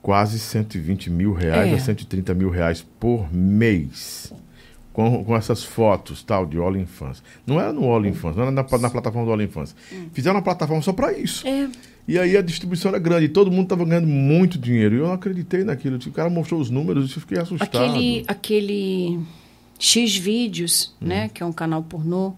quase 0.00 0.38
120 0.38 1.10
mil 1.10 1.32
reais 1.32 1.72
É. 1.72 1.74
a 1.74 1.78
130 1.78 2.32
mil 2.34 2.50
reais 2.50 2.82
por 2.98 3.32
mês. 3.32 4.32
Com, 4.92 5.24
com 5.24 5.36
essas 5.36 5.62
fotos 5.62 6.22
tal 6.24 6.44
de 6.44 6.58
OnlyFans. 6.58 7.22
Não 7.46 7.60
era 7.60 7.72
no 7.72 7.84
OnlyFans, 7.84 8.34
não 8.34 8.42
era 8.42 8.50
na, 8.50 8.62
na 8.62 8.90
plataforma 8.90 9.24
do 9.24 9.32
OnlyFans. 9.32 9.74
Fizeram 10.12 10.36
uma 10.36 10.42
plataforma 10.42 10.82
só 10.82 10.92
para 10.92 11.16
isso. 11.16 11.46
É, 11.46 11.68
E 12.08 12.18
aí 12.18 12.36
a 12.36 12.42
distribuição 12.42 12.88
era 12.88 12.98
grande, 12.98 13.26
e 13.26 13.28
todo 13.28 13.52
mundo 13.52 13.64
estava 13.64 13.84
ganhando 13.84 14.08
muito 14.08 14.58
dinheiro. 14.58 14.96
E 14.96 14.98
eu 14.98 15.06
não 15.06 15.14
acreditei 15.14 15.62
naquilo. 15.62 15.96
O 16.04 16.10
cara 16.12 16.28
mostrou 16.28 16.60
os 16.60 16.70
números 16.70 17.08
e 17.12 17.14
eu 17.16 17.20
fiquei 17.20 17.38
assustado. 17.38 17.68
aquele, 17.84 18.24
aquele 18.26 19.20
X 19.78 20.16
vídeos, 20.16 20.92
né, 21.00 21.28
que 21.28 21.40
é 21.40 21.46
um 21.46 21.52
canal 21.52 21.84
pornô, 21.84 22.34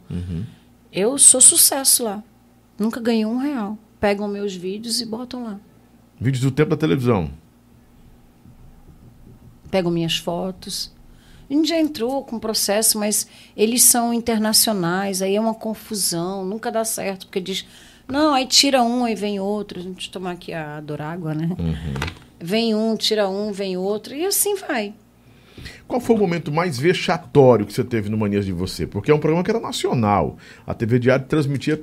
eu 0.93 1.17
sou 1.17 1.41
sucesso 1.41 2.05
lá. 2.05 2.23
Nunca 2.79 3.01
ganhei 3.01 3.25
um 3.25 3.39
real. 3.39 3.79
Pegam 3.99 4.29
meus 4.29 4.55
vídeos 4.55 5.01
e 5.01 5.07
botam 5.07 5.43
lá. 5.45 5.59
Vídeos 6.21 6.43
do 6.45 6.51
tempo 6.51 6.69
da 6.71 6.77
televisão. 6.77 7.31
pegam 9.71 9.91
minhas 9.91 10.19
fotos. 10.19 10.93
A 11.53 11.55
gente 11.55 11.69
já 11.69 11.79
entrou 11.79 12.25
com 12.25 12.39
processo, 12.39 12.99
mas 12.99 13.29
eles 13.55 13.83
são 13.83 14.11
internacionais, 14.15 15.21
aí 15.21 15.37
é 15.37 15.41
uma 15.41 15.53
confusão, 15.53 16.47
nunca 16.47 16.73
dá 16.73 16.83
certo, 16.83 17.27
porque 17.27 17.43
diz, 17.43 17.67
não, 18.09 18.33
aí 18.33 18.47
tira 18.47 18.83
um, 18.83 19.05
aí 19.05 19.15
vem 19.15 19.39
outro, 19.39 19.79
a 19.79 19.83
gente 19.83 20.11
tomar 20.11 20.31
aqui 20.31 20.55
a 20.55 20.81
Dorágua, 20.81 21.35
né? 21.35 21.51
Vem 22.41 22.75
um, 22.75 22.97
tira 22.97 23.29
um, 23.29 23.53
vem 23.53 23.77
outro, 23.77 24.15
e 24.15 24.25
assim 24.25 24.57
vai. 24.57 24.95
Qual 25.87 26.01
foi 26.01 26.17
o 26.17 26.19
momento 26.19 26.51
mais 26.51 26.79
vexatório 26.79 27.67
que 27.67 27.73
você 27.75 27.85
teve 27.85 28.09
no 28.09 28.17
Manias 28.17 28.47
de 28.47 28.53
Você? 28.53 28.87
Porque 28.87 29.11
é 29.11 29.15
um 29.15 29.19
programa 29.19 29.45
que 29.45 29.51
era 29.51 29.61
nacional. 29.61 30.39
A 30.67 30.73
TV 30.73 30.99
Diário 30.99 31.27
transmitia 31.27 31.79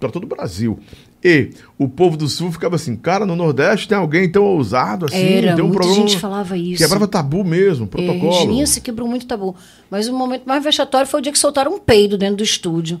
para 0.00 0.10
todo 0.10 0.24
o 0.24 0.26
Brasil. 0.26 0.78
E 1.22 1.50
o 1.78 1.86
povo 1.86 2.16
do 2.16 2.26
Sul 2.28 2.50
ficava 2.50 2.76
assim, 2.76 2.96
cara, 2.96 3.26
no 3.26 3.36
Nordeste 3.36 3.86
tem 3.86 3.96
alguém 3.98 4.28
tão 4.32 4.42
ousado 4.42 5.04
assim, 5.06 5.34
Era, 5.34 5.54
tem 5.54 5.62
um 5.62 5.68
muita 5.68 5.86
gente 5.92 6.18
falava 6.18 6.56
isso. 6.56 6.82
Quebrava 6.82 7.06
tabu 7.06 7.44
mesmo, 7.44 7.84
É, 7.84 7.88
protocolo. 7.88 8.32
Regininha 8.32 8.66
se 8.66 8.80
quebrou 8.80 9.06
muito 9.06 9.26
tabu. 9.26 9.54
Mas 9.90 10.08
o 10.08 10.12
momento 10.14 10.44
mais 10.46 10.64
vexatório 10.64 11.06
foi 11.06 11.20
o 11.20 11.22
dia 11.22 11.30
que 11.30 11.38
soltaram 11.38 11.74
um 11.74 11.78
peido 11.78 12.16
dentro 12.16 12.36
do 12.36 12.42
estúdio. 12.42 12.98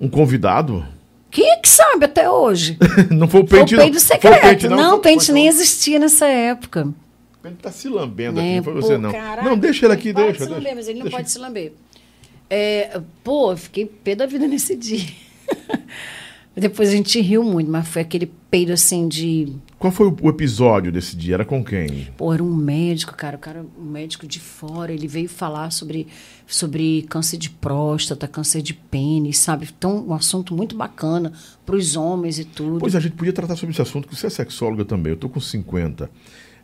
Um 0.00 0.08
convidado? 0.08 0.86
Quem 1.30 1.50
é 1.50 1.56
que 1.56 1.68
sabe 1.68 2.04
até 2.04 2.30
hoje? 2.30 2.76
não 3.10 3.26
foi 3.26 3.42
o 3.42 3.46
Foi 3.46 3.58
pente, 3.60 3.74
o 3.74 3.76
não. 3.78 3.84
peido 3.84 3.98
Foi 4.00 4.14
secreto. 4.16 4.36
o 4.36 4.40
pente, 4.50 4.68
não, 4.68 4.88
o 4.88 4.90
Foi- 4.92 5.00
pente 5.00 5.24
foi- 5.26 5.34
nem 5.34 5.46
existia 5.48 5.98
nessa 5.98 6.26
época. 6.26 6.84
O 6.86 7.38
pente 7.42 7.56
tá 7.62 7.70
se 7.72 7.88
lambendo 7.88 8.40
É, 8.40 8.42
aqui, 8.42 8.56
não 8.56 8.62
foi 8.64 8.74
você 8.74 8.92
pô, 8.94 8.98
não. 8.98 9.12
caraca, 9.12 9.42
não, 9.48 9.56
deixa 9.58 9.86
ele 9.86 9.94
aqui, 9.94 10.12
deixa. 10.12 10.32
de 10.32 10.38
se 10.38 10.44
deixa. 10.44 10.54
lamber, 10.54 10.74
mas 10.76 10.86
ele 10.88 10.98
não 10.98 11.04
Deixa. 11.04 11.16
pode 11.16 11.30
se 11.30 11.38
lamber. 11.38 11.72
É, 12.50 13.00
pô, 13.24 13.52
eu 13.52 13.56
fiquei 13.56 13.86
pé 13.86 14.14
da 14.14 14.26
vida 14.26 14.46
nesse 14.46 14.74
dia. 14.76 15.06
Depois 16.58 16.88
a 16.88 16.92
gente 16.92 17.20
riu 17.20 17.42
muito, 17.44 17.70
mas 17.70 17.86
foi 17.88 18.02
aquele 18.02 18.30
peido 18.50 18.72
assim 18.72 19.06
de. 19.06 19.52
Qual 19.78 19.92
foi 19.92 20.08
o, 20.08 20.28
episódio 20.28 20.90
desse 20.90 21.16
dia? 21.16 21.34
Era 21.34 21.44
com 21.44 21.64
quem? 21.64 22.08
Pô, 22.16 22.32
era 22.32 22.42
um 22.42 22.54
médico, 22.54 23.14
cara, 23.14 23.36
o 23.36 23.38
cara, 23.38 23.64
um 23.78 23.84
médico 23.84 24.26
de 24.26 24.40
fora, 24.40 24.92
ele 24.92 25.06
veio 25.06 25.28
falar 25.28 25.70
sobre, 25.70 26.08
sobre 26.46 27.06
câncer 27.08 27.36
de 27.36 27.50
próstata, 27.50 28.26
câncer 28.26 28.60
de 28.60 28.74
pênis, 28.74 29.38
sabe? 29.38 29.68
Então, 29.76 30.04
um 30.08 30.14
assunto 30.14 30.54
muito 30.54 30.76
bacana 30.76 31.32
para 31.64 31.76
os 31.76 31.96
homens 31.96 32.38
e 32.38 32.44
tudo. 32.44 32.80
Pois 32.80 32.96
a 32.96 33.00
gente 33.00 33.14
podia 33.14 33.32
tratar 33.32 33.54
sobre 33.54 33.72
esse 33.72 33.82
assunto, 33.82 34.04
porque 34.04 34.16
você 34.16 34.26
é 34.26 34.30
sexóloga 34.30 34.84
também. 34.84 35.12
Eu 35.12 35.16
tô 35.16 35.28
com 35.28 35.40
50. 35.40 36.10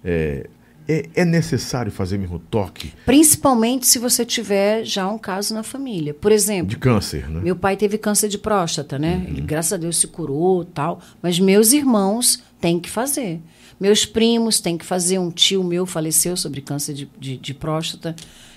É, 0.03 0.49
é, 0.89 1.09
é 1.15 1.25
necessário 1.25 1.91
fazer 1.91 2.19
mesmo 2.19 2.39
toque 2.39 2.93
Principalmente 3.07 3.87
se 3.87 3.99
você 3.99 4.25
tiver 4.25 4.85
já 4.85 5.09
um 5.09 5.19
caso 5.19 5.55
na 5.55 5.63
família. 5.63 6.15
Por 6.15 6.33
exemplo, 6.33 6.69
de 6.69 6.77
câncer, 6.77 7.29
né? 7.31 7.41
Meu 7.41 7.57
pai 7.57 7.77
teve 7.77 7.99
câncer 7.99 8.29
de 8.29 8.39
próstata, 8.39 8.99
né? 8.99 9.17
Uhum. 9.17 9.35
Ele, 9.35 9.41
graças 9.41 9.73
a 9.73 9.77
Deus, 9.77 9.97
se 9.97 10.07
curou 10.07 10.65
tal. 10.65 11.01
Mas 11.23 11.39
meus 11.39 11.73
irmãos 11.73 12.43
têm 12.61 12.79
que 12.79 12.91
fazer. 12.91 13.41
Meus 13.79 14.07
primos 14.07 14.61
têm 14.61 14.79
que 14.79 14.85
fazer. 14.85 15.19
Um 15.19 15.31
tio 15.31 15.65
meu 15.65 15.87
faleceu 15.87 16.37
sobre 16.37 16.61
câncer 16.61 16.95
de, 16.95 17.09
de, 17.19 17.37
de 17.37 17.55
próstata. 17.55 18.15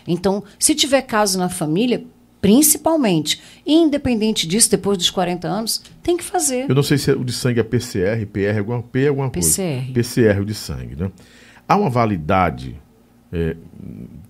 Então, 0.07 0.43
se 0.57 0.73
tiver 0.73 1.01
caso 1.01 1.37
na 1.37 1.49
família, 1.49 2.03
principalmente, 2.41 3.41
independente 3.65 4.47
disso, 4.47 4.71
depois 4.71 4.97
dos 4.97 5.09
40 5.09 5.47
anos, 5.47 5.81
tem 6.01 6.15
que 6.15 6.23
fazer. 6.23 6.65
Eu 6.69 6.75
não 6.75 6.83
sei 6.83 6.97
se 6.97 7.11
o 7.11 7.23
de 7.23 7.33
sangue 7.33 7.59
é 7.59 7.63
PCR, 7.63 8.25
PR, 8.31 8.57
alguma, 8.59 8.81
P 8.81 9.03
é 9.03 9.07
alguma 9.09 9.29
coisa. 9.29 9.49
PCR. 9.49 9.91
PCR, 9.93 10.41
o 10.41 10.45
de 10.45 10.53
sangue, 10.53 10.95
né? 10.95 11.11
Há 11.67 11.75
uma 11.75 11.89
validade 11.89 12.75
é, 13.31 13.55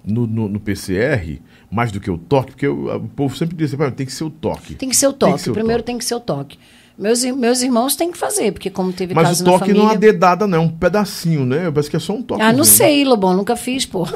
no, 0.05 0.25
no- 0.25 0.47
no 0.49 0.59
PCR 0.59 1.39
mais 1.69 1.91
do 1.91 1.99
que 1.99 2.09
o 2.09 2.17
toque, 2.17 2.51
porque 2.51 2.67
o, 2.67 2.95
o 2.95 3.07
povo 3.09 3.35
sempre 3.37 3.55
diz 3.55 3.73
assim, 3.73 3.83
"Ah, 3.83 3.91
tem 3.91 4.05
que 4.05 4.11
ser 4.11 4.23
o 4.23 4.29
toque. 4.29 4.75
Tem 4.75 4.89
que 4.89 4.95
ser 4.95 5.07
o 5.07 5.13
Tem 5.13 5.29
toque. 5.31 5.41
ser 5.43 5.51
o 5.51 5.53
Primeiro 5.53 5.81
toque. 5.83 5.87
tem 5.87 5.97
que 5.97 6.05
ser 6.05 6.15
o 6.15 6.19
toque. 6.19 6.57
Meus, 6.97 7.23
meus 7.23 7.61
irmãos 7.61 7.95
têm 7.95 8.11
que 8.11 8.17
fazer, 8.17 8.51
porque 8.51 8.71
como 8.71 8.91
teve 8.91 9.13
Mas 9.13 9.27
caso 9.27 9.43
o 9.43 9.45
toque 9.45 9.59
família... 9.59 9.81
não 9.83 9.89
é 9.89 9.93
uma 9.93 9.99
dedada, 9.99 10.47
não, 10.47 10.57
é 10.57 10.61
um 10.61 10.67
pedacinho, 10.69 11.45
né? 11.45 11.69
Parece 11.69 11.91
que 11.91 11.95
é 11.95 11.99
só 11.99 12.13
um 12.13 12.23
toque. 12.23 12.41
Ah, 12.41 12.51
não 12.51 12.63
sei, 12.63 13.05
Lobão, 13.05 13.35
nunca 13.35 13.55
fiz, 13.55 13.85
pô. 13.85 14.03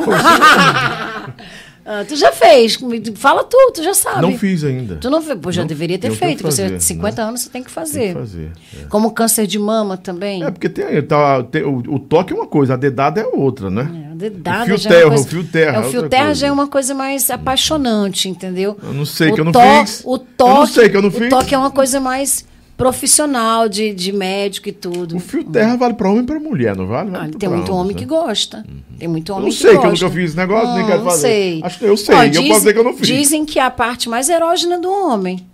Ah, 1.86 2.06
tu 2.08 2.16
já 2.16 2.32
fez. 2.32 2.78
Fala 3.16 3.44
tu, 3.44 3.58
tu 3.74 3.84
já 3.84 3.94
sabe. 3.94 4.22
Não 4.22 4.38
fiz 4.38 4.64
ainda. 4.64 4.96
Tu 4.98 5.10
não 5.10 5.22
fez? 5.22 5.38
Pô, 5.40 5.52
já 5.52 5.62
Não- 5.62 5.68
deveria 5.68 5.98
ter 5.98 6.10
eu 6.10 6.16
feito. 6.16 6.44
Você 6.44 6.62
fazer, 6.64 6.70
tem 6.70 6.80
50 6.80 7.22
né? 7.24 7.28
anos, 7.30 7.42
você 7.42 7.50
tem 7.50 7.64
que 7.64 7.68
Tem 7.70 7.74
fazer. 7.74 8.08
que 8.14 8.20
fazer. 8.20 8.52
é. 8.80 8.86
Como 8.88 9.12
câncer 9.12 9.48
de 9.48 9.58
mama 9.58 9.98
também. 9.98 10.44
É, 10.44 10.52
porque 10.52 10.70
tem, 10.70 11.02
tá, 11.04 11.42
tem- 11.44 11.64
o, 11.64 11.78
o 11.78 12.00
toque 12.00 12.34
é 12.34 12.36
uma 12.36 12.46
coisa, 12.48 12.76
a 12.76 12.78
dedada 12.78 13.20
é 13.22 13.26
outra, 13.26 13.70
né? 13.72 14.06
É, 14.10 14.12
a 14.12 14.16
dedada 14.16 14.64
O 14.64 14.66
fio 14.68 14.78
já 14.78 14.90
é 14.90 14.94
terra, 14.94 15.06
uma 15.06 15.10
coisa, 15.16 15.24
o 15.26 15.30
fio 15.30 15.44
terra 15.44 15.72
É, 15.72 15.76
é 15.76 15.80
o 15.80 15.84
fio 15.90 15.96
outra 16.02 16.10
terra 16.10 16.26
coisa. 16.26 16.40
já 16.42 16.48
é 16.48 16.52
uma 16.52 16.68
coisa 16.68 16.94
mais 16.94 17.30
apaixonante, 17.32 18.30
entendeu? 18.30 18.78
Eu 18.84 18.94
não 18.94 19.06
sei, 19.06 19.32
O 19.32 19.36
que 19.36 19.42
eu 19.42 19.46
não 19.46 19.54
fiz. 19.54 20.04
O 20.06 20.14
Eu 20.14 20.18
toque, 20.20 20.54
não 20.60 20.66
sei, 20.68 20.90
que 20.90 20.98
eu 20.98 21.02
não 21.02 21.10
o 21.10 21.12
fiz. 21.12 21.30
toque 21.30 21.56
é 21.56 21.58
uma 21.58 21.72
coisa 21.72 22.00
mais 22.00 22.46
profissional, 22.82 23.70
de, 23.70 23.94
de 23.94 24.12
médico 24.12 24.70
e 24.70 24.72
tudo. 24.72 25.16
O 25.18 25.20
fio 25.20 25.44
terra 25.44 25.76
vale 25.78 25.94
pra 25.94 26.10
homem 26.10 26.24
e 26.24 26.26
pra 26.26 26.40
mulher, 26.40 26.76
não 26.76 26.88
vale? 26.88 27.12
Vale 27.12 27.32
Ah, 27.36 27.40
tem 27.40 27.48
muito 27.50 27.72
homem 27.74 27.94
né? 27.94 28.00
que 28.00 28.06
gosta. 28.06 28.66
Tem 28.98 29.08
muito 29.08 29.32
Eu 29.32 29.36
homem 29.36 29.50
não 29.50 29.56
que 29.56 29.62
sei, 29.62 29.70
que 29.72 29.78
eu 29.78 29.82
gosta. 29.90 30.06
nunca 30.06 30.16
fiz 30.16 30.30
esse 30.30 30.38
negócio, 30.38 30.74
nem 30.74 30.84
Ah, 30.84 30.88
quero 30.88 30.98
não 31.04 31.06
fazer. 31.12 31.22
sei. 31.22 31.60
Acho 31.64 31.80
que 31.80 31.86
eu 31.86 31.98
sei, 31.98 32.16
Ó, 32.16 32.24
eu 32.24 32.32
posso 32.34 32.60
dizer 32.60 32.74
que 32.74 32.80
eu 32.80 32.84
não 32.84 32.94
fiz. 32.98 33.08
Dizem 33.08 33.46
que 33.46 33.60
é 33.60 33.64
a 33.64 33.70
parte 33.72 34.10
mais 34.10 34.30
erógena 34.30 34.80
do 34.80 34.90
homem. 34.92 35.46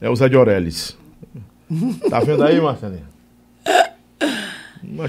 É 0.00 0.10
o 0.10 0.16
Zé 0.16 0.28
de 0.28 0.36
Aurelis. 0.36 0.96
Tá 2.10 2.20
vendo 2.20 2.42
aí, 2.42 2.60
Marcelinha? 2.60 3.02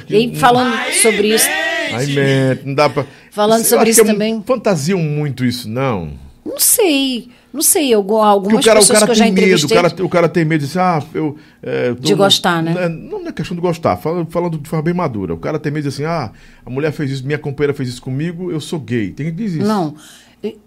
Que- 0.07 0.15
E 0.17 0.35
falando 0.37 0.73
sobre 1.01 1.35
isso, 1.35 1.47
Ai, 1.93 2.05
mente, 2.07 2.65
não 2.65 2.73
dá 2.73 2.89
pra... 2.89 3.05
Falando 3.29 3.59
Eu 3.59 3.65
sobre 3.65 3.89
isso 3.89 4.01
que 4.01 4.07
também. 4.07 4.41
Fantasiam 4.45 4.97
muito 4.99 5.43
isso, 5.43 5.69
não. 5.69 6.11
não 6.45 6.57
sei. 6.59 7.27
Não 7.55 7.61
sei, 7.61 7.95
Porque 7.95 8.11
algumas 8.13 8.65
cara, 8.65 8.79
o 8.79 8.81
pessoas 8.81 8.99
cara 8.99 9.05
que 9.05 9.11
eu 9.13 9.15
já 9.15 9.23
tem 9.23 9.33
medo, 9.33 9.43
o 9.43 9.47
entrevistei. 9.47 9.77
cara, 9.77 10.05
o 10.05 10.09
cara 10.09 10.27
tem 10.27 10.43
medo 10.43 10.59
de 10.59 10.67
dizer, 10.67 10.79
ah, 10.79 11.01
eu. 11.13 11.37
é, 11.63 11.87
eu 11.87 11.95
De 11.95 12.13
gostar, 12.13 12.61
né? 12.61 12.73
Não 12.73 12.81
é, 12.81 12.89
não 12.89 13.27
é 13.29 13.31
questão 13.31 13.55
de 13.55 13.61
gostar, 13.61 13.95
falando, 13.95 14.29
falando 14.29 14.57
de 14.57 14.67
forma 14.67 14.83
bem 14.83 14.93
madura. 14.93 15.33
O 15.33 15.37
cara 15.37 15.57
tem 15.57 15.71
medo 15.71 15.83
de 15.83 15.89
dizer 15.89 16.05
assim, 16.05 16.13
ah, 16.13 16.33
a 16.65 16.69
mulher 16.69 16.91
fez 16.91 17.11
isso, 17.11 17.25
minha 17.25 17.39
companheira 17.39 17.73
fez 17.73 17.87
isso 17.87 18.01
comigo, 18.01 18.51
eu 18.51 18.59
sou 18.59 18.77
gay. 18.77 19.11
Tem 19.11 19.27
que 19.27 19.31
dizer 19.31 19.59
isso. 19.59 19.67
Não. 19.67 19.95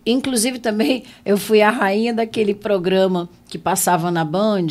Inclusive 0.07 0.59
também 0.59 1.05
eu 1.27 1.37
fui 1.37 1.61
a 1.61 1.71
rainha 1.71 2.15
daquele 2.15 2.55
programa 2.55 3.29
que 3.49 3.59
passava 3.59 4.11
na 4.11 4.25
Band, 4.25 4.67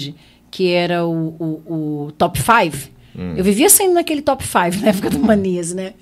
que 0.49 0.71
era 0.71 1.05
o, 1.05 1.35
o, 1.39 2.05
o 2.07 2.11
Top 2.17 2.39
5. 2.39 2.96
Hum. 3.17 3.33
Eu 3.35 3.43
vivia 3.43 3.69
saindo 3.69 3.95
naquele 3.95 4.21
top 4.21 4.45
5 4.45 4.81
na 4.81 4.89
época 4.89 5.09
do 5.09 5.19
Manias, 5.19 5.73
né? 5.73 5.95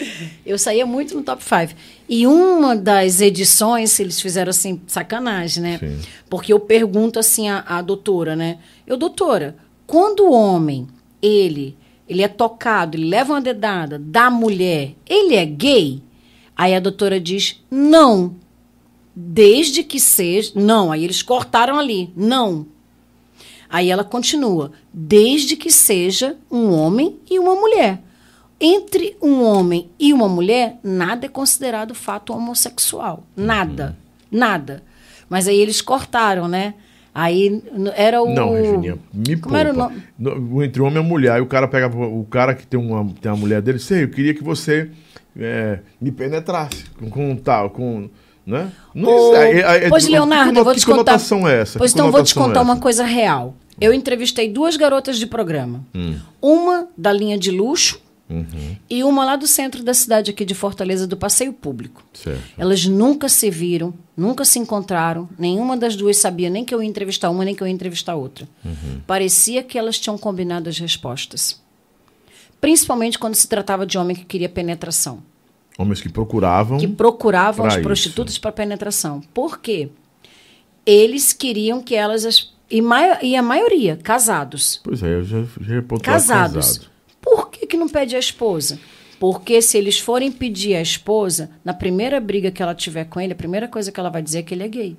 Eu 0.45 0.59
saía 0.59 0.85
muito 0.85 1.15
no 1.15 1.23
top 1.23 1.41
5. 1.41 1.73
E 2.09 2.27
uma 2.27 2.75
das 2.75 3.21
edições, 3.21 3.97
eles 3.99 4.19
fizeram 4.19 4.49
assim, 4.49 4.81
sacanagem, 4.85 5.63
né? 5.63 5.77
Sim. 5.77 5.99
Porque 6.29 6.51
eu 6.51 6.59
pergunto 6.59 7.17
assim 7.17 7.47
à, 7.47 7.63
à 7.65 7.81
doutora, 7.81 8.35
né? 8.35 8.57
Eu, 8.85 8.97
doutora, 8.97 9.55
quando 9.87 10.25
o 10.25 10.31
homem, 10.33 10.87
ele, 11.21 11.77
ele 12.07 12.21
é 12.21 12.27
tocado, 12.27 12.97
ele 12.97 13.07
leva 13.07 13.33
uma 13.33 13.41
dedada 13.41 13.97
da 13.97 14.29
mulher, 14.29 14.93
ele 15.07 15.35
é 15.35 15.45
gay? 15.45 16.03
Aí 16.55 16.75
a 16.75 16.79
doutora 16.79 17.19
diz, 17.19 17.63
não. 17.71 18.35
Desde 19.15 19.83
que 19.83 19.99
seja. 19.99 20.51
Não, 20.55 20.91
aí 20.91 21.03
eles 21.03 21.21
cortaram 21.21 21.79
ali. 21.79 22.11
Não. 22.15 22.65
Aí 23.75 23.89
ela 23.91 24.05
continua. 24.05 24.71
Desde 24.93 25.57
que 25.57 25.69
seja 25.69 26.37
um 26.49 26.71
homem 26.71 27.17
e 27.29 27.37
uma 27.37 27.55
mulher. 27.55 27.99
Entre 28.57 29.17
um 29.21 29.43
homem 29.43 29.89
e 29.99 30.13
uma 30.13 30.29
mulher, 30.29 30.77
nada 30.81 31.25
é 31.25 31.29
considerado 31.29 31.93
fato 31.93 32.31
homossexual. 32.31 33.23
Nada. 33.35 33.97
Nada. 34.31 34.81
Mas 35.29 35.45
aí 35.49 35.59
eles 35.59 35.81
cortaram, 35.81 36.47
né? 36.47 36.73
Aí 37.13 37.61
era 37.97 38.21
o. 38.23 38.33
Não, 38.33 38.53
Regininha, 38.53 38.97
me 39.13 39.35
Como 39.35 39.57
era 39.57 39.73
o 39.73 39.75
nome? 39.75 40.01
No- 40.17 40.63
Entre 40.63 40.81
homem 40.81 41.03
e 41.03 41.05
mulher, 41.05 41.33
aí 41.33 41.41
o 41.41 41.45
cara 41.45 41.67
pega 41.67 41.87
o 41.93 42.23
cara 42.23 42.55
que 42.55 42.65
tem 42.65 42.79
uma, 42.79 43.05
tem 43.21 43.29
uma 43.29 43.37
mulher 43.37 43.61
dele, 43.61 43.79
sei, 43.79 44.03
eu 44.03 44.09
queria 44.09 44.33
que 44.33 44.43
você 44.43 44.89
é, 45.37 45.79
me 45.99 46.13
penetrasse 46.13 46.85
com, 46.97 47.09
com 47.09 47.35
tal, 47.35 47.69
com. 47.71 48.09
Né? 48.45 48.71
Não 48.93 49.35
é- 49.35 49.51
é- 49.53 49.85
é- 49.85 49.89
pois, 49.89 50.05
que 50.05 50.11
Leonardo, 50.11 50.45
cono- 50.49 50.59
eu 50.59 50.63
vou 50.63 50.73
que 50.75 50.79
te 50.79 50.85
contar. 50.85 50.97
conotação 50.97 51.47
é 51.47 51.61
essa? 51.61 51.79
Pois 51.79 51.91
Que 51.91 51.97
então, 51.99 52.11
vou 52.11 52.23
te 52.23 52.33
conotação 52.33 52.43
contar 52.47 52.59
é 52.59 52.63
uma 52.63 52.79
coisa 52.79 53.03
real. 53.03 53.55
Eu 53.79 53.93
entrevistei 53.93 54.49
duas 54.49 54.77
garotas 54.77 55.17
de 55.17 55.25
programa. 55.27 55.85
Hum. 55.93 56.17
Uma 56.41 56.87
da 56.97 57.11
linha 57.11 57.37
de 57.37 57.51
luxo 57.51 58.01
Uhum. 58.27 58.75
e 58.89 59.03
uma 59.03 59.23
lá 59.23 59.35
do 59.35 59.45
centro 59.45 59.83
da 59.83 59.93
cidade 59.93 60.31
aqui 60.31 60.43
de 60.43 60.55
Fortaleza, 60.55 61.05
do 61.05 61.15
Passeio 61.15 61.53
Público. 61.53 62.03
Certo. 62.11 62.41
Elas 62.57 62.83
nunca 62.87 63.29
se 63.29 63.51
viram, 63.51 63.93
nunca 64.17 64.43
se 64.43 64.57
encontraram. 64.57 65.29
Nenhuma 65.37 65.77
das 65.77 65.95
duas 65.95 66.17
sabia 66.17 66.49
nem 66.49 66.65
que 66.65 66.73
eu 66.73 66.81
ia 66.81 66.89
entrevistar 66.89 67.29
uma, 67.29 67.45
nem 67.45 67.53
que 67.53 67.61
eu 67.61 67.67
ia 67.67 67.73
entrevistar 67.73 68.15
outra. 68.15 68.47
Uhum. 68.65 68.99
Parecia 69.05 69.61
que 69.61 69.77
elas 69.77 69.99
tinham 69.99 70.17
combinado 70.17 70.67
as 70.67 70.79
respostas. 70.79 71.61
Principalmente 72.59 73.19
quando 73.19 73.35
se 73.35 73.47
tratava 73.47 73.85
de 73.85 73.95
homem 73.95 74.15
que 74.15 74.25
queria 74.25 74.49
penetração 74.49 75.21
Homens 75.77 76.01
que 76.01 76.09
procuravam. 76.09 76.79
que 76.79 76.87
procuravam 76.87 77.65
as 77.67 77.77
prostitutas 77.77 78.39
para 78.39 78.51
penetração. 78.51 79.21
Por 79.35 79.59
quê? 79.59 79.89
Eles 80.83 81.31
queriam 81.33 81.79
que 81.81 81.93
elas. 81.93 82.54
E, 82.69 82.81
mai- 82.81 83.19
e 83.23 83.35
a 83.35 83.41
maioria, 83.41 83.95
casados. 83.97 84.79
Pois 84.83 85.03
é, 85.03 85.13
eu 85.15 85.23
já, 85.23 85.43
já 85.61 85.81
pontuado 85.81 86.01
Casados. 86.03 86.77
casado. 86.77 86.91
Por 87.21 87.49
que, 87.49 87.65
que 87.67 87.77
não 87.77 87.87
pede 87.87 88.15
a 88.15 88.19
esposa? 88.19 88.79
Porque 89.19 89.61
se 89.61 89.77
eles 89.77 89.99
forem 89.99 90.31
pedir 90.31 90.75
a 90.75 90.81
esposa, 90.81 91.49
na 91.63 91.73
primeira 91.73 92.19
briga 92.19 92.51
que 92.51 92.61
ela 92.61 92.75
tiver 92.75 93.05
com 93.05 93.19
ele, 93.21 93.33
a 93.33 93.35
primeira 93.35 93.67
coisa 93.67 93.91
que 93.91 93.99
ela 93.99 94.09
vai 94.09 94.21
dizer 94.21 94.39
é 94.39 94.43
que 94.43 94.53
ele 94.53 94.63
é 94.63 94.67
gay. 94.67 94.97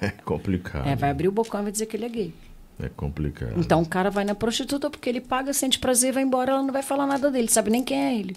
É 0.00 0.10
complicado. 0.10 0.86
É, 0.86 0.94
vai 0.94 1.10
abrir 1.10 1.28
o 1.28 1.32
bocão 1.32 1.60
e 1.60 1.62
vai 1.64 1.72
dizer 1.72 1.86
que 1.86 1.96
ele 1.96 2.04
é 2.04 2.08
gay. 2.08 2.34
É 2.82 2.88
complicado. 2.88 3.54
Então 3.56 3.80
o 3.82 3.86
cara 3.86 4.10
vai 4.10 4.24
na 4.24 4.34
prostituta 4.34 4.90
porque 4.90 5.08
ele 5.08 5.20
paga, 5.20 5.52
sente 5.52 5.78
prazer, 5.78 6.12
vai 6.12 6.22
embora, 6.22 6.52
ela 6.52 6.62
não 6.62 6.72
vai 6.72 6.82
falar 6.82 7.06
nada 7.06 7.30
dele, 7.30 7.48
sabe 7.48 7.70
nem 7.70 7.82
quem 7.84 7.98
é 7.98 8.18
ele. 8.18 8.36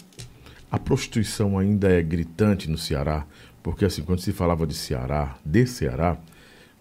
A 0.70 0.78
prostituição 0.78 1.58
ainda 1.58 1.88
é 1.90 2.00
gritante 2.02 2.70
no 2.70 2.78
Ceará, 2.78 3.26
porque 3.62 3.84
assim, 3.84 4.02
quando 4.02 4.20
se 4.20 4.32
falava 4.32 4.66
de 4.66 4.74
Ceará, 4.74 5.36
de 5.44 5.66
Ceará, 5.66 6.16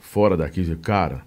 fora 0.09 0.35
daqui, 0.37 0.75
cara, 0.77 1.21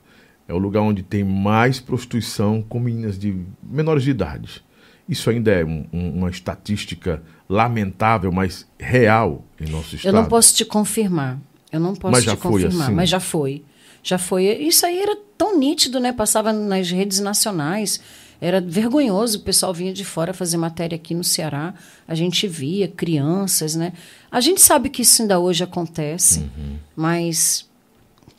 é 0.49 0.55
o 0.55 0.59
lugar 0.59 0.81
onde 0.83 1.03
tem 1.03 1.23
mais 1.23 1.79
prostituição 1.79 2.63
com 2.63 2.81
meninas 2.81 3.19
de 3.19 3.37
menores 3.63 4.03
de 4.03 4.11
idade. 4.11 4.63
Isso 5.09 5.29
ainda 5.31 5.51
é 5.53 5.65
um- 5.65 5.87
um- 5.93 6.19
uma 6.19 6.31
estatística 6.31 7.23
lamentável, 7.49 8.31
mas 8.33 8.67
real 8.79 9.45
em 9.61 9.69
nosso 9.71 9.95
Eu 9.95 9.99
estado. 9.99 10.15
não 10.15 10.25
posso 10.27 10.55
te 10.55 10.65
confirmar. 10.65 11.39
Eu 11.73 11.79
não 11.81 11.95
posso 11.95 12.13
Mas 12.13 12.25
já 12.25 12.35
te 12.37 12.41
foi 12.43 12.53
confirmar, 12.63 12.87
assim? 12.87 12.95
mas 12.95 13.09
já 13.09 13.21
foi. 13.21 13.65
Já 14.03 14.19
foi. 14.19 14.45
Isso 14.47 14.87
aí 14.87 14.99
era 15.01 15.17
tão 15.37 15.59
nítido, 15.59 16.01
né? 16.01 16.13
Passava 16.13 16.53
nas 16.53 16.91
redes 16.91 17.21
nacionais. 17.21 18.01
Era 18.41 18.61
vergonhoso, 18.61 19.39
o 19.39 19.43
pessoal 19.43 19.75
vinha 19.75 19.93
de 19.93 20.05
fora 20.05 20.33
fazer 20.33 20.57
matéria 20.57 20.97
aqui 20.97 21.15
no 21.15 21.23
Ceará. 21.23 21.75
A 22.09 22.15
gente 22.15 22.49
via 22.49 22.89
crianças, 22.89 23.75
né? 23.75 23.93
A 24.31 24.41
gente 24.41 24.61
sabe 24.63 24.89
que 24.89 25.03
isso 25.03 25.21
ainda 25.23 25.39
hoje 25.39 25.63
acontece, 25.63 26.49
mas 26.97 27.69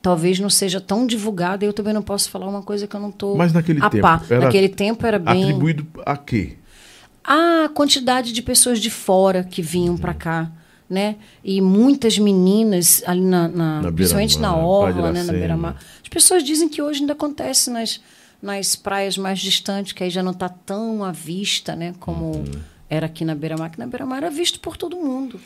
talvez 0.02 0.40
não 0.40 0.50
seja 0.50 0.82
tão 0.82 1.06
divulgado. 1.06 1.64
e 1.64 1.68
Eu 1.68 1.74
também 1.74 1.94
não 1.94 2.02
posso 2.02 2.30
falar 2.30 2.48
uma 2.48 2.62
coisa 2.64 2.88
que 2.88 2.96
eu 2.96 3.00
não 3.00 3.10
estou 3.10 3.38
Mas 3.38 3.54
naquele 3.54 3.80
a 3.82 3.90
tempo, 3.90 4.02
par. 4.02 4.26
era 4.30 4.46
Naquele 4.46 4.70
tempo 4.70 5.06
era 5.06 5.20
bem 5.20 5.44
Atribuído 5.44 5.86
a 6.06 6.18
quê? 6.18 6.58
a 7.24 7.70
quantidade 7.74 8.34
de 8.34 8.42
pessoas 8.42 8.80
de 8.80 8.90
fora 8.90 9.44
que 9.44 9.62
vinham 9.62 9.96
para 9.96 10.14
cá, 10.14 10.52
né? 10.90 11.18
E 11.44 11.62
muitas 11.62 12.18
meninas 12.18 13.04
ali 13.06 13.22
na, 13.22 13.48
na- 13.48 13.82
Na 13.84 13.92
principalmente 13.92 14.40
na 14.40 14.56
orla, 14.56 15.12
né, 15.12 15.22
na 15.24 15.32
beira-mar. 15.32 15.76
As 16.02 16.10
pessoas 16.10 16.44
dizem 16.44 16.68
que 16.68 16.82
hoje 16.82 17.02
ainda 17.02 17.14
acontece 17.14 17.70
nas 17.70 18.02
nas 18.42 18.76
praias 18.76 19.20
mais 19.20 19.38
distantes, 19.40 19.94
que 19.94 20.04
aí 20.04 20.10
já 20.10 20.24
não 20.24 20.32
está 20.32 20.50
tão 20.50 21.04
à 21.04 21.12
vista, 21.12 21.76
né, 21.76 21.94
como 22.00 22.38
Uhum. 22.38 22.46
era 22.90 23.06
aqui 23.06 23.24
na 23.24 23.36
beira-mar, 23.36 23.70
que 23.70 23.78
na 23.78 23.86
beira-mar 23.86 24.18
era 24.18 24.32
visto 24.32 24.60
por 24.60 24.76
todo 24.76 24.98
mundo. 24.98 25.40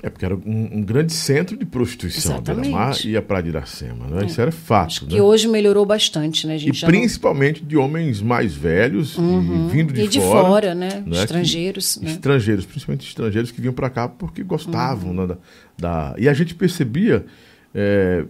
É 0.00 0.08
porque 0.08 0.24
era 0.24 0.34
um, 0.36 0.68
um 0.74 0.82
grande 0.82 1.12
centro 1.12 1.56
de 1.56 1.64
prostituição, 1.66 2.34
Exatamente. 2.36 2.62
Beira-Mar 2.66 2.96
e 3.04 3.16
a 3.16 3.22
Praia 3.22 3.42
de 3.42 3.48
Iracema. 3.48 4.06
Né? 4.06 4.26
Isso 4.26 4.40
era 4.40 4.52
fato. 4.52 4.86
Acho 4.86 5.04
né? 5.06 5.10
que 5.10 5.20
hoje 5.20 5.48
melhorou 5.48 5.84
bastante, 5.84 6.46
né? 6.46 6.52
A 6.52 6.56
E 6.56 6.58
gente 6.60 6.74
já 6.78 6.86
não- 6.86 6.92
principalmente 6.96 7.64
de 7.64 7.76
homens 7.76 8.20
mais 8.22 8.54
velhos 8.54 9.16
e 9.18 9.72
vindo 9.72 9.92
de 9.92 10.02
e 10.02 10.08
de 10.08 10.20
fora. 10.20 10.48
fora, 10.48 10.74
né? 10.74 11.02
né, 11.04 11.16
Estrangeiros, 11.18 11.96
que- 11.96 12.04
né? 12.04 12.10
Estrangeiros, 12.12 12.64
principalmente 12.64 13.08
estrangeiros 13.08 13.50
que 13.50 13.60
vinham 13.60 13.74
para 13.74 13.90
cá 13.90 14.08
porque 14.08 14.44
gostavam 14.44 15.10
Uhum. 15.10 15.16
né, 15.16 15.26
da, 15.26 15.36
da- 15.76 16.14
E 16.16 16.28
a 16.28 16.32
gente 16.32 16.54
percebia, 16.54 17.26
é, 17.74 18.24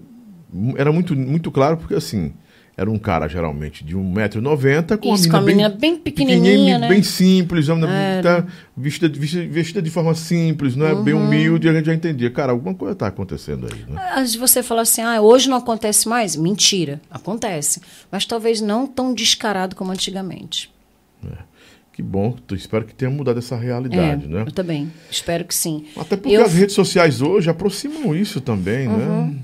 era 0.78 0.90
muito, 0.90 1.14
muito 1.14 1.50
claro, 1.50 1.76
porque 1.76 1.94
assim, 1.94 2.32
era 2.78 2.88
um 2.88 2.96
cara 2.98 3.26
geralmente 3.26 3.84
de 3.84 3.96
1,90m 3.96 4.96
com 4.98 5.12
Isso, 5.12 5.24
uma 5.24 5.30
com 5.32 5.36
a 5.36 5.40
menina 5.40 5.68
menina 5.68 5.80
bem 5.80 5.96
pequenininha, 5.96 6.78
né? 6.78 6.88
bem 6.88 7.02
simples, 7.02 7.66
uma 7.68 7.76
menina 7.88 8.22
tá 8.22 8.46
vestida, 8.76 9.08
vestida, 9.18 9.46
vestida 9.52 9.82
de 9.82 9.90
forma 9.90 10.14
simples, 10.14 10.76
não 10.76 10.86
é 10.86 10.94
bem 10.94 11.12
Uhum. 11.12 11.26
humilde, 11.26 11.66
e 11.66 11.70
a 11.70 11.72
gente 11.74 11.86
já 11.86 11.94
entendia, 11.94 12.30
cara, 12.30 12.52
alguma 12.52 12.72
coisa 12.74 12.92
está 12.92 13.08
acontecendo 13.08 13.66
aí. 13.66 13.84
Né? 13.92 14.12
Antes 14.16 14.30
de 14.32 14.38
você 14.38 14.62
falar 14.62 14.82
assim, 14.82 15.02
ah, 15.02 15.20
hoje 15.20 15.50
não 15.50 15.56
acontece 15.56 16.08
mais, 16.08 16.36
mentira, 16.36 17.00
acontece. 17.10 17.80
Mas 18.12 18.24
talvez 18.24 18.60
não 18.60 18.86
tão 18.86 19.12
descarado 19.12 19.74
como 19.74 19.90
antigamente. 19.90 20.70
Que 21.92 22.00
bom, 22.02 22.36
espero 22.52 22.84
que 22.84 22.94
tenha 22.94 23.10
mudado 23.10 23.40
essa 23.40 23.56
realidade, 23.56 24.26
é, 24.26 24.28
né? 24.28 24.44
Eu 24.46 24.52
também, 24.52 24.88
espero 25.10 25.44
que 25.44 25.52
sim. 25.52 25.84
Até 25.96 26.16
porque 26.16 26.36
Eu- 26.36 26.44
as 26.44 26.54
redes 26.54 26.76
sociais 26.76 27.20
hoje 27.20 27.50
aproximam 27.50 28.14
isso 28.14 28.40
também, 28.40 28.86
Uhum. 28.86 29.26
né? 29.26 29.34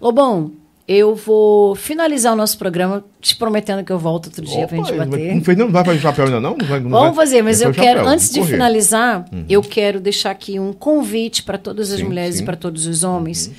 Lobão, 0.00 0.52
eu 0.88 1.14
vou 1.14 1.74
finalizar 1.76 2.32
o 2.32 2.36
nosso 2.36 2.56
programa 2.56 3.04
te 3.20 3.36
prometendo 3.36 3.84
que 3.84 3.92
eu 3.92 3.98
volto 3.98 4.26
outro 4.28 4.42
dia 4.44 4.66
pra 4.66 4.76
gente 4.78 4.90
Opa, 4.92 5.04
bater. 5.04 5.34
Não, 5.34 5.44
fez, 5.44 5.58
não 5.58 5.70
vai 5.70 5.84
fazer 5.84 5.98
chapéu 6.00 6.24
ainda 6.24 6.40
não? 6.40 6.56
Não 6.56 6.66
vai- 6.66 6.80
não 6.80 6.88
Vamos 6.90 7.06
vai- 7.14 7.26
fazer, 7.26 7.42
mas 7.42 7.60
eu 7.60 7.70
quero, 7.72 7.98
chapéu, 7.98 8.08
antes 8.08 8.30
de 8.30 8.38
correr. 8.40 8.50
Uhum. 8.52 8.56
finalizar, 8.56 9.28
eu 9.48 9.60
quero 9.62 10.00
deixar 10.00 10.30
aqui 10.30 10.58
um 10.58 10.72
convite 10.72 11.42
para 11.42 11.58
todas 11.58 11.92
as 11.92 11.98
Sim, 12.00 12.04
mulheres 12.06 12.36
sim. 12.36 12.40
Uhum. 12.40 12.44
e 12.44 12.46
para 12.46 12.56
todos 12.56 12.86
os 12.86 13.04
homens 13.04 13.50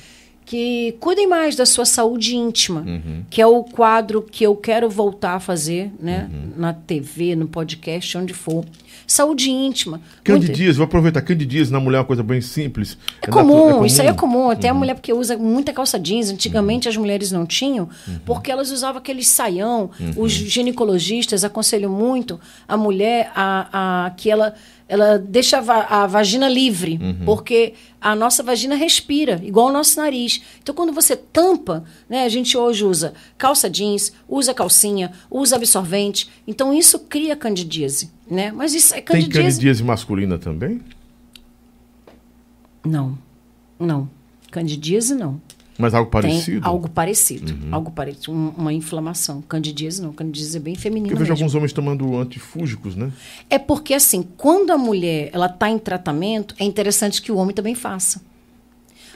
que 0.44 0.96
cuidem 0.98 1.28
mais 1.28 1.54
da 1.54 1.64
sua 1.64 1.84
saúde 1.84 2.34
íntima, 2.34 2.80
Uhum. 2.80 3.22
que 3.30 3.40
é 3.40 3.46
o 3.46 3.62
quadro 3.62 4.20
que 4.20 4.42
eu 4.42 4.56
quero 4.56 4.90
voltar 4.90 5.34
a 5.36 5.40
fazer, 5.40 5.92
né, 6.00 6.28
Uhum. 6.32 6.50
na 6.56 6.72
TV, 6.72 7.36
no 7.36 7.46
podcast, 7.46 8.18
onde 8.18 8.34
for. 8.34 8.64
Saúde 9.06 9.50
íntima. 9.50 10.00
Muito- 10.28 10.52
Dias, 10.52 10.76
vou 10.76 10.84
aproveitar. 10.84 11.20
Candy 11.22 11.44
Dias 11.46 11.70
na 11.70 11.80
mulher 11.80 11.98
é 11.98 12.00
uma 12.00 12.06
coisa 12.06 12.22
bem 12.22 12.40
simples. 12.40 12.96
é 13.22 13.26
natu- 13.26 13.32
comum, 13.32 13.84
isso 13.84 14.00
aí 14.00 14.08
é 14.08 14.12
comum. 14.12 14.50
Até 14.50 14.70
Uhum. 14.70 14.76
a 14.76 14.78
mulher 14.78 14.94
porque 14.94 15.12
usa 15.12 15.36
muita 15.36 15.72
calça 15.72 15.98
jeans. 15.98 16.30
Antigamente 16.30 16.88
as 16.88 16.96
mulheres 16.96 17.30
não 17.32 17.44
tinham, 17.46 17.88
porque 18.24 18.50
elas 18.50 18.70
usavam 18.70 18.98
aquele 18.98 19.24
saião. 19.24 19.90
Uhum. 19.98 20.12
Os 20.16 20.32
ginecologistas 20.32 21.44
aconselham 21.44 21.90
muito 21.90 22.40
a 22.66 22.76
mulher 22.76 23.30
a, 23.34 24.06
a 24.06 24.10
que 24.10 24.30
ela 24.30 24.54
ela 24.88 25.18
deixa 25.20 25.58
a 25.58 26.04
vagina 26.08 26.48
livre, 26.48 26.98
Uhum. 27.00 27.24
porque 27.24 27.74
a 28.00 28.12
nossa 28.16 28.42
vagina 28.42 28.74
respira, 28.74 29.40
igual 29.44 29.68
o 29.68 29.72
nosso 29.72 29.96
nariz. 30.00 30.42
Então, 30.60 30.74
quando 30.74 30.92
você 30.92 31.14
tampa, 31.14 31.84
né, 32.08 32.24
a 32.24 32.28
gente 32.28 32.58
hoje 32.58 32.84
usa 32.84 33.14
calça 33.38 33.70
jeans, 33.70 34.12
usa 34.28 34.52
calcinha, 34.52 35.12
usa 35.30 35.54
absorvente. 35.54 36.28
Então, 36.44 36.74
isso 36.74 36.98
cria 36.98 37.36
candidíase. 37.36 38.10
Né? 38.30 38.52
Mas 38.52 38.72
isso 38.74 38.92
é 38.94 38.98
Tem 38.98 39.04
candidíase. 39.22 39.48
candidíase 39.56 39.82
masculina 39.82 40.38
também? 40.38 40.80
Não, 42.84 43.18
não. 43.78 44.08
Candidíase 44.50 45.14
não. 45.14 45.40
Mas 45.78 45.94
algo 45.94 46.10
Tem 46.10 46.20
parecido? 46.22 46.58
Uhum. 46.58 46.66
algo 46.66 46.88
parecido. 46.90 47.54
Algo 47.74 47.90
parecido. 47.90 48.32
Um- 48.32 48.50
uma 48.50 48.72
inflamação. 48.72 49.40
Candidíase 49.42 50.02
não. 50.02 50.12
Candidíase 50.12 50.56
é 50.56 50.60
bem 50.60 50.74
feminino 50.74 51.08
Porque 51.08 51.14
eu 51.14 51.18
vejo 51.20 51.32
mesmo. 51.32 51.44
alguns 51.44 51.54
homens 51.54 51.72
tomando 51.72 52.16
antifúngicos, 52.18 52.94
né? 52.94 53.10
É 53.48 53.58
porque, 53.58 53.94
assim, 53.94 54.22
quando 54.36 54.70
a 54.70 54.78
mulher 54.78 55.30
ela 55.32 55.46
está 55.46 55.70
em 55.70 55.78
tratamento, 55.78 56.54
é 56.58 56.64
interessante 56.64 57.22
que 57.22 57.32
o 57.32 57.36
homem 57.36 57.54
também 57.54 57.74
faça. 57.74 58.20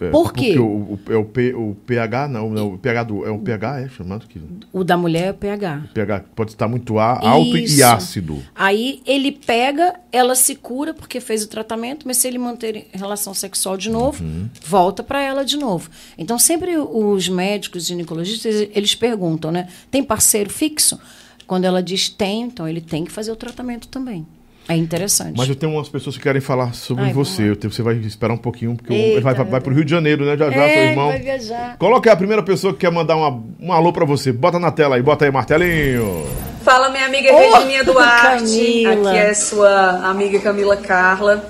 É, 0.00 0.10
Por 0.10 0.32
quê? 0.32 0.54
Porque 0.54 0.58
o, 0.58 0.64
o, 0.64 1.00
é 1.08 1.16
o, 1.16 1.24
P, 1.24 1.54
o 1.54 1.76
pH, 1.86 2.28
não, 2.28 2.50
não, 2.50 2.74
o 2.74 2.78
pH 2.78 3.04
do, 3.04 3.24
é 3.24 3.30
o 3.30 3.38
pH, 3.38 3.80
é 3.82 3.88
chamado 3.88 4.26
que 4.26 4.40
O 4.72 4.82
da 4.82 4.96
mulher 4.96 5.26
é 5.26 5.30
o 5.30 5.34
pH. 5.34 5.82
pH 5.94 6.24
pode 6.34 6.50
estar 6.52 6.66
muito 6.68 6.98
a- 6.98 7.18
alto 7.28 7.56
e 7.56 7.64
Isso. 7.64 7.84
ácido. 7.84 8.42
Aí 8.54 9.00
ele 9.06 9.30
pega, 9.32 9.94
ela 10.10 10.34
se 10.34 10.54
cura 10.56 10.92
porque 10.92 11.20
fez 11.20 11.44
o 11.44 11.48
tratamento, 11.48 12.06
mas 12.06 12.16
se 12.16 12.26
ele 12.28 12.38
manter 12.38 12.88
relação 12.92 13.32
sexual 13.34 13.76
de 13.76 13.88
novo, 13.90 14.22
Uhum. 14.24 14.48
volta 14.66 15.02
para 15.02 15.22
ela 15.22 15.44
de 15.44 15.56
novo. 15.56 15.88
Então 16.18 16.38
sempre 16.38 16.76
os 16.76 17.28
médicos 17.28 17.86
ginecologistas 17.86 18.68
eles 18.74 18.94
perguntam, 18.94 19.50
né? 19.52 19.68
Tem 19.90 20.02
parceiro 20.02 20.50
fixo? 20.50 20.98
Quando 21.46 21.64
ela 21.66 21.82
diz 21.82 22.08
tem, 22.08 22.42
então 22.42 22.66
ele 22.66 22.80
tem 22.80 23.04
que 23.04 23.12
fazer 23.12 23.30
o 23.30 23.36
tratamento 23.36 23.86
também. 23.88 24.26
É 24.68 24.74
interessante. 24.76 25.34
Mas 25.36 25.48
eu 25.48 25.54
tenho 25.54 25.72
umas 25.72 25.88
pessoas 25.88 26.16
que 26.16 26.22
querem 26.22 26.40
falar 26.40 26.72
sobre 26.74 27.04
Ai, 27.04 27.12
você. 27.12 27.50
Eu 27.50 27.56
tenho- 27.56 27.70
você 27.72 27.82
vai 27.82 27.94
esperar 27.96 28.32
um 28.32 28.38
pouquinho, 28.38 28.74
porque 28.74 28.92
Eita, 28.94 29.08
ele 29.12 29.20
vai, 29.20 29.34
vai, 29.34 29.44
vai 29.44 29.60
pro 29.60 29.74
Rio 29.74 29.84
de 29.84 29.90
Janeiro, 29.90 30.24
né? 30.24 30.36
Já 30.38 30.50
já, 30.50 30.62
É, 30.62 30.72
seu 30.74 30.82
irmão. 30.84 31.08
vai 31.08 31.18
viajar. 31.18 31.76
Coloca 31.78 32.08
aí 32.08 32.14
a 32.14 32.16
primeira 32.16 32.42
pessoa 32.42 32.72
que 32.72 32.78
quer 32.80 32.90
mandar 32.90 33.14
uma, 33.16 33.42
um 33.60 33.72
alô 33.72 33.92
pra 33.92 34.06
você. 34.06 34.32
Bota 34.32 34.58
na 34.58 34.70
tela 34.70 34.96
aí, 34.96 35.02
bota 35.02 35.24
aí, 35.26 35.30
martelinho. 35.30 36.26
Fala, 36.62 36.88
minha 36.88 37.04
amiga 37.04 37.30
Oh, 37.30 37.36
Regininha 37.56 37.84
Duarte. 37.84 38.82
Camila. 38.84 39.10
Aqui 39.10 39.18
é 39.18 39.34
sua 39.34 40.08
amiga 40.08 40.38
Camila 40.38 40.76
Carla. 40.78 41.44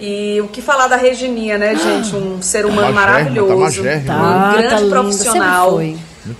E 0.00 0.40
o 0.42 0.48
que 0.48 0.60
falar 0.62 0.88
da 0.88 0.96
Regininha, 0.96 1.56
né, 1.58 1.74
gente? 1.74 2.14
Um 2.16 2.40
ser 2.42 2.64
humano 2.66 2.92
magérrima, 2.92 3.46
tá 3.46 3.54
maravilhoso. 3.56 3.82
uma 3.82 4.00
Tá, 4.06 4.52
grande 4.56 4.68
tá 4.84 4.88
profissional. 4.90 5.80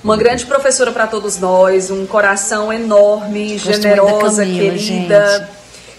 Uma 0.02 0.16
grande 0.16 0.46
professora 0.46 0.92
para 0.92 1.06
todos 1.06 1.38
nós. 1.38 1.90
Um 1.90 2.06
coração 2.06 2.72
enorme, 2.72 3.56
generosa, 3.58 4.42
Camila, 4.44 4.58
querida, 4.76 5.48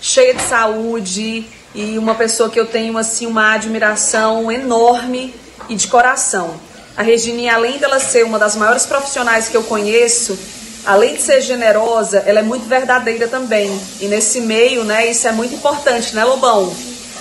cheia 0.01 0.33
de 0.33 0.41
saúde. 0.41 1.45
E 1.75 1.97
uma 1.97 2.15
pessoa 2.15 2.49
que 2.49 2.59
eu 2.59 2.65
tenho, 2.65 2.97
assim, 2.97 3.27
uma 3.27 3.53
admiração 3.53 4.51
enorme 4.51 5.33
e 5.69 5.75
de 5.75 5.87
coração. 5.87 6.55
A 6.95 7.03
Regininha, 7.03 7.53
além 7.53 7.77
dela 7.77 7.99
ser 7.99 8.25
uma 8.25 8.39
das 8.39 8.55
maiores 8.55 8.85
profissionais 8.85 9.47
que 9.47 9.55
eu 9.55 9.63
conheço, 9.63 10.37
além 10.85 11.15
de 11.15 11.21
ser 11.21 11.41
generosa, 11.41 12.23
ela 12.25 12.39
é 12.39 12.41
muito 12.41 12.67
verdadeira 12.67 13.27
também. 13.27 13.79
E 13.99 14.07
nesse 14.07 14.41
meio, 14.41 14.83
né, 14.83 15.05
isso 15.05 15.27
é 15.27 15.31
muito 15.31 15.53
importante, 15.53 16.15
né, 16.15 16.23
Lobão? 16.23 16.73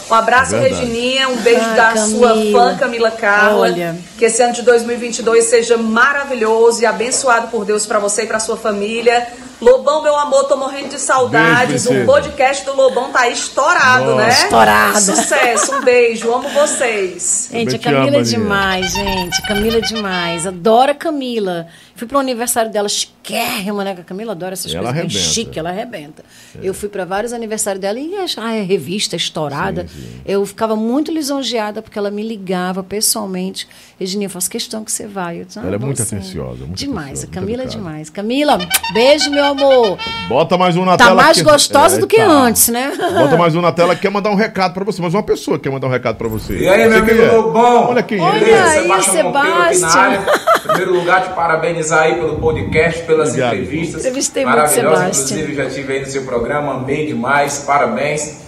Um 0.09 0.15
abraço, 0.15 0.53
Verdade. 0.53 0.75
Regininha. 0.75 1.29
Um 1.29 1.37
beijo 1.37 1.67
Ai, 1.67 1.77
da 1.77 1.93
Camila. 1.93 2.35
sua 2.35 2.53
fã, 2.53 2.77
Camila 2.77 3.11
Carla. 3.11 3.59
Olha. 3.59 3.97
Que 4.17 4.27
esse 4.27 4.41
ano 4.41 4.53
de 4.53 4.63
2022 4.63 5.45
seja 5.45 5.77
maravilhoso 5.77 6.83
e 6.83 6.87
abençoado 6.87 7.49
por 7.49 7.65
Deus 7.65 7.87
para 7.87 7.99
você 7.99 8.23
e 8.23 8.27
para 8.27 8.39
sua 8.39 8.57
família. 8.57 9.27
Lobão, 9.61 10.03
meu 10.03 10.15
amor, 10.15 10.45
tô 10.45 10.57
morrendo 10.57 10.91
de 10.91 10.99
saudades. 11.01 11.87
Beijo, 11.87 12.03
o 12.03 12.07
podcast 12.07 12.65
do 12.67 12.77
Lobão 12.77 13.11
tá 13.11 13.21
aí 13.21 13.33
estourado, 13.33 14.05
Nossa. 14.05 14.17
né? 14.17 14.29
Estourado. 14.29 15.01
Sucesso, 15.01 15.75
um 15.77 15.83
beijo, 15.83 16.31
amo 16.31 16.49
vocês. 16.51 17.49
Gente, 17.51 17.77
a 17.77 17.79
Camila 17.79 18.19
é 18.19 18.23
demais, 18.23 18.93
gente. 18.93 19.41
Camila 19.43 19.79
é 19.79 19.81
demais. 19.81 20.47
Adoro 20.47 20.91
a 20.91 20.95
Camila. 20.95 21.67
Fui 21.95 22.07
para 22.07 22.19
o 22.19 22.21
aniversário 22.21 22.71
dela 22.71 22.91
chiquérrima, 22.91 23.83
né? 23.83 23.95
Que 23.95 24.03
a 24.03 24.05
Camila 24.05 24.33
adora 24.33 24.53
essas 24.53 24.75
Ela 24.75 24.93
coisas 24.93 25.01
bem 25.07 25.07
arrebenta. 25.17 25.33
chique, 25.33 25.59
ela 25.59 25.71
arrebenta. 25.71 26.23
Eu 26.63 26.75
fui 26.75 26.91
para 26.91 27.07
vários 27.07 27.33
aniversários 27.33 27.81
dela 27.81 27.99
e 27.99 28.15
ah, 28.37 28.55
é 28.55 28.61
revista 28.61 29.17
estourada. 29.17 29.89
Sim, 29.89 30.01
sim. 30.03 30.21
Eu 30.27 30.45
ficava 30.45 30.77
muito 30.77 31.11
lisonjeada 31.11 31.81
porque 31.81 31.99
ela 31.99 32.11
me 32.11 32.23
ligava 32.23 32.83
pessoalmente. 32.83 33.67
Regininha, 33.99 34.27
eu 34.27 34.31
faço 34.31 34.51
questão 34.51 34.85
que 34.85 34.93
você 34.93 35.07
vai. 35.07 35.41
Eu 35.41 35.47
disse, 35.47 35.59
ah, 35.59 35.63
Ela 35.63 35.77
é 35.77 35.79
vou 35.79 35.87
muito 35.87 36.03
sim. 36.03 36.17
atenciosa, 36.17 36.67
muito 36.67 36.77
demais, 36.79 37.25
atenciosa, 37.25 37.27
a 37.31 37.35
Camila 37.35 37.63
é 37.63 37.67
demais. 37.67 38.11
Camila, 38.11 38.59
beijo, 38.93 39.31
meu 39.31 39.46
amor. 39.51 39.99
Bota 40.29 40.57
mais 40.59 40.77
um 40.77 40.85
na 40.85 40.97
Tá 40.97 41.07
tela. 41.07 41.23
mais 41.23 41.37
que- 41.39 41.43
gostosa 41.45 41.97
É, 41.97 41.99
do 42.01 42.07
que 42.07 42.17
tá. 42.17 42.27
antes, 42.27 42.69
né? 42.69 42.93
Bota 42.97 43.37
mais 43.37 43.55
um 43.55 43.61
na 43.61 43.73
tela 43.73 43.95
que 43.95 44.03
quer 44.03 44.11
mandar 44.11 44.31
um 44.31 44.35
recado 44.35 44.73
pra 44.75 44.85
você. 44.85 45.01
Mas 45.01 45.15
uma 45.15 45.23
pessoa 45.23 45.59
quer 45.59 45.71
mandar 45.71 45.87
um 45.87 45.91
recado 45.91 46.17
pra 46.17 46.29
você. 46.29 46.55
E 46.59 46.69
aí, 46.69 46.83
Você 46.85 46.89
meu 46.89 46.99
amigo 46.99 47.23
é? 47.23 47.31
Lobão? 47.33 47.89
Olha 47.91 48.03
quem 48.03 48.21
Olha 48.21 48.37
é. 48.37 48.41
Beleza? 48.41 48.65
aí, 48.71 48.83
Sebastião 48.83 49.33
Sebastião. 49.33 50.13
Em 50.15 50.69
primeiro 50.69 50.95
lugar, 50.95 51.23
te 51.23 51.35
parabenizar 51.35 52.03
aí 52.03 52.15
pelo 52.17 52.37
podcast, 52.39 53.03
pelas 53.05 53.29
Obrigado. 53.31 53.55
entrevistas. 53.55 54.01
Entrevistei 54.01 54.45
muito 54.45 54.69
Sebastião. 54.69 54.93
inclusive 54.93 55.55
já 55.55 55.67
tive 55.71 55.93
aí 55.95 56.01
no 56.01 56.07
seu 56.07 56.23
programa, 56.25 56.75
amei 56.75 57.07
demais, 57.07 57.59
parabéns. 57.67 58.45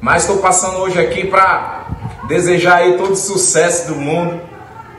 Mas 0.00 0.22
estou 0.22 0.38
passando 0.38 0.78
hoje 0.78 0.98
aqui 1.00 1.26
para 1.26 1.86
desejar 2.28 2.76
aí 2.76 2.96
todo 2.96 3.12
o 3.12 3.16
sucesso 3.16 3.88
do 3.88 3.96
mundo 3.96 4.40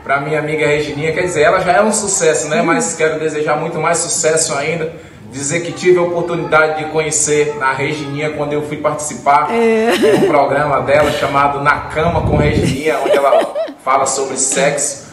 para 0.02 0.20
minha 0.20 0.38
amiga 0.38 0.66
Regininha. 0.66 1.12
Quer 1.12 1.22
dizer, 1.22 1.42
ela 1.42 1.60
já 1.60 1.72
é 1.72 1.82
um 1.82 1.92
sucesso, 1.92 2.48
né? 2.48 2.62
Mas 2.62 2.94
quero 2.94 3.18
desejar 3.18 3.56
muito 3.56 3.78
mais 3.78 3.98
sucesso 3.98 4.54
ainda. 4.54 4.92
Dizer 5.30 5.60
que 5.60 5.72
tive 5.72 5.98
a 5.98 6.02
oportunidade 6.02 6.84
de 6.84 6.90
conhecer 6.90 7.56
a 7.60 7.72
Regininha 7.72 8.30
quando 8.30 8.52
eu 8.52 8.62
fui 8.62 8.78
participar 8.78 9.48
de 9.48 10.24
um 10.24 10.26
programa 10.26 10.80
dela 10.80 11.10
chamado 11.12 11.62
Na 11.62 11.82
Cama 11.82 12.22
com 12.22 12.36
Regininha, 12.36 12.98
onde 13.04 13.16
ela 13.16 13.54
fala 13.84 14.06
sobre 14.06 14.36
sexo. 14.36 15.08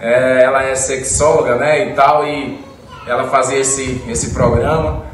É, 0.00 0.42
ela 0.44 0.64
é 0.64 0.74
sexóloga, 0.74 1.56
né, 1.56 1.88
e 1.88 1.92
tal, 1.92 2.26
e 2.26 2.58
ela 3.06 3.24
fazia 3.28 3.58
esse, 3.58 4.02
esse 4.08 4.30
programa 4.30 5.04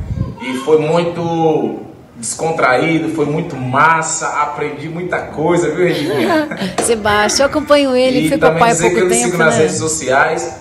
e 0.40 0.54
foi 0.58 0.78
muito 0.78 1.85
descontraído, 2.26 3.14
foi 3.14 3.24
muito 3.24 3.54
massa, 3.56 4.26
aprendi 4.42 4.88
muita 4.88 5.18
coisa, 5.18 5.70
viu, 5.70 5.86
Regininha? 5.86 6.48
Sebastião, 6.82 7.46
eu 7.46 7.50
acompanho 7.50 7.94
ele, 7.94 8.26
e 8.26 8.30
também 8.30 8.52
papai 8.54 8.70
há 8.70 8.72
dizer 8.72 8.88
que 8.90 8.94
pouco 8.96 9.06
eu 9.06 9.10
tempo, 9.10 9.24
sigo 9.26 9.38
nas 9.38 9.54
né? 9.54 9.60
redes 9.62 9.76
sociais. 9.78 10.56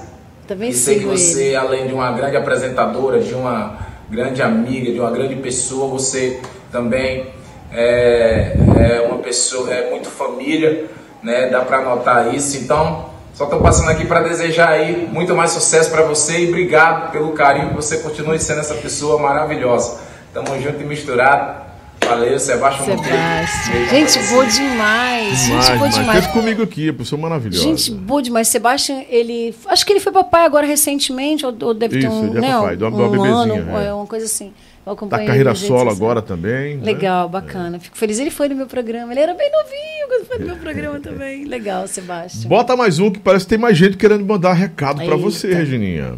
Também 0.48 0.70
E 0.70 0.74
sei 0.74 1.00
que 1.00 1.06
você, 1.06 1.44
ele. 1.46 1.56
além 1.56 1.88
de 1.88 1.94
uma 1.94 2.12
grande 2.12 2.38
apresentadora, 2.38 3.20
de 3.20 3.34
uma 3.34 3.80
grande 4.12 4.44
amiga, 4.44 4.92
de 4.92 5.00
uma 5.00 5.10
grande 5.10 5.36
pessoa, 5.38 5.90
você 5.90 6.40
também 6.72 7.34
é, 7.74 8.56
é 8.78 9.08
uma 9.10 9.18
pessoa, 9.18 9.74
é 9.74 9.90
muito 9.90 10.08
família, 10.08 10.86
né? 11.24 11.48
Dá 11.48 11.62
pra 11.62 11.82
notar 11.82 12.32
isso. 12.32 12.58
Então, 12.58 13.10
só 13.34 13.48
tô 13.48 13.58
passando 13.58 13.90
aqui 13.90 14.06
para 14.06 14.22
desejar 14.22 14.70
aí 14.70 15.10
muito 15.12 15.36
mais 15.36 15.50
sucesso 15.50 15.90
para 15.90 16.04
você 16.04 16.42
e 16.42 16.50
obrigado 16.50 17.12
pelo 17.12 17.32
carinho 17.32 17.70
que 17.70 17.76
você 17.76 17.98
continue 17.98 18.40
sendo 18.40 18.60
essa 18.60 18.76
pessoa 18.76 19.20
maravilhosa. 19.20 19.98
Tamo 20.36 20.62
junto 20.62 20.82
e 20.82 20.86
misturado. 20.86 21.64
Valeu, 22.06 22.38
Sebastião. 22.38 22.98
Sebastião. 23.04 23.86
Gente, 23.90 24.20
boa 24.30 24.46
demais. 24.46 25.38
Gente, 25.40 25.48
Demais, 25.48 25.68
boa 25.70 25.78
demais. 25.78 25.96
demais. 25.96 26.20
Teve 26.22 26.34
comigo 26.34 26.62
aqui, 26.62 26.90
a 26.90 26.94
pessoa 26.94 27.20
maravilhosa. 27.20 27.64
Gente, 27.64 27.90
boa 27.92 28.22
demais. 28.22 28.48
Sebastião, 28.50 29.04
ele. 29.10 29.56
Acho 29.68 29.86
que 29.86 29.94
ele 29.94 30.00
foi 30.02 30.12
papai 30.12 30.46
agora 30.46 30.68
recentemente, 30.68 31.44
ou, 31.46 31.56
ou 31.62 31.74
deve 31.74 32.00
ter 32.00 32.08
Isso, 32.08 32.12
um. 32.16 32.28
ele 32.28 32.38
é 32.38 32.42
né, 32.42 32.52
papai, 32.54 32.76
uma- 32.76 32.88
um 32.90 32.94
uma 32.96 33.10
bebezinha, 33.10 33.34
ano, 33.64 33.80
é. 33.80 33.88
é, 33.88 33.94
uma 33.94 34.06
coisa 34.06 34.26
assim. 34.26 34.54
Eu 34.86 34.96
Tá 34.96 35.18
carreira 35.26 35.56
solo 35.56 35.80
sociais. 35.80 35.98
agora 35.98 36.22
também. 36.22 36.78
né? 36.78 36.86
Legal, 36.86 37.28
bacana. 37.28 37.80
Fico 37.80 37.98
feliz. 37.98 38.20
Ele 38.20 38.30
foi 38.30 38.48
no 38.50 38.56
meu 38.56 38.68
programa. 38.68 39.12
Ele 39.14 39.22
era 39.22 39.34
bem 39.34 39.50
novinho 39.52 40.08
quando 40.08 40.26
foi 40.28 40.38
no 40.38 40.46
meu 40.46 40.58
programa 40.58 41.00
também. 41.00 41.46
Legal, 41.46 41.88
Sebastião. 41.88 42.48
Bota 42.48 42.76
mais 42.76 43.00
um 43.00 43.10
que 43.10 43.18
parece 43.18 43.46
que 43.46 43.50
tem 43.50 43.58
mais 43.58 43.76
gente 43.76 43.98
querendo 43.98 44.24
mandar 44.24 44.54
recado 44.54 44.98
pra 44.98 45.06
Eita. 45.06 45.18
você, 45.18 45.52
Regininha. 45.52 46.18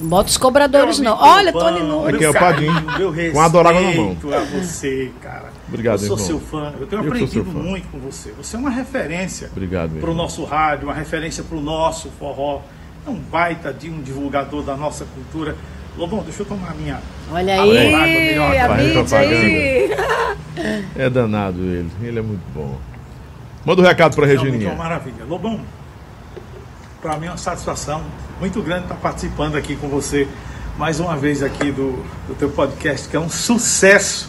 Bota 0.00 0.30
os 0.30 0.36
cobradores, 0.36 1.00
não. 1.00 1.16
Olha, 1.20 1.52
Tony 1.52 1.80
Nunes. 1.80 2.14
Aqui 2.14 2.24
é 2.24 2.30
o 2.30 2.32
Padinho, 2.34 2.72
meu 2.98 3.32
com 3.32 3.40
a 3.40 3.44
adorável 3.44 3.80
na 3.82 3.92
mão. 3.92 4.16
a 4.32 4.40
você, 4.58 5.10
cara. 5.20 5.50
Obrigado, 5.66 6.00
Eu 6.02 6.06
sou 6.06 6.16
irmão. 6.16 6.26
seu 6.26 6.40
fã, 6.40 6.72
eu 6.80 6.86
tenho 6.86 7.02
Eu 7.02 7.08
aprendido 7.08 7.44
muito 7.52 7.88
com 7.88 7.98
você. 7.98 8.32
Você 8.38 8.56
é 8.56 8.58
uma 8.58 8.70
referência 8.70 9.50
para 10.00 10.10
o 10.10 10.14
nosso 10.14 10.44
rádio, 10.44 10.86
uma 10.86 10.94
referência 10.94 11.42
para 11.42 11.58
o 11.58 11.60
nosso 11.60 12.10
forró. 12.18 12.60
É 13.06 13.10
um 13.10 13.16
baita 13.16 13.72
de 13.72 13.90
um 13.90 14.00
divulgador 14.00 14.62
da 14.62 14.76
nossa 14.76 15.04
cultura. 15.04 15.56
Lobão, 15.96 16.22
deixa 16.22 16.42
eu 16.42 16.46
tomar 16.46 16.70
a 16.70 16.74
minha. 16.74 17.00
Olha 17.32 17.60
aí, 17.60 17.92
água 17.94 18.06
melhor, 18.06 18.56
a 18.56 19.04
faz 19.06 19.28
mídia 19.28 19.48
aí. 19.48 19.90
É 20.96 21.10
danado 21.10 21.60
ele. 21.60 21.90
Ele 22.02 22.18
é 22.18 22.22
muito 22.22 22.42
bom. 22.54 22.78
Manda 23.64 23.82
um 23.82 23.84
recado 23.84 24.14
pra 24.14 24.24
Realmente 24.26 24.46
é 24.46 24.50
Regininha. 24.52 24.72
uma 24.74 24.84
maravilha. 24.84 25.24
Lobão, 25.28 25.60
para 27.00 27.16
mim 27.16 27.26
é 27.26 27.30
uma 27.30 27.36
satisfação 27.36 28.02
muito 28.40 28.60
grande 28.62 28.84
estar 28.84 28.94
participando 28.96 29.56
aqui 29.56 29.76
com 29.76 29.88
você 29.88 30.26
mais 30.76 31.00
uma 31.00 31.16
vez 31.16 31.42
aqui 31.42 31.70
do, 31.72 32.04
do 32.28 32.34
teu 32.38 32.48
podcast, 32.50 33.08
que 33.08 33.16
é 33.16 33.20
um 33.20 33.28
sucesso, 33.28 34.28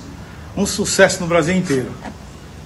um 0.57 0.65
sucesso 0.65 1.19
no 1.21 1.27
Brasil 1.27 1.55
inteiro. 1.55 1.91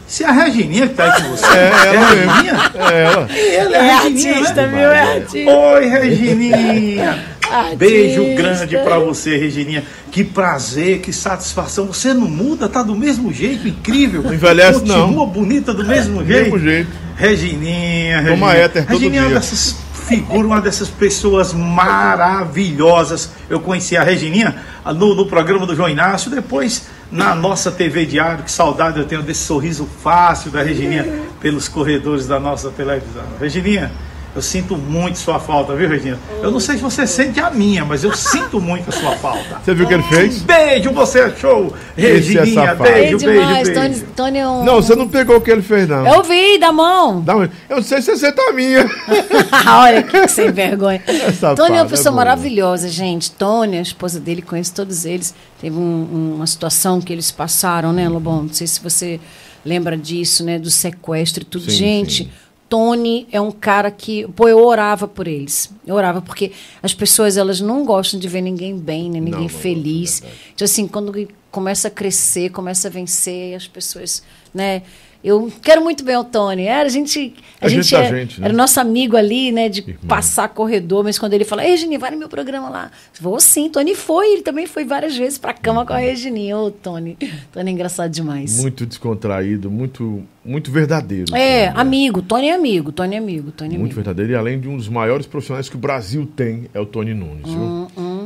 Se 0.07 0.23
é 0.23 0.27
a 0.27 0.31
Regininha 0.31 0.85
que 0.87 0.93
está 0.93 1.13
aí 1.13 1.21
com 1.21 1.29
você, 1.29 1.45
É, 1.45 1.71
a 1.71 1.85
ela 1.85 2.15
mesmo. 2.15 2.31
Regininha? 2.31 2.71
É 2.75 3.03
ela. 3.03 3.29
Ela 3.31 3.77
É 3.77 4.03
Regininha, 4.03 4.33
artista, 4.35 4.67
né? 4.67 4.67
viu? 4.67 4.91
É 4.91 5.15
artista. 5.15 5.51
Oi, 5.51 5.85
Regininha! 5.85 7.25
Artista. 7.51 7.75
Beijo 7.77 8.23
grande 8.35 8.77
pra 8.77 8.99
você, 8.99 9.37
Regininha. 9.37 9.83
Que 10.11 10.23
prazer, 10.23 10.99
que 10.99 11.11
satisfação. 11.11 11.87
Você 11.87 12.13
não 12.13 12.27
muda, 12.29 12.69
tá 12.69 12.83
do 12.83 12.95
mesmo 12.95 13.33
jeito, 13.33 13.67
incrível. 13.67 14.23
Não 14.23 14.33
envelhece, 14.33 14.79
Continua 14.79 15.07
não. 15.07 15.27
bonita 15.27 15.73
do 15.73 15.83
mesmo 15.85 16.19
Do 16.21 16.25
jeito. 16.25 16.43
mesmo 16.51 16.59
jeito. 16.59 16.89
Regininha, 17.15 18.17
Toma 18.23 18.47
Regininha. 18.47 18.65
éter 18.65 18.83
todo 18.85 18.93
Regininha 18.93 19.19
é 19.21 19.23
uma 19.23 19.29
dia. 19.31 19.39
dessas 19.39 19.75
figuras, 20.03 20.45
uma 20.45 20.61
dessas 20.61 20.89
pessoas 20.89 21.53
maravilhosas. 21.53 23.31
Eu 23.49 23.59
conheci 23.59 23.95
a 23.95 24.03
Regininha 24.03 24.55
no, 24.95 25.15
no 25.15 25.25
programa 25.25 25.65
do 25.65 25.75
João 25.75 25.89
Inácio, 25.89 26.29
depois 26.29 26.87
na 27.11 27.33
nossa 27.33 27.71
TV 27.71 28.05
Diário. 28.05 28.43
Que 28.43 28.51
saudade 28.51 28.99
eu 28.99 29.05
tenho 29.05 29.23
desse 29.23 29.41
sorriso 29.45 29.87
fácil 30.03 30.51
da 30.51 30.61
Regininha 30.61 31.21
pelos 31.39 31.67
corredores 31.67 32.27
da 32.27 32.39
nossa 32.39 32.69
televisão. 32.69 33.23
Regininha, 33.39 33.91
eu 34.35 34.41
sinto 34.41 34.75
muito 34.75 35.17
sua 35.19 35.39
falta, 35.39 35.75
viu, 35.75 35.87
Regininha? 35.87 36.19
Eu 36.41 36.49
não 36.51 36.59
sei 36.59 36.75
se 36.77 36.81
você 36.81 37.05
sente 37.05 37.39
a 37.39 37.49
minha, 37.51 37.85
mas 37.85 38.03
eu 38.03 38.13
sinto 38.15 38.59
muito 38.59 38.89
a 38.89 38.91
sua 38.91 39.15
falta. 39.17 39.59
Você 39.63 39.73
viu 39.73 39.85
o 39.85 39.87
que 39.87 39.93
ele 39.93 40.03
fez? 40.03 40.39
Beijo, 40.41 40.91
você 40.91 41.19
é 41.19 41.35
show! 41.35 41.73
Esse 41.97 42.07
é 42.07 42.13
Regininha, 42.13 42.61
safado. 42.69 42.83
beijo, 42.83 42.97
É 42.97 43.19
beijo, 43.19 43.41
demais. 43.41 43.69
beijo. 43.69 43.79
Tony, 43.81 44.05
Tony 44.15 44.37
é 44.39 44.47
um. 44.47 44.63
Não, 44.65 44.75
você 44.81 44.95
não 44.95 45.07
pegou 45.07 45.37
o 45.37 45.41
que 45.41 45.51
ele 45.51 45.61
fez, 45.61 45.87
não. 45.87 46.07
Eu 46.07 46.23
vi, 46.23 46.57
da 46.57 46.71
mão. 46.71 47.21
Dá 47.21 47.35
um- 47.37 47.43
Eu 47.43 47.75
não 47.77 47.83
sei 47.83 48.01
se 48.01 48.15
você 48.15 48.31
tá 48.31 48.51
minha. 48.53 48.89
Olha 49.79 50.03
que 50.03 50.27
sem 50.27 50.51
vergonha. 50.51 51.01
safado, 51.39 51.55
Tony 51.57 51.77
é 51.77 51.81
uma 51.81 51.87
é 51.87 51.89
pessoa 51.89 52.11
bom. 52.11 52.17
maravilhosa, 52.17 52.89
gente. 52.89 53.31
Tony, 53.31 53.77
a 53.77 53.81
esposa 53.81 54.19
dele, 54.19 54.41
conheço 54.41 54.73
todos 54.73 55.05
eles. 55.05 55.33
Teve 55.61 55.77
um- 55.77 56.33
uma 56.35 56.47
situação 56.47 56.99
que 56.99 57.13
eles 57.13 57.31
passaram, 57.31 57.93
né, 57.93 58.07
Lobão? 58.09 58.43
Não 58.43 58.53
sei 58.53 58.67
se 58.67 58.81
você 58.81 59.19
lembra 59.65 59.95
disso, 59.97 60.43
né? 60.43 60.59
Do 60.59 60.69
sequestro 60.69 61.43
e 61.43 61.45
tudo. 61.45 61.65
Sim, 61.71 61.77
gente, 61.77 62.23
sim. 62.23 62.29
Tony 62.73 63.27
é 63.31 63.39
um 63.39 63.51
cara 63.51 63.91
que. 63.91 64.27
Pô, 64.29 64.47
eu 64.47 64.57
orava 64.65 65.07
por 65.07 65.27
eles. 65.27 65.71
Eu 65.85 65.93
orava 65.93 66.23
porque 66.23 66.51
as 66.81 66.91
pessoas, 66.91 67.37
elas 67.37 67.61
não 67.61 67.85
gostam 67.85 68.19
de 68.19 68.27
ver 68.27 68.41
ninguém 68.41 68.75
bem, 68.75 69.11
né? 69.11 69.19
Ninguém 69.19 69.41
não 69.41 69.47
feliz. 69.47 70.21
gostam, 70.21 70.27
é 70.27 70.31
verdade. 70.31 70.51
Então, 70.55 70.65
assim, 70.65 70.87
quando 70.87 71.27
começa 71.51 71.87
a 71.87 71.91
crescer, 71.91 72.49
começa 72.49 72.87
a 72.87 72.91
vencer, 72.91 73.53
as 73.55 73.67
pessoas, 73.67 74.23
né? 74.51 74.81
Eu 75.23 75.51
quero 75.61 75.81
muito 75.81 76.03
bem 76.03 76.17
o 76.17 76.23
Tony. 76.23 76.63
Era, 76.63 76.85
a 76.85 76.89
gente. 76.91 77.33
A 77.61 77.67
É 77.67 77.69
gente 77.69 77.83
gente, 77.83 77.91
da 77.93 78.03
é- 78.03 78.09
gente, 78.19 78.41
né? 78.41 78.47
era 78.47 78.53
nosso 78.53 78.77
amigo 78.79 79.15
ali, 79.15 79.51
né? 79.53 79.69
De 79.69 79.81
passar 80.07 80.49
corredor, 80.49 81.03
mas 81.03 81.17
quando 81.17 81.33
ele 81.33 81.45
fala, 81.45 81.65
ei, 81.65 81.77
vai 81.97 82.11
no 82.11 82.17
meu 82.17 82.27
programa 82.27 82.69
lá. 82.69 82.91
Eu 83.17 83.23
Vou 83.23 83.39
sim, 83.39 83.69
Tony 83.69 83.95
foi, 83.95 84.33
ele 84.33 84.41
também 84.41 84.67
foi 84.67 84.83
várias 84.83 85.15
vezes 85.15 85.37
pra 85.37 85.53
cama 85.53 85.85
com 85.85 85.93
a 85.93 85.97
Regininha. 85.97 86.57
Ô, 86.57 86.69
Tony. 86.71 87.17
Tony 87.53 87.69
é 87.69 87.73
engraçado 87.73 88.11
demais. 88.11 88.59
Muito 88.61 88.85
descontraído, 88.85 89.71
muito, 89.71 90.23
muito 90.43 90.69
verdadeiro. 90.71 91.33
É, 91.33 91.67
né? 91.67 91.73
amigo, 91.75 92.21
Tony 92.21 92.47
é 92.49 92.53
amigo, 92.53 92.91
Tony 92.91 93.15
é 93.15 93.17
amigo, 93.19 93.51
Tony 93.51 93.75
é 93.75 93.77
Muito 93.77 93.91
amigo. 93.91 93.95
verdadeiro. 93.95 94.33
E 94.33 94.35
além 94.35 94.59
de 94.59 94.67
um 94.67 94.75
dos 94.75 94.89
maiores 94.89 95.25
profissionais 95.25 95.69
que 95.69 95.75
o 95.75 95.79
Brasil 95.79 96.27
tem, 96.35 96.65
é 96.73 96.79
o 96.81 96.85
Tony 96.85 97.13
Nunes, 97.13 97.45
viu? 97.47 97.82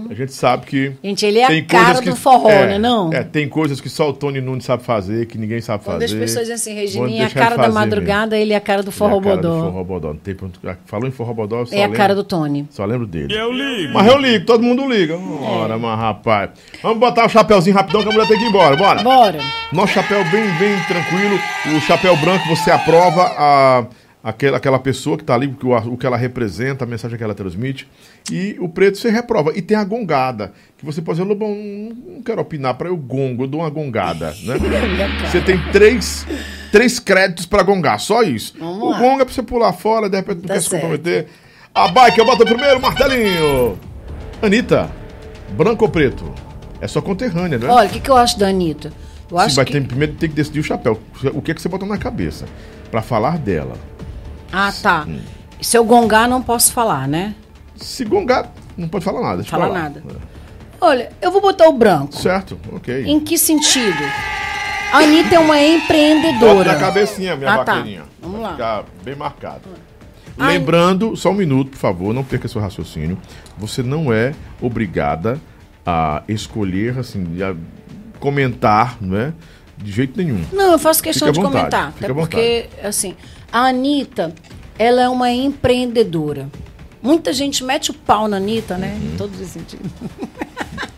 A 0.09 0.13
gente 0.13 0.33
sabe 0.33 0.65
que. 0.65 0.93
Gente, 1.03 1.25
ele 1.25 1.39
é 1.39 1.45
a 1.45 1.47
tem 1.47 1.63
cara 1.63 1.85
coisas 1.85 2.03
que- 2.03 2.09
do 2.09 2.15
forró, 2.15 2.49
é, 2.49 2.67
né, 2.67 2.77
não? 2.77 3.11
É, 3.13 3.23
tem 3.23 3.47
coisas 3.47 3.79
que 3.81 3.89
só 3.89 4.09
o 4.09 4.13
Tony 4.13 4.39
Nunes 4.41 4.65
sabe 4.65 4.83
fazer, 4.83 5.25
que 5.27 5.37
ninguém 5.37 5.59
sabe 5.61 5.83
Quando 5.83 6.01
fazer. 6.01 6.05
as 6.05 6.19
pessoas 6.19 6.47
dizem 6.47 6.55
assim, 6.55 6.73
Regininha 6.73 7.23
é 7.23 7.25
a 7.25 7.29
cara 7.29 7.55
da 7.57 7.69
madrugada, 7.69 8.37
ele 8.37 8.53
é 8.53 8.55
a 8.55 8.61
cara 8.61 8.81
do 8.83 8.87
mesmo. 8.87 8.97
forró 8.97 9.17
Ele 9.17 9.27
é 9.27 9.31
a 9.31 9.35
cara 9.35 9.41
do 9.41 9.47
bodó. 9.49 9.63
Forró 9.71 9.83
Bodó. 9.83 10.07
Não 10.09 10.15
tem 10.17 10.35
ponto- 10.35 10.59
Falou 10.85 11.07
em 11.07 11.11
forró 11.11 11.33
bodó, 11.33 11.57
É 11.71 11.77
a 11.77 11.81
lembro- 11.81 11.97
cara 11.97 12.15
do 12.15 12.23
Tony. 12.23 12.67
Só 12.69 12.85
lembro 12.85 13.05
dele. 13.07 13.33
Eu 13.35 13.51
ligo. 13.51 13.93
Mas 13.93 14.07
eu 14.07 14.17
ligo, 14.17 14.45
todo 14.45 14.63
mundo 14.63 14.87
liga. 14.87 15.17
Ora, 15.17 15.77
mas 15.77 15.99
rapaz. 15.99 16.49
Vamos 16.81 16.99
botar 16.99 17.25
o 17.25 17.29
chapéuzinho 17.29 17.75
rapidão 17.75 18.01
que 18.03 18.09
a 18.09 18.11
mulher 18.11 18.27
tem 18.27 18.37
que 18.37 18.43
ir 18.45 18.49
embora. 18.49 18.75
Bora. 18.75 19.03
Bora. 19.03 19.39
Nosso 19.71 19.93
chapéu 19.93 20.23
bem, 20.25 20.43
bem 20.59 20.77
tranquilo. 20.87 21.39
O 21.75 21.81
chapéu 21.81 22.15
branco 22.17 22.47
você 22.47 22.71
aprova 22.71 23.21
a, 23.37 23.85
aquela, 24.29 24.57
aquela 24.57 24.77
pessoa 24.79 25.15
que 25.17 25.23
está 25.23 25.33
ali, 25.35 25.47
o, 25.47 25.53
que 25.55 25.65
o- 25.65 25.97
que 25.97 26.05
ela 26.05 26.17
representa, 26.17 26.83
a 26.83 26.87
mensagem 26.87 27.17
que 27.17 27.23
ela 27.23 27.33
transmite. 27.33 27.87
E 28.31 28.57
o 28.59 28.67
preto 28.67 28.97
você 28.97 29.09
reprova. 29.09 29.53
E 29.55 29.61
tem 29.61 29.77
a 29.77 29.83
gongada, 29.83 30.51
que 30.77 30.85
você 30.85 31.01
pode 31.01 31.17
dizer, 31.19 31.27
Lobão, 31.29 31.55
não 32.07 32.21
quero 32.21 32.41
opinar 32.41 32.73
para 32.75 32.89
eu 32.89 32.97
gongo, 32.97 33.43
eu 33.43 33.47
dou 33.47 33.61
uma 33.61 33.69
gongada. 33.69 34.31
Né? 34.43 34.55
Você 35.31 35.39
tem 35.41 35.57
três, 35.71 36.27
três 36.71 36.99
créditos 36.99 37.45
para 37.45 37.63
gongar, 37.63 37.99
só 37.99 38.21
isso. 38.21 38.53
Vamos 38.59 38.83
o 38.83 38.89
lá. 38.89 38.99
gongo 38.99 39.21
é 39.21 39.25
para 39.25 39.33
você 39.33 39.41
pular 39.43 39.71
fora, 39.73 40.09
de 40.09 40.17
repente 40.17 40.37
não 40.39 40.47
Tá 40.47 40.53
quer 40.55 40.61
se 40.61 40.69
certo. 40.69 40.81
comprometer. 40.81 41.27
A 41.73 41.87
bike, 41.87 42.19
eu 42.19 42.25
boto 42.25 42.43
primeiro, 42.45 42.81
martelinho. 42.81 43.79
Anitta, 44.41 44.89
branco 45.51 45.85
ou 45.85 45.89
preto? 45.91 46.33
É 46.81 46.87
sua 46.87 47.01
conterrânea, 47.01 47.57
não 47.57 47.67
é? 47.67 47.71
Olha, 47.71 47.87
o 47.87 47.91
que, 47.91 47.99
que 47.99 48.09
eu 48.11 48.17
acho 48.17 48.37
da 48.37 48.47
Anitta? 48.49 48.91
Eu 49.31 49.37
Sim, 49.39 49.43
acho 49.45 49.55
vai 49.55 49.65
que... 49.65 49.71
ter, 49.73 49.81
primeiro 49.87 50.13
tem 50.13 50.29
que 50.29 50.35
decidir 50.35 50.59
o 50.59 50.63
chapéu. 50.63 50.99
O 51.33 51.41
que, 51.41 51.51
é 51.51 51.53
que 51.53 51.61
você 51.61 51.67
botou 51.69 51.87
na 51.87 51.97
cabeça? 51.97 52.45
Pra 52.91 53.01
falar 53.01 53.37
dela. 53.37 53.73
Ah, 54.51 54.71
tá. 54.81 55.05
Hum. 55.07 55.19
Se 55.61 55.77
eu 55.77 55.83
gongar, 55.83 56.27
não 56.29 56.41
posso 56.41 56.71
falar, 56.71 57.07
né? 57.07 57.35
Se 57.75 58.03
gongar, 58.05 58.51
não 58.77 58.87
pode 58.87 59.03
falar 59.03 59.21
nada. 59.21 59.37
deixa 59.37 59.51
Falar 59.51 59.69
nada. 59.73 60.03
Olha, 60.79 61.11
eu 61.21 61.31
vou 61.31 61.41
botar 61.41 61.67
o 61.67 61.73
branco. 61.73 62.15
Certo, 62.15 62.57
ok. 62.71 63.05
Em 63.05 63.19
que 63.19 63.37
sentido? 63.37 64.03
A 64.93 64.99
Anitta 64.99 65.35
é 65.35 65.39
uma 65.39 65.55
Bota 65.55 65.65
empreendedora. 65.67 66.73
na 66.73 66.79
cabecinha, 66.79 67.35
minha 67.35 67.51
Ah, 67.51 67.63
tá. 67.63 67.73
vaqueirinha. 67.75 68.03
Vamos 68.21 68.37
Vai 68.39 68.45
lá. 68.45 68.51
Ficar 68.55 68.83
bem 69.03 69.15
marcado. 69.15 69.61
Ai. 70.37 70.57
Lembrando, 70.57 71.15
só 71.15 71.31
um 71.31 71.33
minuto, 71.33 71.71
por 71.71 71.77
favor, 71.77 72.13
não 72.13 72.23
perca 72.23 72.47
seu 72.47 72.61
raciocínio. 72.61 73.17
Você 73.57 73.81
não 73.81 74.13
é 74.13 74.33
obrigada 74.61 75.41
a 75.85 76.21
escolher, 76.27 76.99
assim, 76.99 77.25
a 77.41 77.55
comentar, 78.19 78.97
não 79.01 79.17
é? 79.17 79.33
De 79.77 79.91
jeito 79.91 80.15
nenhum. 80.17 80.43
Não, 80.53 80.73
eu 80.73 80.79
faço 80.79 81.01
questão 81.03 81.31
de 81.31 81.39
vontade, 81.39 81.55
comentar. 81.69 81.93
Até 81.97 82.13
porque, 82.13 82.69
assim, 82.83 83.15
a 83.51 83.67
Anitta, 83.67 84.33
ela 84.77 85.01
é 85.01 85.09
uma 85.09 85.31
empreendedora. 85.31 86.49
Muita 87.01 87.31
gente 87.31 87.63
mete 87.63 87.91
o 87.91 87.93
pau 87.93 88.27
na 88.27 88.37
Anitta, 88.37 88.77
né? 88.77 88.99
Em 89.01 89.17
todos 89.17 89.39
os 89.39 89.47
sentidos. 89.47 89.91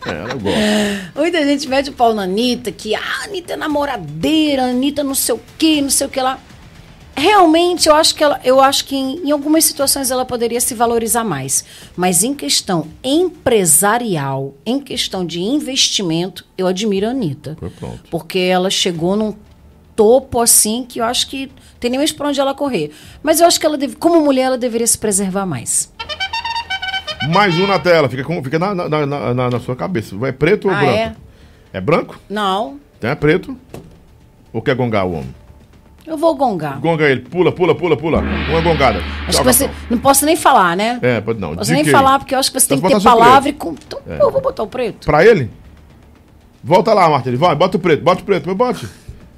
É, 0.06 0.12
ela 0.12 0.34
gosta. 0.34 1.12
Muita 1.14 1.44
gente 1.44 1.68
mete 1.68 1.90
o 1.90 1.92
pau 1.92 2.14
na 2.14 2.22
Anitta, 2.22 2.72
que 2.72 2.94
ah, 2.94 3.00
a 3.20 3.24
Anitta 3.24 3.52
é 3.52 3.56
namoradeira, 3.56 4.62
a 4.62 4.70
Anitta 4.70 5.04
não 5.04 5.14
sei 5.14 5.34
o 5.34 5.40
que, 5.58 5.82
não 5.82 5.90
sei 5.90 6.06
o 6.06 6.10
que 6.10 6.18
lá. 6.20 6.40
Realmente, 7.14 7.86
eu 7.86 7.94
acho 7.94 8.14
que 8.14 8.24
ela, 8.24 8.40
eu 8.42 8.62
acho 8.62 8.86
que 8.86 8.96
em, 8.96 9.26
em 9.26 9.30
algumas 9.30 9.62
situações 9.66 10.10
ela 10.10 10.24
poderia 10.24 10.58
se 10.58 10.74
valorizar 10.74 11.22
mais. 11.22 11.66
Mas 11.94 12.24
em 12.24 12.32
questão 12.32 12.86
empresarial, 13.04 14.54
em 14.64 14.80
questão 14.80 15.24
de 15.24 15.40
investimento, 15.40 16.46
eu 16.56 16.66
admiro 16.66 17.06
a 17.06 17.10
Anitta. 17.10 17.56
Foi 17.60 17.68
pronto. 17.68 18.00
Porque 18.10 18.38
ela 18.38 18.70
chegou 18.70 19.16
num 19.16 19.34
topo 20.00 20.40
assim 20.40 20.82
que 20.88 20.98
eu 20.98 21.04
acho 21.04 21.28
que 21.28 21.52
tem 21.78 21.90
nem 21.90 21.98
mais 22.00 22.10
pra 22.10 22.28
onde 22.28 22.40
ela 22.40 22.54
correr. 22.54 22.90
Mas 23.22 23.38
eu 23.38 23.46
acho 23.46 23.60
que 23.60 23.66
ela 23.66 23.76
deve, 23.76 23.96
como 23.96 24.18
mulher, 24.22 24.44
ela 24.44 24.56
deveria 24.56 24.86
se 24.86 24.96
preservar 24.96 25.44
mais. 25.44 25.92
Mais 27.30 27.58
um 27.58 27.66
na 27.66 27.78
tela, 27.78 28.08
fica, 28.08 28.24
com, 28.24 28.42
fica 28.42 28.58
na, 28.58 28.74
na, 28.74 29.06
na, 29.34 29.50
na- 29.50 29.60
sua 29.60 29.76
cabeça. 29.76 30.16
É 30.26 30.32
preto 30.32 30.68
ou 30.68 30.74
Ah, 30.74 30.78
branco? 30.78 30.94
é? 30.96 31.14
É 31.74 31.80
branco? 31.82 32.18
Não, 32.30 32.80
Então 32.96 33.10
é 33.10 33.14
preto? 33.14 33.54
Ou 34.54 34.62
quer 34.62 34.74
gongar 34.74 35.04
o 35.06 35.12
homem? 35.12 35.34
eu 36.06 36.16
vou 36.16 36.34
gongar. 36.34 36.80
Gonga 36.80 37.04
ele, 37.08 37.20
pula, 37.20 37.52
pula, 37.52 37.74
pula, 37.74 37.94
pula. 37.96 38.18
Uma 38.20 38.60
gongada. 38.62 39.00
Acho 39.28 39.36
Tchau, 39.36 39.44
que 39.44 39.52
você. 39.52 39.70
Não 39.90 39.98
posso 39.98 40.24
nem 40.24 40.34
falar, 40.34 40.74
né? 40.76 40.98
É, 41.02 41.20
pode 41.20 41.38
não. 41.38 41.54
Posso 41.54 41.70
nem 41.72 41.82
DK. 41.84 41.92
falar, 41.92 42.18
porque 42.18 42.34
eu 42.34 42.38
acho 42.38 42.50
que 42.50 42.58
você 42.58 42.74
Então 42.74 42.88
tem 42.88 42.96
que 42.98 43.04
ter 43.04 43.08
palavra 43.08 43.48
e 43.50 43.52
com. 43.52 43.74
Então, 43.74 44.00
eu 44.06 44.30
vou 44.32 44.40
botar 44.40 44.62
o 44.62 44.66
preto. 44.66 45.04
Pra 45.06 45.24
ele? 45.24 45.50
Volta 46.64 46.92
lá, 46.94 47.08
Marta. 47.08 47.28
Ele 47.28 47.36
vai, 47.36 47.54
bota 47.54 47.76
o 47.76 47.80
preto, 47.80 48.02
bota 48.02 48.22
o 48.22 48.24
preto, 48.24 48.44
mas 48.48 48.56
bote. 48.56 48.88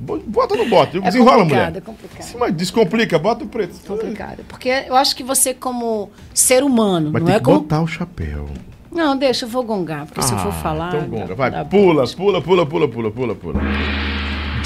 Bo- 0.03 0.19
Bota 0.27 0.57
no 0.57 0.67
bote, 0.69 0.99
É 0.99 1.01
desenrola, 1.01 1.45
mulher. 1.45 1.73
é 1.77 1.81
complicado. 1.81 2.23
Sim, 2.23 2.37
mas 2.39 2.53
descomplica, 2.55 3.19
bota 3.19 3.45
o 3.45 3.47
preto. 3.47 3.75
complicado. 3.87 4.45
Porque 4.49 4.69
eu 4.89 4.97
acho 4.97 5.15
que 5.15 5.23
você, 5.23 5.55
como 5.55 6.11
ser 6.35 6.65
humano, 6.65 7.11
Mas 7.13 7.23
não 7.23 7.27
tem 7.27 7.37
é 7.37 7.39
que 7.39 7.45
como. 7.45 7.61
botar 7.61 7.81
o 7.83 7.87
chapéu. 7.87 8.49
Não, 8.91 9.17
deixa, 9.17 9.45
eu 9.45 9.49
vou 9.49 9.63
gongar, 9.63 10.05
porque 10.07 10.21
se 10.23 10.33
eu 10.33 10.39
for 10.39 10.49
Ah, 10.49 10.53
falar. 10.53 10.95
Então 10.95 11.09
gonga, 11.09 11.35
vai, 11.35 11.51
pula, 11.65 12.05
pula, 12.09 12.43
pula, 12.43 12.67
pula, 12.67 12.89
pula, 12.89 13.11
pula, 13.11 13.35
pula. 13.35 13.61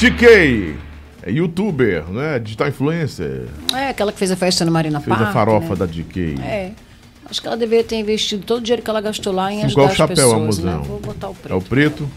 DK, 0.01 0.75
é 1.23 1.31
youtuber, 1.31 2.05
né? 2.11 2.39
Digital 2.39 2.69
influencer. 2.69 3.47
É, 3.75 3.89
aquela 3.91 4.13
que 4.13 4.19
fez 4.19 4.31
a 4.31 4.37
festa 4.37 4.65
no 4.65 4.73
Marina 4.73 5.01
Fez 5.01 5.17
Park. 5.17 5.29
a 5.31 5.33
farofa 5.33 5.69
né? 5.71 5.77
da 5.77 5.87
DK. 5.87 6.35
É. 6.43 6.73
Acho 7.29 7.41
que 7.41 7.47
ela 7.47 7.57
deveria 7.57 7.83
ter 7.85 7.97
investido 7.97 8.45
todo 8.45 8.59
o 8.59 8.61
dinheiro 8.63 8.83
que 8.83 8.91
ela 8.91 9.01
gastou 9.01 9.33
lá 9.33 9.53
em 9.53 9.59
Sim, 9.61 9.65
ajudar 9.67 9.87
as 9.87 9.95
chapéu, 9.97 10.15
pessoas, 10.17 10.59
né? 10.59 10.73
amozão? 10.73 10.83
Vou 10.85 11.01
botar 11.01 11.29
o 11.29 11.33
É 11.33 11.35
preto. 11.43 11.57
o 11.57 11.63
preto. 11.63 12.09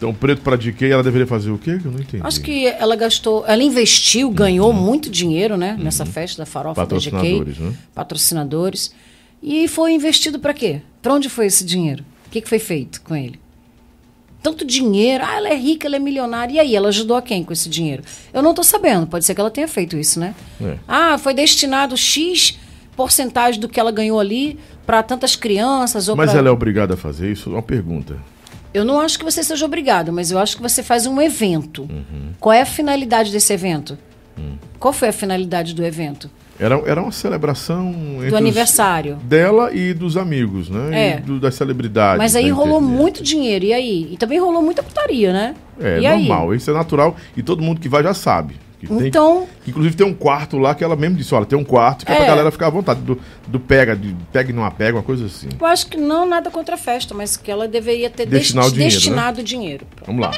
Então, 0.00 0.14
preto 0.14 0.40
pra 0.40 0.56
DK, 0.56 0.86
ela 0.86 1.02
deveria 1.02 1.26
fazer 1.26 1.50
o 1.50 1.58
quê? 1.58 1.76
Que 1.78 1.84
eu 1.84 1.92
não 1.92 2.00
entendi. 2.00 2.22
Acho 2.26 2.40
que 2.40 2.66
ela 2.66 2.96
gastou, 2.96 3.44
ela 3.46 3.62
investiu, 3.62 4.30
ganhou 4.30 4.72
muito 4.72 5.10
dinheiro, 5.10 5.58
né? 5.58 5.76
Nessa 5.78 6.06
festa 6.06 6.38
da 6.40 6.46
farofa 6.46 6.86
da 6.86 6.96
GK. 6.96 7.10
Uhum. 7.10 7.20
Patrocinadores, 7.20 7.58
né? 7.58 7.74
Patrocinadores. 7.94 8.94
E 9.42 9.68
foi 9.68 9.92
investido 9.92 10.38
para 10.38 10.54
quê? 10.54 10.80
Para 11.02 11.12
onde 11.12 11.28
foi 11.28 11.44
esse 11.44 11.62
dinheiro? 11.66 12.02
O 12.26 12.30
que, 12.30 12.40
que 12.40 12.48
foi 12.48 12.58
feito 12.58 13.02
com 13.02 13.14
ele? 13.14 13.38
Tanto 14.42 14.64
dinheiro, 14.64 15.22
ah, 15.22 15.36
ela 15.36 15.50
é 15.50 15.54
rica, 15.54 15.86
ela 15.86 15.96
é 15.96 15.98
milionária. 15.98 16.54
E 16.54 16.58
aí, 16.60 16.74
ela 16.74 16.88
ajudou 16.88 17.14
a 17.18 17.20
quem 17.20 17.44
com 17.44 17.52
esse 17.52 17.68
dinheiro? 17.68 18.02
Eu 18.32 18.40
não 18.42 18.50
estou 18.52 18.64
sabendo, 18.64 19.06
pode 19.06 19.26
ser 19.26 19.34
que 19.34 19.40
ela 19.42 19.50
tenha 19.50 19.68
feito 19.68 19.98
isso, 19.98 20.18
né? 20.18 20.34
É. 20.62 20.78
Ah, 20.88 21.18
foi 21.18 21.34
destinado 21.34 21.94
X 21.94 22.58
porcentagem 22.96 23.60
do 23.60 23.68
que 23.68 23.78
ela 23.78 23.90
ganhou 23.92 24.18
ali 24.18 24.58
para 24.86 25.02
tantas 25.02 25.36
crianças 25.36 26.08
ou 26.08 26.16
Mas 26.16 26.30
pra- 26.30 26.38
ela 26.40 26.48
é 26.48 26.52
obrigada 26.52 26.94
a 26.94 26.96
fazer 26.96 27.30
isso? 27.30 27.50
Uma 27.50 27.62
pergunta. 27.62 28.16
Eu 28.72 28.84
não 28.84 29.00
acho 29.00 29.18
que 29.18 29.24
você 29.24 29.42
seja 29.42 29.64
obrigado, 29.64 30.12
mas 30.12 30.30
eu 30.30 30.38
acho 30.38 30.56
que 30.56 30.62
você 30.62 30.82
faz 30.82 31.06
um 31.06 31.20
evento. 31.20 31.82
Uhum. 31.82 32.30
Qual 32.38 32.52
é 32.52 32.62
a 32.62 32.66
finalidade 32.66 33.32
desse 33.32 33.52
evento? 33.52 33.98
Hum. 34.38 34.54
Qual 34.78 34.92
foi 34.92 35.08
a 35.08 35.12
finalidade 35.12 35.74
do 35.74 35.84
evento? 35.84 36.30
Era, 36.58 36.80
era 36.86 37.00
uma 37.02 37.10
celebração 37.10 37.90
Do 38.20 38.26
os- 38.26 38.34
aniversário. 38.34 39.16
dela 39.24 39.72
e 39.72 39.94
dos 39.94 40.16
amigos, 40.16 40.68
né? 40.68 40.90
É. 40.92 41.16
E 41.16 41.20
do- 41.20 41.40
das 41.40 41.54
celebridades. 41.54 42.18
Mas 42.18 42.36
aí 42.36 42.50
rolou 42.50 42.78
internet. 42.80 42.98
muito 42.98 43.22
dinheiro, 43.22 43.64
e 43.64 43.72
aí? 43.72 44.08
E 44.12 44.16
também 44.18 44.38
rolou 44.38 44.60
muita 44.62 44.82
putaria, 44.82 45.32
né? 45.32 45.54
É 45.80 46.00
e 46.00 46.06
aí? 46.06 46.28
normal, 46.28 46.54
isso 46.54 46.70
é 46.70 46.74
natural 46.74 47.16
e 47.36 47.42
todo 47.42 47.62
mundo 47.62 47.80
que 47.80 47.88
vai 47.88 48.02
já 48.02 48.12
sabe. 48.12 48.54
Tem- 48.86 49.06
Então- 49.08 49.46
que, 49.64 49.70
inclusive 49.70 49.94
tem 49.96 50.06
um 50.06 50.14
quarto 50.14 50.56
lá 50.58 50.74
que 50.74 50.82
ela 50.82 50.96
mesmo 50.96 51.16
disse, 51.16 51.34
olha, 51.34 51.44
tem 51.46 51.58
um 51.58 51.64
quarto 51.64 52.04
que 52.06 52.12
é, 52.12 52.14
pra 52.16 52.24
É. 52.24 52.28
galera 52.28 52.50
ficar 52.50 52.66
à 52.68 52.70
vontade. 52.70 53.00
Do, 53.00 53.18
do 53.46 53.60
pega, 53.60 53.94
de 53.96 54.14
pega 54.32 54.50
e 54.50 54.52
não 54.52 54.64
apega, 54.64 54.96
uma 54.96 55.02
coisa 55.02 55.26
assim. 55.26 55.48
Eu 55.60 55.66
acho 55.66 55.86
que 55.88 55.96
não 55.96 56.26
nada 56.26 56.50
contra 56.50 56.74
a 56.74 56.78
festa, 56.78 57.14
mas 57.14 57.36
que 57.36 57.50
ela 57.50 57.66
deveria 57.68 58.08
ter 58.10 58.26
Destinar 58.26 58.64
desti- 58.64 58.74
o 58.74 58.78
dinheiro, 58.78 58.94
né? 58.94 58.98
destinado 58.98 59.40
o 59.40 59.44
dinheiro. 59.44 59.86
Vamos 60.06 60.22
lá. 60.22 60.30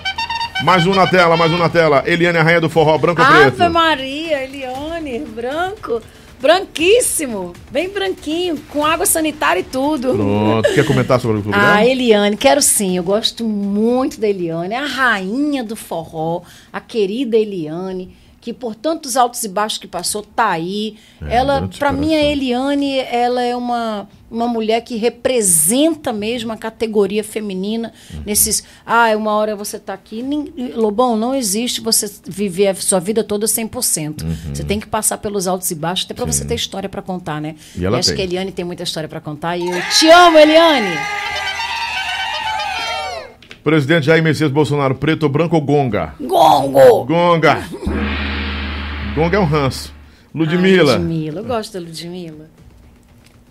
Mais 0.65 0.87
um 0.87 0.95
na 0.95 1.07
tela, 1.07 1.37
mais 1.37 1.51
um 1.53 1.59
na 1.59 1.69
tela. 1.69 2.03
Eliane, 2.07 2.39
a 2.39 2.43
rainha 2.43 2.61
do 2.61 2.69
forró, 2.71 2.97
branco 2.99 3.21
ou 3.21 3.27
preto? 3.27 3.61
Ave 3.63 3.73
Maria, 3.73 4.45
Eliane, 4.45 5.19
branco, 5.21 6.01
branquíssimo, 6.41 7.53
bem 7.71 7.89
branquinho, 7.89 8.57
com 8.69 8.85
água 8.85 9.07
sanitária 9.07 9.61
e 9.61 9.65
tudo. 9.65 10.15
Pronto. 10.15 10.73
Quer 10.75 10.87
comentar 10.87 11.19
sobre 11.21 11.39
o 11.39 11.43
programa? 11.43 11.75
Ah, 11.75 11.85
Eliane, 11.85 12.37
quero 12.37 12.63
sim. 12.63 12.97
Eu 12.97 13.03
gosto 13.03 13.45
muito 13.45 14.21
da 14.21 14.29
Eliane, 14.29 14.75
a 14.75 14.85
rainha 14.87 15.65
do 15.65 15.75
forró, 15.75 16.43
a 16.73 16.81
querida 16.81 17.37
Eliane, 17.37 18.15
que 18.43 18.53
por 18.53 18.75
tantos 18.75 19.17
altos 19.17 19.43
e 19.45 19.49
baixos 19.49 19.79
que 19.79 19.87
passou, 19.87 20.21
tá 20.21 20.51
aí. 20.51 20.97
É, 21.25 21.37
ela, 21.37 21.69
para 21.79 21.93
mim, 21.93 22.09
a 22.13 22.19
superação. 22.19 22.33
Eliane, 22.33 22.99
ela 22.99 23.41
é 23.41 23.55
uma, 23.55 24.09
uma 24.29 24.49
mulher 24.49 24.81
que 24.81 24.97
representa 24.97 26.13
mesmo 26.13 26.51
a 26.53 26.57
categoria 26.57 27.23
feminina 27.23 27.93
Uhum. 28.13 28.23
nesses. 28.27 28.65
Ah, 28.85 29.17
uma 29.17 29.31
hora 29.33 29.55
você 29.55 29.79
tá 29.79 29.95
aqui. 29.95 30.25
Lobão, 30.75 31.17
não 31.17 31.33
existe 31.33 31.81
você 31.81 32.11
viver 32.27 32.67
a 32.69 32.75
sua 32.75 32.99
vida 32.99 33.23
toda 33.23 33.47
100%. 33.47 34.23
Uhum. 34.25 34.37
Você 34.53 34.65
tem 34.65 34.81
que 34.81 34.89
passar 34.89 35.19
pelos 35.19 35.47
altos 35.47 35.71
e 35.71 35.75
baixos, 35.77 36.05
até 36.07 36.13
para 36.15 36.25
você 36.27 36.45
ter 36.45 36.57
história 36.57 36.89
para 36.89 37.01
contar, 37.01 37.41
né? 37.41 37.55
E 37.77 37.85
ela 37.85 37.99
acho 38.01 38.09
tem. 38.09 38.17
que 38.17 38.23
a 38.23 38.25
Eliane 38.25 38.51
tem 38.51 38.65
muita 38.65 38.83
história 38.83 39.09
para 39.09 39.21
contar 39.21 39.57
e 39.57 39.69
eu 39.69 39.83
te 39.99 40.11
amo, 40.11 40.37
Eliane! 40.37 40.97
Presidente 43.63 44.07
Jair 44.07 44.21
Messias 44.21 44.51
Bolsonaro, 44.51 44.97
preto 44.97 45.29
branco 45.29 45.55
ou 45.55 45.63
gonga? 45.63 46.15
Gongo! 46.21 47.05
Gonga. 47.05 47.63
Gonga 49.15 49.37
é 49.37 49.41
um 49.41 49.45
ranço. 49.45 49.93
Ai, 49.95 50.31
Ludmilla. 50.41 50.97
Ludmilla, 50.97 51.41
eu 51.41 51.45
gosto 51.45 51.73
da 51.75 51.81
Ludmilla. 51.81 52.49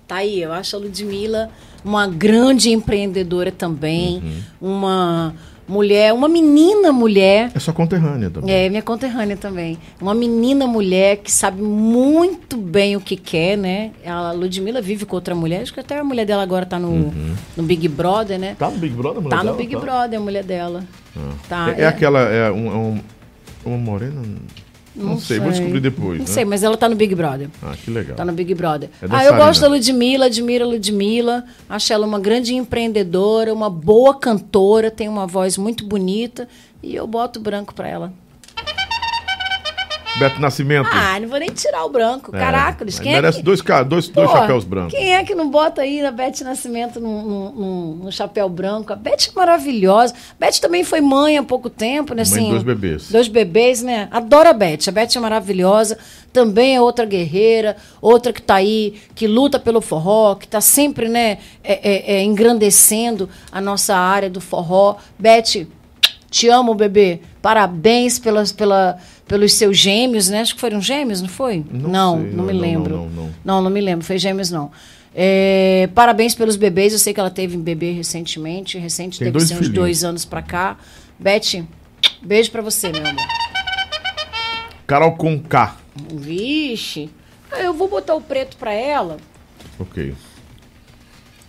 Tá 0.07 0.15
aí, 0.17 0.41
eu 0.41 0.51
acho 0.51 0.75
a 0.75 0.79
Ludmilla 0.79 1.49
uma 1.85 2.07
grande 2.07 2.69
empreendedora 2.71 3.51
também, 3.51 4.21
Uhum. 4.61 4.69
uma 4.69 5.33
mulher, 5.67 6.11
uma 6.13 6.27
menina 6.27 6.91
mulher. 6.91 7.49
É 7.55 7.59
sua 7.59 7.73
conterrânea 7.73 8.29
também. 8.29 8.53
É, 8.53 8.69
minha 8.69 8.81
conterrânea 8.81 9.37
também. 9.37 9.77
Uma 10.01 10.13
menina 10.13 10.67
mulher 10.67 11.17
que 11.17 11.31
sabe 11.31 11.61
muito 11.61 12.57
bem 12.57 12.95
o 12.97 13.01
que 13.01 13.15
quer, 13.15 13.57
né? 13.57 13.91
A 14.05 14.31
Ludmilla 14.31 14.81
vive 14.81 15.05
com 15.05 15.15
outra 15.15 15.33
mulher, 15.33 15.61
acho 15.61 15.73
que 15.73 15.79
até 15.79 15.97
a 15.99 16.03
mulher 16.03 16.25
dela 16.25 16.43
agora 16.43 16.65
tá 16.65 16.77
no, 16.77 16.89
Uhum. 16.89 17.35
no 17.55 17.63
Big 17.63 17.87
Brother, 17.87 18.37
né? 18.37 18.55
Tá 18.59 18.69
no 18.69 18.77
Big 18.77 18.93
Brother, 18.93 19.21
mulher 19.21 19.29
Tá 19.37 19.43
no 19.43 19.43
dela? 19.51 19.57
Big 19.57 19.73
Tá? 19.75 19.79
Brother, 19.79 20.19
a 20.19 20.21
mulher 20.21 20.43
dela. 20.43 20.83
Tá, 21.47 21.73
É, 21.77 21.81
é 21.83 21.87
aquela, 21.87 22.19
é 22.21 22.51
um, 22.51 22.67
é 22.67 22.75
um- 22.75 23.01
uma 23.65 23.77
morena? 23.77 24.21
Não, 24.95 25.11
Não 25.11 25.19
sei, 25.19 25.39
vou 25.39 25.49
descobrir 25.49 25.79
depois. 25.79 26.19
Não 26.19 26.25
né? 26.25 26.31
sei, 26.31 26.43
mas 26.43 26.63
ela 26.63 26.75
tá 26.75 26.89
no 26.89 26.95
Big 26.95 27.15
Brother. 27.15 27.49
Ah, 27.63 27.73
que 27.81 27.89
legal. 27.89 28.15
Tá 28.15 28.25
no 28.25 28.33
Big 28.33 28.53
Brother. 28.53 28.89
É 29.01 29.05
ah, 29.09 29.25
eu 29.25 29.35
gosto 29.35 29.61
da 29.61 29.67
Ludmilla, 29.69 30.25
admiro 30.25 30.65
a 30.65 30.67
Ludmilla. 30.67 31.45
Acho 31.69 31.93
ela 31.93 32.05
uma 32.05 32.19
grande 32.19 32.53
empreendedora, 32.53 33.53
uma 33.53 33.69
boa 33.69 34.19
cantora, 34.19 34.91
tem 34.91 35.07
uma 35.07 35.25
voz 35.25 35.57
muito 35.57 35.85
bonita. 35.85 36.47
E 36.83 36.95
eu 36.95 37.07
boto 37.07 37.39
branco 37.39 37.73
pra 37.73 37.87
ela. 37.87 38.13
Beto 40.19 40.39
Nascimento. 40.39 40.89
Ah, 40.91 41.19
não 41.19 41.27
vou 41.27 41.39
nem 41.39 41.49
tirar 41.49 41.85
o 41.85 41.89
branco. 41.89 42.35
É, 42.35 42.75
mas 42.83 42.99
quem 42.99 43.13
é 43.13 43.15
merece 43.15 43.37
que... 43.37 43.43
dois, 43.43 43.61
dois, 43.61 44.07
dois 44.07 44.09
Pô, 44.09 44.27
chapéus 44.27 44.63
brancos. 44.63 44.93
Quem 44.93 45.15
é 45.15 45.23
que 45.23 45.33
não 45.33 45.49
bota 45.49 45.81
aí 45.81 46.05
a 46.05 46.11
Beth 46.11 46.41
Nascimento 46.43 46.99
num, 46.99 48.09
chapéu 48.11 48.49
branco? 48.49 48.91
A 48.91 48.95
Beth 48.95 49.29
é 49.29 49.31
maravilhosa. 49.35 50.13
Beth 50.39 50.59
também 50.61 50.83
foi 50.83 51.01
mãe 51.01 51.37
há 51.37 51.43
pouco 51.43 51.69
tempo, 51.69 52.13
né? 52.13 52.23
Mãe 52.23 52.39
Assim, 52.39 52.49
dois 52.49 52.63
bebês. 52.63 53.09
Dois 53.09 53.27
bebês, 53.27 53.81
né? 53.81 54.07
Adoro 54.11 54.49
a 54.49 54.53
Beth. 54.53 54.87
A 54.87 54.91
Beth 54.91 55.15
é 55.15 55.19
maravilhosa. 55.19 55.97
Também 56.33 56.75
é 56.75 56.81
outra 56.81 57.05
guerreira, 57.05 57.75
outra 58.01 58.31
que 58.31 58.41
tá 58.41 58.55
aí, 58.55 59.01
que 59.13 59.27
luta 59.27 59.59
pelo 59.59 59.81
forró, 59.81 60.35
que 60.35 60.47
tá 60.47 60.61
sempre, 60.61 61.09
né, 61.09 61.39
é, 61.61 61.73
é, 61.73 62.13
é, 62.13 62.23
engrandecendo 62.23 63.29
a 63.51 63.59
nossa 63.59 63.95
área 63.95 64.29
do 64.29 64.39
forró. 64.39 64.95
Beth, 65.19 65.67
te 66.29 66.47
amo, 66.47 66.73
bebê. 66.73 67.19
Parabéns 67.41 68.17
pelas, 68.17 68.53
pela, 68.53 68.97
pelos 69.31 69.53
seus 69.53 69.77
gêmeos, 69.77 70.27
né? 70.29 70.41
Acho 70.41 70.53
que 70.55 70.61
foram 70.61 70.81
gêmeos, 70.81 71.21
não 71.21 71.29
foi? 71.29 71.63
Não 71.71 71.89
não, 71.89 72.17
sei, 72.21 72.29
não 72.31 72.37
não, 72.37 72.43
me 72.45 72.53
não, 72.53 72.59
lembro. 72.61 72.95
não, 72.97 73.09
não. 73.09 73.29
Não, 73.43 73.61
não 73.61 73.69
me 73.71 73.81
lembro, 73.81 74.05
foi 74.05 74.17
gêmeos 74.17 74.51
não. 74.51 74.69
É, 75.15 75.89
parabéns 75.95 76.35
pelos 76.35 76.55
bebês, 76.55 76.93
eu 76.93 76.99
sei 76.99 77.13
que 77.13 77.19
ela 77.19 77.29
teve 77.29 77.57
um 77.57 77.61
bebê 77.61 77.91
recentemente, 77.91 78.77
recente, 78.77 79.19
Tem 79.19 79.25
deve 79.25 79.37
dois 79.37 79.47
ser 79.47 79.53
uns 79.55 79.57
filhinhos. 79.57 79.75
dois 79.75 80.03
anos 80.03 80.25
pra 80.25 80.41
cá. 80.41 80.77
Beth, 81.19 81.63
beijo 82.21 82.51
pra 82.51 82.61
você, 82.61 82.91
meu 82.91 83.05
amor. 83.05 83.25
Carol 84.85 85.13
com 85.15 85.39
K. 85.39 85.77
Vixe, 86.13 87.09
eu 87.59 87.73
vou 87.73 87.87
botar 87.87 88.15
o 88.15 88.21
preto 88.21 88.57
pra 88.57 88.73
ela, 88.73 89.17
Ok. 89.79 90.13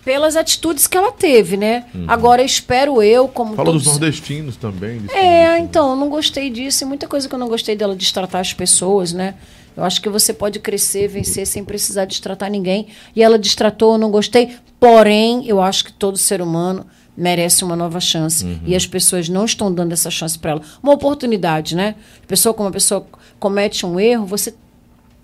Pelas 0.03 0.35
atitudes 0.35 0.85
que 0.87 0.97
ela 0.97 1.11
teve, 1.11 1.55
né? 1.57 1.85
Agora 2.07 2.43
espero 2.43 3.01
eu, 3.01 3.27
como 3.27 3.55
Fala 3.55 3.71
dos 3.71 3.83
todos- 3.83 3.99
nordestinos 3.99 4.55
também. 4.57 5.01
É, 5.13 5.57
então, 5.59 5.91
eu 5.91 5.95
não 5.95 6.09
gostei 6.09 6.49
disso. 6.49 6.83
E 6.83 6.87
muita 6.87 7.07
coisa 7.07 7.27
que 7.29 7.33
eu 7.33 7.39
não 7.39 7.47
gostei 7.47 7.75
dela 7.75 7.95
destratar 7.95 8.41
as 8.41 8.53
pessoas, 8.53 9.13
né? 9.13 9.35
Eu 9.75 9.83
acho 9.83 10.01
que 10.01 10.09
você 10.09 10.33
pode 10.33 10.59
crescer, 10.59 11.07
vencer 11.07 11.47
sem 11.47 11.63
precisar 11.63 12.05
destratar 12.05 12.49
ninguém. 12.51 12.87
E 13.15 13.23
ela 13.23 13.39
destratou, 13.39 13.93
eu 13.93 13.97
não 13.97 14.11
gostei. 14.11 14.55
Porém, 14.79 15.47
eu 15.47 15.61
acho 15.61 15.85
que 15.85 15.93
todo 15.93 16.17
ser 16.17 16.41
humano 16.41 16.85
merece 17.15 17.63
uma 17.63 17.75
nova 17.75 17.99
chance. 17.99 18.59
E 18.65 18.75
as 18.75 18.85
pessoas 18.85 19.29
não 19.29 19.45
estão 19.45 19.73
dando 19.73 19.93
essa 19.93 20.11
chance 20.11 20.37
para 20.37 20.51
ela. 20.51 20.61
Uma 20.81 20.93
oportunidade, 20.93 21.75
né? 21.75 21.95
Pessoa, 22.27 22.53
como 22.53 22.69
a 22.69 22.71
pessoa 22.71 23.07
comete 23.39 23.85
um 23.85 23.99
erro, 23.99 24.25
você 24.25 24.53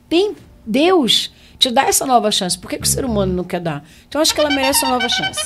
tem 0.08 0.36
Deus 0.66 1.32
te 1.60 1.70
dá 1.70 1.84
essa 1.84 2.06
nova 2.06 2.32
chance. 2.32 2.58
Por 2.58 2.70
que, 2.70 2.78
que 2.78 2.88
o 2.88 2.90
ser 2.90 3.04
humano 3.04 3.34
não 3.34 3.44
quer 3.44 3.60
dar? 3.60 3.84
Então, 4.08 4.20
eu 4.20 4.22
acho 4.24 4.34
que 4.34 4.40
ela 4.40 4.50
merece 4.50 4.86
uma 4.86 4.94
nova 4.94 5.10
chance. 5.10 5.42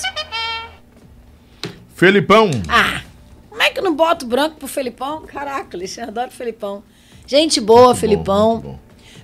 Felipão. 1.96 2.52
Ah, 2.70 3.02
como 3.50 3.62
é 3.62 3.70
que 3.70 3.80
eu 3.80 3.84
não 3.84 3.96
boto 3.96 4.26
branco 4.26 4.58
pro 4.58 4.68
Felipão? 4.68 5.24
Caraca, 5.26 5.76
Alexandre, 5.76 6.12
adoro 6.12 6.28
o 6.28 6.32
Felipão. 6.32 6.84
Gente 7.26 7.60
boa, 7.60 7.88
Muito 7.88 7.98
Felipão. 8.00 8.60
bom. 8.60 8.80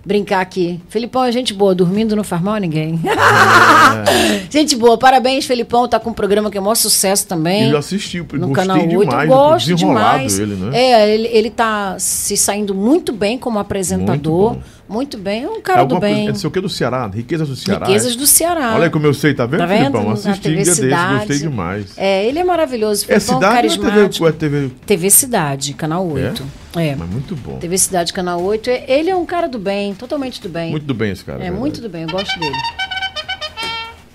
Brincar 0.06 0.40
aqui. 0.40 0.80
Felipão 0.88 1.26
é 1.26 1.32
gente 1.32 1.54
boa, 1.54 1.76
dormindo 1.76 2.16
não 2.16 2.24
faz 2.24 2.42
mal 2.42 2.56
a 2.56 2.60
ninguém. 2.60 3.00
É. 3.04 4.46
gente 4.50 4.76
boa, 4.76 4.98
parabéns, 4.98 5.46
Felipão. 5.46 5.88
Tá 5.88 6.00
com 6.00 6.10
um 6.12 6.14
programa 6.14 6.50
que 6.50 6.58
é 6.58 6.62
um 6.62 6.64
maior 6.64 6.76
sucesso 6.76 7.28
também. 7.28 7.64
Ele 7.64 7.76
assistiu, 7.76 8.26
no 8.34 8.48
gostei 8.48 8.54
canal 8.56 8.78
8. 8.78 8.88
demais 8.88 9.30
eu 9.30 9.36
gosto 9.36 9.76
demais. 9.76 10.40
ele, 10.40 10.56
né? 10.56 10.78
É, 10.80 11.14
ele, 11.14 11.28
ele 11.28 11.50
tá 11.50 11.98
se 12.00 12.38
saindo 12.38 12.74
muito 12.74 13.12
bem 13.12 13.38
como 13.38 13.60
apresentador. 13.60 14.54
Muito 14.54 14.79
Muito, 14.90 15.18
bem. 15.18 15.44
É 15.44 15.48
um 15.50 15.62
cara 15.62 15.78
do 15.78 15.82
Alguma 15.96 16.00
coisa- 16.02 16.16
bem. 16.16 16.26
é 16.26 16.30
não 16.30 16.36
sei 16.36 16.48
o 16.48 16.52
que 16.52 16.60
do 16.60 16.68
Ceará, 16.68 17.08
Riquezas 17.08 17.48
do 17.48 17.56
Ceará. 17.56 17.86
Riquezas 17.86 18.16
do 18.16 18.26
Ceará. 18.26 18.74
Olha 18.76 18.90
como 18.90 19.06
eu 19.06 19.14
sei, 19.14 19.34
tá 19.36 19.46
vendo, 19.46 19.60
Tá 19.60 19.66
vendo? 19.68 19.82
Felipão? 19.84 20.04
Na 20.06 20.14
Assisti 20.14 20.30
um 20.30 20.42
TV 20.42 20.56
dia 20.64 20.76
desse, 20.76 21.18
gostei 21.18 21.38
demais. 21.40 21.86
É, 21.98 22.26
ele 22.26 22.40
é 22.40 22.44
maravilhoso. 22.44 23.06
É 23.08 23.20
cidade 23.20 23.44
ou 23.44 23.44
é 23.46 23.62
TV, 23.62 23.78
carismático. 23.84 24.24
ou 24.26 24.30
é 24.30 24.34
TV? 24.34 24.72
TV 24.86 25.10
Cidade, 25.12 25.74
canal 25.76 26.08
8. 26.08 26.44
É. 26.76 26.96
Mas 26.96 27.10
muito 27.10 27.36
bom. 27.36 27.58
TV 27.60 27.78
Cidade, 27.78 28.12
canal 28.12 28.42
8. 28.42 28.70
É- 28.70 28.86
Ele 28.88 29.10
é 29.10 29.16
um 29.16 29.26
cara 29.26 29.48
do 29.48 29.60
bem, 29.60 29.94
totalmente 29.94 30.42
do 30.42 30.50
bem. 30.50 30.72
Muito 30.72 30.86
do 30.86 30.94
bem 30.94 31.12
esse 31.12 31.24
cara. 31.24 31.38
é, 31.38 31.42
verdade. 31.42 31.60
muito 31.60 31.82
do 31.82 31.88
bem, 31.90 32.02
eu 32.04 32.10
gosto 32.10 32.40
dele. 32.40 32.56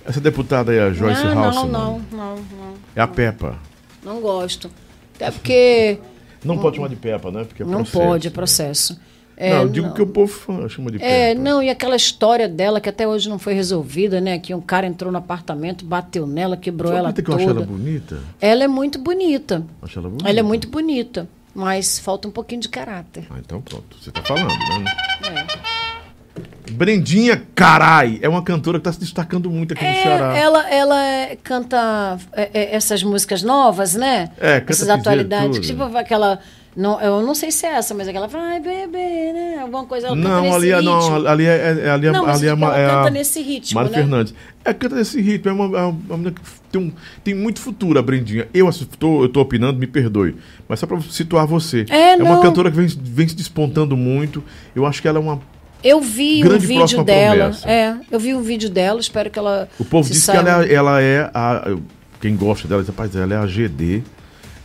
Essa 0.05 0.21
deputada 0.21 0.71
aí, 0.71 0.79
a 0.79 0.91
Joyce 0.93 1.25
não, 1.25 1.35
House. 1.35 1.55
não, 1.57 1.67
não, 1.69 2.01
não, 2.13 2.35
não, 2.37 2.75
É 2.95 3.01
a 3.01 3.07
Peppa. 3.07 3.57
não 4.05 4.21
gosto. 4.21 4.71
Até 5.17 5.31
porque 5.31 5.99
Não 6.45 6.59
pode 6.59 6.77
chamar 6.77 6.89
de 6.89 6.97
Peppa, 6.97 7.31
né? 7.31 7.45
Porque 7.45 7.63
é 7.63 7.67
não 7.67 7.85
processo, 7.85 7.99
pode, 7.99 8.27
é 8.27 8.31
né? 8.31 8.35
Processo. 9.37 9.51
não, 9.55 9.61
É, 9.61 9.63
eu 9.65 9.69
digo 9.69 9.87
não. 9.89 9.95
que 9.95 10.03
o 10.03 10.07
povo 10.07 10.69
chama 10.69 10.91
de 10.91 11.03
É, 11.03 11.35
não, 11.35 11.63
e 11.63 11.69
aquela 11.71 11.97
história 11.97 12.49
dela 12.49 12.81
que 12.81 12.89
até 12.89 13.07
hoje 13.07 13.29
não 13.29 13.39
foi 13.39 13.55
resolvida, 13.55 14.21
né? 14.21 14.39
Que 14.39 14.55
um 14.55 14.61
cara 14.61 14.87
entrou 14.87 15.11
no 15.13 15.19
apartamento, 15.19 15.85
bateu 15.85 16.27
nela, 16.27 16.57
quebrou 16.57 16.93
Só 16.93 16.99
ela 16.99 17.09
acredita 17.11 17.37
que 17.37 17.43
eu 17.43 17.47
toda. 17.47 17.61
acho 17.61 17.69
ela 17.71 17.79
bonita? 17.79 18.19
Ela 18.41 18.65
é 18.65 18.69
muito 18.69 18.99
bonita. 18.99 19.63
Acho 19.83 19.99
ela 19.99 20.09
bonita. 20.09 20.29
Ela 20.31 20.39
é 20.41 20.43
muito 20.43 20.69
bonita, 20.69 21.29
mas 21.55 21.99
falta 21.99 22.29
um 22.29 22.31
pouquinho 22.31 22.61
de 22.61 22.69
caráter. 22.69 23.27
Ah, 23.31 23.37
então 23.39 23.61
pronto. 23.61 23.97
Você 24.01 24.11
tá 24.11 24.23
falando, 24.23 24.49
né? 24.49 24.85
É. 25.51 25.75
Brendinha 26.73 27.43
Carai 27.55 28.19
é 28.23 28.29
uma 28.29 28.43
cantora 28.43 28.79
que 28.79 28.85
tá 28.85 28.93
se 28.93 28.99
destacando 28.99 29.51
muito 29.51 29.75
aqui 29.75 29.85
no 29.85 29.93
Ceará. 30.03 30.37
É, 30.37 30.41
ela, 30.41 30.71
ela 30.71 31.05
é- 31.05 31.37
canta 31.37 32.19
é, 32.33 32.51
é, 32.55 32.75
essas 32.75 33.03
músicas 33.03 33.43
novas, 33.43 33.95
né? 33.95 34.31
É, 34.41 34.61
canta 34.61 34.73
Essas 34.73 34.89
atualidades. 34.89 35.65
Tipo 35.67 35.83
aquela. 35.97 36.41
Não, 36.77 37.01
eu 37.01 37.23
não 37.23 37.35
sei 37.37 37.53
se 37.53 37.65
é 37.67 37.71
essa, 37.75 37.95
mas 37.95 38.09
aquela 38.09 38.27
vai 38.27 38.59
beber, 38.59 39.33
né? 39.33 39.59
Alguma 39.63 39.85
coisa. 39.85 40.09
Ela 40.09 40.17
Não, 40.17 40.53
ali 40.55 40.71
é, 40.73 40.83
não, 40.83 41.27
ali 41.27 41.47
é, 41.47 41.83
é- 41.85 41.91
ali 41.91 42.07
é, 42.09 42.11
Não, 42.11 42.27
ali 42.27 42.47
é, 42.47 42.49
ela 42.51 42.79
é 42.79 42.87
canta 42.89 43.07
a 43.07 43.11
nesse 43.11 43.41
ritmo, 43.41 43.77
Mário 43.77 43.91
né? 43.93 43.99
Fernandes. 43.99 44.35
É, 44.65 44.75
canta 44.75 44.97
nesse 44.97 45.21
ritmo, 45.21 45.51
é 45.51 45.53
uma, 45.53 45.79
é 45.79 45.83
uma 45.85 46.17
menina 46.17 46.33
que 46.33 46.41
tem, 46.73 46.81
um, 46.81 46.93
tem 47.23 47.35
muito 47.35 47.61
futuro, 47.61 47.97
a 47.99 48.03
Brendinha. 48.03 48.49
Eu 48.53 48.69
estou 48.69 49.23
eu 49.23 49.29
tô 49.29 49.41
opinando, 49.41 49.79
me 49.79 49.87
perdoe. 49.87 50.35
Mas 50.69 50.81
só 50.81 50.87
pra 50.87 51.01
situar 51.03 51.47
você. 51.47 51.87
É, 51.89 52.17
uma 52.17 52.35
não. 52.35 52.43
cantora 52.43 52.71
que 52.73 52.77
vem, 52.77 52.89
vem 52.89 53.29
se 53.29 53.37
despontando 53.37 53.97
muito. 53.97 54.43
Eu 54.75 54.85
acho 54.85 55.01
que 55.01 55.07
ela 55.07 55.19
é 55.19 55.21
uma. 55.23 55.41
Eu 55.83 56.01
vi 56.01 56.43
um 56.45 56.59
vídeo 56.59 57.05
dela. 57.05 57.37
promessa. 57.37 57.71
É, 57.71 57.97
eu 58.11 58.19
vi 58.19 58.35
um 58.35 58.43
vídeo 58.43 58.69
dela, 58.69 58.99
espero 58.99 59.31
que 59.31 59.39
ela. 59.39 59.69
O 59.79 59.85
povo 59.85 60.09
se 60.09 60.15
diz 60.15 60.25
saia- 60.25 60.43
que 60.43 60.49
ela 60.49 60.65
é, 60.65 60.73
ela 60.73 61.01
é 61.01 61.31
a. 61.33 61.77
Quem 62.21 62.35
gosta 62.35 62.67
dela 62.67 62.81
diz, 62.81 62.89
rapaz, 62.89 63.15
ela 63.15 63.35
é 63.35 63.37
a 63.37 63.47
GD. 63.47 64.03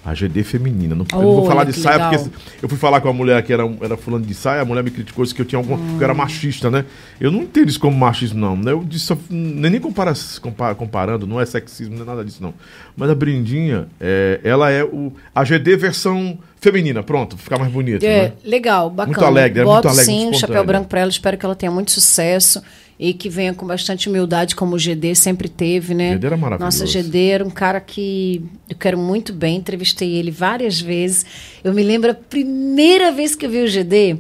A 0.06 0.14
GD 0.14 0.44
feminina. 0.44 0.96
Não, 0.96 1.06
eu 1.12 1.18
não 1.22 1.36
vou 1.36 1.46
falar 1.46 1.66
de 1.66 1.74
que 1.74 1.80
saia, 1.80 1.96
legal. 2.10 2.24
porque 2.24 2.40
eu 2.62 2.70
fui 2.70 2.78
falar 2.78 3.02
com 3.02 3.10
a 3.10 3.14
mulher 3.14 3.44
que 3.44 3.52
era, 3.52 3.64
era 3.82 3.98
fulano 3.98 4.26
de 4.26 4.34
saia, 4.34 4.62
a 4.62 4.66
mulher 4.66 4.82
me 4.84 4.90
criticou, 4.90 5.24
disse 5.24 5.36
que 5.36 5.42
eu 5.42 5.46
tinha 5.46 5.60
algum. 5.60 5.78
que 5.98 6.02
eu 6.02 6.04
era 6.04 6.14
machista, 6.14 6.72
né? 6.72 6.86
Eu 7.20 7.32
não 7.32 7.42
entendo 7.44 7.68
isso 7.70 7.80
como 7.80 7.98
machismo, 7.98 8.40
não. 8.40 8.56
né? 8.56 8.72
Eu 8.72 8.84
disse, 8.84 9.14
nem, 9.30 9.72
nem 9.72 9.80
compara, 9.80 10.14
compa- 10.42 10.74
comparando, 10.74 11.28
não 11.28 11.40
é 11.40 11.46
sexismo, 11.46 11.96
não 11.96 12.04
é 12.04 12.06
nada 12.06 12.24
disso, 12.24 12.42
não. 12.42 12.54
Mas 12.96 13.10
a 13.10 13.16
Brindinha, 13.16 13.88
é, 14.00 14.40
ela 14.44 14.72
é 14.72 14.84
o, 14.84 15.12
a 15.36 15.44
GD 15.44 15.76
versão 15.76 16.38
feminina, 16.62 17.04
pronto, 17.04 17.38
ficar 17.38 17.60
mais 17.60 17.72
bonito. 17.72 18.04
É, 18.04 18.24
né? 18.30 18.34
legal, 18.44 18.90
bacana. 18.90 19.16
Muito 19.18 19.26
alegre, 19.26 19.62
é 19.62 19.64
Boto 19.64 19.88
muito 19.88 20.00
alegre, 20.00 20.06
sim 20.06 20.34
chapéu 20.34 20.64
branco 20.66 20.88
pra 20.88 21.02
ela, 21.02 21.10
espero 21.10 21.38
que 21.38 21.46
ela 21.46 21.56
tenha 21.56 21.72
muito 21.72 21.92
sucesso 21.92 22.62
e 23.00 23.14
que 23.14 23.30
venha 23.30 23.54
com 23.54 23.66
bastante 23.66 24.10
humildade, 24.10 24.56
como 24.56 24.76
o 24.76 24.78
GD 24.78 25.16
sempre 25.16 25.48
teve, 25.48 25.94
né? 25.94 26.16
GD 26.16 26.28
era 26.28 26.36
maravilhoso. 26.38 26.84
Nossa, 26.84 27.02
GD 27.02 27.28
era 27.30 27.46
um 27.46 27.50
cara 27.50 27.80
que 27.80 28.44
eu 28.70 28.76
quero 28.76 28.98
muito 28.98 29.32
bem, 29.32 29.56
entrevistei 29.56 30.16
ele 30.16 30.32
várias 30.32 30.82
vezes. 30.82 31.26
Eu 31.64 31.74
me 31.74 31.82
lembro 31.82 32.12
a 32.12 32.14
primeira 32.14 33.10
vez 33.10 33.36
que 33.36 33.46
eu 33.46 33.50
vi 33.50 33.64
o 33.64 33.68
GD 33.68 34.18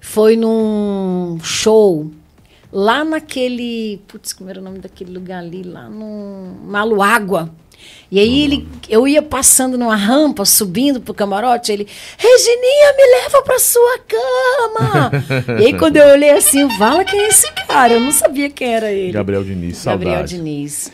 foi 0.00 0.36
num 0.36 1.38
show 1.42 2.10
lá 2.72 3.04
naquele. 3.04 4.00
Putz, 4.08 4.32
como 4.32 4.50
era 4.50 4.60
o 4.60 4.64
nome 4.64 4.80
daquele 4.80 5.12
lugar 5.12 5.38
ali? 5.38 5.62
Lá 5.62 5.88
no 5.88 6.56
Maluágua. 6.64 7.54
E 8.10 8.18
aí 8.18 8.44
ele, 8.44 8.68
eu 8.88 9.06
ia 9.06 9.20
passando 9.20 9.76
numa 9.76 9.94
rampa, 9.94 10.44
subindo 10.44 11.00
pro 11.00 11.12
camarote, 11.12 11.70
ele, 11.70 11.86
Regininha, 12.16 12.94
me 12.96 13.22
leva 13.22 13.42
pra 13.42 13.58
sua 13.58 13.98
cama. 13.98 15.10
e 15.60 15.66
aí 15.66 15.78
quando 15.78 15.96
eu 15.98 16.08
olhei 16.08 16.30
assim, 16.30 16.70
fala 16.78 17.04
quem 17.04 17.20
é 17.20 17.28
esse 17.28 17.52
cara? 17.66 17.94
Eu 17.94 18.00
não 18.00 18.12
sabia 18.12 18.48
quem 18.48 18.74
era 18.74 18.90
ele. 18.90 19.12
Gabriel 19.12 19.44
Diniz, 19.44 19.76
saudade. 19.76 20.04
Gabriel 20.10 20.26
Diniz. 20.26 20.90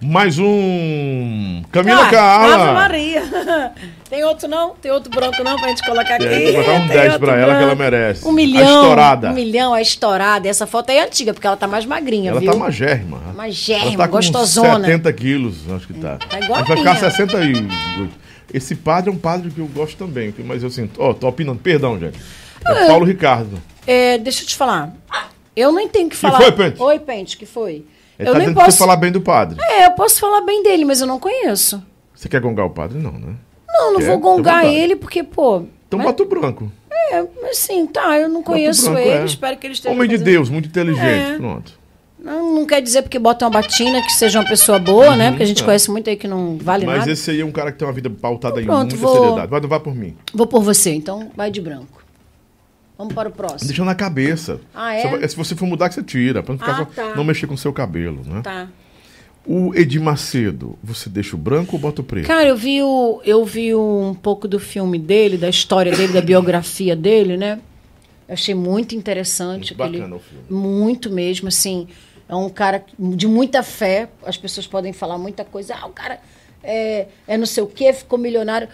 Mais 0.00 0.38
um. 0.38 1.62
Camila 1.72 2.02
Ah, 2.12 2.44
Ave. 2.44 2.72
Maria. 2.74 3.22
Tem 4.10 4.22
outro 4.24 4.46
não? 4.46 4.70
Tem 4.74 4.90
outro 4.92 5.10
branco 5.10 5.42
não 5.42 5.56
pra 5.58 5.68
gente 5.68 5.82
colocar 5.84 6.14
aqui? 6.16 6.24
É, 6.26 6.52
vou 6.52 6.60
botar 6.62 6.72
um 6.74 6.78
Tem 6.86 6.96
10 6.96 7.12
outro 7.14 7.26
pra 7.26 7.36
ela 7.36 7.44
que 7.56 7.62
ela 7.62 7.74
branco. 7.74 7.76
merece. 7.76 8.26
Um 8.26 8.30
A 8.30 8.32
milhão. 8.34 8.82
estourada. 8.82 9.30
Um 9.30 9.34
milhão, 9.34 9.74
a 9.74 9.80
estourada. 9.80 10.48
Essa 10.48 10.66
foto 10.66 10.90
aí 10.90 10.98
é 10.98 11.04
antiga, 11.04 11.32
porque 11.32 11.46
ela 11.46 11.56
tá 11.56 11.66
mais 11.66 11.84
magrinha, 11.86 12.30
Ela 12.30 12.40
viu? 12.40 12.52
tá 12.52 12.58
magérrima. 12.58 13.18
Magérrima, 13.34 13.88
Ela 13.94 13.96
tá 13.98 14.06
gostosona. 14.06 14.84
70 14.86 15.12
quilos, 15.14 15.54
acho 15.74 15.86
que 15.86 15.94
tá. 15.94 16.16
Tá 16.18 16.26
Mas 16.38 16.46
vai 16.48 16.64
ficar 16.64 16.80
igualzinha. 16.80 17.10
68. 17.10 18.10
Esse 18.54 18.74
padre 18.76 19.10
é 19.10 19.12
um 19.12 19.18
padre 19.18 19.50
que 19.50 19.58
eu 19.58 19.66
gosto 19.66 19.96
também, 19.96 20.32
mas 20.44 20.62
eu 20.62 20.70
sinto. 20.70 21.00
Ó, 21.02 21.12
tô 21.14 21.26
opinando, 21.26 21.58
perdão, 21.58 21.98
gente. 21.98 22.18
É 22.64 22.86
Paulo 22.86 23.04
Ricardo. 23.04 23.60
É, 23.86 24.18
deixa 24.18 24.42
eu 24.42 24.46
te 24.46 24.54
falar. 24.54 24.92
Eu 25.56 25.72
nem 25.72 25.88
tenho 25.88 26.08
que 26.08 26.16
falar. 26.16 26.38
foi, 26.40 26.52
Pente? 26.52 26.80
Oi, 26.82 26.98
Pente, 27.00 27.36
que 27.36 27.46
foi? 27.46 27.84
Ele 28.18 28.28
eu 28.28 28.32
tá 28.32 28.38
nem 28.38 28.54
posso 28.54 28.72
você 28.72 28.78
falar 28.78 28.96
bem 28.96 29.12
do 29.12 29.20
padre. 29.20 29.58
É, 29.62 29.86
eu 29.86 29.90
posso 29.92 30.18
falar 30.20 30.40
bem 30.42 30.62
dele, 30.62 30.84
mas 30.84 31.00
eu 31.00 31.06
não 31.06 31.18
conheço. 31.20 31.82
Você 32.14 32.28
quer 32.28 32.40
gongar 32.40 32.66
o 32.66 32.70
padre? 32.70 32.98
Não, 32.98 33.12
né? 33.12 33.34
Não, 33.68 33.92
não 33.92 34.00
Quer? 34.00 34.06
vou 34.06 34.18
gongar 34.18 34.54
Fica 34.56 34.66
à 34.66 34.70
vontade. 34.70 34.82
ele, 34.84 34.96
porque, 34.96 35.22
pô. 35.22 35.64
Então 35.86 35.98
mas- 35.98 36.06
bota 36.06 36.22
o 36.22 36.26
branco. 36.26 36.72
É, 37.12 37.22
mas 37.42 37.58
sim, 37.58 37.86
tá, 37.86 38.18
eu 38.18 38.28
não 38.28 38.42
conheço 38.42 38.90
branco, 38.90 38.98
ele, 39.06 39.10
é. 39.18 39.24
espero 39.24 39.56
que 39.58 39.66
ele 39.66 39.74
esteja. 39.74 39.94
Homem 39.94 40.08
de 40.08 40.14
fazendo- 40.16 40.26
Deus, 40.32 40.48
muito 40.48 40.66
inteligente. 40.68 41.32
É. 41.34 41.36
Pronto. 41.36 41.72
Não, 42.18 42.54
não 42.56 42.66
quer 42.66 42.80
dizer 42.80 43.02
porque 43.02 43.18
bota 43.18 43.44
uma 43.44 43.50
batina 43.50 44.02
que 44.02 44.10
seja 44.12 44.40
uma 44.40 44.48
pessoa 44.48 44.78
boa, 44.80 45.14
né? 45.14 45.30
Porque 45.30 45.44
a 45.44 45.46
gente 45.46 45.62
é. 45.62 45.64
conhece 45.64 45.88
muito 45.90 46.10
aí 46.10 46.16
que 46.16 46.26
não 46.26 46.56
vale 46.60 46.84
Mas 46.86 46.98
nada. 47.00 47.12
esse 47.12 47.30
aí 47.30 47.40
é 47.40 47.44
um 47.44 47.52
cara 47.52 47.70
que 47.70 47.78
tem 47.78 47.86
uma 47.86 47.92
vida 47.94 48.10
pautada 48.10 48.60
em 48.60 48.64
Pronto, 48.64 48.80
muita 48.92 48.96
vou- 48.96 49.14
seriedade. 49.14 49.46
Vai, 49.48 49.60
vai 49.60 49.78
por 49.80 49.94
mim. 49.94 50.16
Vou 50.34 50.46
por 50.46 50.62
você, 50.62 50.90
então 50.92 51.30
vai 51.36 51.50
de 51.50 51.60
branco. 51.60 52.02
Vamos 52.98 53.12
para 53.14 53.28
o 53.28 53.32
próximo. 53.32 53.68
Deixa 53.68 53.84
na 53.84 53.94
cabeça. 53.94 54.60
Ah, 54.74 54.94
é? 54.94 55.28
Se 55.28 55.36
você 55.36 55.54
for 55.54 55.66
mudar, 55.66 55.88
que 55.88 55.94
você 55.96 56.02
tira. 56.02 56.42
Pra 56.42 56.52
não, 56.54 56.58
ficar 56.58 56.72
Ah, 56.72 56.76
só- 56.76 56.84
tá. 56.86 57.14
não 57.14 57.24
mexer 57.24 57.46
com 57.46 57.54
o 57.54 57.58
seu 57.58 57.72
cabelo, 57.72 58.22
né? 58.24 58.40
Tá. 58.42 58.68
O 59.46 59.72
Edir 59.74 60.00
Macedo, 60.00 60.76
você 60.82 61.08
deixa 61.08 61.36
o 61.36 61.38
branco 61.38 61.76
ou 61.76 61.78
bota 61.80 62.00
o 62.00 62.04
preto? 62.04 62.26
Cara, 62.26 62.48
eu 62.48 62.56
vi, 62.56 62.82
o, 62.82 63.20
eu 63.24 63.44
vi 63.44 63.74
um 63.74 64.12
pouco 64.14 64.48
do 64.48 64.58
filme 64.58 64.98
dele, 64.98 65.36
da 65.36 65.48
história 65.48 65.92
dele, 65.94 66.12
da 66.12 66.20
biografia 66.20 66.96
dele, 66.96 67.36
né? 67.36 67.60
Eu 68.26 68.32
achei 68.34 68.54
muito 68.56 68.96
interessante. 68.96 69.72
Muito 69.72 69.82
aquele- 69.82 69.98
bacana 69.98 70.16
o 70.16 70.18
filme. 70.20 70.44
Muito 70.50 71.10
mesmo, 71.10 71.46
assim. 71.48 71.86
É 72.28 72.34
um 72.34 72.48
cara 72.48 72.84
de 72.98 73.28
muita 73.28 73.62
fé. 73.62 74.08
As 74.24 74.36
pessoas 74.36 74.66
podem 74.66 74.92
falar 74.92 75.16
muita 75.16 75.44
coisa. 75.44 75.76
Ah, 75.80 75.86
o 75.86 75.90
cara 75.90 76.18
é, 76.64 77.06
é 77.28 77.36
não 77.38 77.46
sei 77.46 77.62
o 77.62 77.68
quê, 77.68 77.92
ficou 77.92 78.18
milionário. 78.18 78.66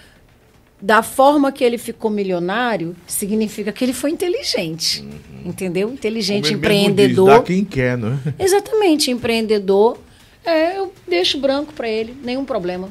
Da 0.83 1.01
forma 1.01 1.53
que 1.53 1.63
ele 1.63 1.79
ficou 1.79 2.11
milionário, 2.11 2.97
significa 3.07 3.71
que 3.71 3.85
ele 3.85 3.93
foi 3.93 4.11
inteligente. 4.11 5.05
Entendeu? 5.45 5.89
Inteligente, 5.89 6.47
Como 6.47 6.57
empreendedor. 6.57 7.29
Diz, 7.29 7.39
dá 7.39 7.43
quem 7.45 7.65
quer, 7.65 7.97
né? 7.97 8.19
Exatamente, 8.37 9.09
empreendedor. 9.09 9.97
É, 10.45 10.77
eu 10.77 10.93
deixo 11.07 11.39
branco 11.39 11.73
para 11.73 11.89
ele, 11.89 12.17
nenhum 12.25 12.45
problema. 12.45 12.89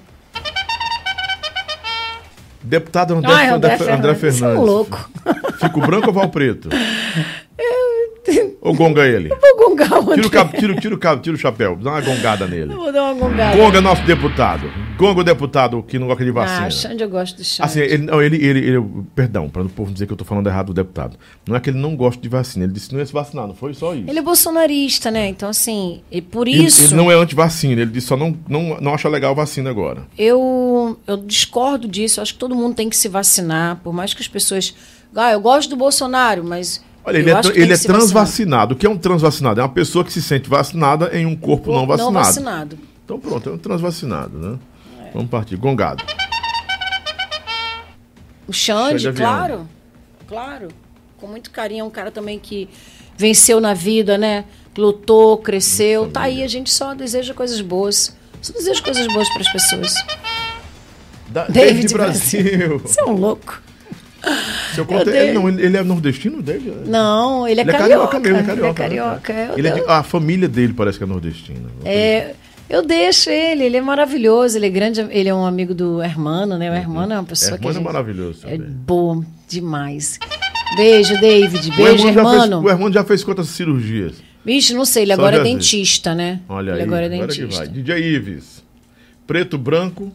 Deputado 2.63 3.15
André, 3.15 3.34
Ai, 3.34 3.49
André, 3.49 3.73
André 3.73 3.93
André 3.93 4.15
Fernandes, 4.15 4.41
é 4.41 4.59
um 4.59 4.63
louco. 4.63 5.11
Fica 5.59 5.77
o 5.77 5.81
branco 5.81 6.18
ou 6.18 6.23
o 6.23 6.30
preto? 6.30 6.69
ou 8.61 8.73
gonga 8.75 9.05
ele? 9.07 9.29
Vou 9.29 9.57
gongar 9.69 9.91
o 9.99 10.13
Tira 10.13 10.27
o 10.27 10.41
André. 10.43 10.59
tira, 10.59 10.73
o- 10.73 10.79
tira 10.79 10.95
o 10.95 10.97
cabo, 10.97 11.21
tira 11.21 11.35
o 11.35 11.39
chapéu, 11.39 11.75
dá 11.75 11.91
uma 11.91 12.01
gongada 12.01 12.45
nele. 12.47 12.73
Vou 12.75 12.91
dar 12.93 13.05
uma 13.11 13.13
gongada. 13.15 13.57
Gonga 13.57 13.81
nosso 13.81 14.03
deputado. 14.05 14.71
Gonga 14.97 15.21
o 15.21 15.23
deputado 15.23 15.81
que 15.81 15.97
não 15.97 16.05
gosta 16.07 16.23
de 16.23 16.29
Ah, 16.29 16.33
vacina. 16.33 16.69
Xande, 16.69 17.03
eu 17.03 17.09
gosto 17.09 17.38
do 17.38 17.43
Xande. 17.43 17.63
Assim, 17.67 17.79
ele, 17.79 17.97
não, 18.05 18.21
ele, 18.21 18.35
ele, 18.38 18.59
ele- 18.59 18.85
perdão, 19.15 19.49
para 19.49 19.63
o 19.63 19.69
povo 19.69 19.91
dizer 19.91 20.05
que 20.05 20.13
eu 20.13 20.17
tô 20.17 20.23
falando 20.23 20.45
errado 20.47 20.67
do 20.67 20.73
deputado. 20.75 21.17
Não 21.47 21.55
é 21.55 21.59
que 21.59 21.71
ele 21.71 21.79
não 21.79 21.95
gosta 21.95 22.21
de 22.21 22.29
vacina, 22.29 22.65
ele 22.65 22.73
disse 22.73 22.88
que 22.89 22.93
não 22.93 22.99
ia 22.99 23.05
se 23.07 23.13
vacinar, 23.13 23.47
não 23.47 23.55
foi 23.55 23.73
só 23.73 23.95
isso. 23.95 24.07
Ele 24.07 24.19
é 24.19 24.21
bolsonarista, 24.21 25.09
né? 25.09 25.27
Então, 25.27 25.49
assim, 25.49 26.01
e 26.11 26.21
por 26.21 26.47
Ele- 26.47 26.65
isso 26.65 26.83
ele 26.83 26.95
não 26.95 27.11
é 27.11 27.15
anti-vacina, 27.15 27.81
ele 27.81 27.91
disse 27.91 28.07
só 28.07 28.15
não, 28.15 28.38
não, 28.47 28.79
não 28.79 28.93
acha 28.93 29.09
legal 29.09 29.33
vacina 29.33 29.69
agora. 29.71 30.03
eu, 30.17 30.99
eu 31.07 31.17
discordo 31.17 31.88
disso. 31.88 32.19
Eu 32.19 32.21
acho 32.21 32.33
que 32.33 32.39
todo 32.39 32.55
mundo 32.55 32.75
tem 32.75 32.89
que 32.89 32.95
se 32.97 33.07
vacinar, 33.09 33.77
por 33.83 33.91
mais 33.93 34.13
que 34.13 34.21
as 34.21 34.27
pessoas. 34.27 34.75
Ah, 35.15 35.31
eu 35.31 35.41
gosto 35.41 35.69
do 35.69 35.75
Bolsonaro, 35.75 36.43
mas. 36.43 36.83
Olha, 37.03 37.18
ele 37.18 37.32
eu 37.32 37.38
é, 37.38 37.41
ele 37.56 37.73
é 37.73 37.78
transvacinado. 37.78 38.73
O 38.73 38.78
que 38.78 38.86
é 38.86 38.90
um 38.90 38.98
transvacinado? 38.98 39.60
É 39.60 39.64
uma 39.64 39.69
pessoa 39.69 40.06
que 40.06 40.14
se 40.14 40.22
sente 40.22 40.49
vacinada 40.49 41.10
em 41.18 41.26
um 41.26 41.36
corpo 41.36 41.72
não 41.72 41.88
vacinado. 41.88 42.14
Não 42.14 42.23
vacinado. 42.23 42.80
Então 43.03 43.19
pronto, 43.19 43.49
é 43.49 43.52
um 43.53 43.57
transvacinado, 43.57 44.38
né? 44.38 44.60
Vamos 45.14 45.30
partir. 45.30 45.56
Gongado. 45.56 46.03
O 48.48 48.53
Xande, 48.53 49.11
claro. 49.14 49.68
Claro. 50.28 50.68
Com 51.18 51.28
muito 51.28 51.52
carinho. 51.52 51.82
É 51.82 51.84
um 51.84 51.90
cara 51.90 52.11
também 52.11 52.40
que 52.40 52.69
venceu 53.18 53.60
na 53.60 53.73
vida, 53.73 54.18
né? 54.18 54.45
Lutou, 54.78 55.38
cresceu. 55.38 56.10
Tá 56.10 56.22
aí, 56.22 56.44
a 56.44 56.48
gente 56.48 56.72
só 56.72 56.94
deseja 56.94 57.34
coisas 57.34 57.61
boas. 57.61 58.15
Só 58.41 58.53
deseja 58.53 58.82
coisas 58.82 59.07
boas 59.07 59.30
para 59.30 59.41
as 59.41 59.52
pessoas. 59.52 59.94
Da, 61.28 61.45
David 61.45 61.73
David 61.73 61.94
Brasil. 61.94 62.80
Você 62.80 63.02
é 63.02 63.06
um 63.06 63.15
louco. 63.15 63.61
Se 64.73 64.80
eu 64.80 64.85
conto- 64.85 65.10
ele, 65.10 65.11
dei- 65.11 65.34
não, 65.34 65.49
ele, 65.49 65.77
é 65.77 65.84
nordestino, 65.84 66.41
David? 66.41 66.73
Não, 66.88 67.48
ele 67.48 67.60
é 67.60 67.64
Ele 67.64 67.72
é 67.72 67.73
carioca. 67.73 68.07
carioca 68.07 68.19
mesmo, 68.19 68.38
é 68.38 68.41
Ele 68.41 68.49
é 68.68 68.73
carioca. 68.73 68.73
carioca. 68.73 69.34
né? 69.34 69.52
Ele 69.57 69.68
é 69.68 69.72
de- 69.72 69.84
a 69.88 70.03
família 70.03 70.48
dele 70.48 70.73
parece 70.73 70.98
que 70.98 71.03
é 71.03 71.07
nordestina. 71.07 71.69
É, 71.84 72.35
eu 72.69 72.85
deixo 72.85 73.30
ele, 73.30 73.64
ele 73.64 73.77
é 73.77 73.81
maravilhoso, 73.81 74.57
ele 74.57 74.68
é 74.68 74.69
grande, 74.69 75.02
ele 75.10 75.27
é 75.27 75.34
um 75.34 75.45
amigo 75.45 75.73
do 75.73 76.02
Hermano, 76.02 76.57
né? 76.57 76.69
O 76.69 76.73
Hermano 76.73 77.14
é 77.14 77.18
uma 77.18 77.26
pessoa 77.26 77.57
que 77.57 77.65
a 77.65 77.69
Hermano 77.69 77.80
é 77.80 77.91
maravilhoso 77.93 78.48
é 78.48 78.57
bom 78.57 79.23
demais. 79.48 80.19
Beijo, 80.77 81.19
David. 81.19 81.69
O 81.69 81.76
Beijo, 81.76 82.07
Hermano, 82.07 82.30
fez, 82.30 82.43
Hermano. 82.43 82.61
o 82.61 82.69
Hermano 82.69 82.93
já 82.93 83.03
fez 83.03 83.23
quantas 83.23 83.48
cirurgias? 83.49 84.14
Bicho, 84.45 84.73
não 84.76 84.85
sei, 84.85 85.03
ele 85.03 85.14
Só 85.15 85.22
agora 85.22 85.38
é 85.38 85.43
dentista, 85.43 86.15
né? 86.15 86.39
Olha 86.48 86.72
ele 86.72 86.80
aí, 86.81 86.88
agora 86.88 87.06
é 87.07 87.14
agora 87.14 87.27
que 87.34 87.41
dentista. 87.41 87.68
DJ 87.68 88.15
Ives. 88.15 88.64
Preto, 89.27 89.57
branco. 89.57 90.11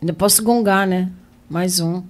Ainda 0.00 0.12
posso 0.14 0.42
gongar, 0.42 0.86
né? 0.86 1.10
Mais 1.48 1.78
um. 1.78 2.02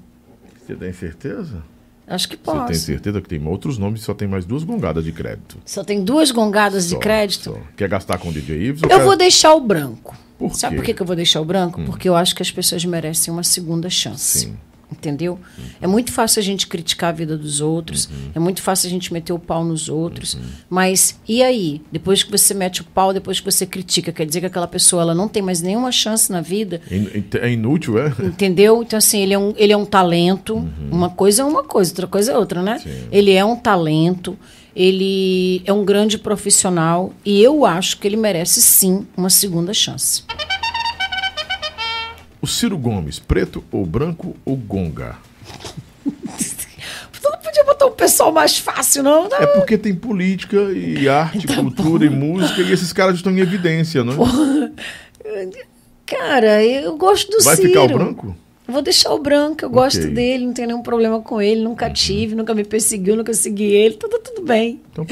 Você 0.70 0.76
tem 0.76 0.92
certeza? 0.92 1.62
Acho 2.06 2.28
que 2.28 2.34
Você 2.36 2.42
posso. 2.42 2.66
tem 2.66 2.74
certeza 2.76 3.20
que 3.20 3.28
tem 3.28 3.46
outros 3.46 3.78
nomes 3.78 4.00
e 4.00 4.04
só 4.04 4.12
tem 4.14 4.26
mais 4.26 4.44
duas 4.44 4.64
gongadas 4.64 5.04
de 5.04 5.12
crédito? 5.12 5.58
Só 5.64 5.84
tem 5.84 6.02
duas 6.02 6.30
gongadas 6.32 6.84
de 6.84 6.94
Só, 6.94 6.98
crédito. 6.98 7.50
só. 7.52 7.60
Quer 7.76 7.88
gastar 7.88 8.18
com 8.18 8.28
o 8.30 8.32
DJ 8.32 8.56
Ives? 8.68 8.82
Eu 8.82 8.88
quer- 8.88 9.04
vou 9.04 9.16
deixar 9.16 9.54
o 9.54 9.60
branco. 9.60 10.16
Por 10.38 10.54
Sabe? 10.54 10.74
Hum. 10.74 10.78
por 10.78 10.84
que, 10.86 10.94
que 10.94 11.02
eu 11.02 11.06
vou 11.06 11.14
deixar 11.14 11.40
o 11.40 11.44
branco? 11.44 11.82
Porque 11.84 12.08
eu 12.08 12.16
acho 12.16 12.34
que 12.34 12.42
as 12.42 12.50
pessoas 12.50 12.84
merecem 12.84 13.32
uma 13.32 13.44
segunda 13.44 13.88
chance. 13.90 14.40
Sim. 14.40 14.56
Entendeu? 14.92 15.38
É 15.80 15.86
muito 15.86 16.12
fácil 16.12 16.40
a 16.40 16.42
gente 16.42 16.66
criticar 16.66 17.10
a 17.10 17.12
vida 17.12 17.36
dos 17.38 17.60
outros, 17.60 18.06
Uhum. 18.06 18.30
é 18.34 18.38
muito 18.40 18.60
fácil 18.60 18.88
a 18.88 18.90
gente 18.90 19.12
meter 19.12 19.32
o 19.32 19.38
pau 19.38 19.64
nos 19.64 19.88
outros, 19.88 20.36
mas 20.68 21.18
e 21.28 21.42
aí? 21.42 21.80
Depois 21.92 22.22
que 22.24 22.30
você 22.30 22.52
mete 22.52 22.80
o 22.80 22.84
pau, 22.84 23.12
depois 23.12 23.38
que 23.38 23.44
você 23.50 23.64
critica, 23.64 24.10
quer 24.12 24.26
dizer 24.26 24.40
que 24.40 24.46
aquela 24.46 24.66
pessoa 24.66 25.02
ela 25.02 25.14
não 25.14 25.28
tem 25.28 25.40
mais 25.42 25.62
nenhuma 25.62 25.92
chance 25.92 26.30
na 26.32 26.40
vida, 26.40 26.80
É 26.90 26.96
in- 26.96 27.24
É 27.40 27.50
inútil, 27.52 27.98
é? 27.98 28.08
entendeu? 28.20 28.82
Então, 28.82 28.98
assim, 28.98 29.20
ele 29.20 29.32
é 29.32 29.38
um, 29.38 29.54
ele 29.56 29.72
é 29.72 29.76
um 29.76 29.84
talento, 29.86 30.68
uma 30.90 31.08
coisa 31.08 31.42
é 31.42 31.44
uma 31.44 31.62
coisa, 31.62 31.92
outra 31.92 32.06
coisa 32.08 32.32
é 32.32 32.36
outra, 32.36 32.62
né? 32.62 32.72
Uhum. 32.74 32.78
Sim. 32.80 33.08
Ele 33.12 33.30
é 33.32 33.44
um 33.44 33.54
talento, 33.56 34.36
ele 34.74 35.62
é 35.64 35.72
um 35.72 35.84
grande 35.84 36.18
profissional 36.18 37.12
e 37.24 37.40
eu 37.42 37.64
acho 37.64 37.98
que 37.98 38.08
ele 38.08 38.16
merece 38.16 38.60
sim 38.60 39.06
uma 39.16 39.30
segunda 39.30 39.72
chance. 39.72 40.24
O 42.42 42.46
Ciro 42.46 42.78
Gomes, 42.78 43.18
preto 43.18 43.62
ou 43.70 43.84
branco 43.84 44.34
ou 44.44 44.56
gonga? 44.56 45.16
Tu 46.04 46.10
não 47.30 47.38
podia 47.38 47.64
botar 47.64 47.86
o 47.86 47.90
pessoal 47.90 48.32
mais 48.32 48.56
fácil, 48.56 49.02
não? 49.02 49.28
né? 49.28 49.36
É 49.40 49.46
porque 49.48 49.76
tem 49.76 49.94
política 49.94 50.56
e 50.72 51.08
arte, 51.08 51.46
Tá 51.46 51.56
cultura 51.56 52.04
e 52.06 52.10
música 52.10 52.62
e 52.62 52.72
esses 52.72 52.92
caras 52.92 53.16
estão 53.16 53.32
em 53.32 53.40
evidência, 53.40 54.02
não 54.02 54.14
é? 54.14 54.70
Cara, 56.06 56.64
eu 56.64 56.96
gosto 56.96 57.30
do 57.30 57.44
Vai 57.44 57.56
Ciro. 57.56 57.68
ficar 57.68 57.82
o 57.82 57.88
branco? 57.88 58.36
Vou 58.66 58.82
deixar 58.82 59.12
o 59.12 59.18
branco, 59.18 59.64
eu 59.64 59.70
gosto 59.70 59.96
Ok. 59.98 60.08
Uhum. 60.08 60.14
dele, 60.14 60.46
não 60.46 60.52
tenho 60.52 60.68
nenhum 60.68 60.82
problema 60.82 61.20
com 61.20 61.42
ele, 61.42 61.60
nunca 61.60 61.90
tive, 61.90 62.34
nunca 62.36 62.54
me 62.54 62.64
perseguiu, 62.64 63.16
nunca 63.16 63.34
segui 63.34 63.64
ele, 63.64 63.94
tudo, 63.96 64.18
tudo 64.20 64.42
bem. 64.42 64.80
Então 64.92 65.04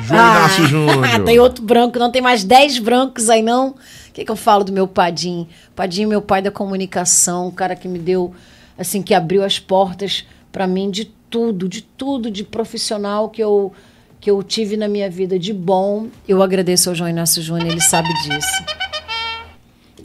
João 0.00 0.20
Inácio 0.20 0.66
Júnior. 0.68 1.04
Ah, 1.04 1.20
tem 1.20 1.38
outro 1.38 1.64
branco, 1.64 1.98
não 1.98 2.10
tem 2.10 2.22
mais 2.22 2.44
10 2.44 2.78
brancos 2.78 3.28
aí 3.28 3.42
não. 3.42 3.70
O 3.70 4.12
que, 4.12 4.24
que 4.24 4.30
eu 4.30 4.36
falo 4.36 4.64
do 4.64 4.72
meu 4.72 4.86
Padim? 4.86 5.46
Padim, 5.74 6.06
meu 6.06 6.22
pai 6.22 6.42
da 6.42 6.50
comunicação, 6.50 7.48
o 7.48 7.52
cara 7.52 7.76
que 7.76 7.86
me 7.88 7.98
deu, 7.98 8.34
assim, 8.76 9.02
que 9.02 9.14
abriu 9.14 9.44
as 9.44 9.58
portas 9.58 10.24
para 10.50 10.66
mim 10.66 10.90
de 10.90 11.04
tudo, 11.04 11.68
de 11.68 11.82
tudo, 11.82 12.30
de 12.30 12.42
profissional 12.44 13.28
que 13.28 13.42
eu 13.42 13.72
que 14.20 14.28
eu 14.28 14.42
tive 14.42 14.76
na 14.76 14.88
minha 14.88 15.08
vida 15.08 15.38
de 15.38 15.52
bom. 15.52 16.08
Eu 16.26 16.42
agradeço 16.42 16.88
ao 16.88 16.94
João 16.94 17.08
Inácio 17.08 17.40
Júnior, 17.40 17.70
ele 17.70 17.80
sabe 17.80 18.08
disso. 18.22 18.64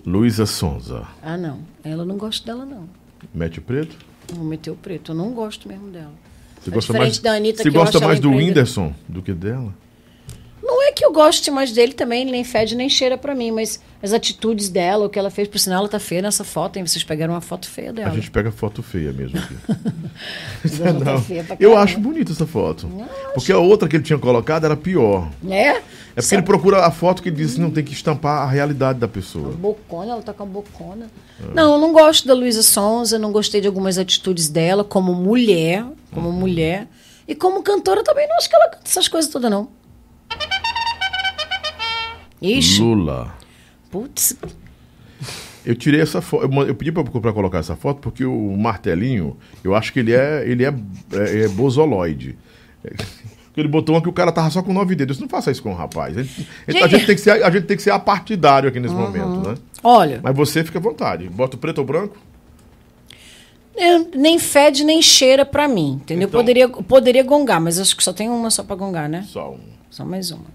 Luísa 0.05 0.45
Sonza. 0.45 1.07
Ah, 1.21 1.37
não. 1.37 1.59
Ela 1.83 2.05
não 2.05 2.17
gosto 2.17 2.45
dela, 2.45 2.63
não. 2.63 2.87
Mete 3.33 3.59
preto? 3.59 3.95
Vou 4.33 4.45
meter 4.45 4.69
o 4.69 4.75
preto. 4.75 5.11
Eu 5.11 5.15
não 5.15 5.31
gosto 5.31 5.67
mesmo 5.67 5.89
dela. 5.89 6.13
Você 6.63 6.69
É 6.69 6.73
gosta 6.73 6.93
mais, 6.93 7.17
da 7.19 7.33
Anitta, 7.33 7.61
você 7.63 7.69
gosta 7.69 7.99
mais 7.99 8.19
do. 8.19 8.31
Whindersson 8.31 8.93
do 9.07 9.21
que 9.21 9.33
dela? 9.33 9.73
Não 10.65 10.81
é 10.87 10.93
que 10.93 11.03
eu 11.03 11.11
goste 11.11 11.51
mais 11.51 11.73
dele 11.73 11.91
também, 11.91 12.21
ele 12.21 12.31
nem 12.31 12.43
fede 12.45 12.73
nem 12.73 12.87
cheira 12.89 13.17
pra 13.17 13.35
mim, 13.35 13.51
mas 13.51 13.81
as 14.01 14.13
atitudes 14.13 14.69
dela, 14.69 15.05
o 15.05 15.09
que 15.09 15.19
ela 15.19 15.29
fez, 15.29 15.45
por 15.47 15.59
sinal, 15.59 15.79
ela 15.79 15.89
tá 15.89 15.99
feia 15.99 16.21
nessa 16.21 16.45
foto, 16.45 16.77
hein? 16.77 16.87
Vocês 16.87 17.03
pegaram 17.03 17.33
uma 17.33 17.41
foto 17.41 17.67
feia 17.69 17.89
A 17.89 17.93
dela. 17.93 18.11
gente 18.11 18.31
pega 18.31 18.49
foto 18.49 18.81
feia 18.81 19.11
mesmo 19.11 19.37
aqui. 19.39 19.55
Tá 20.63 20.93
Não, 20.93 21.25
eu 21.59 21.77
acho 21.77 21.99
bonita 21.99 22.31
essa 22.31 22.45
foto. 22.47 22.89
Porque 23.33 23.51
a 23.51 23.57
outra 23.57 23.89
que 23.89 23.97
ele 23.97 24.03
tinha 24.03 24.17
colocado 24.17 24.63
era 24.65 24.77
pior. 24.77 25.29
É? 25.49 25.69
É 25.69 25.81
porque 26.21 26.35
ele 26.35 26.41
procura 26.43 26.85
a 26.85 26.91
foto 26.91 27.21
que 27.21 27.29
diz 27.29 27.55
que 27.55 27.59
não 27.59 27.69
tem 27.71 27.83
que 27.83 27.91
estampar 27.91 28.43
a 28.43 28.49
realidade 28.49 28.99
da 28.99 29.07
pessoa. 29.07 29.49
Bocona, 29.51 30.13
ela 30.13 30.21
tá 30.21 30.31
com 30.33 30.43
a 30.43 30.45
bocona. 30.45 31.07
Não, 31.53 31.73
eu 31.73 31.79
não 31.81 31.91
gosto 31.91 32.25
da 32.27 32.33
Luísa 32.33 32.63
Sonza, 32.63 33.19
não 33.19 33.31
gostei 33.33 33.59
de 33.59 33.67
algumas 33.67 33.97
atitudes 33.97 34.47
dela 34.47 34.83
como 34.83 35.13
mulher, 35.13 35.83
como 36.11 36.29
Uhum. 36.29 36.33
mulher. 36.39 36.87
E 37.27 37.35
como 37.35 37.61
cantora 37.63 38.03
também 38.03 38.27
não 38.29 38.37
acho 38.37 38.47
que 38.49 38.55
ela 38.55 38.69
canta 38.69 38.83
essas 38.85 39.07
coisas 39.09 39.29
todas, 39.29 39.49
não. 39.51 39.67
Ixi, 42.43 42.81
Lula. 42.81 43.33
putz, 43.89 44.35
Eu 45.65 45.75
tirei 45.75 46.01
essa 46.01 46.21
foto. 46.21 46.43
Eu, 46.67 46.75
pedi 46.75 46.91
pra, 46.91 47.03
pra 47.03 47.31
colocar 47.31 47.59
essa 47.59 47.75
foto 47.75 48.01
porque 48.01 48.25
o 48.25 48.57
martelinho, 48.57 49.37
eu 49.63 49.73
acho 49.73 49.93
que 49.93 49.99
ele 49.99 50.13
é, 50.13 50.43
ele 50.45 50.65
é, 50.65 50.73
é, 51.13 51.43
é 51.45 51.47
bozoloide. 51.47 52.37
Ele 53.55 53.67
botou 53.69 53.95
uma 53.95 54.01
que 54.01 54.09
o 54.09 54.13
cara 54.13 54.31
tava 54.31 54.49
só 54.49 54.61
com 54.61 54.73
nove 54.73 54.93
dedos. 54.95 55.19
Não 55.19 55.29
faça 55.29 55.51
isso 55.51 55.63
com 55.63 55.71
o 55.71 55.75
rapaz. 55.75 56.17
A 56.17 56.23
gente, 56.23 56.47
a 56.67 56.87
Gente. 56.87 57.05
tem 57.05 57.15
que 57.15 57.21
ser, 57.21 57.43
a 57.43 57.49
gente 57.49 57.65
tem 57.65 57.77
que 57.77 57.83
ser 57.83 57.91
apartidário 57.91 58.67
aqui 58.67 58.79
nesse 58.79 58.93
momento, 58.95 59.47
né? 59.47 59.55
olha, 59.83 60.19
Mas 60.23 60.35
você 60.35 60.63
fica 60.63 60.79
à 60.79 60.81
vontade. 60.81 61.29
Bota 61.29 61.55
o 61.55 61.59
preto 61.59 61.77
ou 61.77 61.85
branco? 61.85 62.17
eu- 63.75 64.09
nem 64.15 64.37
fede 64.39 64.83
nem 64.83 65.01
cheira 65.01 65.45
pra 65.45 65.67
mim, 65.67 65.93
entendeu? 66.03 66.27
Então- 66.27 66.39
Poderia, 66.41 66.67
poderia 66.69 67.23
gongar, 67.23 67.61
mas 67.61 67.79
acho 67.79 67.95
que 67.95 68.03
só 68.03 68.11
tem 68.13 68.29
uma 68.29 68.49
só 68.51 68.63
pra 68.63 68.75
gongar, 68.75 69.07
né? 69.07 69.23
Só 69.29 69.51
um. 69.51 69.59
Só 69.89 70.03
mais 70.03 70.29
uma. 70.31 70.45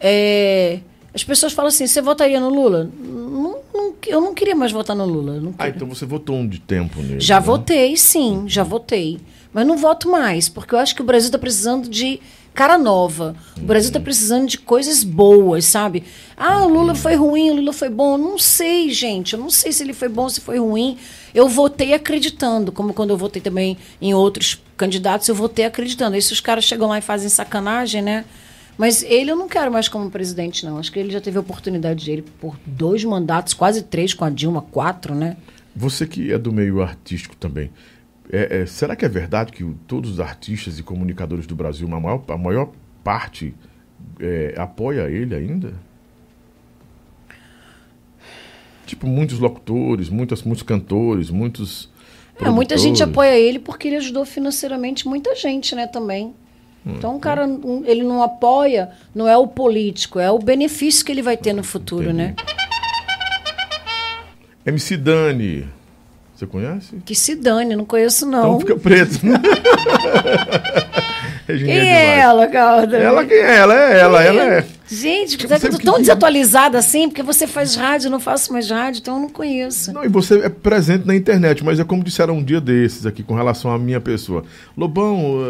É, 0.00 0.80
as 1.16 1.24
pessoas 1.24 1.52
falam 1.54 1.68
assim: 1.70 1.86
você 1.86 2.02
votaria 2.02 2.38
no 2.38 2.50
Lula? 2.50 2.90
Não, 3.02 3.58
não- 3.74 3.94
eu 4.06 4.20
não 4.20 4.34
queria 4.34 4.54
mais 4.54 4.70
votar 4.70 4.94
no 4.94 5.06
Lula. 5.06 5.52
Ah, 5.58 5.68
então 5.68 5.88
você 5.88 6.04
votou 6.04 6.36
um 6.36 6.46
de 6.46 6.60
tempo 6.60 7.00
nele. 7.00 7.20
Já 7.20 7.40
né? 7.40 7.46
votei, 7.46 7.96
sim, 7.96 8.44
já 8.46 8.62
votei. 8.62 9.18
Mas 9.52 9.66
não 9.66 9.78
voto 9.78 10.10
mais, 10.10 10.50
porque 10.50 10.74
eu 10.74 10.78
acho 10.78 10.94
que 10.94 11.00
o 11.00 11.04
Brasil 11.04 11.28
está 11.28 11.38
precisando 11.38 11.88
de 11.88 12.20
cara 12.52 12.76
nova. 12.76 13.34
O 13.56 13.62
Brasil 13.62 13.88
está 13.88 13.98
precisando 13.98 14.46
de 14.46 14.58
coisas 14.58 15.02
boas, 15.02 15.64
sabe? 15.64 16.04
Ah, 16.36 16.62
o 16.64 16.68
Lula 16.68 16.94
foi 16.94 17.14
ruim, 17.14 17.50
o 17.50 17.54
Lula 17.54 17.72
foi 17.72 17.88
bom. 17.88 18.18
Não 18.18 18.38
sei, 18.38 18.90
gente. 18.90 19.32
Eu 19.32 19.40
não 19.40 19.48
sei 19.48 19.72
se 19.72 19.82
ele 19.82 19.94
foi 19.94 20.08
bom, 20.10 20.28
se 20.28 20.42
foi 20.42 20.58
ruim. 20.58 20.98
Eu 21.34 21.48
votei 21.48 21.94
acreditando, 21.94 22.70
como 22.70 22.92
quando 22.92 23.10
eu 23.10 23.16
votei 23.16 23.40
também 23.40 23.78
em 24.00 24.12
outros 24.12 24.62
candidatos, 24.76 25.26
eu 25.28 25.34
votei 25.34 25.64
acreditando. 25.64 26.14
Aí 26.16 26.22
se 26.22 26.34
os 26.34 26.40
caras 26.40 26.64
chegam 26.64 26.88
lá 26.88 26.98
e 26.98 27.02
fazem 27.02 27.30
sacanagem, 27.30 28.02
né? 28.02 28.26
Mas 28.78 29.02
ele 29.02 29.30
eu 29.30 29.36
não 29.36 29.48
quero 29.48 29.72
mais 29.72 29.88
como 29.88 30.10
presidente, 30.10 30.64
não. 30.66 30.76
Acho 30.78 30.92
que 30.92 30.98
ele 30.98 31.10
já 31.10 31.20
teve 31.20 31.38
a 31.38 31.40
oportunidade 31.40 32.04
dele 32.04 32.22
por 32.40 32.56
dois 32.66 33.02
mandatos, 33.04 33.54
quase 33.54 33.82
três 33.82 34.12
com 34.12 34.24
a 34.24 34.30
Dilma, 34.30 34.60
quatro, 34.62 35.14
né? 35.14 35.36
Você 35.74 36.06
que 36.06 36.32
é 36.32 36.38
do 36.38 36.52
meio 36.52 36.82
artístico 36.82 37.34
também, 37.36 37.70
é- 38.30 38.58
é, 38.62 38.66
será 38.66 38.94
que 38.96 39.04
é 39.04 39.08
verdade 39.08 39.52
que 39.52 39.64
todos 39.86 40.10
os 40.12 40.20
artistas 40.20 40.78
e 40.78 40.82
comunicadores 40.82 41.46
do 41.46 41.54
Brasil, 41.54 41.86
a 41.94 42.00
maior, 42.00 42.22
a 42.28 42.36
maior 42.36 42.70
parte, 43.04 43.54
é, 44.20 44.54
apoia 44.58 45.08
ele 45.10 45.34
ainda? 45.34 45.74
Tipo, 48.86 49.06
muitos 49.06 49.38
locutores, 49.38 50.08
muitas, 50.08 50.42
muitos 50.42 50.62
cantores, 50.62 51.28
muitos. 51.30 51.90
É, 52.40 52.48
muita 52.50 52.76
gente 52.78 53.02
apoia 53.02 53.36
ele 53.36 53.58
porque 53.58 53.88
ele 53.88 53.96
ajudou 53.96 54.24
financeiramente 54.24 55.08
muita 55.08 55.34
gente, 55.34 55.74
né, 55.74 55.86
também. 55.86 56.34
Então 56.86 57.16
o 57.16 57.20
cara, 57.20 57.44
um, 57.46 57.82
ele 57.84 58.04
não 58.04 58.22
apoia, 58.22 58.90
não 59.14 59.26
é 59.26 59.36
o 59.36 59.46
político, 59.46 60.20
é 60.20 60.30
o 60.30 60.38
benefício 60.38 61.04
que 61.04 61.10
ele 61.10 61.22
vai 61.22 61.36
ter 61.36 61.52
no 61.52 61.64
futuro, 61.64 62.12
né? 62.12 62.34
MC 64.64 64.96
Dani. 64.96 65.68
Você 66.36 66.46
conhece? 66.46 66.96
Que 67.04 67.14
se 67.14 67.34
dane, 67.34 67.74
não 67.74 67.86
conheço 67.86 68.26
não. 68.26 68.56
Então 68.56 68.60
fica 68.60 68.76
preto. 68.76 69.20
Regininha 71.46 71.80
Quem 71.80 71.88
é 71.88 72.18
ela, 72.18 72.46
Calda? 72.48 72.96
Ela 72.96 73.24
quem 73.24 73.36
é? 73.36 73.56
Ela 73.56 73.74
é 73.74 74.00
ela, 74.00 74.24
ela 74.24 74.42
é. 74.42 74.66
Gente, 74.88 75.36
Tipo, 75.36 75.52
é 75.52 75.56
eu 75.56 75.70
tô 75.70 75.78
tão 75.78 75.98
desatualizada 75.98 76.78
assim, 76.78 77.08
porque 77.08 77.22
você 77.22 77.46
faz 77.46 77.74
rádio, 77.74 78.06
eu 78.06 78.10
não 78.10 78.20
faço 78.20 78.52
mais 78.52 78.70
rádio, 78.70 79.00
então 79.00 79.16
eu 79.16 79.20
não 79.22 79.28
conheço. 79.28 79.92
Não, 79.92 80.04
e 80.04 80.08
você 80.08 80.38
é 80.40 80.48
presente 80.48 81.04
na 81.06 81.14
internet, 81.14 81.64
mas 81.64 81.80
é 81.80 81.84
como 81.84 82.04
disseram 82.04 82.34
um 82.34 82.42
dia 82.42 82.60
desses 82.60 83.04
aqui 83.04 83.22
com 83.22 83.34
relação 83.34 83.72
à 83.72 83.78
minha 83.78 84.00
pessoa. 84.00 84.44
Lobão, 84.76 85.40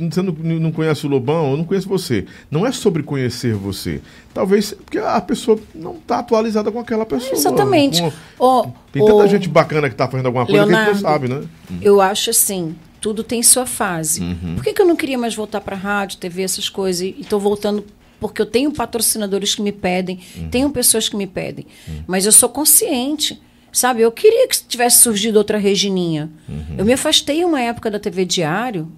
eh, 0.00 0.06
você 0.10 0.22
não, 0.22 0.32
não 0.32 0.72
conhece 0.72 1.06
o 1.06 1.08
Lobão, 1.08 1.50
eu 1.50 1.56
não 1.58 1.64
conheço 1.64 1.88
você. 1.88 2.24
Não 2.50 2.66
é 2.66 2.72
sobre 2.72 3.02
conhecer 3.02 3.54
você. 3.54 4.00
Talvez 4.32 4.72
porque 4.72 4.98
a 4.98 5.20
pessoa 5.20 5.58
não 5.74 5.94
está 5.96 6.20
atualizada 6.20 6.70
com 6.72 6.78
aquela 6.78 7.04
pessoa. 7.04 7.32
Exatamente. 7.32 8.00
Com- 8.00 8.12
Ó, 8.38 8.66
Tem 8.92 9.04
tanta 9.04 9.28
gente 9.28 9.48
bacana 9.48 9.88
que 9.88 9.94
está 9.94 10.08
fazendo 10.08 10.26
alguma 10.26 10.46
coisa 10.46 10.66
que 10.66 10.72
a 10.72 10.76
gente 10.84 10.86
não 10.86 10.92
Leonardo, 10.94 11.28
sabe, 11.28 11.28
né? 11.28 11.78
Eu 11.82 12.00
acho 12.00 12.30
assim, 12.30 12.74
tudo 13.00 13.22
tem 13.22 13.42
sua 13.42 13.66
fase. 13.66 14.20
Uhum. 14.20 14.54
Por 14.56 14.64
que, 14.64 14.72
que 14.72 14.82
eu 14.82 14.86
não 14.86 14.96
queria 14.96 15.16
mais 15.18 15.34
voltar 15.34 15.60
para 15.60 15.76
rádio, 15.76 16.18
TV, 16.18 16.42
essas 16.42 16.68
coisas? 16.68 17.02
E 17.02 17.16
estou 17.20 17.38
voltando 17.40 17.84
porque 18.20 18.42
eu 18.42 18.46
tenho 18.46 18.72
patrocinadores 18.72 19.54
que 19.54 19.62
me 19.62 19.70
pedem, 19.70 20.18
Uhum. 20.36 20.48
tenho 20.48 20.70
pessoas 20.70 21.08
que 21.08 21.16
me 21.16 21.26
pedem. 21.26 21.66
Mas 22.06 22.26
eu 22.26 22.32
sou 22.32 22.48
consciente. 22.48 23.40
Sabe, 23.70 24.00
eu 24.00 24.10
queria 24.10 24.48
que 24.48 24.56
tivesse 24.66 25.02
surgido 25.02 25.38
outra 25.38 25.58
Regininha. 25.58 26.30
Uhum. 26.48 26.76
Eu 26.78 26.84
me 26.84 26.92
afastei 26.94 27.44
uma 27.44 27.60
época 27.60 27.90
da 27.90 27.98
TV 27.98 28.24
Diário, 28.24 28.90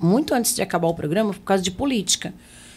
muito 0.00 0.34
antes 0.34 0.54
de 0.54 0.62
acabar 0.62 0.88
o 0.88 0.94
programa, 0.94 1.32
por 1.32 1.40
causa 1.42 1.62
de 1.62 1.70
política. 1.70 2.34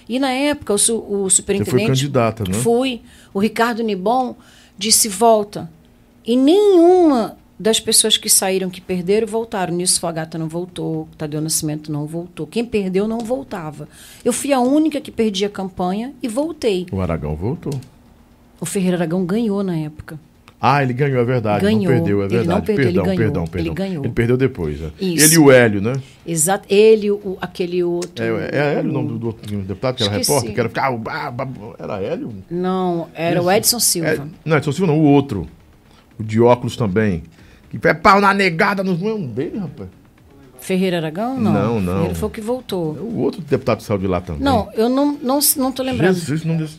E 0.07 0.19
na 0.19 0.31
época, 0.31 0.73
o, 0.73 0.77
su- 0.77 0.97
o 1.09 1.29
superintendente. 1.29 1.87
candidata, 1.87 2.43
né? 2.43 2.53
Fui. 2.53 3.01
O 3.33 3.39
Ricardo 3.39 3.81
Nibon 3.81 4.35
disse: 4.77 5.07
volta. 5.07 5.71
E 6.25 6.35
nenhuma 6.35 7.37
das 7.60 7.80
pessoas 7.80 8.15
que 8.18 8.30
saíram, 8.30 8.69
que 8.69 8.80
perderam, 8.80 9.27
voltaram. 9.27 9.76
Nisso 9.76 9.99
Fogata 9.99 10.38
não 10.38 10.48
voltou, 10.48 11.07
Tadeu 11.18 11.41
Nascimento 11.41 11.91
não 11.91 12.06
voltou. 12.06 12.48
Quem 12.48 12.64
perdeu 12.65 13.07
não 13.07 13.19
voltava. 13.19 13.88
Eu 14.23 14.31
fui 14.31 14.53
a 14.53 14.60
única 14.60 15.02
que 15.02 15.11
perdi 15.11 15.44
a 15.44 15.49
campanha 15.49 16.14
e 16.23 16.27
voltei. 16.27 16.88
O 16.91 17.02
Aragão 17.02 17.36
voltou. 17.36 17.73
O 18.61 18.65
Ferreira 18.65 18.98
Aragão 18.98 19.26
ganhou 19.26 19.61
na 19.64 19.76
época. 19.77 20.19
Ah, 20.61 20.84
ele 20.84 20.91
ganhou, 20.91 21.22
é 21.22 21.23
verdade. 21.23 21.61
Ganhou. 21.64 21.84
Não 21.84 21.90
perdeu, 21.90 22.22
é 22.22 22.26
Ele 22.26 22.30
verdade. 22.36 22.60
não 22.60 22.65
perdeu, 22.65 22.86
ele 22.86 22.94
perdão, 22.94 23.03
ganhou. 23.06 23.18
perdão, 23.18 23.44
Ele 23.44 23.52
perdão. 23.52 23.73
ganhou. 23.76 24.03
Ele 24.03 24.14
perdeu 24.14 24.38
depois. 24.38 24.81
é. 24.81 24.91
Isso. 24.99 25.26
Ele 25.26 25.36
e 25.36 25.38
o 25.38 25.52
Hélio, 25.52 25.81
né? 25.81 25.94
Exato. 26.27 26.65
Ele, 26.69 27.11
o, 27.11 27.38
aquele 27.40 27.81
outro. 27.81 28.22
É, 28.22 28.49
é 28.52 28.73
Hélio 28.76 28.90
o 28.90 28.94
nome 28.94 29.18
do, 29.18 29.27
outro 29.27 29.57
deputado 29.61 29.95
que 29.95 30.03
era 30.03 30.11
Esqueci. 30.19 30.31
repórter? 30.31 30.53
Que 30.53 30.60
era, 30.60 30.68
ficar, 30.69 30.91
ah, 31.07 31.34
era 31.80 32.02
Hélio? 32.03 32.34
Não, 32.52 33.07
era 33.14 33.41
o 33.41 33.49
Edson 33.49 33.80
Silva. 33.80 34.10
É, 34.10 34.19
não, 34.44 34.57
Edson 34.57 34.73
Silva 34.73 34.91
não, 34.91 34.99
o 34.99 35.03
outro. 35.03 35.48
O 36.19 36.23
de 36.23 36.41
óculos 36.41 36.76
também. 36.76 37.23
Que 37.69 37.77
pé 37.79 37.93
pau 37.93 38.19
na 38.19 38.33
negada. 38.33 38.81
É 38.81 38.85
um 38.85 39.27
dele, 39.27 39.59
rapaz. 39.59 39.89
Ferreira 40.59 40.97
Aragão? 40.97 41.39
Não. 41.39 41.53
Não, 41.53 41.79
não. 41.81 41.93
Ferreira 41.95 42.15
foi 42.15 42.27
o 42.27 42.31
que 42.31 42.41
voltou. 42.41 42.97
É 42.97 42.99
o 42.99 43.17
outro 43.17 43.41
deputado 43.41 43.81
saiu 43.81 43.97
de 43.99 44.07
lá 44.07 44.19
também. 44.21 44.41
Não, 44.43 44.69
eu 44.73 44.89
não, 44.89 45.13
não, 45.21 45.39
não 45.55 45.71
tô 45.71 45.83
lembrando. 45.83 46.13
Jesus, 46.15 46.43
não 46.43 46.57
desse. 46.57 46.77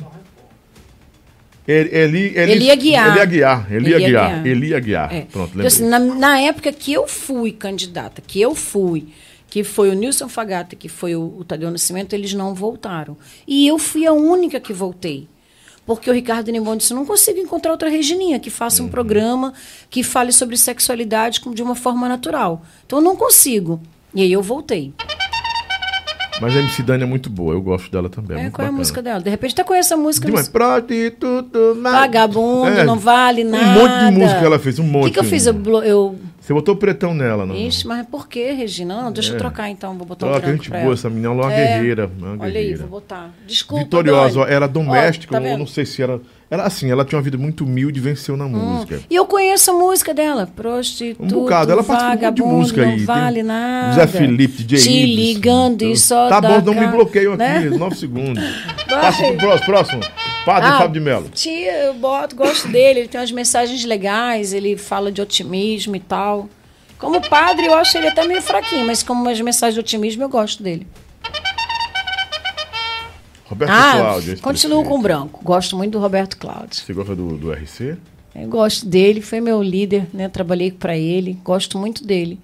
Eli, 1.66 1.88
Eli, 1.92 2.18
Eli, 2.36 2.52
Ele 2.52 2.64
ia 2.64 2.74
guiar. 2.74 3.08
Ele 3.08 3.18
ia 3.18 3.24
guiar. 3.26 3.72
Ele 3.72 3.88
ia 3.90 3.94
Ele 3.96 4.02
ia 4.02 4.08
guiar. 4.08 4.30
guiar. 4.30 4.46
Ele 4.46 4.66
ia 4.66 4.80
guiar. 4.80 5.14
É. 5.14 5.20
Pronto, 5.22 5.30
Então, 5.30 5.44
lembrei. 5.46 5.66
assim, 5.66 5.88
na, 5.88 5.98
na 5.98 6.40
época 6.40 6.72
que 6.72 6.92
eu 6.92 7.06
fui 7.06 7.52
candidata, 7.52 8.20
que 8.26 8.40
eu 8.40 8.54
fui, 8.54 9.08
que 9.48 9.62
foi 9.62 9.90
o 9.90 9.94
Nilson 9.94 10.28
Fagata, 10.28 10.74
que 10.74 10.88
foi 10.88 11.14
o, 11.14 11.36
o 11.38 11.44
Tadeu 11.44 11.70
Nascimento, 11.70 12.12
eles 12.12 12.34
não 12.34 12.54
voltaram. 12.54 13.16
E 13.46 13.68
eu 13.68 13.78
fui 13.78 14.04
a 14.06 14.12
única 14.12 14.58
que 14.58 14.72
voltei. 14.72 15.28
Porque 15.96 16.10
o 16.10 16.12
Ricardo 16.14 16.50
Nimon 16.50 16.76
disse: 16.76 16.92
não 16.94 17.04
consigo 17.04 17.38
encontrar 17.38 17.72
outra 17.72 17.88
Regininha 17.88 18.38
que 18.38 18.50
faça 18.50 18.82
um 18.82 18.86
Uhum. 18.86 18.90
programa 18.90 19.52
que 19.88 20.02
fale 20.02 20.32
sobre 20.32 20.56
sexualidade 20.56 21.40
de 21.54 21.62
uma 21.62 21.74
forma 21.74 22.08
natural. 22.08 22.62
Então 22.86 22.98
eu 22.98 23.04
não 23.04 23.16
consigo. 23.16 23.80
E 24.14 24.22
aí 24.22 24.32
eu 24.32 24.42
voltei. 24.42 24.92
Mas 26.40 26.56
a 26.56 26.60
MC 26.60 26.82
Dani 26.82 27.02
é 27.02 27.06
muito 27.06 27.28
boa. 27.28 27.52
Eu 27.52 27.60
gosto 27.60 27.90
dela 27.92 28.08
também. 28.08 28.38
É, 28.38 28.42
muito 28.42 28.54
qual 28.54 28.62
é 28.64 28.68
a 28.68 28.70
bacana. 28.70 28.78
música 28.78 29.02
dela? 29.02 29.20
De 29.20 29.28
repente 29.28 29.52
até 29.52 29.62
conheço 29.62 29.92
a 29.92 29.96
música. 29.96 30.24
Demais. 30.26 30.48
mas- 30.48 30.52
Prostituto. 30.52 31.76
mas- 31.80 31.92
Vagabundo, 31.92 32.68
É, 32.68 32.84
não 32.84 32.98
vale 32.98 33.44
nada. 33.44 33.64
Um 33.66 33.82
monte 33.82 34.04
de 34.14 34.18
música 34.18 34.40
ela 34.46 34.58
fez, 34.58 34.78
um 34.78 34.84
O 34.84 34.86
monte. 34.86 35.04
que, 35.06 35.10
que 35.12 35.18
eu 35.20 35.24
fiz? 35.24 35.44
Eu, 35.46 35.54
eu 35.84 36.18
Você 36.50 36.54
botou 36.54 36.74
pretão 36.74 37.14
nela, 37.14 37.46
não? 37.46 37.54
Ixi, 37.54 37.86
mas 37.86 38.04
por 38.08 38.26
que, 38.26 38.50
Regina? 38.50 39.00
Não, 39.04 39.12
deixa 39.12 39.30
eu 39.30 39.36
É. 39.36 39.38
trocar 39.38 39.70
então, 39.70 39.96
vou 39.96 40.04
botar 40.04 40.26
um 40.26 40.30
Troca, 40.30 40.46
branco 40.48 40.64
gente 40.64 40.72
boa, 40.82 40.94
essa 40.94 41.08
menina 41.08 41.28
é 41.28 41.30
uma 41.30 41.52
É. 41.52 41.56
guerreira. 41.76 42.10
Uma 42.18 42.30
Olha 42.32 42.44
aí, 42.46 42.50
guerreira. 42.52 42.78
vou 42.78 42.88
botar. 42.88 43.30
Desculpa, 43.46 43.84
Vitoriosa, 43.84 44.40
Dani. 44.40 44.52
era 44.52 44.64
Ó, 44.64 44.68
doméstica, 44.68 45.30
tá 45.32 45.38
ou 45.38 45.44
vendo? 45.44 45.58
não 45.60 45.66
sei 45.68 45.86
se 45.86 46.02
era. 46.02 46.20
Era 46.50 46.64
assim, 46.64 46.90
ela 46.90 47.04
tinha 47.04 47.16
uma 47.16 47.22
vida 47.22 47.38
muito 47.38 47.62
humilde 47.62 48.00
e 48.00 48.02
venceu 48.02 48.36
na 48.36 48.48
música. 48.48 48.98
E 49.08 49.14
eu 49.14 49.24
conheço 49.24 49.70
a 49.70 49.74
música 49.74 50.12
dela. 50.12 50.48
Prostituto, 50.56 51.22
Um 51.22 51.28
bocado, 51.42 51.70
ela 51.70 51.84
participou 51.84 52.30
de 52.32 52.42
música 52.42 52.80
aí. 52.82 52.88
não 52.88 52.96
Tem 52.96 53.04
vale 53.04 53.42
nada. 53.44 53.92
Zé 53.94 54.06
Felipe, 54.08 54.64
DJ 54.64 54.78
Te 54.80 55.06
ligando 55.14 55.82
e 55.82 55.96
só 55.96 56.28
Tá 56.28 56.40
bom, 56.40 56.60
não 56.60 56.74
me 56.74 56.88
bloqueiam 56.88 57.34
aqui, 57.34 57.42
né? 57.44 57.70
9 57.78 57.94
segundos. 57.94 58.42
Passa 58.90 59.22
pro 59.22 59.36
próximo, 59.36 59.66
próximo. 59.66 60.00
Padre 60.44 60.68
Ah, 60.68 60.78
Fábio 60.78 60.94
de 60.94 61.00
Mello. 61.00 61.28
Tia, 61.28 61.72
eu 61.84 61.94
boto, 61.94 62.34
gosto 62.34 62.66
dele. 62.68 63.00
Ele 63.00 63.08
tem 63.08 63.20
umas 63.20 63.30
mensagens 63.30 63.84
legais, 63.84 64.52
ele 64.52 64.76
fala 64.76 65.12
de 65.12 65.20
otimismo 65.20 65.94
e 65.96 66.00
tal. 66.00 66.48
Como 66.98 67.20
padre, 67.28 67.66
eu 67.66 67.74
acho 67.74 67.96
ele 67.96 68.08
até 68.08 68.26
meio 68.26 68.42
fraquinho, 68.42 68.86
mas 68.86 69.02
como 69.02 69.22
umas 69.22 69.40
mensagens 69.40 69.74
de 69.74 69.80
otimismo, 69.80 70.22
eu 70.22 70.28
gosto 70.28 70.62
dele. 70.62 70.86
Roberto 73.44 73.70
Ah, 73.70 73.92
Cláudio. 73.96 74.32
esse 74.34 74.42
continuo 74.42 74.84
com 74.84 74.98
o 74.98 75.02
branco. 75.02 75.40
Gosto 75.42 75.76
muito 75.76 75.92
do 75.92 75.98
Roberto 75.98 76.36
Cláudio. 76.36 76.74
Você 76.80 76.92
gosta 76.92 77.16
do, 77.16 77.36
do 77.36 77.52
RC? 77.52 77.96
Eu 78.34 78.48
gosto 78.48 78.86
dele, 78.86 79.20
foi 79.20 79.40
meu 79.40 79.60
líder, 79.62 80.06
né? 80.12 80.28
Trabalhei 80.28 80.70
para 80.70 80.96
ele, 80.96 81.38
gosto 81.42 81.76
muito 81.78 82.04
dele. 82.06 82.38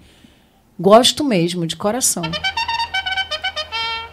Gosto 0.79 1.23
mesmo, 1.23 1.65
de 1.67 1.77
coração. 1.77 2.23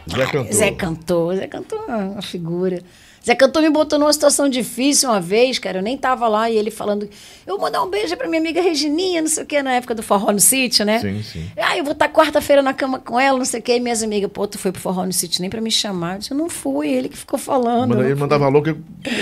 Zé 0.10 0.26
Cantor. 0.28 0.54
Zé 0.54 0.72
Cantor, 0.72 1.36
Zé 1.36 1.48
Cantor 1.48 1.86
é 1.90 1.96
uma 1.96 2.22
figura. 2.22 2.84
Zé 3.26 3.36
Cantor 3.36 3.62
me 3.62 3.70
botou 3.70 3.98
numa 3.98 4.12
situação 4.12 4.50
difícil 4.50 5.10
uma 5.10 5.22
vez, 5.22 5.58
cara. 5.58 5.80
Eu 5.80 5.82
nem 5.82 5.98
tava 5.98 6.28
lá 6.28 6.50
e 6.50 6.58
ele 6.58 6.70
falando: 6.70 7.04
Eu 7.48 7.54
vou 7.56 7.62
mandar 7.62 7.82
um 7.82 7.90
beijo 7.90 8.18
pra 8.18 8.28
minha 8.28 8.42
amiga 8.42 8.62
Regininha, 8.62 9.22
não 9.22 9.30
sei 9.30 9.44
o 9.44 9.48
que, 9.48 9.62
na 9.64 9.74
época 9.76 9.96
do 9.96 10.04
Forró 10.04 10.32
no 10.34 10.42
Sítio, 10.42 10.84
né? 10.86 11.00
Sim, 11.00 11.24
sim. 11.24 11.50
Ah, 11.58 11.78
eu 11.78 11.84
vou 11.86 11.94
estar 11.94 12.10
quarta-feira 12.10 12.62
na 12.62 12.74
cama 12.74 13.00
com 13.00 13.18
ela, 13.18 13.38
não 13.38 13.46
sei 13.46 13.62
o 13.62 13.64
que. 13.64 13.74
E 13.74 13.80
minhas 13.80 14.04
amigas, 14.04 14.30
pô, 14.30 14.46
tu 14.46 14.58
foi 14.60 14.74
pro 14.74 14.82
Forró 14.82 15.06
no 15.06 15.14
Sítio 15.14 15.40
nem 15.40 15.50
pra 15.50 15.62
me 15.62 15.72
chamar. 15.72 16.16
Eu 16.16 16.20
disse, 16.20 16.32
Eu 16.32 16.38
não 16.38 16.50
fui, 16.50 16.90
ele 16.90 17.08
que 17.08 17.18
ficou 17.18 17.40
falando. 17.40 17.90
Manda- 17.92 18.02
eu 18.04 18.08
ele 18.10 18.16
mandava 18.20 18.48
louco. 18.50 18.70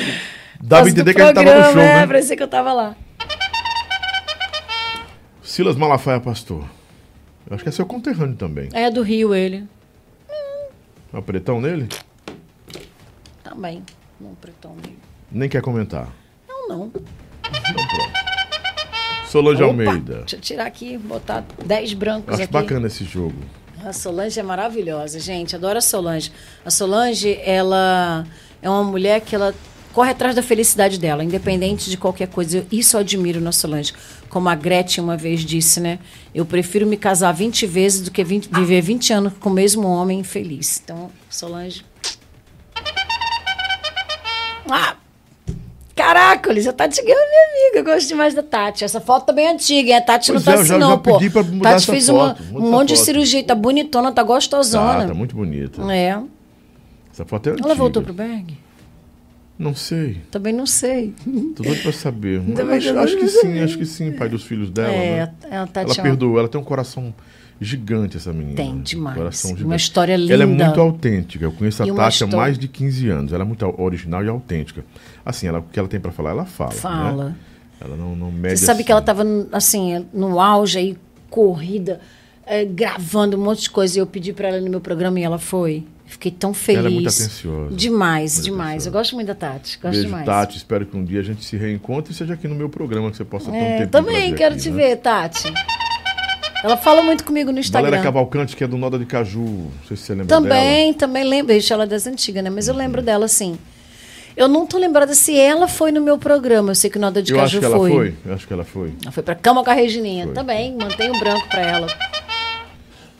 Dava 0.59 0.87
a 0.87 0.89
entender 0.89 1.13
que 1.13 1.21
ele 1.21 1.33
tava 1.33 1.55
no 1.55 1.63
show, 1.71 1.81
É, 1.81 1.95
né? 2.01 2.07
parecia 2.07 2.35
que 2.37 2.43
eu 2.43 2.47
tava 2.47 2.73
lá. 2.73 2.95
Silas 5.43 5.75
Malafaia 5.75 6.19
Pastor. 6.19 6.63
Eu 7.47 7.55
acho 7.55 7.63
que 7.63 7.69
é 7.69 7.71
seu 7.71 7.85
conterrâneo 7.85 8.35
também. 8.35 8.69
É 8.73 8.89
do 8.89 9.01
Rio 9.01 9.33
ele. 9.35 9.65
É 11.13 11.17
o 11.17 11.21
pretão 11.21 11.59
nele? 11.59 11.89
Também. 13.51 13.83
Não, 14.19 14.33
pretão 14.35 14.73
dele. 14.77 14.97
Nem 15.29 15.49
quer 15.49 15.61
comentar. 15.61 16.07
Não, 16.47 16.69
não. 16.69 16.91
Solange 19.27 19.61
Opa, 19.61 19.71
Almeida. 19.71 20.19
Deixa 20.19 20.35
eu 20.37 20.39
tirar 20.39 20.65
aqui, 20.65 20.97
botar 20.97 21.43
10 21.65 21.93
brancos 21.93 22.33
Acho 22.33 22.43
aqui. 22.43 22.53
bacana 22.53 22.87
esse 22.87 23.03
jogo. 23.03 23.35
A 23.83 23.91
Solange 23.91 24.39
é 24.39 24.43
maravilhosa, 24.43 25.19
gente. 25.19 25.55
Adoro 25.55 25.77
a 25.77 25.81
Solange. 25.81 26.31
A 26.63 26.71
Solange, 26.71 27.39
ela 27.43 28.25
é 28.61 28.69
uma 28.69 28.83
mulher 28.83 29.19
que 29.21 29.35
ela 29.35 29.53
corre 29.91 30.11
atrás 30.11 30.33
da 30.35 30.41
felicidade 30.43 30.97
dela, 30.97 31.23
independente 31.23 31.89
de 31.89 31.97
qualquer 31.97 32.27
coisa. 32.27 32.65
Isso 32.71 32.95
eu 32.95 33.01
admiro 33.01 33.41
na 33.41 33.51
Solange. 33.51 33.93
Como 34.29 34.47
a 34.47 34.55
Gretchen 34.55 35.03
uma 35.03 35.17
vez 35.17 35.41
disse, 35.41 35.81
né? 35.81 35.99
Eu 36.33 36.45
prefiro 36.45 36.87
me 36.87 36.95
casar 36.95 37.33
20 37.33 37.65
vezes 37.67 38.01
do 38.01 38.11
que 38.11 38.23
20 38.23 38.49
viver 38.53 38.81
20 38.81 39.11
anos 39.11 39.33
com 39.39 39.49
o 39.49 39.53
mesmo 39.53 39.87
homem 39.87 40.19
infeliz. 40.19 40.81
Então, 40.83 41.11
Solange. 41.29 41.83
Ah! 44.69 44.95
Caracoles, 45.95 46.65
a 46.67 46.73
Tati 46.73 47.03
Guerra 47.03 47.19
é 47.19 47.29
minha 47.29 47.65
amiga. 47.67 47.79
Eu 47.79 47.93
gosto 47.95 48.07
demais 48.07 48.33
da 48.33 48.41
Tati. 48.41 48.83
Essa 48.83 49.01
foto 49.01 49.25
também 49.25 49.45
é 49.47 49.51
antiga, 49.51 49.89
hein? 49.91 49.97
A 49.97 50.01
Tati 50.01 50.31
Pois 50.31 50.45
não 50.45 50.53
tá 50.53 50.57
é, 50.57 50.61
assim, 50.61 50.67
já- 50.69 50.77
não, 50.79 50.89
já 50.91 50.97
pô. 50.97 51.17
pedi 51.17 51.29
pra 51.29 51.43
mudar 51.43 51.71
Tati 51.73 51.85
fez 51.87 52.07
foto, 52.07 52.43
uma- 52.51 52.59
um 52.59 52.71
monte 52.71 52.89
de 52.89 52.95
foto. 52.95 53.05
cirurgia, 53.05 53.43
tá 53.43 53.53
bonitona, 53.53 54.11
tá 54.11 54.23
gostosona. 54.23 55.01
Tá, 55.01 55.07
tá 55.09 55.13
muito 55.13 55.35
bonita. 55.35 55.81
É. 55.93 56.17
Essa 57.11 57.25
foto 57.25 57.47
é 57.47 57.49
Ela 57.49 57.59
antiga. 57.59 57.75
voltou 57.75 58.01
pro 58.01 58.13
Berg? 58.13 58.57
Não 59.59 59.75
sei. 59.75 60.21
Também 60.31 60.53
não 60.53 60.65
sei. 60.65 61.13
Tô 61.55 61.61
doido 61.61 61.83
pra 61.83 61.91
saber. 61.91 62.41
Acho, 62.75 62.97
acho 62.97 63.17
que 63.17 63.27
sim, 63.27 63.59
acho 63.59 63.77
que 63.77 63.85
sim, 63.85 64.11
pai 64.13 64.27
dos 64.29 64.43
filhos 64.43 64.71
dela, 64.71 64.91
é, 64.91 65.15
né? 65.27 65.33
ela 65.51 65.67
tá 65.67 65.81
Ela 65.81 65.93
perdoou, 65.95 66.39
ela 66.39 66.47
tem 66.47 66.59
um 66.59 66.63
coração 66.63 67.13
gigante, 67.61 68.17
essa 68.17 68.33
menina. 68.33 68.55
Tem, 68.55 68.81
demais. 68.81 69.15
Coração 69.17 69.51
Uma 69.51 69.57
gigante. 69.57 69.81
história 69.83 70.13
Ela 70.13 70.33
é 70.33 70.37
linda. 70.45 70.65
muito 70.65 70.81
autêntica. 70.81 71.45
Eu 71.45 71.51
conheço 71.51 71.83
a 71.83 71.85
uma 71.85 71.95
Tati 71.95 72.05
há 72.05 72.09
história- 72.25 72.37
mais 72.37 72.57
de 72.57 72.67
15 72.67 73.07
anos. 73.09 73.31
Ela 73.31 73.43
é 73.43 73.47
muito 73.47 73.63
original 73.81 74.23
e 74.25 74.27
autêntica. 74.27 74.83
Assim, 75.25 75.47
ela, 75.47 75.59
o 75.59 75.63
que 75.63 75.77
ela 75.77 75.87
tem 75.87 75.99
pra 75.99 76.11
falar, 76.11 76.31
ela 76.31 76.45
fala. 76.45 76.71
Fala. 76.71 77.25
né? 77.29 77.35
Ela 77.79 77.95
não, 77.95 78.15
não 78.15 78.31
mede 78.31 78.57
Você 78.57 78.65
sabe 78.65 78.77
assim. 78.79 78.85
que 78.85 78.91
ela 78.91 79.01
tava, 79.01 79.23
assim, 79.51 80.05
no 80.13 80.39
auge 80.39 80.77
aí, 80.77 80.97
corrida. 81.29 81.99
eh, 82.45 82.65
gravando 82.65 83.37
um 83.37 83.43
monte 83.43 83.61
de 83.61 83.69
coisa. 83.69 83.97
E 83.97 84.01
eu 84.01 84.05
pedi 84.07 84.33
pra 84.33 84.49
ela 84.49 84.57
ir 84.57 84.61
no 84.61 84.69
meu 84.69 84.81
programa 84.81 85.19
e 85.19 85.23
ela 85.23 85.37
foi. 85.39 85.85
Fiquei 86.05 86.29
tão 86.31 86.53
feliz. 86.53 86.79
Ela 86.79 86.89
é 86.89 86.91
muito 86.91 87.07
atenciosa. 87.07 87.73
Demais, 87.75 88.33
Muito 88.33 88.43
demais. 88.45 88.69
atenciosa. 88.71 88.89
Eu 88.89 88.93
gosto 88.93 89.15
muito 89.15 89.27
da 89.27 89.35
Tati. 89.35 89.77
Gosto 89.77 89.91
Beijo, 89.93 90.05
demais. 90.07 90.25
Tati. 90.25 90.57
Espero 90.57 90.85
que 90.85 90.97
um 90.97 91.05
dia 91.05 91.21
a 91.21 91.23
gente 91.23 91.45
se 91.45 91.55
reencontre 91.55 92.11
e 92.11 92.15
seja 92.15 92.33
aqui 92.33 92.49
no 92.49 92.55
meu 92.55 92.67
programa, 92.67 93.09
que 93.09 93.15
você 93.15 93.23
possa 93.23 93.49
ter 93.49 93.55
um 93.57 93.61
É, 93.61 93.77
tempo 93.77 93.91
também 93.91 94.33
quero 94.35 94.57
te 94.57 94.69
ver, 94.69 94.97
Tati. 94.97 95.53
Ela 96.63 96.77
fala 96.77 97.01
muito 97.01 97.23
comigo 97.23 97.51
no 97.51 97.59
Instagram. 97.59 97.89
Valéria 97.89 98.03
Cavalcante, 98.03 98.55
que 98.55 98.63
é 98.63 98.67
do 98.67 98.77
Noda 98.77 98.99
de 98.99 99.05
Caju. 99.05 99.39
Não 99.39 99.71
sei 99.87 99.97
se 99.97 100.03
você 100.03 100.13
lembra 100.13 100.27
dela. 100.27 100.41
Também, 100.41 100.93
também 100.93 101.23
lembro. 101.23 101.53
Ixi, 101.53 101.73
ela 101.73 101.83
é 101.83 101.87
das 101.87 102.05
antigas, 102.05 102.43
né? 102.43 102.49
Mas 102.49 102.67
eu 102.67 102.75
lembro 102.75 103.01
dela, 103.01 103.27
sim. 103.27 103.57
Eu 104.37 104.47
não 104.47 104.65
tô 104.65 104.77
lembrada 104.77 105.13
se 105.13 105.37
ela 105.37 105.67
foi 105.67 105.91
no 105.91 106.01
meu 106.01 106.17
programa. 106.17 106.71
Eu 106.71 106.75
sei 106.75 106.89
que 106.89 106.97
o 106.97 107.01
Noda 107.01 107.21
de 107.21 107.31
Eu 107.31 107.37
Caju 107.37 107.57
acho 107.57 107.59
que 107.59 107.65
ela 107.65 107.77
foi. 107.77 108.15
Eu 108.25 108.33
acho 108.33 108.47
que 108.47 108.53
ela 108.53 108.63
foi. 108.63 108.93
Ela 109.01 109.11
foi 109.11 109.23
pra 109.23 109.35
cama 109.35 109.63
com 109.63 109.69
a 109.69 109.73
Regininha. 109.73 110.25
Foi. 110.25 110.33
Também, 110.33 110.77
mantenho 110.77 111.17
branco 111.19 111.47
pra 111.49 111.61
ela. 111.61 111.87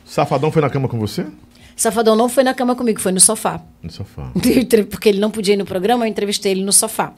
Safadão 0.04 0.50
foi 0.50 0.62
na 0.62 0.70
cama 0.70 0.88
com 0.88 0.98
você? 0.98 1.26
Safadão 1.74 2.14
não 2.14 2.28
foi 2.28 2.44
na 2.44 2.54
cama 2.54 2.76
comigo, 2.76 3.00
foi 3.00 3.12
no 3.12 3.20
sofá. 3.20 3.60
No 3.82 3.90
sofá. 3.90 4.30
Porque 4.90 5.08
ele 5.08 5.18
não 5.18 5.30
podia 5.30 5.54
ir 5.54 5.56
no 5.56 5.64
programa, 5.64 6.04
eu 6.04 6.08
entrevistei 6.08 6.52
ele 6.52 6.62
no 6.62 6.72
sofá. 6.72 7.12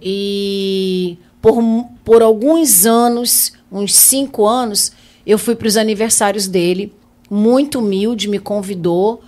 E 0.00 1.18
por, 1.40 1.60
por 2.04 2.22
alguns 2.22 2.86
anos, 2.86 3.52
uns 3.70 3.94
cinco 3.94 4.46
anos, 4.46 4.92
eu 5.26 5.38
fui 5.38 5.54
para 5.54 5.68
os 5.68 5.76
aniversários 5.76 6.46
dele, 6.46 6.92
muito 7.30 7.78
humilde, 7.78 8.28
me 8.28 8.38
convidou. 8.38 9.22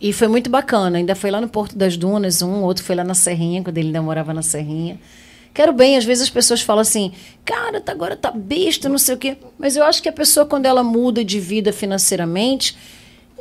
E 0.00 0.14
foi 0.14 0.28
muito 0.28 0.48
bacana. 0.48 0.96
Ainda 0.96 1.14
foi 1.14 1.30
lá 1.30 1.40
no 1.42 1.48
Porto 1.48 1.76
das 1.76 1.94
Dunas, 1.96 2.40
um, 2.40 2.62
outro 2.62 2.82
foi 2.82 2.96
lá 2.96 3.04
na 3.04 3.12
Serrinha, 3.12 3.62
quando 3.62 3.76
ele 3.76 3.88
ainda 3.88 4.00
morava 4.00 4.32
na 4.32 4.40
Serrinha. 4.40 4.98
Quero 5.52 5.72
bem, 5.72 5.96
às 5.96 6.04
vezes 6.04 6.22
as 6.22 6.30
pessoas 6.30 6.62
falam 6.62 6.80
assim, 6.80 7.12
cara, 7.44 7.80
tá- 7.80 7.92
agora 7.92 8.16
tá 8.16 8.30
besta, 8.30 8.88
não 8.88 8.96
sei 8.96 9.14
o 9.14 9.18
quê. 9.18 9.36
Mas 9.58 9.76
eu 9.76 9.84
acho 9.84 10.02
que 10.02 10.08
a 10.08 10.12
pessoa, 10.12 10.46
quando 10.46 10.64
ela 10.64 10.82
muda 10.82 11.22
de 11.24 11.38
vida 11.38 11.70
financeiramente, 11.72 12.78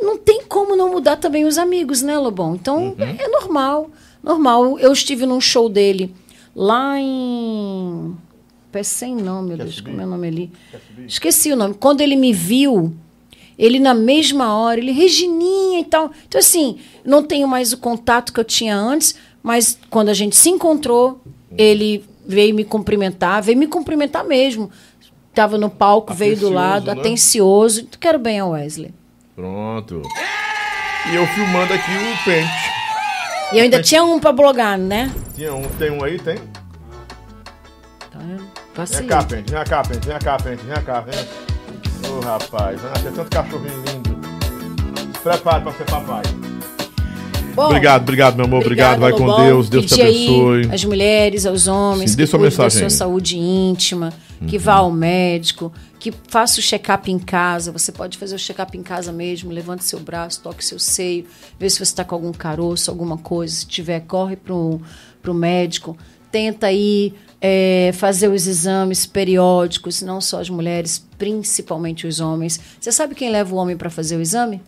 não 0.02 0.18
tem 0.18 0.44
como 0.44 0.76
não 0.76 0.92
mudar 0.92 1.16
também 1.18 1.46
os 1.46 1.58
amigos, 1.58 2.02
né, 2.02 2.18
Lobão? 2.18 2.56
Então, 2.56 2.96
é 3.00 3.28
normal, 3.30 3.90
normal. 4.24 4.78
Eu 4.80 4.92
estive 4.92 5.26
num 5.26 5.40
show 5.40 5.70
dele 5.70 6.14
lá 6.56 7.00
em... 7.00 8.18
Pé 8.72 8.84
sem 8.84 9.16
nome, 9.16 9.50
meu 9.50 9.58
Deus, 9.58 9.82
como 9.82 10.00
é 10.00 10.06
o 10.06 10.08
nome 10.08 10.28
ali? 10.28 10.52
Esqueci 11.08 11.52
o 11.52 11.56
nome. 11.56 11.74
Quando 11.74 12.02
ele 12.02 12.16
me 12.16 12.32
viu, 12.32 12.94
ele 13.58 13.80
na 13.80 13.94
mesma 13.96 14.56
hora, 14.56 14.80
ele, 14.80 14.92
Regininha 14.92 15.80
e 15.80 15.86
tal. 15.86 16.12
Então, 16.28 16.40
assim, 16.40 16.78
não 17.04 17.24
tenho 17.24 17.48
mais 17.48 17.74
o 17.74 17.78
contato 17.78 18.32
que 18.32 18.40
eu 18.40 18.44
tinha 18.44 18.76
antes, 18.78 19.16
mas 19.42 19.80
quando 19.90 20.10
a 20.10 20.14
gente 20.14 20.36
se 20.36 20.50
encontrou, 20.50 21.20
ele 21.58 22.06
veio 22.28 22.54
me 22.54 22.64
cumprimentar, 22.64 23.42
veio 23.42 23.58
me 23.58 23.66
cumprimentar 23.66 24.24
mesmo. 24.24 24.70
Estava 25.30 25.58
no 25.58 25.70
palco, 25.70 26.14
veio 26.14 26.36
do 26.36 26.48
Atencioso, 26.48 26.54
lado, 26.54 26.86
né? 26.86 26.92
atencioso. 27.00 27.88
Quero 28.00 28.20
bem 28.20 28.40
a 28.40 28.46
Wesley. 28.46 28.94
Pronto. 29.36 30.02
E 31.12 31.16
eu 31.16 31.26
filmando 31.28 31.74
aqui 31.74 31.92
o 31.92 32.24
pente. 32.26 32.50
E 33.54 33.58
eu 33.58 33.64
ainda 33.64 33.82
tinha 33.82 34.04
um 34.04 34.20
pra 34.20 34.32
blogar, 34.32 34.78
né? 34.78 35.12
Tinha 35.36 35.56
um, 35.56 35.64
tem 35.80 35.90
um 35.90 36.04
aí, 36.04 36.20
tem? 36.20 36.38
Tá 38.80 38.86
vendo? 38.86 39.00
Vem 39.00 39.08
cá, 39.08 39.24
pente, 39.24 39.52
vem 39.52 39.64
cá, 39.66 39.84
pente, 39.84 40.08
vem 40.08 40.20
cá, 40.20 40.38
pente, 40.38 40.64
vem 40.64 40.84
cá, 40.84 41.02
vem. 41.02 41.20
Ô 42.10 42.20
rapaz, 42.22 42.80
vai 42.80 42.92
nascer 42.92 43.12
tanto 43.12 43.30
cachorrinho 43.30 43.84
lindo. 43.88 44.20
Se 45.14 45.20
prepare 45.22 45.64
pra 45.64 45.74
ser 45.74 45.86
papai. 45.86 46.24
Bom, 47.54 47.66
obrigado, 47.66 48.04
obrigado, 48.04 48.36
meu 48.38 48.46
amor. 48.46 48.62
Obrigado, 48.62 49.00
vai 49.00 49.12
com. 49.12 49.44
Deus. 49.44 49.68
Deus 49.68 49.86
te 49.86 50.02
abençoe. 50.02 50.70
As 50.72 50.86
mulheres, 50.86 51.46
aos 51.46 51.68
homens, 51.68 52.12
Sim, 52.12 52.18
dê 52.18 52.24
que 52.24 52.30
sua 52.30 52.40
cuidem 52.40 52.58
da 52.58 52.64
mensagem 52.64 52.90
sua 52.90 52.98
saúde 52.98 53.38
íntima, 53.38 54.14
que 54.48 54.58
vá 54.58 54.76
ao 54.76 54.92
médico, 54.92 55.74
que 56.00 56.14
faça 56.30 56.62
o 56.62 56.64
check-up 56.64 57.12
em 57.12 57.20
casa. 57.20 57.74
Você 57.74 57.92
pode 57.92 58.18
fazer 58.18 58.36
o 58.36 58.40
check-up 58.40 58.78
em 58.78 58.84
casa 58.84 59.12
mesmo, 59.12 59.52
levante 59.52 59.84
seu 59.84 60.00
braço, 60.00 60.40
toque 60.42 60.64
seu 60.64 60.80
seio, 60.80 61.26
vê 61.60 61.70
se 61.70 61.78
você 61.78 61.84
está 61.84 62.06
com 62.06 62.16
algum 62.16 62.32
caroço, 62.32 62.90
alguma 62.90 63.18
coisa. 63.18 63.54
Se 63.54 63.68
tiver, 63.68 64.00
corre 64.02 64.38
para 64.38 64.54
o 64.54 65.34
médico. 65.34 65.98
Tenta 66.32 66.68
aí 66.68 67.14
é, 67.42 67.92
fazer 67.94 68.28
os 68.28 68.48
exames 68.48 69.06
periódicos, 69.06 70.02
não 70.02 70.20
só 70.20 70.42
as 70.42 70.50
mulheres, 70.50 71.06
principalmente 71.18 72.06
os 72.06 72.20
homens. 72.20 72.60
Você 72.80 72.92
sabe 72.92 73.16
quem 73.16 73.32
leva 73.32 73.54
o 73.54 73.58
homem 73.58 73.78
para 73.78 73.90
fazer 73.90 74.18
o 74.18 74.22
exame? 74.22 74.62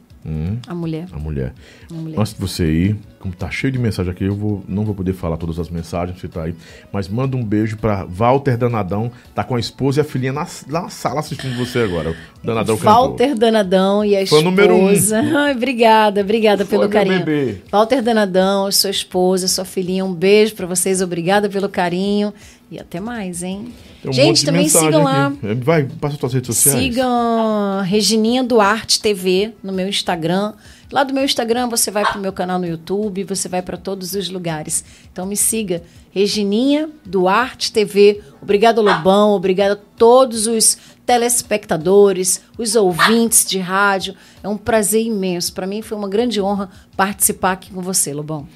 A 0.67 0.75
mulher. 0.75 1.07
A 1.11 1.17
mulher. 1.17 1.53
A 1.89 1.93
mulher. 1.95 2.19
Antes 2.19 2.33
de 2.33 2.39
você 2.39 2.71
ir, 2.71 2.95
como 3.19 3.33
tá 3.33 3.49
cheio 3.49 3.73
de 3.73 3.79
mensagem 3.79 4.11
aqui, 4.11 4.23
eu 4.23 4.35
vou, 4.35 4.63
não 4.67 4.85
vou 4.85 4.93
poder 4.93 5.13
falar 5.13 5.35
todas 5.35 5.57
as 5.57 5.67
mensagens, 5.67 6.19
você 6.19 6.27
tá 6.27 6.43
aí. 6.43 6.53
Mas 6.93 7.07
manda 7.07 7.35
um 7.35 7.43
beijo 7.43 7.75
pra 7.77 8.05
Walter 8.05 8.55
Danadão, 8.55 9.11
tá 9.33 9.43
com 9.43 9.55
a 9.55 9.59
esposa 9.59 9.99
e 9.99 10.01
a 10.01 10.03
filhinha 10.03 10.31
na, 10.31 10.45
na 10.67 10.89
sala 10.89 11.21
assistindo 11.21 11.57
você 11.57 11.79
agora. 11.79 12.15
Danadão 12.43 12.77
cantor. 12.77 12.93
Walter 12.93 13.35
Danadão 13.35 14.05
e 14.05 14.15
a 14.15 14.19
Foi 14.19 14.23
esposa. 14.39 14.43
número 14.43 14.75
um. 14.75 15.37
Ai, 15.39 15.53
obrigada, 15.53 16.21
obrigada 16.21 16.65
Foi, 16.65 16.77
pelo 16.77 16.89
carinho. 16.89 17.25
bebê. 17.25 17.57
Walter 17.71 18.03
Danadão, 18.03 18.71
sua 18.71 18.91
esposa, 18.91 19.47
sua 19.47 19.65
filhinha, 19.65 20.05
um 20.05 20.13
beijo 20.13 20.53
pra 20.53 20.67
vocês, 20.67 21.01
obrigada 21.01 21.49
pelo 21.49 21.67
carinho 21.67 22.31
e 22.71 22.79
até 22.79 23.01
mais, 23.01 23.43
hein? 23.43 23.73
Um 24.05 24.13
Gente, 24.13 24.45
também 24.45 24.69
sigam 24.69 25.03
lá. 25.03 25.27
aqui. 25.27 25.53
Vai, 25.55 25.83
passa 25.83 26.13
as 26.13 26.19
tuas 26.19 26.33
redes 26.33 26.55
sociais. 26.55 26.79
Sigam 26.79 27.81
Regininha 27.83 28.41
Duarte 28.45 29.01
TV 29.01 29.53
no 29.61 29.73
meu 29.73 29.89
Instagram. 29.89 30.53
Lá 30.89 31.03
do 31.03 31.13
meu 31.13 31.25
Instagram 31.25 31.67
você 31.67 31.91
vai 31.91 32.03
para 32.03 32.17
o 32.17 32.21
meu 32.21 32.31
canal 32.31 32.57
no 32.57 32.65
YouTube, 32.65 33.25
você 33.25 33.49
vai 33.49 33.61
para 33.61 33.75
todos 33.75 34.13
os 34.13 34.29
lugares. 34.29 34.85
Então 35.11 35.25
me 35.25 35.35
siga, 35.35 35.83
Regininha 36.11 36.89
Duarte 37.05 37.73
TV. 37.73 38.21
Obrigado, 38.41 38.81
Lobão. 38.81 39.31
Obrigado 39.31 39.73
a 39.73 39.79
todos 39.97 40.47
os 40.47 40.77
telespectadores, 41.05 42.41
os 42.57 42.77
ouvintes 42.77 43.45
de 43.45 43.59
rádio. 43.59 44.15
É 44.41 44.47
um 44.47 44.57
prazer 44.57 45.05
imenso. 45.05 45.53
Para 45.53 45.67
mim 45.67 45.81
foi 45.81 45.97
uma 45.97 46.07
grande 46.07 46.41
honra 46.41 46.69
participar 46.95 47.51
aqui 47.51 47.69
com 47.69 47.81
você, 47.81 48.13
Lobão. 48.13 48.47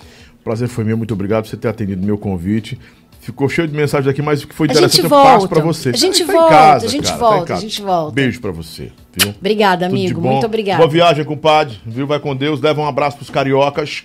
Prazer 0.41 0.67
foi 0.69 0.83
meu, 0.83 0.95
muito 0.95 1.13
obrigado 1.13 1.43
por 1.43 1.49
você 1.49 1.57
ter 1.57 1.67
atendido 1.67 2.05
meu 2.05 2.17
convite. 2.17 2.79
Ficou 3.25 3.49
cheio 3.49 3.67
de 3.67 3.75
mensagens 3.75 4.07
aqui, 4.07 4.21
mas 4.21 4.43
o 4.43 4.47
que 4.47 4.53
foi 4.53 4.67
A 4.67 4.71
interessante 4.71 5.03
eu 5.03 5.09
passo 5.09 5.49
pra 5.49 5.59
você. 5.63 5.89
A 5.89 5.93
gente 5.93 6.23
Tá 6.23 6.31
volta, 6.31 6.49
casa, 6.49 6.85
a 6.85 6.89
gente 6.89 7.03
cara, 7.05 7.17
tá 7.17 7.25
volta, 7.25 7.43
a 7.43 7.47
casa. 7.47 7.61
gente 7.61 7.81
volta. 7.81 8.11
Beijo 8.13 8.39
pra 8.39 8.51
você, 8.51 8.91
viu? 9.15 9.33
Obrigada, 9.39 9.85
Tudo 9.87 9.95
amigo. 9.95 10.21
Muito 10.21 10.45
obrigada. 10.45 10.77
Boa 10.77 10.87
viagem, 10.89 11.25
compadre. 11.25 11.75
Viu? 11.83 12.05
Vai 12.05 12.19
com 12.19 12.35
Deus. 12.35 12.61
Leva 12.61 12.81
um 12.81 12.87
abraço 12.87 13.17
pros 13.17 13.31
cariocas. 13.31 14.03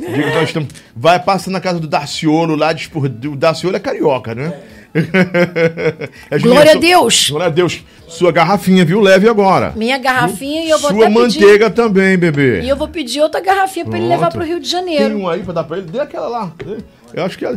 Diga 0.00 0.22
que 0.22 0.34
nós 0.34 0.44
estamos... 0.44 0.68
Vai, 0.96 1.20
passa 1.22 1.50
na 1.50 1.60
casa 1.60 1.78
do 1.78 1.86
Daciolo 1.86 2.56
lá. 2.56 2.72
Diz 2.72 2.86
por... 2.86 3.04
O 3.04 3.36
Daciolo 3.36 3.76
é 3.76 3.78
carioca, 3.78 4.34
né? 4.34 4.54
É, 6.30 6.38
Glória 6.38 6.72
a 6.72 6.76
Deus. 6.76 7.28
Glória 7.30 7.46
a 7.48 7.50
Deus. 7.50 7.82
Sua 8.08 8.32
garrafinha, 8.32 8.84
viu? 8.84 9.00
Leve 9.00 9.28
agora. 9.28 9.72
Minha 9.76 9.98
garrafinha 9.98 10.64
e 10.64 10.70
eu 10.70 10.78
vou 10.78 10.90
Sua 10.90 11.06
até 11.06 11.14
pedir. 11.14 11.40
manteiga 11.40 11.70
também, 11.70 12.16
bebê. 12.16 12.60
E 12.62 12.68
eu 12.68 12.76
vou 12.76 12.88
pedir 12.88 13.20
outra 13.20 13.40
garrafinha 13.40 13.84
para 13.86 13.98
ele 13.98 14.08
levar 14.08 14.30
pro 14.30 14.44
Rio 14.44 14.60
de 14.60 14.70
Tem 14.70 14.78
Janeiro. 14.80 15.16
um 15.18 15.28
aí 15.28 15.42
pra 15.42 15.52
dar 15.52 15.64
pra 15.64 15.78
ele? 15.78 15.86
Dê 15.90 16.00
aquela 16.00 16.28
lá. 16.28 16.52
Dê. 16.64 16.76
Eu 17.14 17.24
acho 17.24 17.36
que... 17.38 17.44
é- 17.46 17.54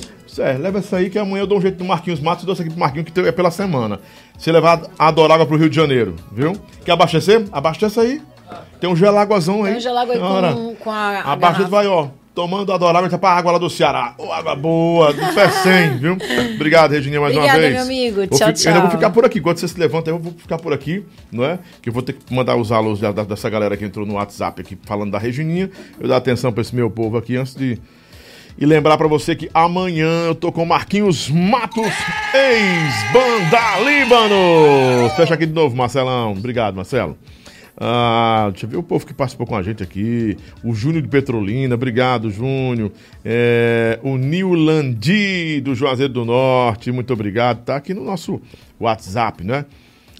leva 0.59 0.79
essa 0.79 0.97
aí 0.97 1.09
que 1.09 1.17
amanhã 1.17 1.43
eu 1.43 1.47
dou 1.47 1.57
um 1.57 1.61
jeito 1.61 1.77
do 1.77 1.85
Marquinhos 1.85 2.19
Matos 2.19 2.43
e 2.43 2.45
dou 2.45 2.53
essa 2.53 2.61
aqui 2.61 2.71
pro 2.71 2.79
Marquinhos 2.79 3.09
que 3.09 3.19
é 3.21 3.31
pela 3.31 3.49
semana. 3.51 3.99
Se 4.37 4.51
levar 4.51 4.81
a 4.99 5.07
Adorágua 5.07 5.45
pro 5.45 5.57
Rio 5.57 5.69
de 5.69 5.75
Janeiro, 5.75 6.15
viu? 6.31 6.53
Quer 6.83 6.91
abastecer? 6.91 7.45
Abastece 7.51 7.99
aí. 7.99 8.21
Tem 8.79 8.89
um 8.89 8.95
geláguazão 8.95 9.63
aí. 9.63 9.69
Tem 9.71 9.77
um 9.77 9.81
gelágua 9.81 10.13
aí 10.13 10.19
com, 10.19 10.75
com 10.75 10.91
a, 10.91 10.95
a 10.95 11.31
Abastece 11.33 11.69
garrafa. 11.69 11.69
vai, 11.69 11.87
ó. 11.87 12.07
Tomando 12.35 12.73
Adorágua, 12.73 13.09
tá 13.09 13.17
pra 13.17 13.29
água 13.29 13.53
lá 13.53 13.57
do 13.57 13.69
Ceará. 13.69 14.13
Ô, 14.17 14.29
água 14.33 14.53
boa, 14.57 15.13
do 15.13 15.21
pé 15.33 15.49
100, 15.49 15.97
viu? 15.99 16.17
Obrigado, 16.55 16.91
Regininha, 16.91 17.21
mais 17.21 17.33
Obrigada, 17.33 17.57
uma 17.57 17.61
vez. 17.61 17.73
meu 17.75 17.83
amigo. 17.83 18.15
Vou 18.17 18.37
Tchau, 18.37 18.53
fi- 18.53 18.67
Ainda 18.67 18.79
vou 18.81 18.89
tchau. 18.89 18.97
ficar 18.99 19.09
por 19.11 19.23
aqui. 19.23 19.39
Quando 19.39 19.57
você 19.57 19.69
se 19.69 19.79
levanta, 19.79 20.09
eu 20.09 20.19
vou 20.19 20.33
ficar 20.33 20.57
por 20.57 20.73
aqui, 20.73 21.05
não 21.31 21.45
é? 21.45 21.57
Que 21.81 21.87
eu 21.87 21.93
vou 21.93 22.01
ter 22.03 22.11
que 22.11 22.33
mandar 22.35 22.57
os 22.57 22.73
alôs 22.73 22.99
dessa 22.99 23.49
galera 23.49 23.77
que 23.77 23.85
entrou 23.85 24.05
no 24.05 24.15
WhatsApp 24.15 24.59
aqui 24.59 24.77
falando 24.83 25.11
da 25.11 25.17
Regininha. 25.17 25.71
Eu 25.97 26.09
dar 26.09 26.17
atenção 26.17 26.51
pra 26.51 26.61
esse 26.61 26.75
meu 26.75 26.89
povo 26.89 27.17
aqui 27.17 27.37
antes 27.37 27.55
de. 27.55 27.79
E 28.57 28.65
lembrar 28.65 28.97
pra 28.97 29.07
você 29.07 29.35
que 29.35 29.49
amanhã 29.53 30.27
eu 30.27 30.35
tô 30.35 30.49
com 30.49 30.65
Marquinhos 30.65 31.29
Matos, 31.29 31.91
ex-Banda 32.33 33.79
Líbano. 33.83 35.09
Fecha 35.17 35.33
aqui 35.33 35.45
de 35.45 35.51
novo, 35.51 35.75
Marcelão. 35.75 36.31
Obrigado, 36.31 36.73
Marcelo. 36.73 37.17
Ah, 37.77 38.47
deixa 38.51 38.65
eu 38.65 38.69
ver 38.69 38.77
o 38.77 38.83
povo 38.83 39.05
que 39.05 39.13
participou 39.13 39.45
com 39.45 39.57
a 39.57 39.61
gente 39.61 39.83
aqui. 39.83 40.37
O 40.63 40.73
Júnior 40.73 41.01
de 41.01 41.09
Petrolina, 41.09 41.75
obrigado, 41.75 42.31
Júnior. 42.31 42.93
É, 43.25 43.99
o 44.01 44.15
Nil 44.15 44.53
Landi, 44.53 45.59
do 45.59 45.75
Juazeiro 45.75 46.13
do 46.13 46.23
Norte, 46.23 46.93
muito 46.93 47.11
obrigado. 47.11 47.65
Tá 47.65 47.75
aqui 47.75 47.93
no 47.93 48.05
nosso 48.05 48.41
WhatsApp, 48.79 49.43
né? 49.43 49.65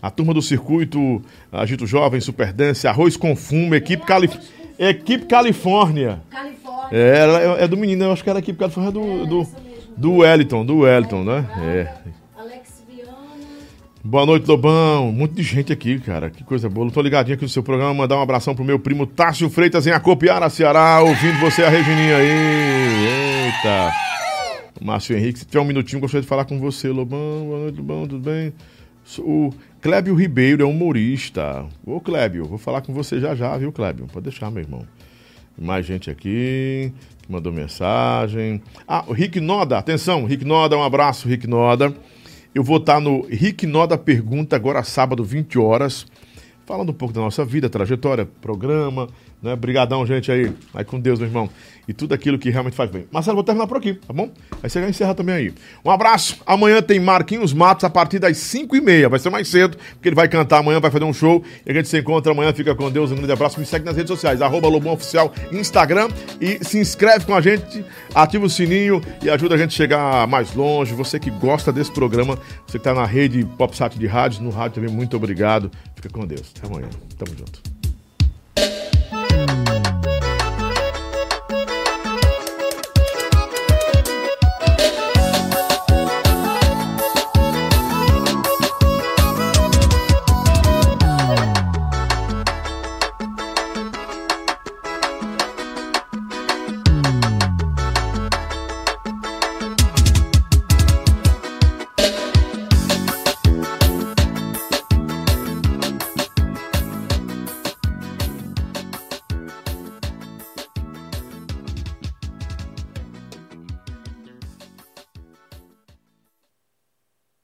A 0.02 0.12
turma 0.12 0.34
do 0.34 0.42
circuito 0.42 1.22
Agito 1.50 1.88
Jovem, 1.88 2.20
Super 2.20 2.52
Dance, 2.52 2.86
Arroz 2.86 3.16
com 3.16 3.34
Fumo, 3.34 3.74
equipe, 3.74 4.06
Calif... 4.06 4.38
equipe 4.78 5.26
Califórnia. 5.26 6.22
Califórnia. 6.30 6.98
É, 6.98 7.20
ela 7.20 7.42
é, 7.42 7.64
é 7.64 7.68
do 7.68 7.78
menino, 7.78 8.06
eu 8.06 8.12
acho 8.12 8.24
que 8.24 8.30
era 8.30 8.40
a 8.40 8.42
equipe 8.42 8.60
Califórnia 8.60 8.92
do, 8.92 9.26
do, 9.26 9.48
do 9.96 10.14
Wellington, 10.18 10.66
do 10.66 10.80
Wellington, 10.80 11.24
né? 11.24 11.46
É. 11.64 11.94
Alex 12.38 12.84
Viana. 12.90 13.12
Boa 14.04 14.26
noite, 14.26 14.48
Lobão. 14.48 15.12
Muito 15.12 15.34
de 15.36 15.44
gente 15.44 15.74
aqui, 15.74 16.00
cara. 16.00 16.30
Que 16.30 16.44
coisa 16.44 16.70
boa. 16.70 16.90
Tô 16.92 17.02
ligadinho 17.02 17.36
aqui 17.36 17.44
no 17.44 17.50
seu 17.50 17.64
programa. 17.64 17.94
Mandar 17.94 18.18
um 18.18 18.22
abração 18.22 18.54
pro 18.54 18.64
meu 18.64 18.80
primo 18.80 19.08
Tássio 19.08 19.50
Freitas 19.50 19.88
em 19.88 19.92
Acopiara, 19.92 20.50
Ceará. 20.50 21.02
Ouvindo 21.02 21.40
você, 21.40 21.64
a 21.64 21.70
Regininha 21.70 22.18
aí. 22.18 23.46
Eita. 23.48 23.94
Márcio 24.82 25.18
Henrique, 25.18 25.40
se 25.40 25.46
tiver 25.46 25.62
um 25.62 25.66
minutinho, 25.66 26.02
gostaria 26.02 26.22
de 26.22 26.28
falar 26.28 26.46
com 26.46 26.60
você, 26.60 26.90
Lobão. 26.90 27.46
Boa 27.46 27.60
noite, 27.62 27.78
Lobão. 27.78 28.08
Tudo 28.08 28.20
bem? 28.20 28.54
O 29.20 29.52
Clébio 29.86 30.16
Ribeiro 30.16 30.64
é 30.64 30.66
humorista. 30.66 31.64
Ô, 31.86 32.02
Clébio, 32.02 32.46
vou 32.46 32.58
falar 32.58 32.82
com 32.82 32.92
você 32.92 33.20
já 33.20 33.36
já, 33.36 33.56
viu, 33.56 33.72
Clébio? 33.72 34.08
Pode 34.12 34.24
deixar, 34.24 34.50
meu 34.50 34.64
irmão. 34.64 34.84
Mais 35.56 35.86
gente 35.86 36.10
aqui 36.10 36.92
que 37.22 37.32
mandou 37.32 37.54
mensagem. 37.54 38.64
Ah, 38.88 39.04
o 39.08 39.14
Rick 39.14 39.40
Noda, 39.40 39.78
atenção, 39.78 40.26
Rick 40.26 40.44
Noda, 40.44 40.76
um 40.76 40.82
abraço, 40.82 41.28
Rick 41.28 41.46
Noda. 41.46 41.94
Eu 42.56 42.64
vou 42.64 42.78
estar 42.78 43.00
no 43.00 43.28
Rick 43.28 43.68
Noda 43.68 43.96
Pergunta 43.96 44.56
agora 44.56 44.82
sábado, 44.82 45.24
20 45.24 45.60
horas, 45.60 46.08
falando 46.66 46.90
um 46.90 46.96
pouco 46.96 47.14
da 47.14 47.22
nossa 47.22 47.46
vida, 47.46 47.70
trajetória, 47.70 48.28
programa, 48.42 49.08
né? 49.42 49.56
Brigadão, 49.56 50.06
gente, 50.06 50.32
aí. 50.32 50.52
Vai 50.74 50.84
com 50.84 51.00
Deus, 51.00 51.20
meu 51.20 51.28
irmão. 51.28 51.50
E 51.88 51.94
tudo 51.94 52.14
aquilo 52.14 52.40
que 52.40 52.50
realmente 52.50 52.76
faz 52.76 52.90
bem. 52.90 53.06
Marcelo, 53.12 53.36
vou 53.36 53.44
terminar 53.44 53.68
por 53.68 53.78
aqui, 53.78 53.94
tá 53.94 54.12
bom? 54.12 54.32
Aí 54.64 54.70
você 54.70 54.82
já 54.82 54.90
encerra 54.90 55.14
também 55.14 55.36
aí. 55.36 55.54
Um 55.84 55.92
abraço. 55.92 56.38
Amanhã 56.46 56.82
tem 56.82 57.00
Marquinhos 57.00 57.54
Matos 57.54 57.84
a 57.84 57.90
partir 57.90 58.18
das 58.18 58.38
5 58.38 58.76
e 58.76 58.82
meia. 58.82 59.08
Vai 59.08 59.20
ser 59.20 59.30
mais 59.30 59.48
cedo, 59.48 59.78
porque 59.94 60.10
ele 60.10 60.16
vai 60.16 60.28
cantar 60.28 60.60
amanhã, 60.60 60.80
vai 60.80 60.90
fazer 60.90 61.06
um 61.06 61.14
show. 61.14 61.44
E 61.64 61.72
a 61.72 61.74
gente 61.74 61.88
se 61.88 61.98
encontra 61.98 62.32
amanhã. 62.32 62.52
Fica 62.54 62.74
com 62.74 62.90
Deus. 62.90 63.12
Um 63.12 63.16
grande 63.16 63.32
abraço. 63.32 63.60
Me 63.60 63.66
segue 63.66 63.86
nas 63.86 63.96
redes 63.96 64.10
sociais, 64.10 64.42
arroba 64.42 64.68
Lobão 64.68 64.94
Oficial, 64.94 65.32
Instagram. 65.52 66.10
E 66.42 66.64
se 66.66 66.80
inscreve 66.80 67.26
com 67.26 67.36
a 67.36 67.42
gente, 67.42 67.86
ativa 68.16 68.46
o 68.46 68.50
sininho 68.50 69.02
e 69.22 69.30
ajuda 69.30 69.54
a 69.54 69.58
gente 69.58 69.70
a 69.70 69.78
chegar 69.78 70.28
mais 70.28 70.56
longe. 70.56 70.96
Você 70.96 71.20
que 71.20 71.30
gosta 71.30 71.72
desse 71.72 71.92
programa, 71.92 72.40
você 72.66 72.80
que 72.80 72.84
tá 72.84 72.96
na 72.96 73.06
rede 73.06 73.46
PopSat 73.58 74.00
de 74.00 74.08
rádio, 74.08 74.42
no 74.42 74.50
rádio 74.50 74.82
também, 74.82 74.90
muito 74.90 75.16
obrigado. 75.16 75.70
Fica 75.96 76.10
com 76.10 76.26
Deus. 76.26 76.52
Até 76.58 76.68
amanhã. 76.68 76.90
Tamo 77.18 77.38
junto. 77.38 77.75
Bye. 79.36 79.65